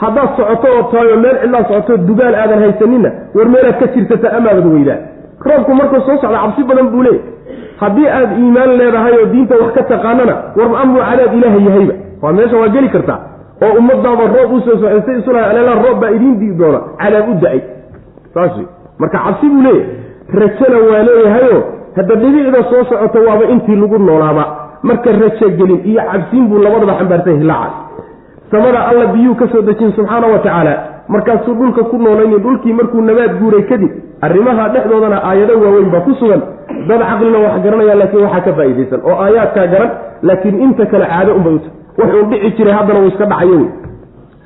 Haddaad 0.00 0.28
socoto 0.36 0.68
oo 0.76 0.82
taayo 0.92 1.16
meel 1.22 1.36
cidlaad 1.42 1.66
socoto 1.68 1.96
dugaal 2.08 2.34
aadan 2.34 2.58
haysaninna 2.64 3.10
war 3.36 3.46
meelaad 3.54 3.78
ka 3.80 3.86
jirsata 3.94 4.32
amaadad 4.38 4.66
weydaa. 4.74 4.98
Roobku 5.46 5.74
markuu 5.74 6.00
soo 6.06 6.16
socda 6.22 6.38
cabsi 6.42 6.62
badan 6.68 6.88
buu 6.92 7.02
leeyay 7.06 7.22
haddii 7.80 8.08
aad 8.18 8.30
iimaan 8.42 8.70
leedahay 8.80 9.14
oo 9.20 9.26
diinta 9.32 9.54
wax 9.62 9.72
ka 9.78 9.82
taqaanana 9.92 10.34
war 10.58 10.68
amuu 10.82 11.00
cadaab 11.08 11.34
ilaaha 11.38 11.58
yahayba. 11.68 11.94
Waa 12.22 12.32
meesha 12.32 12.56
waa 12.60 12.68
geli 12.68 12.88
kartaa 12.88 13.18
oo 13.64 13.72
ummadaaba 13.80 14.24
roob 14.36 14.52
u 14.52 14.60
soo 14.66 14.76
socotay 14.82 15.18
isulaha 15.20 15.46
aleela 15.50 15.74
roob 15.84 16.00
baa 16.02 16.10
idiin 16.16 16.38
dii 16.40 16.52
doona 16.60 16.80
cadaab 17.02 17.28
u 17.28 17.34
da'ay. 17.44 17.60
Saas 18.34 18.52
marka 18.98 19.18
cabsi 19.24 19.46
buu 19.52 19.62
leeyahay. 19.62 19.86
Rajona 20.40 20.78
waa 20.90 21.02
leeyahayo 21.08 21.58
hadda 21.96 22.14
dhibicda 22.22 22.60
soo 22.70 22.84
socoto 22.90 23.18
waaba 23.28 23.44
intii 23.54 23.76
lagu 23.82 23.98
noolaaba. 23.98 24.44
Marka 24.82 25.10
rajo 25.12 25.48
gelin 25.58 25.80
iyo 25.90 26.02
cabsiin 26.12 26.44
buu 26.48 26.58
labadaba 26.64 26.94
xambaarsan 26.98 27.38
hilaacaas 27.40 27.74
samada 28.50 28.80
alla 28.90 29.06
biyuu 29.12 29.34
ka 29.34 29.46
soo 29.52 29.62
dejin 29.62 29.92
subxaana 29.96 30.26
wa 30.26 30.38
tacaala. 30.38 30.74
Markaasuu 31.08 31.54
dhulka 31.54 31.82
ku 31.90 31.96
noolayni 31.98 32.38
dhulkii 32.44 32.72
markuu 32.72 33.00
nabaad 33.00 33.32
guuray 33.40 33.62
kadib 33.70 33.90
arrimaha 34.26 34.68
dhexdoodana 34.74 35.18
aayado 35.28 35.54
waaweyn 35.62 35.90
baa 35.94 36.00
ku 36.06 36.14
sugan. 36.20 36.42
Dad 36.88 37.00
caqlina 37.08 37.38
wax 37.44 37.54
garanaya 37.64 37.94
laakiin 38.00 38.22
waxaa 38.26 38.40
ka 38.46 38.52
faa'iidaysan 38.58 39.00
oo 39.10 39.16
aayaadkaa 39.24 39.66
garan 39.72 39.90
laakiin 40.22 40.60
inta 40.66 40.86
kale 40.92 41.06
caado 41.12 41.34
unbay 41.38 41.54
u 41.54 41.58
tahay 41.58 41.74
wuxuu 41.98 42.22
dhici 42.30 42.50
jiray 42.56 42.74
haddana 42.78 43.00
wuu 43.00 43.08
iska 43.12 43.24
dhacayo 43.24 43.56
wey. 43.60 43.68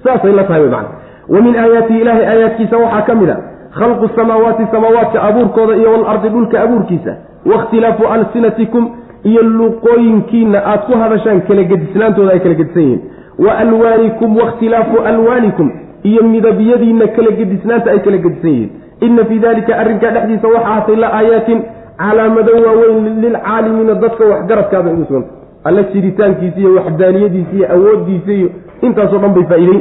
Saasay 0.05 0.33
la 0.33 0.45
tahay 0.45 0.69
man 0.75 0.85
wa 1.29 1.41
min 1.43 1.57
aayaatihi 1.57 2.01
ilaahay 2.01 2.27
aayaadkiisa 2.27 2.77
waxaa 2.85 3.03
ka 3.09 3.15
mid 3.15 3.31
a 3.31 3.37
khalqu 3.79 4.09
samaawaati 4.17 4.67
samaawaadka 4.73 5.23
abuurkooda 5.29 5.77
iyo 5.77 5.93
walardi 5.93 6.29
dhulka 6.29 6.61
abuurkiisa 6.63 7.13
wakhtilaafu 7.53 8.07
alsinatikum 8.15 8.85
iyo 9.25 9.43
luqooyinkiina 9.43 10.59
aad 10.73 10.81
ku 10.87 10.99
hadashaan 11.03 11.41
kala 11.49 11.63
gedisnaantooda 11.73 12.33
ay 12.33 12.41
kala 12.41 12.55
gedisan 12.61 12.83
yihiin. 12.83 13.01
Wa 13.39 13.59
alwaanikum 13.59 14.37
wakhtilaafu 14.37 14.97
alwaanikum 15.13 15.69
iyo 16.03 16.23
midabyadiinna 16.23 17.07
kala 17.17 17.31
gedisnaanta 17.41 17.91
ay 17.91 17.99
kala 18.07 18.17
gedisan 18.27 18.51
yihiin. 18.51 18.71
Inna 19.01 19.25
fii 19.25 19.39
dalika 19.39 19.77
arrinkaa 19.83 20.11
dhexdiisa 20.17 20.49
waxa 20.49 20.69
ahatay 20.73 20.97
la 20.97 21.09
aayaatin 21.19 21.63
calaamado 21.99 22.53
waaweyn 22.67 23.21
lilcaalimiina 23.21 23.95
dadka 23.95 24.25
waxgaradkaabay 24.33 24.93
ugu 24.93 25.05
suganta 25.05 25.33
alla 25.65 25.83
jiritaankiisa 25.93 26.59
iyo 26.61 26.75
waxdaaniyadiisa 26.79 27.55
iyo 27.57 27.67
awooddiisa 27.75 28.33
iyo 28.39 28.49
intaasoo 28.87 29.19
dhan 29.19 29.35
bay 29.37 29.45
faa'iideyn 29.53 29.81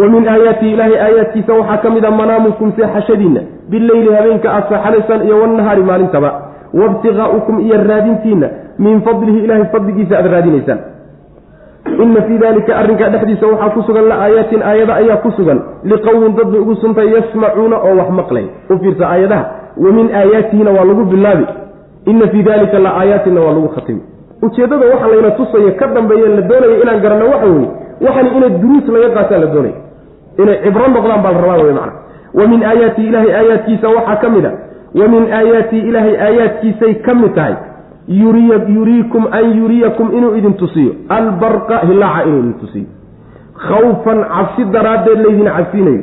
wa 0.00 0.06
min 0.14 0.28
aayaatihi 0.28 0.72
ilaahay 0.74 0.98
aayaadkiisa 1.06 1.52
waxaa 1.60 1.76
ka 1.84 1.90
mid 1.90 2.04
a 2.04 2.10
manaamukum 2.20 2.72
seexashadiinna 2.76 3.40
bileyli 3.70 4.14
habeenka 4.18 4.48
aad 4.56 4.64
seexanaysaan 4.68 5.26
iyo 5.26 5.36
wannahaari 5.42 5.82
maalintaba. 5.90 6.30
Waibtiqaa'ukum 6.80 7.60
iyo 7.60 7.76
raadintiinna 7.88 8.48
min 8.78 9.00
fadlihi 9.06 9.38
ilahay 9.44 9.64
fadligiisa 9.72 10.14
aad 10.18 10.26
raadinaysaan 10.34 10.78
ina 12.04 12.22
fii 12.22 12.38
dalika 12.38 12.76
arrinkaa 12.76 13.08
dhexdiisa 13.14 13.46
waxaa 13.46 13.70
ku 13.74 13.82
sugan 13.86 14.04
la 14.08 14.16
aayaatin 14.24 14.62
aayada 14.62 14.94
ayaa 14.94 15.16
ku 15.24 15.30
sugan. 15.36 15.58
Liqowmin 15.84 16.32
dad 16.36 16.48
bay 16.52 16.60
ugu 16.60 16.74
suntay 16.82 17.08
yasmacuuna 17.14 17.76
oo 17.86 17.94
wax 18.00 18.10
maqlay. 18.18 18.46
U 18.70 18.78
fiirsa 18.78 19.04
aayadaha. 19.10 19.44
Wa 19.84 19.92
min 19.92 20.06
aayaatihina 20.20 20.70
waa 20.76 20.84
lagu 20.90 21.04
bilaabi 21.12 21.46
ina 22.06 22.26
fii 22.32 22.42
dalika 22.42 22.78
la 22.78 22.90
aayaatinna 23.00 23.40
waa 23.40 23.52
lagu 23.56 23.68
khatimi 23.76 24.00
ujeeddada 24.42 24.86
waxa 24.92 25.06
layna 25.12 25.30
tusayo 25.38 25.70
ka 25.80 25.86
dambeeye 25.94 26.28
la 26.36 26.42
doonaya 26.50 26.76
inaan 26.82 27.00
garanno 27.04 27.26
waxa 27.32 27.46
weeye. 27.54 27.68
Waxani 28.06 28.30
inay 28.36 28.50
duruus 28.62 28.86
laga 28.94 29.08
qaataan 29.16 29.40
la 29.40 29.46
doonaya 29.54 29.74
inay 30.42 30.56
cibro 30.64 30.86
noqdaan 30.94 31.22
baa 31.24 31.32
la 31.32 31.40
rabaa 31.40 31.62
wey 31.64 31.72
macna. 31.78 31.92
Wa 32.38 32.46
min 32.52 32.62
aayaatihi 32.70 33.08
ilaahay 33.08 33.32
aayaadkiisa 33.40 33.88
waxaa 33.96 34.16
ka 34.22 34.28
mid 34.36 34.44
a. 34.46 34.52
Wa 35.00 35.08
min 35.14 35.22
aayaatihi 35.38 35.88
ilaahay 35.88 36.16
aayaadkiisay 36.26 36.94
ka 37.06 37.14
mid 37.14 37.34
tahay. 37.34 37.54
Yuriikum 38.08 39.26
an 39.32 39.44
yuriyakum 39.58 40.12
inuu 40.16 40.34
idin 40.36 40.54
tusiyo. 40.54 40.92
Albarqa 41.08 41.78
hilaaca 41.88 42.26
inuu 42.28 42.38
idin 42.40 42.54
tusiyo. 42.60 42.86
Khawfan 43.68 44.18
cabsi 44.34 44.64
daraaddeed 44.72 45.18
laydin 45.26 45.46
cabsinayo 45.56 46.02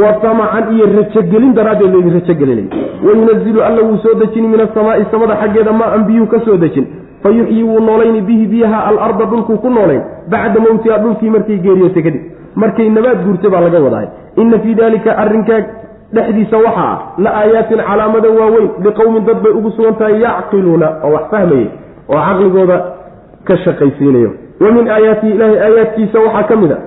wa 0.00 0.12
tamacan 0.22 0.72
iyo 0.74 0.86
rajogelin 0.96 1.52
daraaddeed 1.54 1.92
laydin 1.94 2.12
rajogelinayo 2.18 2.68
wayunazilu 3.06 3.60
alla 3.62 3.82
wuu 3.82 3.98
soo 4.02 4.14
dejini 4.18 4.48
min 4.48 4.60
asamaai 4.60 5.04
samada 5.10 5.36
xaggeeda 5.42 5.72
maa 5.72 5.92
an 5.94 6.04
biyuu 6.08 6.26
ka 6.26 6.40
soo 6.44 6.56
dejin 6.56 6.86
fa 7.26 7.32
yuxyi 7.38 7.62
wuu 7.62 7.80
noolayni 7.80 8.20
bihi 8.28 8.46
biyaha 8.46 8.78
alarda 8.90 9.24
dhulkuu 9.30 9.56
ku 9.64 9.70
noolayn 9.70 10.02
bacda 10.30 10.60
mowtiha 10.60 10.98
dhulkii 11.04 11.30
markay 11.30 11.58
geeriyootay 11.58 12.02
kadib. 12.02 12.22
Markay 12.62 12.88
nabaad 12.90 13.24
guurtay 13.24 13.50
baa 13.50 13.60
laga 13.60 13.80
wadahay. 13.86 14.08
Inna 14.36 14.58
fii 14.58 14.74
daalika 14.74 15.16
arrinkaa 15.22 15.60
dhexdiisa 16.14 16.56
waxaa 16.66 16.92
ah 16.92 16.98
la 17.24 17.30
aayaatin 17.40 17.80
calaamada 17.88 18.28
waaweyn 18.38 18.68
liqowmin 18.84 19.24
dad 19.28 19.42
bay 19.42 19.52
ugu 19.58 19.70
sugan 19.76 19.94
tahay 19.98 20.20
yacqiluuna 20.22 20.88
oo 21.04 21.10
wax 21.14 21.24
fahmayay 21.30 21.66
oo 22.08 22.20
caqligooda 22.26 22.76
ka 23.44 23.56
shaqaysiinayo. 23.64 24.30
Wa 24.60 24.70
min 24.76 24.88
aayaatihi 24.90 25.32
ilaahay 25.34 25.58
aayaadkiisa 25.66 26.18
waxaa 26.26 26.42
ka 26.50 26.56
mid 26.62 26.72
a 26.72 26.78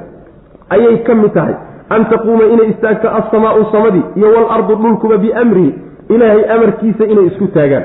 ayay 0.75 0.97
ka 1.07 1.15
mid 1.15 1.33
tahay. 1.33 1.55
An 1.89 2.05
taquuma 2.09 2.43
inay 2.53 2.69
istaagto 2.73 3.07
alsamaau 3.19 3.65
samadii 3.71 4.03
iyo 4.15 4.27
walardu 4.35 4.75
dhulkuba 4.75 5.17
biamrihi 5.17 5.71
ilaahay 6.09 6.43
amarkiisa 6.55 7.03
inay 7.13 7.25
isku 7.31 7.47
taagaan 7.47 7.83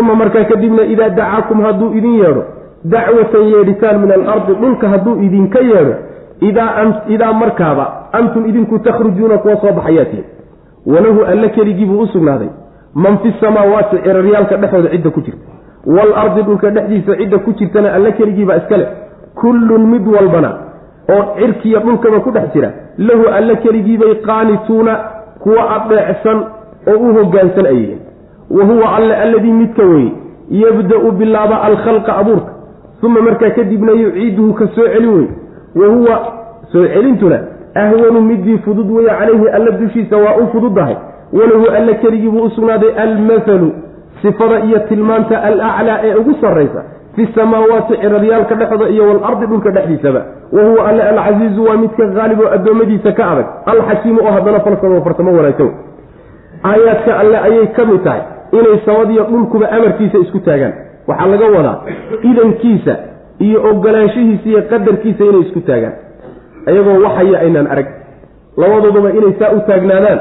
uma 0.00 0.14
markaa 0.14 0.44
kadibna 0.44 0.82
idaa 0.82 1.08
dacaakum 1.08 1.62
hadduu 1.62 1.92
idin 1.94 2.14
yeedho 2.14 2.44
dacwatan 2.84 3.48
yeedhitaan 3.52 4.00
min 4.00 4.12
alardi 4.12 4.54
dhulka 4.54 4.88
hadduu 4.88 5.22
idinka 5.22 5.60
yeedho 5.60 5.94
idaa 7.08 7.32
markaaba 7.32 8.08
antum 8.12 8.46
idinku 8.46 8.78
takhrujuuna 8.78 9.38
kuwa 9.38 9.56
soo 9.60 9.72
baxayaatiin 9.72 10.24
walahu 10.86 11.24
alla 11.24 11.48
keligii 11.48 11.86
buu 11.86 12.00
u 12.00 12.06
sugnaaday. 12.06 12.48
Man 12.94 13.18
fi 13.18 13.34
samaawaati 13.40 13.96
ciraryaalka 14.04 14.56
dhexooda 14.56 14.88
cidda 14.90 15.10
ku 15.10 15.20
jirta. 15.20 15.46
Waalardi 15.86 16.42
dhulka 16.42 16.70
dhexdiisa 16.70 17.16
cidda 17.16 17.38
ku 17.38 17.52
jirtana 17.52 17.92
alla 17.92 18.12
keligiibaa 18.12 18.56
iskale 18.56 18.86
kullun 19.34 19.86
mid 19.86 20.06
walbana 20.08 20.50
oo 21.14 21.24
cirkiya 21.38 21.80
dhulkaba 21.80 22.20
ku 22.20 22.30
dhex 22.30 22.52
jira 22.54 22.70
lahu 22.98 23.28
alla 23.38 23.56
keligiibay 23.56 24.14
qaanituuna 24.28 24.98
kuwa 25.42 25.70
adeecsan 25.76 26.38
oo 26.90 26.98
u 26.98 27.14
hogaansan 27.18 27.66
ay 27.66 27.76
yihiin 27.76 28.00
wa 28.50 28.64
huwa 28.64 28.96
alle 28.96 29.16
alladii 29.16 29.52
midka 29.52 29.82
weye 29.82 30.12
yabda-u 30.50 31.10
bilaaba 31.12 31.62
alkhalqa 31.62 32.16
abuurka. 32.16 32.52
Uma 33.02 33.20
markaa 33.20 33.50
kadibna 33.50 33.92
yuciiduhu 33.92 34.54
ka 34.54 34.66
soo 34.74 34.86
celin 34.92 35.10
wey 35.14 35.28
wa 35.74 35.86
huwa 35.94 36.32
soo 36.72 36.86
celintuna 36.86 37.38
ahwanu 37.74 38.20
midii 38.20 38.58
fudud 38.58 38.90
weeye 38.90 39.10
calayhi 39.10 39.48
alla 39.48 39.70
dushiisa 39.70 40.16
waa 40.16 40.36
u 40.42 40.46
fududahay 40.52 40.96
walahu 41.32 41.66
alla 41.76 41.94
keligii 41.94 42.28
buu 42.28 42.42
u 42.42 42.50
sugnaaday 42.50 42.90
almathalu 43.02 43.72
sifada 44.22 44.60
iyo 44.60 44.78
tilmaanta 44.78 45.42
alaclaa 45.42 45.98
ee 46.04 46.14
ugu 46.14 46.34
sarraysa 46.40 46.82
fi 47.16 47.28
samaawaati 47.34 47.96
ciraryaalka 47.96 48.54
dhexda 48.54 48.88
iyo 48.88 49.08
walardi 49.08 49.46
dhulka 49.46 49.70
dhexdiisaba. 49.70 50.22
Wa 50.52 50.62
huwa 50.62 50.88
alle 50.88 51.02
alcasiizu 51.02 51.64
waa 51.64 51.76
midka 51.76 52.06
haalib 52.20 52.40
oo 52.40 52.50
addoommadiisa 52.54 53.12
ka 53.12 53.30
adag 53.30 53.46
alxakiimu 53.66 54.20
oo 54.20 54.30
haddana 54.30 54.60
falsamo 54.60 55.02
farsamo 55.02 55.32
wanaagsan 55.36 55.70
aayaadka 56.64 57.18
alle 57.18 57.38
ayay 57.38 57.66
ka 57.66 57.84
mid 57.84 58.04
tahay 58.04 58.20
inay 58.52 58.78
samadiyo 58.86 59.24
dhulkuba 59.30 59.66
amarkiisa 59.76 60.18
isku 60.18 60.38
taagaan. 60.40 60.72
Waxaa 61.08 61.26
laga 61.32 61.46
wadaa 61.56 61.76
idankiisa 62.30 62.94
iyo 63.38 63.58
ogolaanshihiisa 63.70 64.48
iyo 64.48 64.62
qadarkiisa 64.70 65.24
inay 65.24 65.40
isku 65.46 65.60
taagaan. 65.60 65.94
Ayagoo 66.66 66.98
waxaya 67.04 67.38
aynaan 67.40 67.66
arag. 67.66 67.86
Labadooduba 68.56 69.10
inay 69.10 69.32
saa 69.38 69.50
u 69.56 69.60
taagnaadaan 69.68 70.20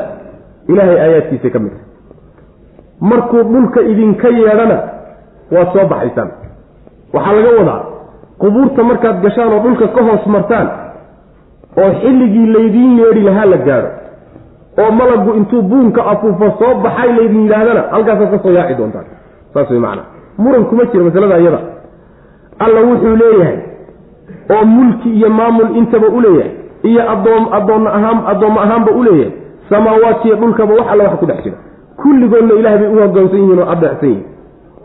ilaahay 0.69 0.97
aayaadkiisa 1.05 1.49
ka 1.53 1.59
mid 1.59 1.71
tahay 1.71 1.83
markuu 3.09 3.43
dhulka 3.43 3.81
idinka 3.91 4.27
yeedhana 4.29 4.77
waad 5.51 5.67
soo 5.73 5.85
baxaysaan. 5.91 6.29
Waxaa 7.13 7.33
laga 7.37 7.51
wadaa 7.59 7.81
qubuurta 8.41 8.83
markaad 8.83 9.21
gashaan 9.23 9.53
oo 9.53 9.59
dhulka 9.65 9.87
ka 9.95 10.01
hoos 10.07 10.25
martaan 10.35 10.67
oo 11.81 11.91
xilligii 12.01 12.47
laydiin 12.55 12.97
yeedhi 12.99 13.21
lahaa 13.27 13.45
la 13.53 13.57
gaadho 13.67 13.89
oo 14.81 14.91
malagu 14.91 15.33
intuu 15.39 15.61
buunka 15.61 16.01
afuufo 16.11 16.47
soo 16.59 16.73
baxay 16.83 17.09
laydin 17.17 17.41
yidhaahdana 17.45 17.81
halkaasaad 17.91 18.31
ka 18.31 18.39
soo 18.43 18.51
yaaci 18.57 18.75
doontaan. 18.79 19.05
Saas 19.53 19.69
way 19.71 19.79
macana 19.79 20.03
muran 20.37 20.65
kuma 20.69 20.83
jiro 20.91 21.03
masalada 21.05 21.37
iyada. 21.39 21.59
Alla 22.59 22.81
wuxuu 22.81 23.15
leeyahay 23.21 23.57
oo 24.55 24.65
mulki 24.65 25.09
iyo 25.17 25.29
maamul 25.29 25.69
intaba 25.77 26.07
u 26.07 26.19
leeyahay 26.21 26.51
iyo 26.83 27.01
adoom 27.13 27.43
adoon 27.57 27.87
ahaan 27.87 28.19
addoommo 28.31 28.59
ahaanba 28.65 28.91
u 28.91 29.03
leeyahay 29.03 29.31
samaawaadkiiyo 29.69 30.35
dhulkaba 30.35 30.73
wax 30.73 30.87
alla 30.91 31.03
wax 31.03 31.19
ku 31.19 31.25
dhex 31.25 31.43
jira. 31.43 31.57
Kulligoodna 32.01 32.53
ilaah 32.59 32.77
bay 32.79 32.87
u 32.87 32.99
hogaansan 33.01 33.39
yihiin 33.39 33.59
oo 33.59 33.69
adeecsan 33.73 34.09
yihiin. 34.09 34.25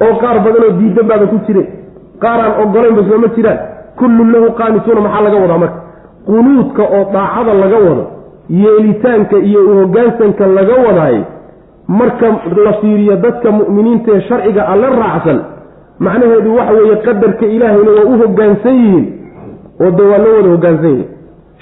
Oo 0.05 0.15
qaar 0.23 0.37
badanoo 0.45 0.71
diidan 0.79 1.07
baaba 1.11 1.27
ku 1.33 1.37
jireen. 1.47 1.69
Qaaraan 2.23 2.53
ogolaynba 2.62 3.03
sooma 3.11 3.29
jiraan. 3.37 3.59
Kullun 3.99 4.29
lahu 4.33 4.47
qaanisuuna 4.59 5.01
maxaa 5.07 5.23
laga 5.27 5.37
wadaa 5.45 5.59
marka? 5.65 5.79
Qunuudka 6.27 6.83
oo 6.97 7.03
daacada 7.15 7.53
laga 7.62 7.79
wado 7.87 8.05
yeelitaanka 8.51 9.37
iyo 9.39 9.61
uhogaansanka 9.73 10.47
laga 10.47 10.75
wadaay 10.87 11.19
marka 11.89 12.27
la 12.65 12.73
fiiriyo 12.73 13.17
dadka 13.17 13.51
mu'miniinta 13.51 14.13
ee 14.17 14.21
sharciga 14.29 14.69
alle 14.69 14.87
raacsan 15.01 15.39
macnaheedu 15.99 16.57
waxa 16.57 16.73
weeye 16.73 16.97
qadarka 16.97 17.47
ilaahayna 17.47 17.91
waa 17.91 18.05
u 18.15 18.19
hogaansan 18.23 18.75
yihiin. 18.83 19.07
Oo 19.81 19.91
dee 19.91 20.07
waa 20.13 20.19
loo 20.19 20.35
wada 20.37 20.49
hogaansan 20.55 20.91
yihiin 20.91 21.09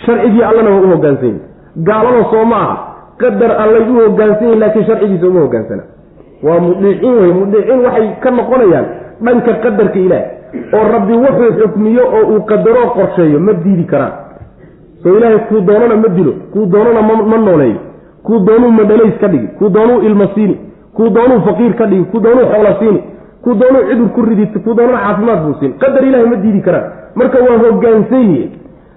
sharcigii 0.07 0.43
allana 0.51 0.71
waa 0.71 0.81
u 0.81 0.91
hogaansan 0.95 1.27
yihiin 1.29 1.41
gaalada 1.89 2.25
soo 2.31 2.45
ma 2.45 2.57
aha. 2.57 2.77
Qadar 3.21 3.51
allay 3.63 3.83
u 3.91 3.95
hogaansan 4.05 4.45
yihiin 4.47 4.61
laakiin 4.61 4.87
sharcigiisa 4.87 5.27
uma 5.29 5.41
hogaansana 5.41 5.83
waa 6.43 6.61
mudhiicin 6.67 7.15
wey 7.21 7.33
mudhiicin 7.41 7.81
waxay 7.87 8.09
ka 8.23 8.31
noqonayaan 8.31 8.87
dhanka 9.25 9.53
qadarka 9.65 9.99
ilaahay. 9.99 10.27
Oo 10.77 10.85
rabbi 10.95 11.13
wuxuu 11.25 11.53
xukmiyo 11.61 12.05
oo 12.17 12.25
uu 12.35 12.41
qadaroo 12.51 12.89
qorsheeyo 12.97 13.41
ma 13.41 13.53
diidi 13.53 13.85
karaan 13.93 14.13
soo 15.03 15.17
ilaahay 15.19 15.39
kuu 15.49 15.61
doonana 15.69 15.97
ma 15.97 16.09
dilo 16.17 16.33
kuu 16.53 16.67
doonana 16.67 17.03
ma 17.03 17.37
nooleeyo 17.47 17.81
kuu 18.27 18.39
doonuu 18.47 18.71
madhalays 18.81 19.17
ka 19.21 19.29
dhigi 19.29 19.49
kuu 19.59 19.69
doonuu 19.77 20.01
ilma 20.09 20.27
siini 20.35 20.57
kuu 20.97 21.09
doonuu 21.17 21.41
faqiir 21.47 21.75
ka 21.81 21.87
dhigi 21.87 22.05
kuu 22.13 22.21
doonuu 22.21 22.47
xoola 22.53 22.73
siini 22.81 23.01
kuu 23.45 23.55
doonuu 23.61 23.83
cidur 23.91 24.09
ku 24.15 24.23
ridi 24.31 24.47
kuu 24.47 24.75
doonana 24.75 24.99
caafimaad 25.05 25.41
buu 25.45 25.55
siin. 25.61 25.73
Qadar 25.83 26.05
ilahay 26.05 26.27
ma 26.33 26.37
diidi 26.37 26.61
karaan. 26.61 26.87
Marka 27.15 27.39
waa 27.47 27.59
hogaansan 27.65 28.25
yihiin 28.31 28.51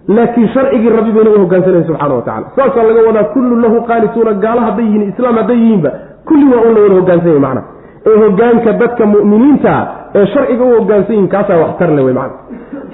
laakiin 0.07 0.47
sharcigii 0.53 0.89
rabbi 0.89 1.11
bayna 1.11 1.29
u 1.35 1.39
hogaansanayn 1.43 1.83
subxana 1.87 2.13
wa 2.15 2.21
tacala 2.21 2.47
saasaa 2.55 2.83
laga 2.87 3.01
wadaa 3.07 3.23
kullu 3.33 3.55
lahu 3.63 3.81
qaanituuna 3.89 4.33
gaalo 4.43 4.61
hadday 4.67 4.85
yihiin 4.85 5.09
islaam 5.11 5.35
hadday 5.41 5.57
yihiinba 5.57 5.91
kulli 6.27 6.45
waa 6.53 6.61
un 6.67 6.73
la 6.75 6.81
wada 6.81 6.95
hogaansan 6.99 7.27
yahy 7.31 7.39
macna 7.45 7.61
ee 8.09 8.17
hogaanka 8.23 8.71
dadka 8.81 9.05
mu'miniintaa 9.05 9.81
ee 10.15 10.25
sharciga 10.33 10.63
u 10.65 10.73
hogaansan 10.79 11.13
yihiin 11.15 11.29
kaasaa 11.35 11.57
waxtar 11.63 11.89
le 11.97 12.01
wey 12.07 12.13
macna 12.13 12.37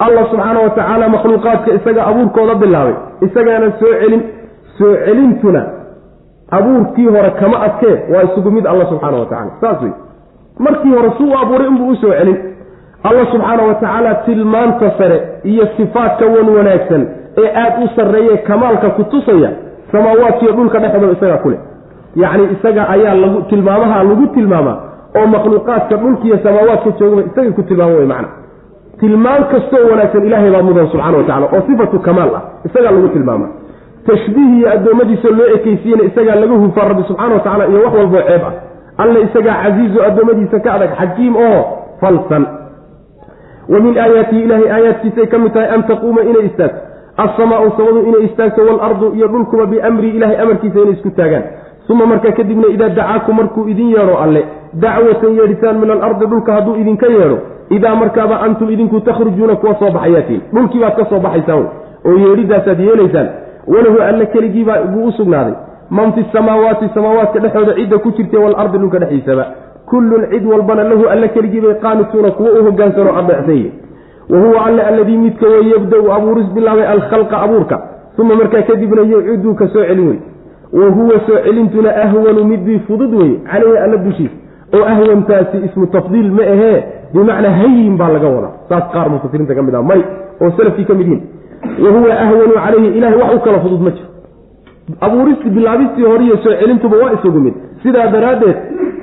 allah 0.06 0.24
subxaana 0.30 0.60
wa 0.64 0.70
tacaala 0.70 1.08
makhluuqaadka 1.08 1.70
isaga 1.78 2.02
abuurkooda 2.10 2.54
bilaabay. 2.54 2.94
Isagaana 3.26 3.68
soo 3.80 3.92
celin 4.00 4.22
soo 4.78 4.94
celintuna 5.06 5.62
abuurkii 6.50 7.06
hore 7.06 7.30
kama 7.40 7.62
adkee 7.66 7.96
waa 8.12 8.22
isugu 8.22 8.50
mid 8.50 8.66
alla 8.66 8.86
subxaana 8.90 9.16
wa 9.18 9.26
tacala 9.26 9.50
saas 9.60 9.82
wey 9.82 9.92
markii 10.58 10.90
hore 10.96 11.10
suu 11.18 11.30
u 11.32 11.38
abuuray 11.42 11.66
inbuu 11.68 11.88
u 11.88 11.96
soo 11.96 12.12
celin. 12.18 12.38
Alla 13.02 13.26
subxaana 13.32 13.62
wa 13.62 13.74
tacaala 13.74 14.14
tilmaanta 14.14 14.90
sare 14.98 15.18
iyo 15.44 15.68
sifaadka 15.76 16.26
wan 16.26 16.48
wanaagsan 16.56 17.06
ee 17.42 17.50
aada 17.62 17.84
u 17.84 17.88
sarreeye 17.96 18.36
kamaalka 18.36 18.90
ku 18.90 19.04
tusaya 19.04 19.50
samaawaadkiiyo 19.92 20.52
dhulka 20.52 20.78
dhexdooda 20.78 21.12
isagaa 21.12 21.36
ku 21.36 21.50
leh. 21.50 21.58
Yacni 22.16 22.44
isaga 22.54 22.88
ayaa 22.88 23.14
lagu 23.14 23.42
tilmaamaha 23.50 24.02
lagu 24.04 24.26
tilmaamaa 24.26 24.87
oo 25.16 25.26
makhluuqaadka 25.34 25.96
dhulkiiyo 26.02 26.38
samaawaadka 26.44 26.90
joogaba 26.98 27.22
isagay 27.28 27.52
ku 27.52 27.62
tilmaama 27.62 27.94
wey 27.98 28.06
macna. 28.12 28.28
Tilmaan 29.00 29.44
kastoo 29.52 29.84
wanaagsan 29.90 30.26
ilaahay 30.26 30.50
baa 30.50 30.62
mudan 30.68 30.86
subxana 30.92 31.16
wa 31.18 31.24
tacala 31.24 31.46
oo 31.54 31.62
sifatu 31.66 31.98
kamaal 32.06 32.30
ah 32.38 32.42
isagaa 32.66 32.90
lagu 32.96 33.08
tilmaama. 33.08 33.46
Tashbiih 34.06 34.50
iyo 34.58 34.68
addoommadiisa 34.74 35.28
loo 35.38 35.48
ekeysiiyena 35.56 36.04
isagaa 36.10 36.34
laga 36.42 36.54
hufaa 36.62 36.88
rabbi 36.90 37.02
subxana 37.08 37.34
wa 37.34 37.40
tacala 37.40 37.66
iyo 37.70 37.78
wax 37.84 37.94
walboo 37.94 38.22
ceeb 38.28 38.42
ah. 38.48 38.52
Alle 39.02 39.20
isagaa 39.26 39.56
casiizo 39.62 39.98
addoommadiisa 40.08 40.60
ka 40.64 40.70
adag 40.76 40.90
xakiim 41.00 41.36
oo 41.36 41.60
falsan. 42.00 42.44
Wa 43.72 43.80
min 43.84 43.98
aayaatihi 43.98 44.42
ilaahay 44.44 44.70
aayaadkiisay 44.76 45.26
ka 45.32 45.38
mid 45.38 45.52
tahay 45.54 45.68
an 45.74 45.82
taquuma 45.90 46.20
inay 46.30 46.46
istaagto. 46.50 46.80
Alsamaau 47.22 47.70
samadu 47.76 48.00
inay 48.08 48.24
istaagto 48.28 48.60
waalardu 48.68 49.06
iyo 49.16 49.26
dhulkuba 49.28 49.66
biamrii 49.66 50.10
ilahay 50.18 50.36
amarkiisa 50.42 50.78
inay 50.84 50.92
isku 50.98 51.10
taagaan 51.18 51.44
uma 51.88 52.06
markaa 52.06 52.32
kadibna 52.32 52.66
idaa 52.74 52.88
dacaakum 52.88 53.36
markuu 53.36 53.68
idin 53.68 53.90
yeedho 53.90 54.16
alle 54.24 54.42
dacwatan 54.74 55.36
yeedhitaan 55.38 55.78
min 55.80 55.90
alardi 55.90 56.26
dhulka 56.26 56.52
hadduu 56.52 56.74
idinka 56.76 57.06
yeedho 57.06 57.38
idaa 57.70 57.94
markaaba 57.94 58.40
antum 58.40 58.70
idinku 58.70 59.00
takhrujuuna 59.00 59.56
kuwa 59.56 59.74
soo 59.78 59.90
baxayaatiin. 59.90 60.40
Dhulkii 60.54 60.80
baad 60.80 60.96
ka 60.96 61.04
soo 61.10 61.20
baxaysaan 61.20 61.64
oo 62.08 62.16
yeedhidaasaad 62.24 62.80
yeelaysaan 62.80 63.28
walahu 63.66 63.98
alle 64.08 64.26
keligiibaa 64.26 64.82
buu 64.92 65.04
u 65.08 65.12
sugnaaday. 65.12 65.54
Man 65.90 66.12
fi 66.12 66.24
samaawaati 66.32 66.88
samaawaadka 66.94 67.38
dhexooda 67.40 67.74
cidda 67.74 67.98
ku 67.98 68.10
jirta 68.16 68.38
waalardi 68.40 68.78
dhulka 68.78 68.98
dhexdiisaba. 68.98 69.44
Kullun 69.90 70.26
cid 70.30 70.46
walbana 70.46 70.84
lahu 70.84 71.08
alle 71.08 71.28
keligiibay 71.28 71.74
qaanituuna 71.74 72.30
kuwa 72.30 72.50
u 72.50 72.64
hogaansanoo 72.64 73.16
adeecsanye 73.20 73.70
wa 74.30 74.38
huwa 74.40 74.66
alle 74.66 74.82
alladii 74.82 75.16
midka 75.16 75.46
wey 75.46 75.70
yabda-u 75.72 76.12
abuuris 76.12 76.46
bilaabay 76.54 76.86
alkhalqa 76.86 77.40
abuurka. 77.42 77.76
Uma 78.18 78.34
markaa 78.34 78.62
kadibna 78.62 79.02
yuciduu 79.02 79.54
ka 79.54 79.68
soo 79.68 79.84
celin 79.84 80.08
wey 80.08 80.18
wa 80.72 80.88
huwa 80.90 81.20
soo 81.26 81.38
celintuna 81.44 81.96
ahwanu 81.96 82.44
midii 82.44 82.78
fudud 82.78 83.14
wey 83.14 83.32
caleyhi 83.50 83.78
alla 83.78 83.96
dushiisa 83.96 84.34
oo 84.74 84.84
ahwantaasi 84.84 85.56
ismu 85.66 85.86
tafdiil 85.86 86.30
ma 86.32 86.42
ahee 86.42 86.82
bimacnaa 87.14 87.50
hayin 87.50 87.96
baa 87.96 88.08
laga 88.08 88.28
wadaa. 88.28 88.52
Saas 88.68 88.84
qaar 88.92 89.10
mufasiriinta 89.10 89.54
ka 89.54 89.62
mid 89.62 89.74
ah 89.74 89.82
may 89.82 90.02
oo 90.40 90.50
salafkii 90.56 90.84
ka 90.84 90.94
mid 90.94 91.06
yihiin 91.08 91.22
wa 91.84 91.90
huwa 91.90 92.20
ahwanu 92.20 92.54
calayhi 92.54 92.98
ilahay 92.98 93.18
wax 93.22 93.34
u 93.36 93.40
kala 93.40 93.60
fudud 93.60 93.80
ma 93.80 93.90
jiro. 93.90 94.08
Abuuristii 95.00 95.50
bilaabistii 95.50 96.02
horiyo 96.02 96.36
soo 96.36 96.52
celintuba 96.60 96.96
waa 96.96 97.12
isugu 97.12 97.40
mid. 97.40 97.54
Sidaa 97.82 98.06
daraaddeed 98.06 98.56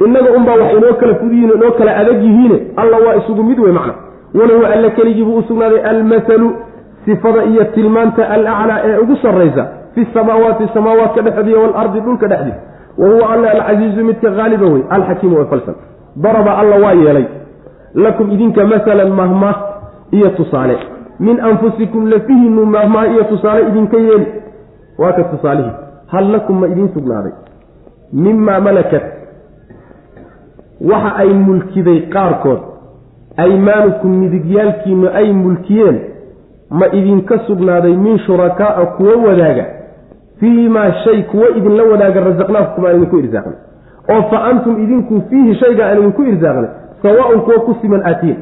innaga 0.05 0.31
unbaa 0.37 0.55
wax 0.61 0.71
inoo 0.77 0.93
kala 0.93 1.15
fudiyiin 1.15 1.51
inoo 1.57 1.71
kala 1.71 1.97
adag 1.97 2.23
yihiine 2.23 2.57
alla 2.75 2.97
waa 2.97 3.15
isugu 3.15 3.43
mid 3.43 3.59
wey 3.59 3.71
macna. 3.71 3.93
Walahu 4.33 4.65
alla 4.65 4.89
keligii 4.89 5.23
buu 5.23 5.37
u 5.37 5.43
sugnaaday 5.47 5.79
almasalu 5.81 6.51
sifada 7.05 7.43
iyo 7.43 7.63
tilmaanta 7.63 8.29
alaclaa 8.29 8.81
ee 8.85 8.97
ugu 8.97 9.15
sarraysa 9.21 9.67
fi 9.95 10.07
samaawaati 10.13 10.69
samaawaadka 10.73 11.21
dhexdiiya 11.21 11.59
waalardi 11.59 11.99
dhulka 11.99 12.27
dhexdiisa 12.27 12.59
wa 12.97 13.09
huwa 13.09 13.29
alla 13.33 13.51
alcasiizu 13.51 14.05
midka 14.05 14.31
haaliba 14.31 14.65
wey 14.65 14.83
alxakiimu 14.89 15.37
ee 15.41 15.45
falsan 15.45 15.75
daraba 16.15 16.57
alla 16.57 16.75
waa 16.75 16.93
yeelay 16.93 17.25
lakum 17.95 18.31
idinka 18.31 18.67
masalan 18.67 19.11
mahmaah 19.11 19.55
iyo 20.11 20.29
tusaale 20.29 20.77
min 21.19 21.39
anfusikum 21.39 22.07
lafihinu 22.07 22.65
mahmaah 22.65 23.11
iyo 23.11 23.23
tusaale 23.23 23.67
idinka 23.67 23.97
yeeli 23.97 24.27
waa 24.97 25.11
ka 25.13 25.23
tusaalihii 25.23 25.71
hal 26.07 26.31
lakum 26.31 26.59
ma 26.59 26.67
idiin 26.67 26.89
sugnaaday 26.93 27.31
mimaa 28.13 28.59
malakat 28.59 29.03
waxa 30.91 31.15
ay 31.15 31.29
mulkiday 31.33 31.99
qaarkood 31.99 32.59
aymaanukum 33.37 34.11
midigyaalkiinu 34.11 35.07
ay 35.13 35.33
mulkiyeen 35.33 35.99
ma 36.69 36.87
idinka 36.87 37.39
sugnaaday 37.47 37.95
min 37.95 38.19
shurakaaa 38.19 38.85
kuwo 38.85 39.15
wadaaga 39.27 39.65
fii 40.39 40.69
maa 40.69 40.91
shay 41.03 41.23
kuwo 41.31 41.47
idinla 41.57 41.83
wadaaga 41.91 42.19
rasaqnaakum 42.29 42.85
aan 42.85 42.95
idinku 42.95 43.17
irsaaqnay. 43.23 43.57
oo 44.13 44.21
fa 44.31 44.37
antum 44.49 44.83
idinku 44.83 45.21
fiihi 45.29 45.55
shayga 45.61 45.85
aan 45.89 45.97
idinku 46.01 46.23
irsaaqnay 46.31 46.69
sawaaun 47.03 47.41
kuwo 47.45 47.59
ku 47.67 47.75
siman 47.81 48.01
aatiin 48.11 48.37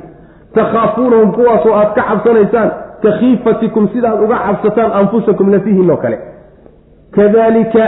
takhaafuunahum 0.56 1.32
kuwaasoo 1.38 1.74
aad 1.82 1.94
ka 1.98 2.04
cabsanaysaan 2.10 2.70
ka 3.04 3.12
khiifatikum 3.20 3.88
sidaad 3.94 4.22
uga 4.26 4.38
cabsataan 4.48 4.92
anfusakum 5.00 5.52
lafihiinoo 5.54 5.98
kale. 5.98 6.18
Kadalika 7.16 7.88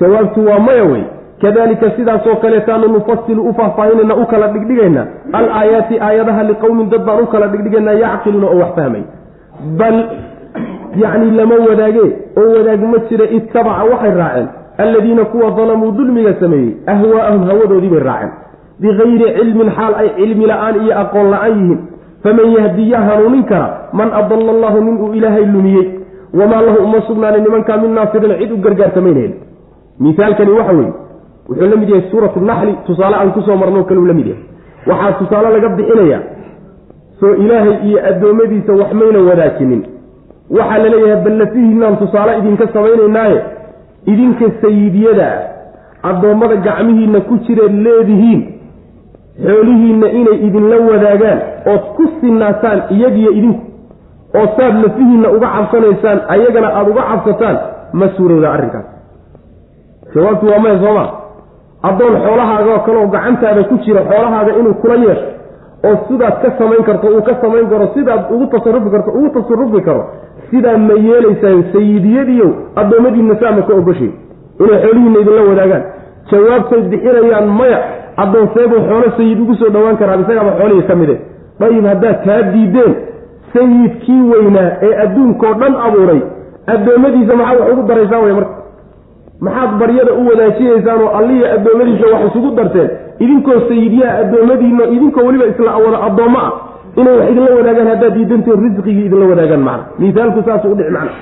jawaabtu 0.00 0.46
waa 0.46 0.58
maya 0.58 0.84
wey. 0.84 1.02
Kadalika 1.42 1.90
sidaasoo 1.96 2.36
kaleetaanu 2.36 2.88
nufasilu 2.88 3.42
u 3.48 3.54
faahfaahinayna 3.54 4.14
u 4.16 4.26
kala 4.26 4.48
dhigdhigaynaa. 4.48 5.06
Alaayaati 5.32 6.00
aayadaha 6.00 6.42
liqowmin 6.42 6.90
dad 6.90 7.04
baan 7.04 7.22
u 7.22 7.26
kala 7.26 7.46
dhigdhigaynaa 7.46 7.92
yacqiluuna 7.92 8.46
oo 8.46 8.58
wax 8.62 8.74
fahmay. 8.74 9.02
Bal 9.78 9.96
yacni 10.96 11.30
lama 11.30 11.54
wadaage 11.68 12.04
oo 12.40 12.48
wadaag 12.56 12.80
ma 12.92 12.98
jira 13.08 13.24
ittabaca 13.38 13.84
waxay 13.92 14.14
raaceen. 14.14 14.48
Alladiina 14.78 15.24
kuwa 15.24 15.50
dalamuu 15.50 15.90
dulmiga 15.92 16.34
sameeyey 16.40 16.74
ahwaa'ahum 16.86 17.42
hawadoodii 17.48 17.88
bay 17.88 18.00
raaceen. 18.00 18.32
Bikayri 18.80 19.26
cilmin 19.38 19.70
xaal 19.76 19.94
ay 19.94 20.08
cilmi 20.16 20.46
la'aan 20.46 20.76
iyo 20.84 20.98
aqoon 21.02 21.30
la'aan 21.30 21.52
yihiin. 21.60 21.78
Faman 22.22 22.48
yahdiya 22.56 22.98
hanuunin 23.08 23.44
kara 23.44 23.68
man 23.92 24.08
adalla 24.20 24.50
allahu 24.52 24.80
nin 24.84 24.96
uu 25.04 25.12
ilaahay 25.14 25.44
lumiyey. 25.46 25.86
Wamaa 26.34 26.62
lahu 26.62 26.84
uma 26.84 27.00
sugnaanay 27.06 27.40
nimankaa 27.40 27.76
min 27.76 27.94
naasirin 27.94 28.38
cid 28.40 28.52
u 28.52 28.56
gargaartamaynhel 28.56 29.32
misaalkani 30.00 30.50
waxa 30.50 30.72
weeye 30.72 30.92
wuxuu 31.48 31.66
la 31.70 31.76
mid 31.76 31.88
yahay 31.88 32.04
suuratu 32.10 32.40
naxli 32.40 32.74
tusaale 32.86 33.16
aan 33.16 33.32
ku 33.32 33.40
soo 33.42 33.56
marnoo 33.56 33.84
kaleu 33.84 34.06
la 34.06 34.14
mid 34.14 34.26
yahay. 34.26 34.44
Waxaa 34.86 35.12
tusaale 35.18 35.48
laga 35.54 35.68
bixinayaa 35.68 36.20
soo 37.20 37.34
ilaahay 37.34 37.74
iyo 37.88 37.98
addoommadiisa 38.10 38.72
wax 38.72 38.92
mayna 39.00 39.18
wadaajinin 39.28 39.82
waxaa 40.58 40.78
la 40.84 40.88
leeyahay 40.94 41.22
ballafihiinaan 41.26 41.96
tusaale 42.02 42.32
idinka 42.40 42.66
samaynaynaaye 42.74 43.38
idinka 44.12 44.46
sayidiyada 44.62 45.28
ah 45.32 46.10
addoommada 46.10 46.56
gacmihiinna 46.66 47.20
ku 47.28 47.34
jireed 47.46 47.74
leedihiin 47.86 48.40
xoolihiinna 49.46 50.06
inay 50.20 50.38
idinla 50.46 50.76
wadaagaan 50.90 51.38
ood 51.72 51.82
ku 51.96 52.04
sinaataan 52.20 52.78
iyagiyo 52.96 53.30
idinku 53.38 53.64
oo 54.38 54.46
saad 54.56 54.74
lafihiinna 54.84 55.28
uga 55.36 55.48
cabsanaysaan 55.56 56.18
ayagana 56.34 56.68
aada 56.78 56.90
uga 56.94 57.02
cabsataan 57.10 57.56
ma 58.00 58.06
suurowda 58.16 58.48
arrinkaas. 58.56 58.86
Jawaabtu 60.14 60.46
waa 60.50 60.58
maya 60.64 60.78
sooma 60.84 61.04
addoon 61.88 62.14
xoolahaaga 62.24 62.70
oo 62.74 62.80
kale 62.86 62.98
oo 63.02 63.08
gacantaada 63.14 63.62
ku 63.70 63.74
jira 63.84 64.00
xoolahaaga 64.10 64.52
inuu 64.60 64.74
kula 64.82 64.94
yeesho 65.04 65.26
oo 65.88 65.96
sidaad 66.08 66.34
ka 66.42 66.48
samayn 66.58 66.82
karto 66.88 67.06
uu 67.14 67.22
ka 67.28 67.34
samayn 67.42 67.68
karo 67.72 67.86
sidaad 67.94 68.22
ugu 68.34 68.46
tasarufi 68.54 68.90
karto 68.94 69.10
ugu 69.18 69.28
tasarufi 69.36 69.80
karo 69.88 70.02
sidaa 70.50 70.76
ma 70.88 70.94
yeelaysaan 71.06 71.64
sayidiyadiiyow 71.72 72.50
addoommadiinna 72.82 73.34
saa 73.40 73.52
ma 73.58 73.62
ka 73.68 73.74
ogoshay 73.80 74.10
inay 74.60 74.78
xoolihiinna 74.84 75.18
idinla 75.22 75.42
wadaagaan. 75.50 75.82
Jawaabtay 76.30 76.80
bixinayaan 76.92 77.48
maya 77.58 77.78
addoonseebuu 78.22 78.80
xoolo 78.88 79.08
sayid 79.16 79.38
ugu 79.44 79.54
soo 79.60 79.70
dhowaan 79.74 79.96
karaa 80.00 80.16
isagaaba 80.24 80.52
xoolihii 80.60 80.86
ka 80.90 80.94
mide. 81.00 81.16
Dayib 81.60 81.84
haddaad 81.92 82.18
kaa 82.26 82.42
diideen 82.52 82.92
sayidkii 83.54 84.22
weynaa 84.32 84.70
ee 84.86 84.92
adduunkao 85.04 85.54
dhan 85.60 85.74
abuuray 85.86 86.20
addoommadiisa 86.74 87.36
maxaad 87.40 87.60
wax 87.60 87.72
ugu 87.72 87.82
daraysaa 87.88 88.20
wey 88.24 88.32
marka? 88.38 88.54
Maxaad 89.46 89.70
baryada 89.80 90.12
u 90.20 90.26
wadaajinaysaan 90.28 91.00
oo 91.06 91.10
allihii 91.18 91.48
addoommadiisa 91.56 92.06
wax 92.12 92.22
isugu 92.30 92.50
darteen 92.58 92.90
idinkoo 93.24 93.58
sayidyaha 93.68 94.12
addoommadiina 94.22 94.84
idinkoo 94.96 95.24
weliba 95.26 95.46
isla 95.52 95.72
wada 95.84 95.98
addoommo 96.08 96.38
ah 96.46 96.52
inay 97.00 97.14
wax 97.18 97.28
idinla 97.32 97.50
wadaagaan 97.58 97.88
haddaad 97.92 98.14
diidanteen 98.18 98.58
risqigii 98.64 99.04
idinla 99.08 99.26
wadaagaan 99.32 99.62
macna 99.68 99.84
miisaalku 100.02 100.40
saasuu 100.48 100.72
udhici 100.74 100.90
macna. 100.96 101.12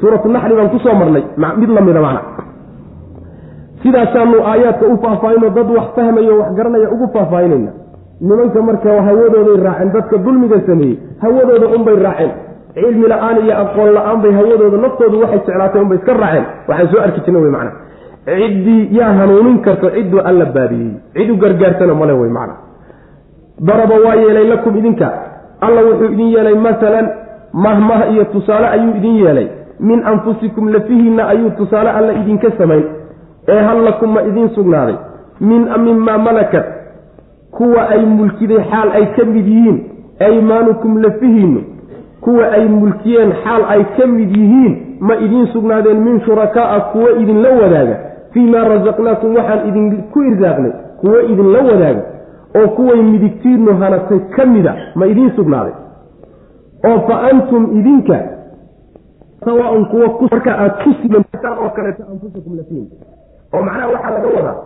Suuratu 0.00 0.28
naxli 0.34 0.54
baan 0.58 0.70
ku 0.74 0.78
soo 0.84 0.94
marnay 1.00 1.24
mid 1.60 1.70
lamida 1.76 2.00
macna 2.06 2.20
sidaasaanu 3.82 4.36
aayaadka 4.50 4.86
u 4.92 4.96
faahfaahinoo 5.04 5.50
dad 5.58 5.68
wax 5.76 5.86
fahmayo 5.96 6.38
wax 6.40 6.50
garanaya 6.58 6.88
ugu 6.94 7.06
faahfaahinayna. 7.14 7.70
Nimanka 8.20 8.62
marka 8.68 9.02
hawadooday 9.08 9.56
raaceen 9.66 9.92
dadka 9.96 10.16
dulmiga 10.18 10.60
sameeyey 10.66 10.98
hawadooda 11.22 11.66
unbay 11.76 11.96
raaceen. 12.06 12.30
Cilmi 12.74 13.08
la'aan 13.12 13.36
iyo 13.44 13.54
aqoon 13.62 13.90
la'aan 13.96 14.18
bay 14.22 14.32
hawadooda 14.38 14.76
naftoodu 14.84 15.20
waxay 15.22 15.38
jeclaatay 15.46 15.80
unbay 15.82 15.98
iska 15.98 16.12
raaceen. 16.22 16.44
Waxaan 16.68 16.88
soo 16.92 17.00
arki 17.06 17.20
jirna 17.26 17.38
wey 17.44 17.50
macna 17.56 17.72
ciddii 18.26 18.88
yaa 18.98 19.12
hanuunin 19.12 19.58
karto 19.62 19.90
cidduu 19.90 20.20
alla 20.20 20.44
baadiyey. 20.44 20.90
Cid 21.14 21.30
u 21.30 21.36
gargaartana 21.36 21.94
male 21.94 22.12
wey 22.12 22.30
macna. 22.30 22.54
Daraba 23.60 23.94
waa 24.04 24.14
yeelay 24.14 24.46
lakum 24.48 24.76
idinka. 24.76 25.12
Alla 25.60 25.82
wuxuu 25.82 26.12
idin 26.12 26.28
yeelay 26.34 26.54
masalan 26.54 27.08
mahmah 27.52 28.12
iyo 28.12 28.24
tusaale 28.24 28.66
ayuu 28.68 28.96
idin 28.96 29.16
yeelay. 29.16 29.48
Min 29.80 30.02
anfusikum 30.06 30.68
lafihiinna 30.68 31.28
ayuu 31.28 31.50
tusaale 31.50 31.90
alla 31.90 32.12
idinka 32.12 32.50
samayn 32.58 32.84
ee 33.48 33.60
hal 33.62 33.84
lakum 33.84 34.12
ma 34.14 34.22
idiin 34.22 34.48
sugnaaday. 34.54 34.96
Min 35.40 35.68
mimaa 35.84 36.18
malakat. 36.18 36.66
Kuwa 37.50 37.88
ay 37.88 38.04
mulkiday 38.06 38.58
xaal 38.70 38.90
ay 38.92 39.06
ka 39.16 39.24
mid 39.24 39.46
yihiin. 39.46 39.78
Aymaanukum 40.20 41.02
lafihiinnu. 41.02 41.60
Kuwa 42.20 42.50
ay 42.52 42.68
mulkiyeen 42.68 43.32
xaal 43.44 43.62
ay 43.68 43.84
ka 43.96 44.06
mid 44.06 44.36
yihiin 44.36 44.74
ma 45.00 45.14
idiin 45.14 45.46
sugnaadeen 45.52 46.00
min 46.04 46.20
shurakaaa 46.20 46.80
kuwo 46.80 47.10
idinla 47.10 47.50
wadaaga 47.50 47.96
fii 48.36 48.46
maa 48.52 48.64
rasaqnaakum 48.68 49.32
waxaan 49.38 49.60
idinku 49.68 50.18
irsaaqnay 50.30 50.72
kuwo 51.00 51.18
idinla 51.32 51.60
wadaaga 51.68 52.02
oo 52.58 52.68
kuway 52.76 53.00
midigtiinnu 53.12 53.72
hanatay 53.80 54.20
ka 54.36 54.44
mida 54.46 54.72
ma 54.94 55.06
idiin 55.12 55.30
sugnaaday. 55.36 55.74
oo 56.88 56.98
fa 57.08 57.14
antum 57.30 57.62
idinka 57.78 58.18
sawaaun 59.44 59.84
kuwa 59.92 60.08
marka 60.30 60.52
aad 60.62 60.74
ku 60.84 60.90
simantaan 61.02 61.56
oo 61.62 61.70
kaleeto 61.76 62.02
anfusakum 62.12 62.52
lafiin 62.60 62.86
oo 63.54 63.62
macnaha 63.62 63.88
waxaa 63.94 64.10
laga 64.16 64.28
wadaa 64.36 64.56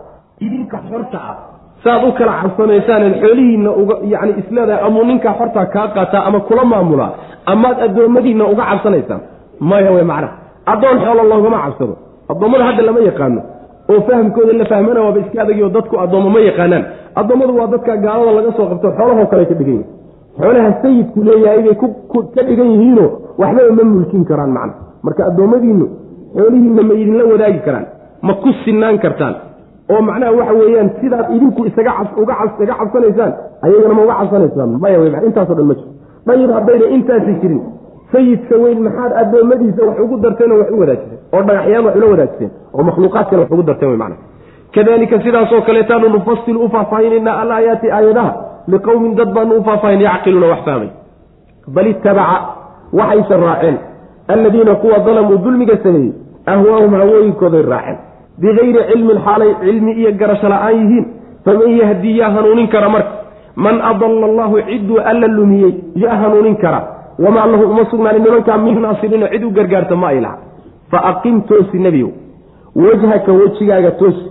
idinka 0.46 0.76
xorta 0.90 1.18
ah 1.30 1.36
saaad 1.84 2.02
u 2.08 2.12
kala 2.18 2.32
cabsanaysaan 2.42 3.14
xoolihiinna 3.22 3.70
uga 3.82 3.94
yani 4.12 4.32
isleedahay 4.40 4.82
amuu 4.86 5.04
ninkaa 5.10 5.34
xortaa 5.40 5.66
kaa 5.74 5.88
qaataa 5.96 6.24
ama 6.28 6.40
kula 6.40 6.64
maamulaa 6.64 7.12
amaad 7.46 7.76
addoommadiinna 7.86 8.44
uga 8.52 8.64
cabsanaysaan. 8.70 9.20
Maya 9.60 9.90
wey 9.92 10.04
macnaha. 10.12 10.34
Addoon 10.72 10.96
xoolo 11.04 11.22
loogama 11.30 11.58
cabsado. 11.64 11.94
Addoommada 12.32 12.64
hadda 12.64 12.82
lama 12.82 13.00
yaqaano 13.10 13.42
oo 13.90 14.00
fahamkooda 14.08 14.52
la 14.60 14.64
fahmana 14.72 15.00
waaba 15.06 15.18
iska 15.24 15.38
adagyo 15.44 15.68
dadku 15.76 15.94
addoommo 16.04 16.30
ma 16.34 16.40
yaqaanaan. 16.48 16.84
Addoommadu 17.20 17.52
waa 17.58 17.66
dadka 17.74 17.92
gaalada 18.04 18.32
laga 18.38 18.50
soo 18.56 18.66
qabto 18.72 18.88
xoolahoo 18.98 19.26
kale 19.32 19.44
ka 19.50 19.54
dhigan 19.60 19.74
yihiin 19.74 19.86
xoolaha 20.40 20.70
sayidku 20.82 21.18
leeyahay 21.28 21.62
bay 21.66 21.74
ka 22.34 22.42
dhigan 22.48 22.68
yihiino 22.74 23.04
waxbaba 23.42 23.72
ma 23.78 23.84
mulkin 23.94 24.22
karaan 24.30 24.52
macna. 24.56 24.74
Marka 25.04 25.22
addoommadiinnu 25.30 25.86
xoolihiinna 26.36 26.82
ma 26.88 26.94
idinla 27.02 27.24
wadaagi 27.32 27.60
karaan 27.66 27.86
ma 28.26 28.32
ku 28.42 28.48
sinaan 28.64 28.98
kartaan. 29.04 29.34
Oo 29.92 30.00
macnaha 30.08 30.32
waxa 30.38 30.54
weeyaan 30.60 30.88
sidaad 31.00 31.26
idinku 31.36 31.60
isaga 31.70 31.92
uga 32.22 32.34
cabsanaysaan 32.80 33.32
ayagana 33.64 33.94
ma 33.98 34.02
uga 34.06 34.14
cabsanaysaan. 34.20 34.70
Maya 34.82 34.98
w 35.02 35.04
intaaso 35.28 35.54
dhan 35.58 35.66
ma 35.70 35.74
jiro. 35.78 35.90
Dayib 36.26 36.50
haddayna 36.56 36.86
intaasi 36.96 37.32
jirin 37.42 37.60
sayidka 38.12 38.56
weyn 38.64 38.82
maxaad 38.86 39.12
addoommadiisa 39.22 39.82
wax 39.88 39.98
ugu 40.04 40.16
darteen 40.24 40.52
oo 40.52 40.58
wax 40.62 40.70
u 40.70 40.80
wadaajiseen 40.80 41.18
oo 41.34 41.42
dhagaxyaan 41.48 41.84
wax 41.86 41.96
ula 41.96 42.06
wadaajiseen 42.12 42.50
oo 42.74 42.82
makhluuqaad 42.88 43.26
kale 43.30 43.40
wax 43.42 43.50
ugu 43.52 43.62
darteen 43.62 43.96
man 44.02 44.12
kadalika 44.74 45.20
sidaasoo 45.24 45.60
kaleetaanu 45.68 46.08
nufasilu 46.08 46.64
u 46.64 46.68
faahfaahinayna 46.74 47.32
alaayaati 47.42 47.90
aayadaha 47.90 48.32
liqowmin 48.68 49.14
dad 49.20 49.32
baanu 49.36 49.54
u 49.60 49.64
faahfaahin 49.68 50.00
yacqiluuna 50.08 50.46
wax 50.52 50.62
fahmay 50.68 50.90
bal 51.74 51.86
itabaca 51.86 52.38
waxayse 52.92 53.36
raaceen. 53.46 53.76
Alladiina 54.28 54.74
kuwa 54.74 54.98
dalamuu 54.98 55.38
dulmiga 55.44 55.76
sameeyey 55.82 56.12
ahwaahum 56.46 56.94
hawooyinkooday 56.94 57.62
raaceen. 57.62 57.98
Bikayri 58.40 58.80
cilmin 58.92 59.18
xaalay 59.26 59.50
cilmi 59.60 59.92
iyo 60.00 60.12
garasho 60.20 60.48
la'aan 60.48 60.76
yihiin 60.80 61.06
faman 61.44 61.70
yahdi 61.80 62.18
yaa 62.18 62.30
hanuunin 62.30 62.68
kara 62.68 62.88
marka. 62.88 63.10
Man 63.56 63.80
adalla 63.90 64.26
allahu 64.30 64.56
cidduu 64.68 64.98
alla 65.10 65.26
lumiyey 65.26 65.72
yaa 66.02 66.16
hanuunin 66.22 66.56
kara 66.56 66.80
wamaa 67.24 67.46
lahu 67.52 67.64
uma 67.72 67.84
sugnaanin 67.90 68.22
nimankaa 68.26 68.58
min 68.66 68.80
naasiriino 68.86 69.26
cid 69.32 69.44
u 69.44 69.50
gargaarta 69.58 69.96
ma 70.02 70.08
ay 70.12 70.20
laha 70.20 70.38
fa 70.90 70.98
aqim 71.10 71.40
toosi 71.50 71.78
nebiyow 71.86 72.10
wajhaka 72.84 73.32
wejigaaga 73.40 73.90
toosi 73.90 74.26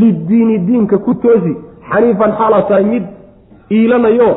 liddiini 0.00 0.58
diinka 0.68 0.98
ku 1.06 1.14
toosi 1.24 1.52
xaniifan 1.90 2.32
xaalaad 2.38 2.68
tahay 2.68 2.84
mid 2.92 3.04
iilanayo 3.78 4.30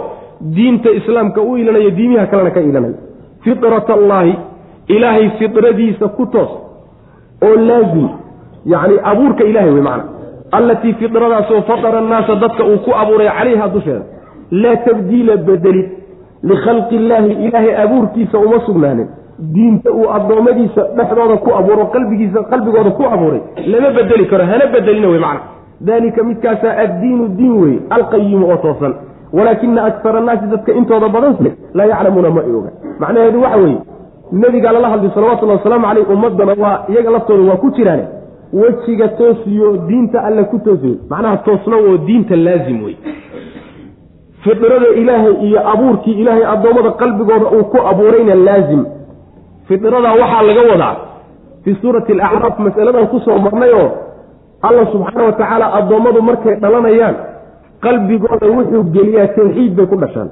diinta 0.55 0.89
islaamka 0.99 1.41
u 1.41 1.57
iilanayo 1.57 1.89
diimiha 1.99 2.26
kalena 2.31 2.51
ka 2.51 2.61
iilanayo 2.67 2.95
fitrat 3.43 3.89
allaahi 3.99 4.35
ilaahay 4.95 5.30
fidradiisa 5.39 6.07
ku 6.17 6.26
toos 6.34 6.51
oo 7.47 7.55
laazim 7.69 8.09
yacni 8.73 8.97
abuurka 9.11 9.43
ilahay 9.51 9.72
wey 9.77 9.81
macana 9.81 10.03
allatii 10.57 10.93
fidradaasoo 11.01 11.61
fatara 11.69 11.99
annaasa 12.03 12.35
dadka 12.43 12.63
uu 12.72 12.77
ku 12.85 12.91
abuuray 13.01 13.30
calayha 13.38 13.67
dusheeda 13.76 14.03
laa 14.63 14.76
tabdiila 14.88 15.38
bedelid 15.47 15.89
likhalqi 16.49 16.95
illaahi 16.95 17.31
ilaahay 17.45 17.76
abuurkiisa 17.84 18.38
uma 18.38 18.59
sugnaanin 18.65 19.07
diinta 19.55 19.91
uu 19.91 20.07
addoommadiisa 20.17 20.81
dhexdooda 20.97 21.38
ku 21.45 21.49
abuuro 21.59 21.85
qalbigiisa 21.95 22.43
qalbigooda 22.51 22.91
ku 22.99 23.03
abuuray 23.15 23.41
lama 23.72 23.89
bedeli 23.97 24.26
karo 24.31 24.45
hana 24.51 24.65
bedelina 24.73 25.07
wey 25.13 25.19
macana 25.19 25.41
dalika 25.89 26.23
midkaasaa 26.30 26.77
addiinu 26.84 27.27
diin 27.38 27.53
weye 27.63 27.80
alqayimu 27.97 28.45
oo 28.51 28.57
toosan 28.65 28.93
walaakina 29.34 29.84
akara 29.89 30.19
annaasi 30.19 30.45
dadka 30.53 30.73
intooda 30.80 31.09
badanse 31.15 31.49
laa 31.73 31.85
yaclamuuna 31.91 32.30
ma 32.38 32.41
oga 32.59 32.72
macnaheedu 32.99 33.41
waxa 33.41 33.57
weeye 33.63 33.80
nebigaa 34.31 34.72
lala 34.72 34.89
hadlay 34.89 35.11
salawatullahi 35.15 35.57
wasalaamu 35.59 35.85
caleyh 35.88 36.09
ummadana 36.15 36.53
waa 36.63 36.77
iyaga 36.91 37.11
laftooda 37.15 37.43
waa 37.51 37.57
ku 37.63 37.72
jiraane 37.77 38.05
wejiga 38.61 39.07
toosiyo 39.07 39.77
diinta 39.88 40.23
alle 40.23 40.43
ku 40.43 40.59
toosiyo 40.59 40.95
macnaha 41.09 41.38
toosna 41.38 41.76
oo 41.77 41.97
diinta 42.07 42.35
laazim 42.35 42.84
wey 42.85 42.95
fidrada 44.45 44.88
ilaahay 45.01 45.34
iyo 45.47 45.59
abuurkii 45.73 46.15
ilaahay 46.22 46.45
addoommada 46.53 46.91
qalbigooda 47.01 47.47
uu 47.57 47.63
ku 47.73 47.77
abuurayna 47.91 48.35
laazim. 48.47 48.81
Fidrada 49.67 50.09
waxaa 50.22 50.41
laga 50.49 50.63
wadaa 50.72 50.95
fii 51.63 51.76
suurati 51.81 52.11
alacraaf 52.13 52.59
masaladan 52.65 53.07
ku 53.13 53.19
soo 53.26 53.38
marnay 53.45 53.72
oo 53.81 53.88
alla 54.67 54.84
subxaana 54.93 55.23
wa 55.30 55.31
tacaala 55.39 55.65
addoommadu 55.80 56.22
markay 56.30 56.55
dhalanayaan 56.63 57.15
qalbigooda 57.85 58.47
wuxuu 58.57 58.84
geliyaa 58.95 59.27
tawxiid 59.38 59.72
bay 59.77 59.85
ku 59.91 59.95
dhashaan. 60.03 60.30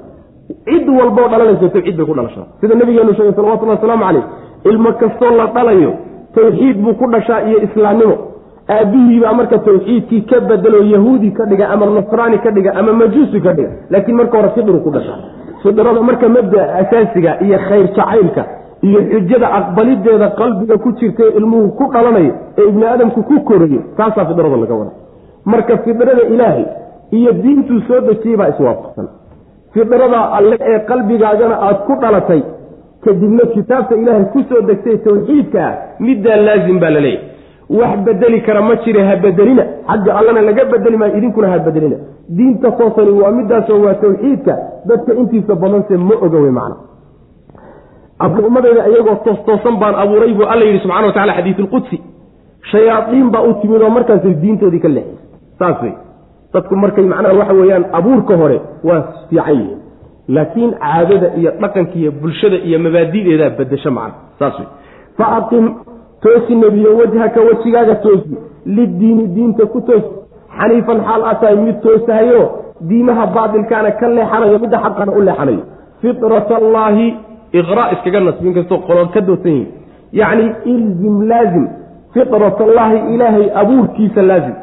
Cid 0.68 0.86
walboo 0.98 1.28
dhalanayso 1.32 1.68
tawxiid 1.74 1.96
bay 1.98 2.06
ku 2.10 2.14
dhalashaan 2.18 2.46
sida 2.60 2.74
nabigeenu 2.80 3.12
sheegay 3.18 3.34
salawatullahi 3.38 3.78
wasalaamu 3.78 4.04
caleyh 4.06 4.24
ilmo 4.70 4.90
kastoo 5.02 5.32
la 5.40 5.46
dhalayo 5.56 5.92
tawxiid 6.36 6.76
buu 6.84 6.94
ku 7.00 7.06
dhashaa 7.14 7.40
iyo 7.48 7.58
islaamnimo 7.66 8.16
aabbihiibaa 8.68 9.32
marka 9.32 9.58
tawxiidkii 9.58 10.20
ka 10.30 10.40
bedelo 10.40 10.82
yahuudi 10.84 11.30
ka 11.32 11.44
dhiga 11.44 11.68
ama 11.68 11.86
nasraani 11.86 12.38
ka 12.38 12.50
dhiga 12.50 12.74
ama 12.74 12.92
majuusi 12.92 13.40
ka 13.40 13.52
dhiga. 13.52 13.70
Laakiin 13.90 14.16
marka 14.16 14.36
hore 14.38 14.50
fidru 14.54 14.80
ku 14.80 14.90
dhashaa 14.90 15.18
fidrada 15.62 16.00
marka 16.02 16.28
mabdaa 16.28 16.74
asaasiga 16.80 17.40
iyo 17.40 17.58
khayr 17.68 17.86
jacaylka 17.96 18.44
iyo 18.82 19.00
xujada 19.10 19.52
aqbalideeda 19.58 20.28
qalbiga 20.40 20.76
ku 20.78 20.92
jirta 20.92 21.24
ilmuhu 21.38 21.68
ku 21.78 21.84
dhalanayo 21.92 22.32
ee 22.58 22.68
ibni 22.68 22.84
aadamku 22.86 23.22
ku 23.22 23.40
korayo 23.40 23.80
taasaa 23.96 24.24
fidrada 24.30 24.56
laga 24.56 24.74
wada 24.74 24.92
marka 25.44 25.76
fidrada 25.84 26.22
ilaahay 26.34 26.64
iyo 27.10 27.32
diintuu 27.32 27.80
soo 27.88 28.00
dejiyey 28.00 28.36
baa 28.36 28.48
iswaafaqsan. 28.48 29.08
Fidrada 29.74 30.20
alle 30.38 30.56
ee 30.60 30.78
qalbigaagana 30.78 31.54
aada 31.60 31.78
ku 31.86 31.94
dhalatay 32.02 32.42
kadibna 33.04 33.44
kitaabta 33.54 33.94
ilaahay 33.96 34.24
ku 34.32 34.40
soo 34.48 34.60
degtay 34.68 34.96
tawxiidka 35.06 35.60
ah 35.68 35.74
middaa 36.00 36.36
laazim 36.36 36.78
baa 36.80 36.90
la 36.96 37.00
leeyahy 37.00 37.33
wax 37.70 37.98
bedeli 38.04 38.40
kara 38.42 38.62
ma 38.62 38.76
jire 38.84 39.02
ha 39.06 39.16
bedelina. 39.16 39.64
Xagga 39.88 40.16
allana 40.18 40.40
laga 40.42 40.64
bedeli 40.64 40.96
maayo 40.96 41.16
idinkuna 41.16 41.48
ha 41.50 41.58
bedelina. 41.58 41.96
Diinta 42.28 42.70
toosani 42.72 43.10
waa 43.10 43.30
midaasoo 43.30 43.80
waa 43.84 43.94
tawxiidka. 43.94 44.54
Dadka 44.88 45.14
intiisa 45.14 45.54
badanse 45.54 45.96
ma 45.96 46.14
oga 46.20 46.38
wey 46.38 46.50
macna. 46.50 46.76
Addoommadayda 48.18 48.88
iyagoo 48.88 49.16
toos 49.24 49.38
toosan 49.46 49.76
baan 49.80 49.94
abuuray 49.94 50.34
buu 50.34 50.46
alla 50.46 50.64
yidhi 50.64 50.78
subxana 50.78 51.06
wa 51.06 51.12
tacala 51.12 51.34
xadiisulqudsi 51.34 51.96
shayaadiin 52.70 53.30
baa 53.30 53.42
u 53.42 53.54
timid 53.60 53.82
oo 53.82 53.90
markaasay 53.90 54.34
diintoodii 54.42 54.80
ka 54.80 54.88
leexisay 54.88 55.58
saas 55.58 55.82
wey. 55.82 55.94
Dadku 56.54 56.76
markay 56.76 57.04
macnaha 57.04 57.34
waxa 57.34 57.54
weeyaan 57.54 57.84
abuurka 57.92 58.36
hore 58.36 58.60
waa 58.84 59.02
fiican 59.30 59.54
yihiin. 59.56 59.78
Laakiin 60.28 60.70
caadada 60.80 61.28
iyo 61.36 61.50
dhaqanka 61.60 61.94
iyo 61.94 62.12
bulshada 62.12 62.56
iyo 62.56 62.78
mabaadideedaa 62.78 63.50
bedesho 63.58 63.90
macna. 63.90 64.14
Saas 64.38 64.54
wey 64.60 64.68
toosi 66.24 66.54
nebiyo 66.62 66.90
wajhaka 67.00 67.40
wejigaaga 67.48 67.94
toosi 68.04 68.34
liddiini 68.76 69.24
diinta 69.34 69.66
ku 69.72 69.80
toosi. 69.88 70.10
Xaniifan 70.58 70.98
xaal 71.06 71.22
aa 71.28 71.34
tahay 71.40 71.56
mid 71.66 71.76
toosahayo 71.84 72.42
diimaha 72.88 73.26
baatilkaana 73.36 73.90
ka 74.00 74.06
leexanayo 74.16 74.58
midda 74.64 74.78
xaqana 74.84 75.12
u 75.18 75.20
leexanayo. 75.28 75.62
Fitrat 76.00 76.50
allaahi 76.60 77.06
iqra 77.60 77.84
iskaga 77.94 78.20
nasbin 78.26 78.54
kastoo 78.56 78.78
qolood 78.88 79.10
ka 79.14 79.20
doosan 79.28 79.52
yihiin 79.52 79.68
yacni 80.20 80.46
ilzim 80.72 81.16
laazim. 81.30 81.66
Fitrat 82.14 82.58
allaahi 82.66 82.98
ilaahay 83.14 83.46
abuurkiisa 83.62 84.22
laazim. 84.30 84.56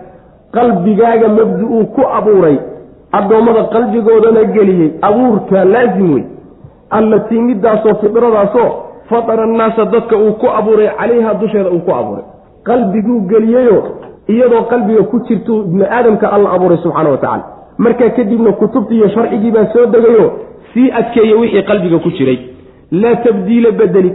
Qalbigaaga 0.56 1.28
mabdi-uu 1.38 1.86
ku 1.96 2.02
abuuray 2.18 2.58
addoommada 3.18 3.64
qalbigoodana 3.74 4.44
geliyey 4.56 4.90
abuurka 5.10 5.66
laazim 5.74 6.14
wey 6.16 6.24
allatii 6.98 7.42
middaasoo 7.50 7.94
fidradaasoo 8.02 8.70
fatara 9.12 9.44
annaasa 9.44 9.86
dadka 9.86 10.18
uu 10.18 10.34
ku 10.42 10.48
abuuray 10.60 10.90
calayha 11.00 11.34
dusheeda 11.34 11.70
uu 11.70 11.80
ku 11.88 11.92
abuuray. 11.96 12.24
qalbiguu 12.64 13.20
geliyeyo 13.32 13.78
iyadoo 14.34 14.62
qalbiga 14.72 15.04
ku 15.12 15.20
jirtuu 15.28 15.60
ibni 15.68 15.86
aadamka 15.86 16.32
alla 16.36 16.52
abuuray 16.56 16.78
subxaana 16.84 17.10
wa 17.10 17.18
tacala 17.18 17.44
markaa 17.78 18.10
kadibna 18.10 18.52
kutubtii 18.52 18.96
iyo 18.98 19.10
sharcigii 19.10 19.52
baa 19.52 19.66
soo 19.74 19.86
degayo 19.86 20.26
sii 20.74 20.92
adkeeya 21.00 21.36
wixii 21.36 21.64
qalbiga 21.64 22.00
ku 22.00 22.10
jiray. 22.18 22.40
laa 22.92 23.16
tabdiila 23.16 23.72
bedeli 23.72 24.12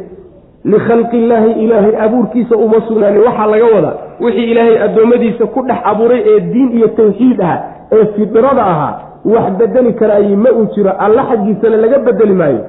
likhalqi 0.65 1.17
illaahi 1.19 1.51
ilaahay 1.65 1.95
abuurkiisa 2.07 2.57
uma 2.57 2.81
sugnaanin. 2.89 3.21
waxaa 3.27 3.47
laga 3.47 3.67
wadaa 3.75 3.95
wixii 4.21 4.51
ilaahay 4.51 4.79
addoommadiisa 4.87 5.47
ku 5.47 5.63
dhex 5.69 5.79
abuuray 5.85 6.23
ee 6.27 6.41
diin 6.41 6.71
iyo 6.79 6.89
tawxiid 6.89 7.41
ah 7.41 7.59
ee 7.93 8.07
fidrada 8.17 8.63
ahaa 8.73 8.95
wax 9.25 9.47
bedeli 9.59 9.93
karaayi 10.01 10.37
ma 10.37 10.51
uu 10.59 10.67
jiro. 10.75 10.91
alla 10.99 11.23
xaggiisana 11.31 11.77
laga 11.77 11.99
bedeli 11.99 12.35
maayo 12.35 12.61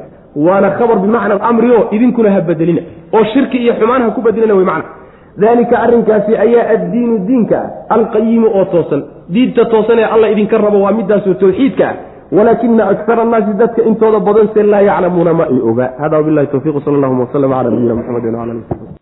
waana 0.45 0.69
khabar 0.77 0.97
bimacna 0.99 1.41
amri 1.49 1.71
o 1.71 1.87
idinkuna 1.91 2.31
ha 2.31 2.41
bedelina 2.41 2.81
oo 3.13 3.23
shirki 3.33 3.57
iyo 3.57 3.73
xumaan 3.79 4.01
ha 4.01 4.09
ku 4.11 4.21
bedelina 4.21 4.53
wey 4.55 4.65
macna. 4.65 4.89
Daalika 5.37 5.79
arrinkaasi 5.85 6.37
ayaa 6.45 6.69
addiinu 6.73 7.17
diinka 7.27 7.57
ah 7.89 7.97
oo 7.97 8.65
toosan. 8.73 9.01
Diinta 9.33 9.65
toosan 9.65 9.99
ee 9.99 10.03
alla 10.03 10.29
idinka 10.29 10.57
rabo 10.57 10.81
waa 10.81 10.91
midaasoo 10.91 11.33
tawxiidka 11.33 11.85
ah. 11.89 11.95
Walaakina 12.31 12.87
akara 12.89 13.21
annaasi 13.21 13.53
dadka 13.57 13.81
intooda 13.83 14.19
badan 14.19 14.49
se 14.53 14.63
laa 14.63 14.81
yaclamuuna 14.81 15.33
ma 15.33 15.43
ay 15.43 15.59
ogaa 15.63 15.91
hada 15.99 16.17
wabilahi 16.17 16.47
towfiq 16.47 16.83
sal 16.83 16.95
allahuma 16.95 17.23
waslm 17.23 17.51
cala 17.51 17.69
nabiyina 17.69 17.95
mxamedi 17.95 18.27
wala 18.27 18.51
ali 18.51 18.87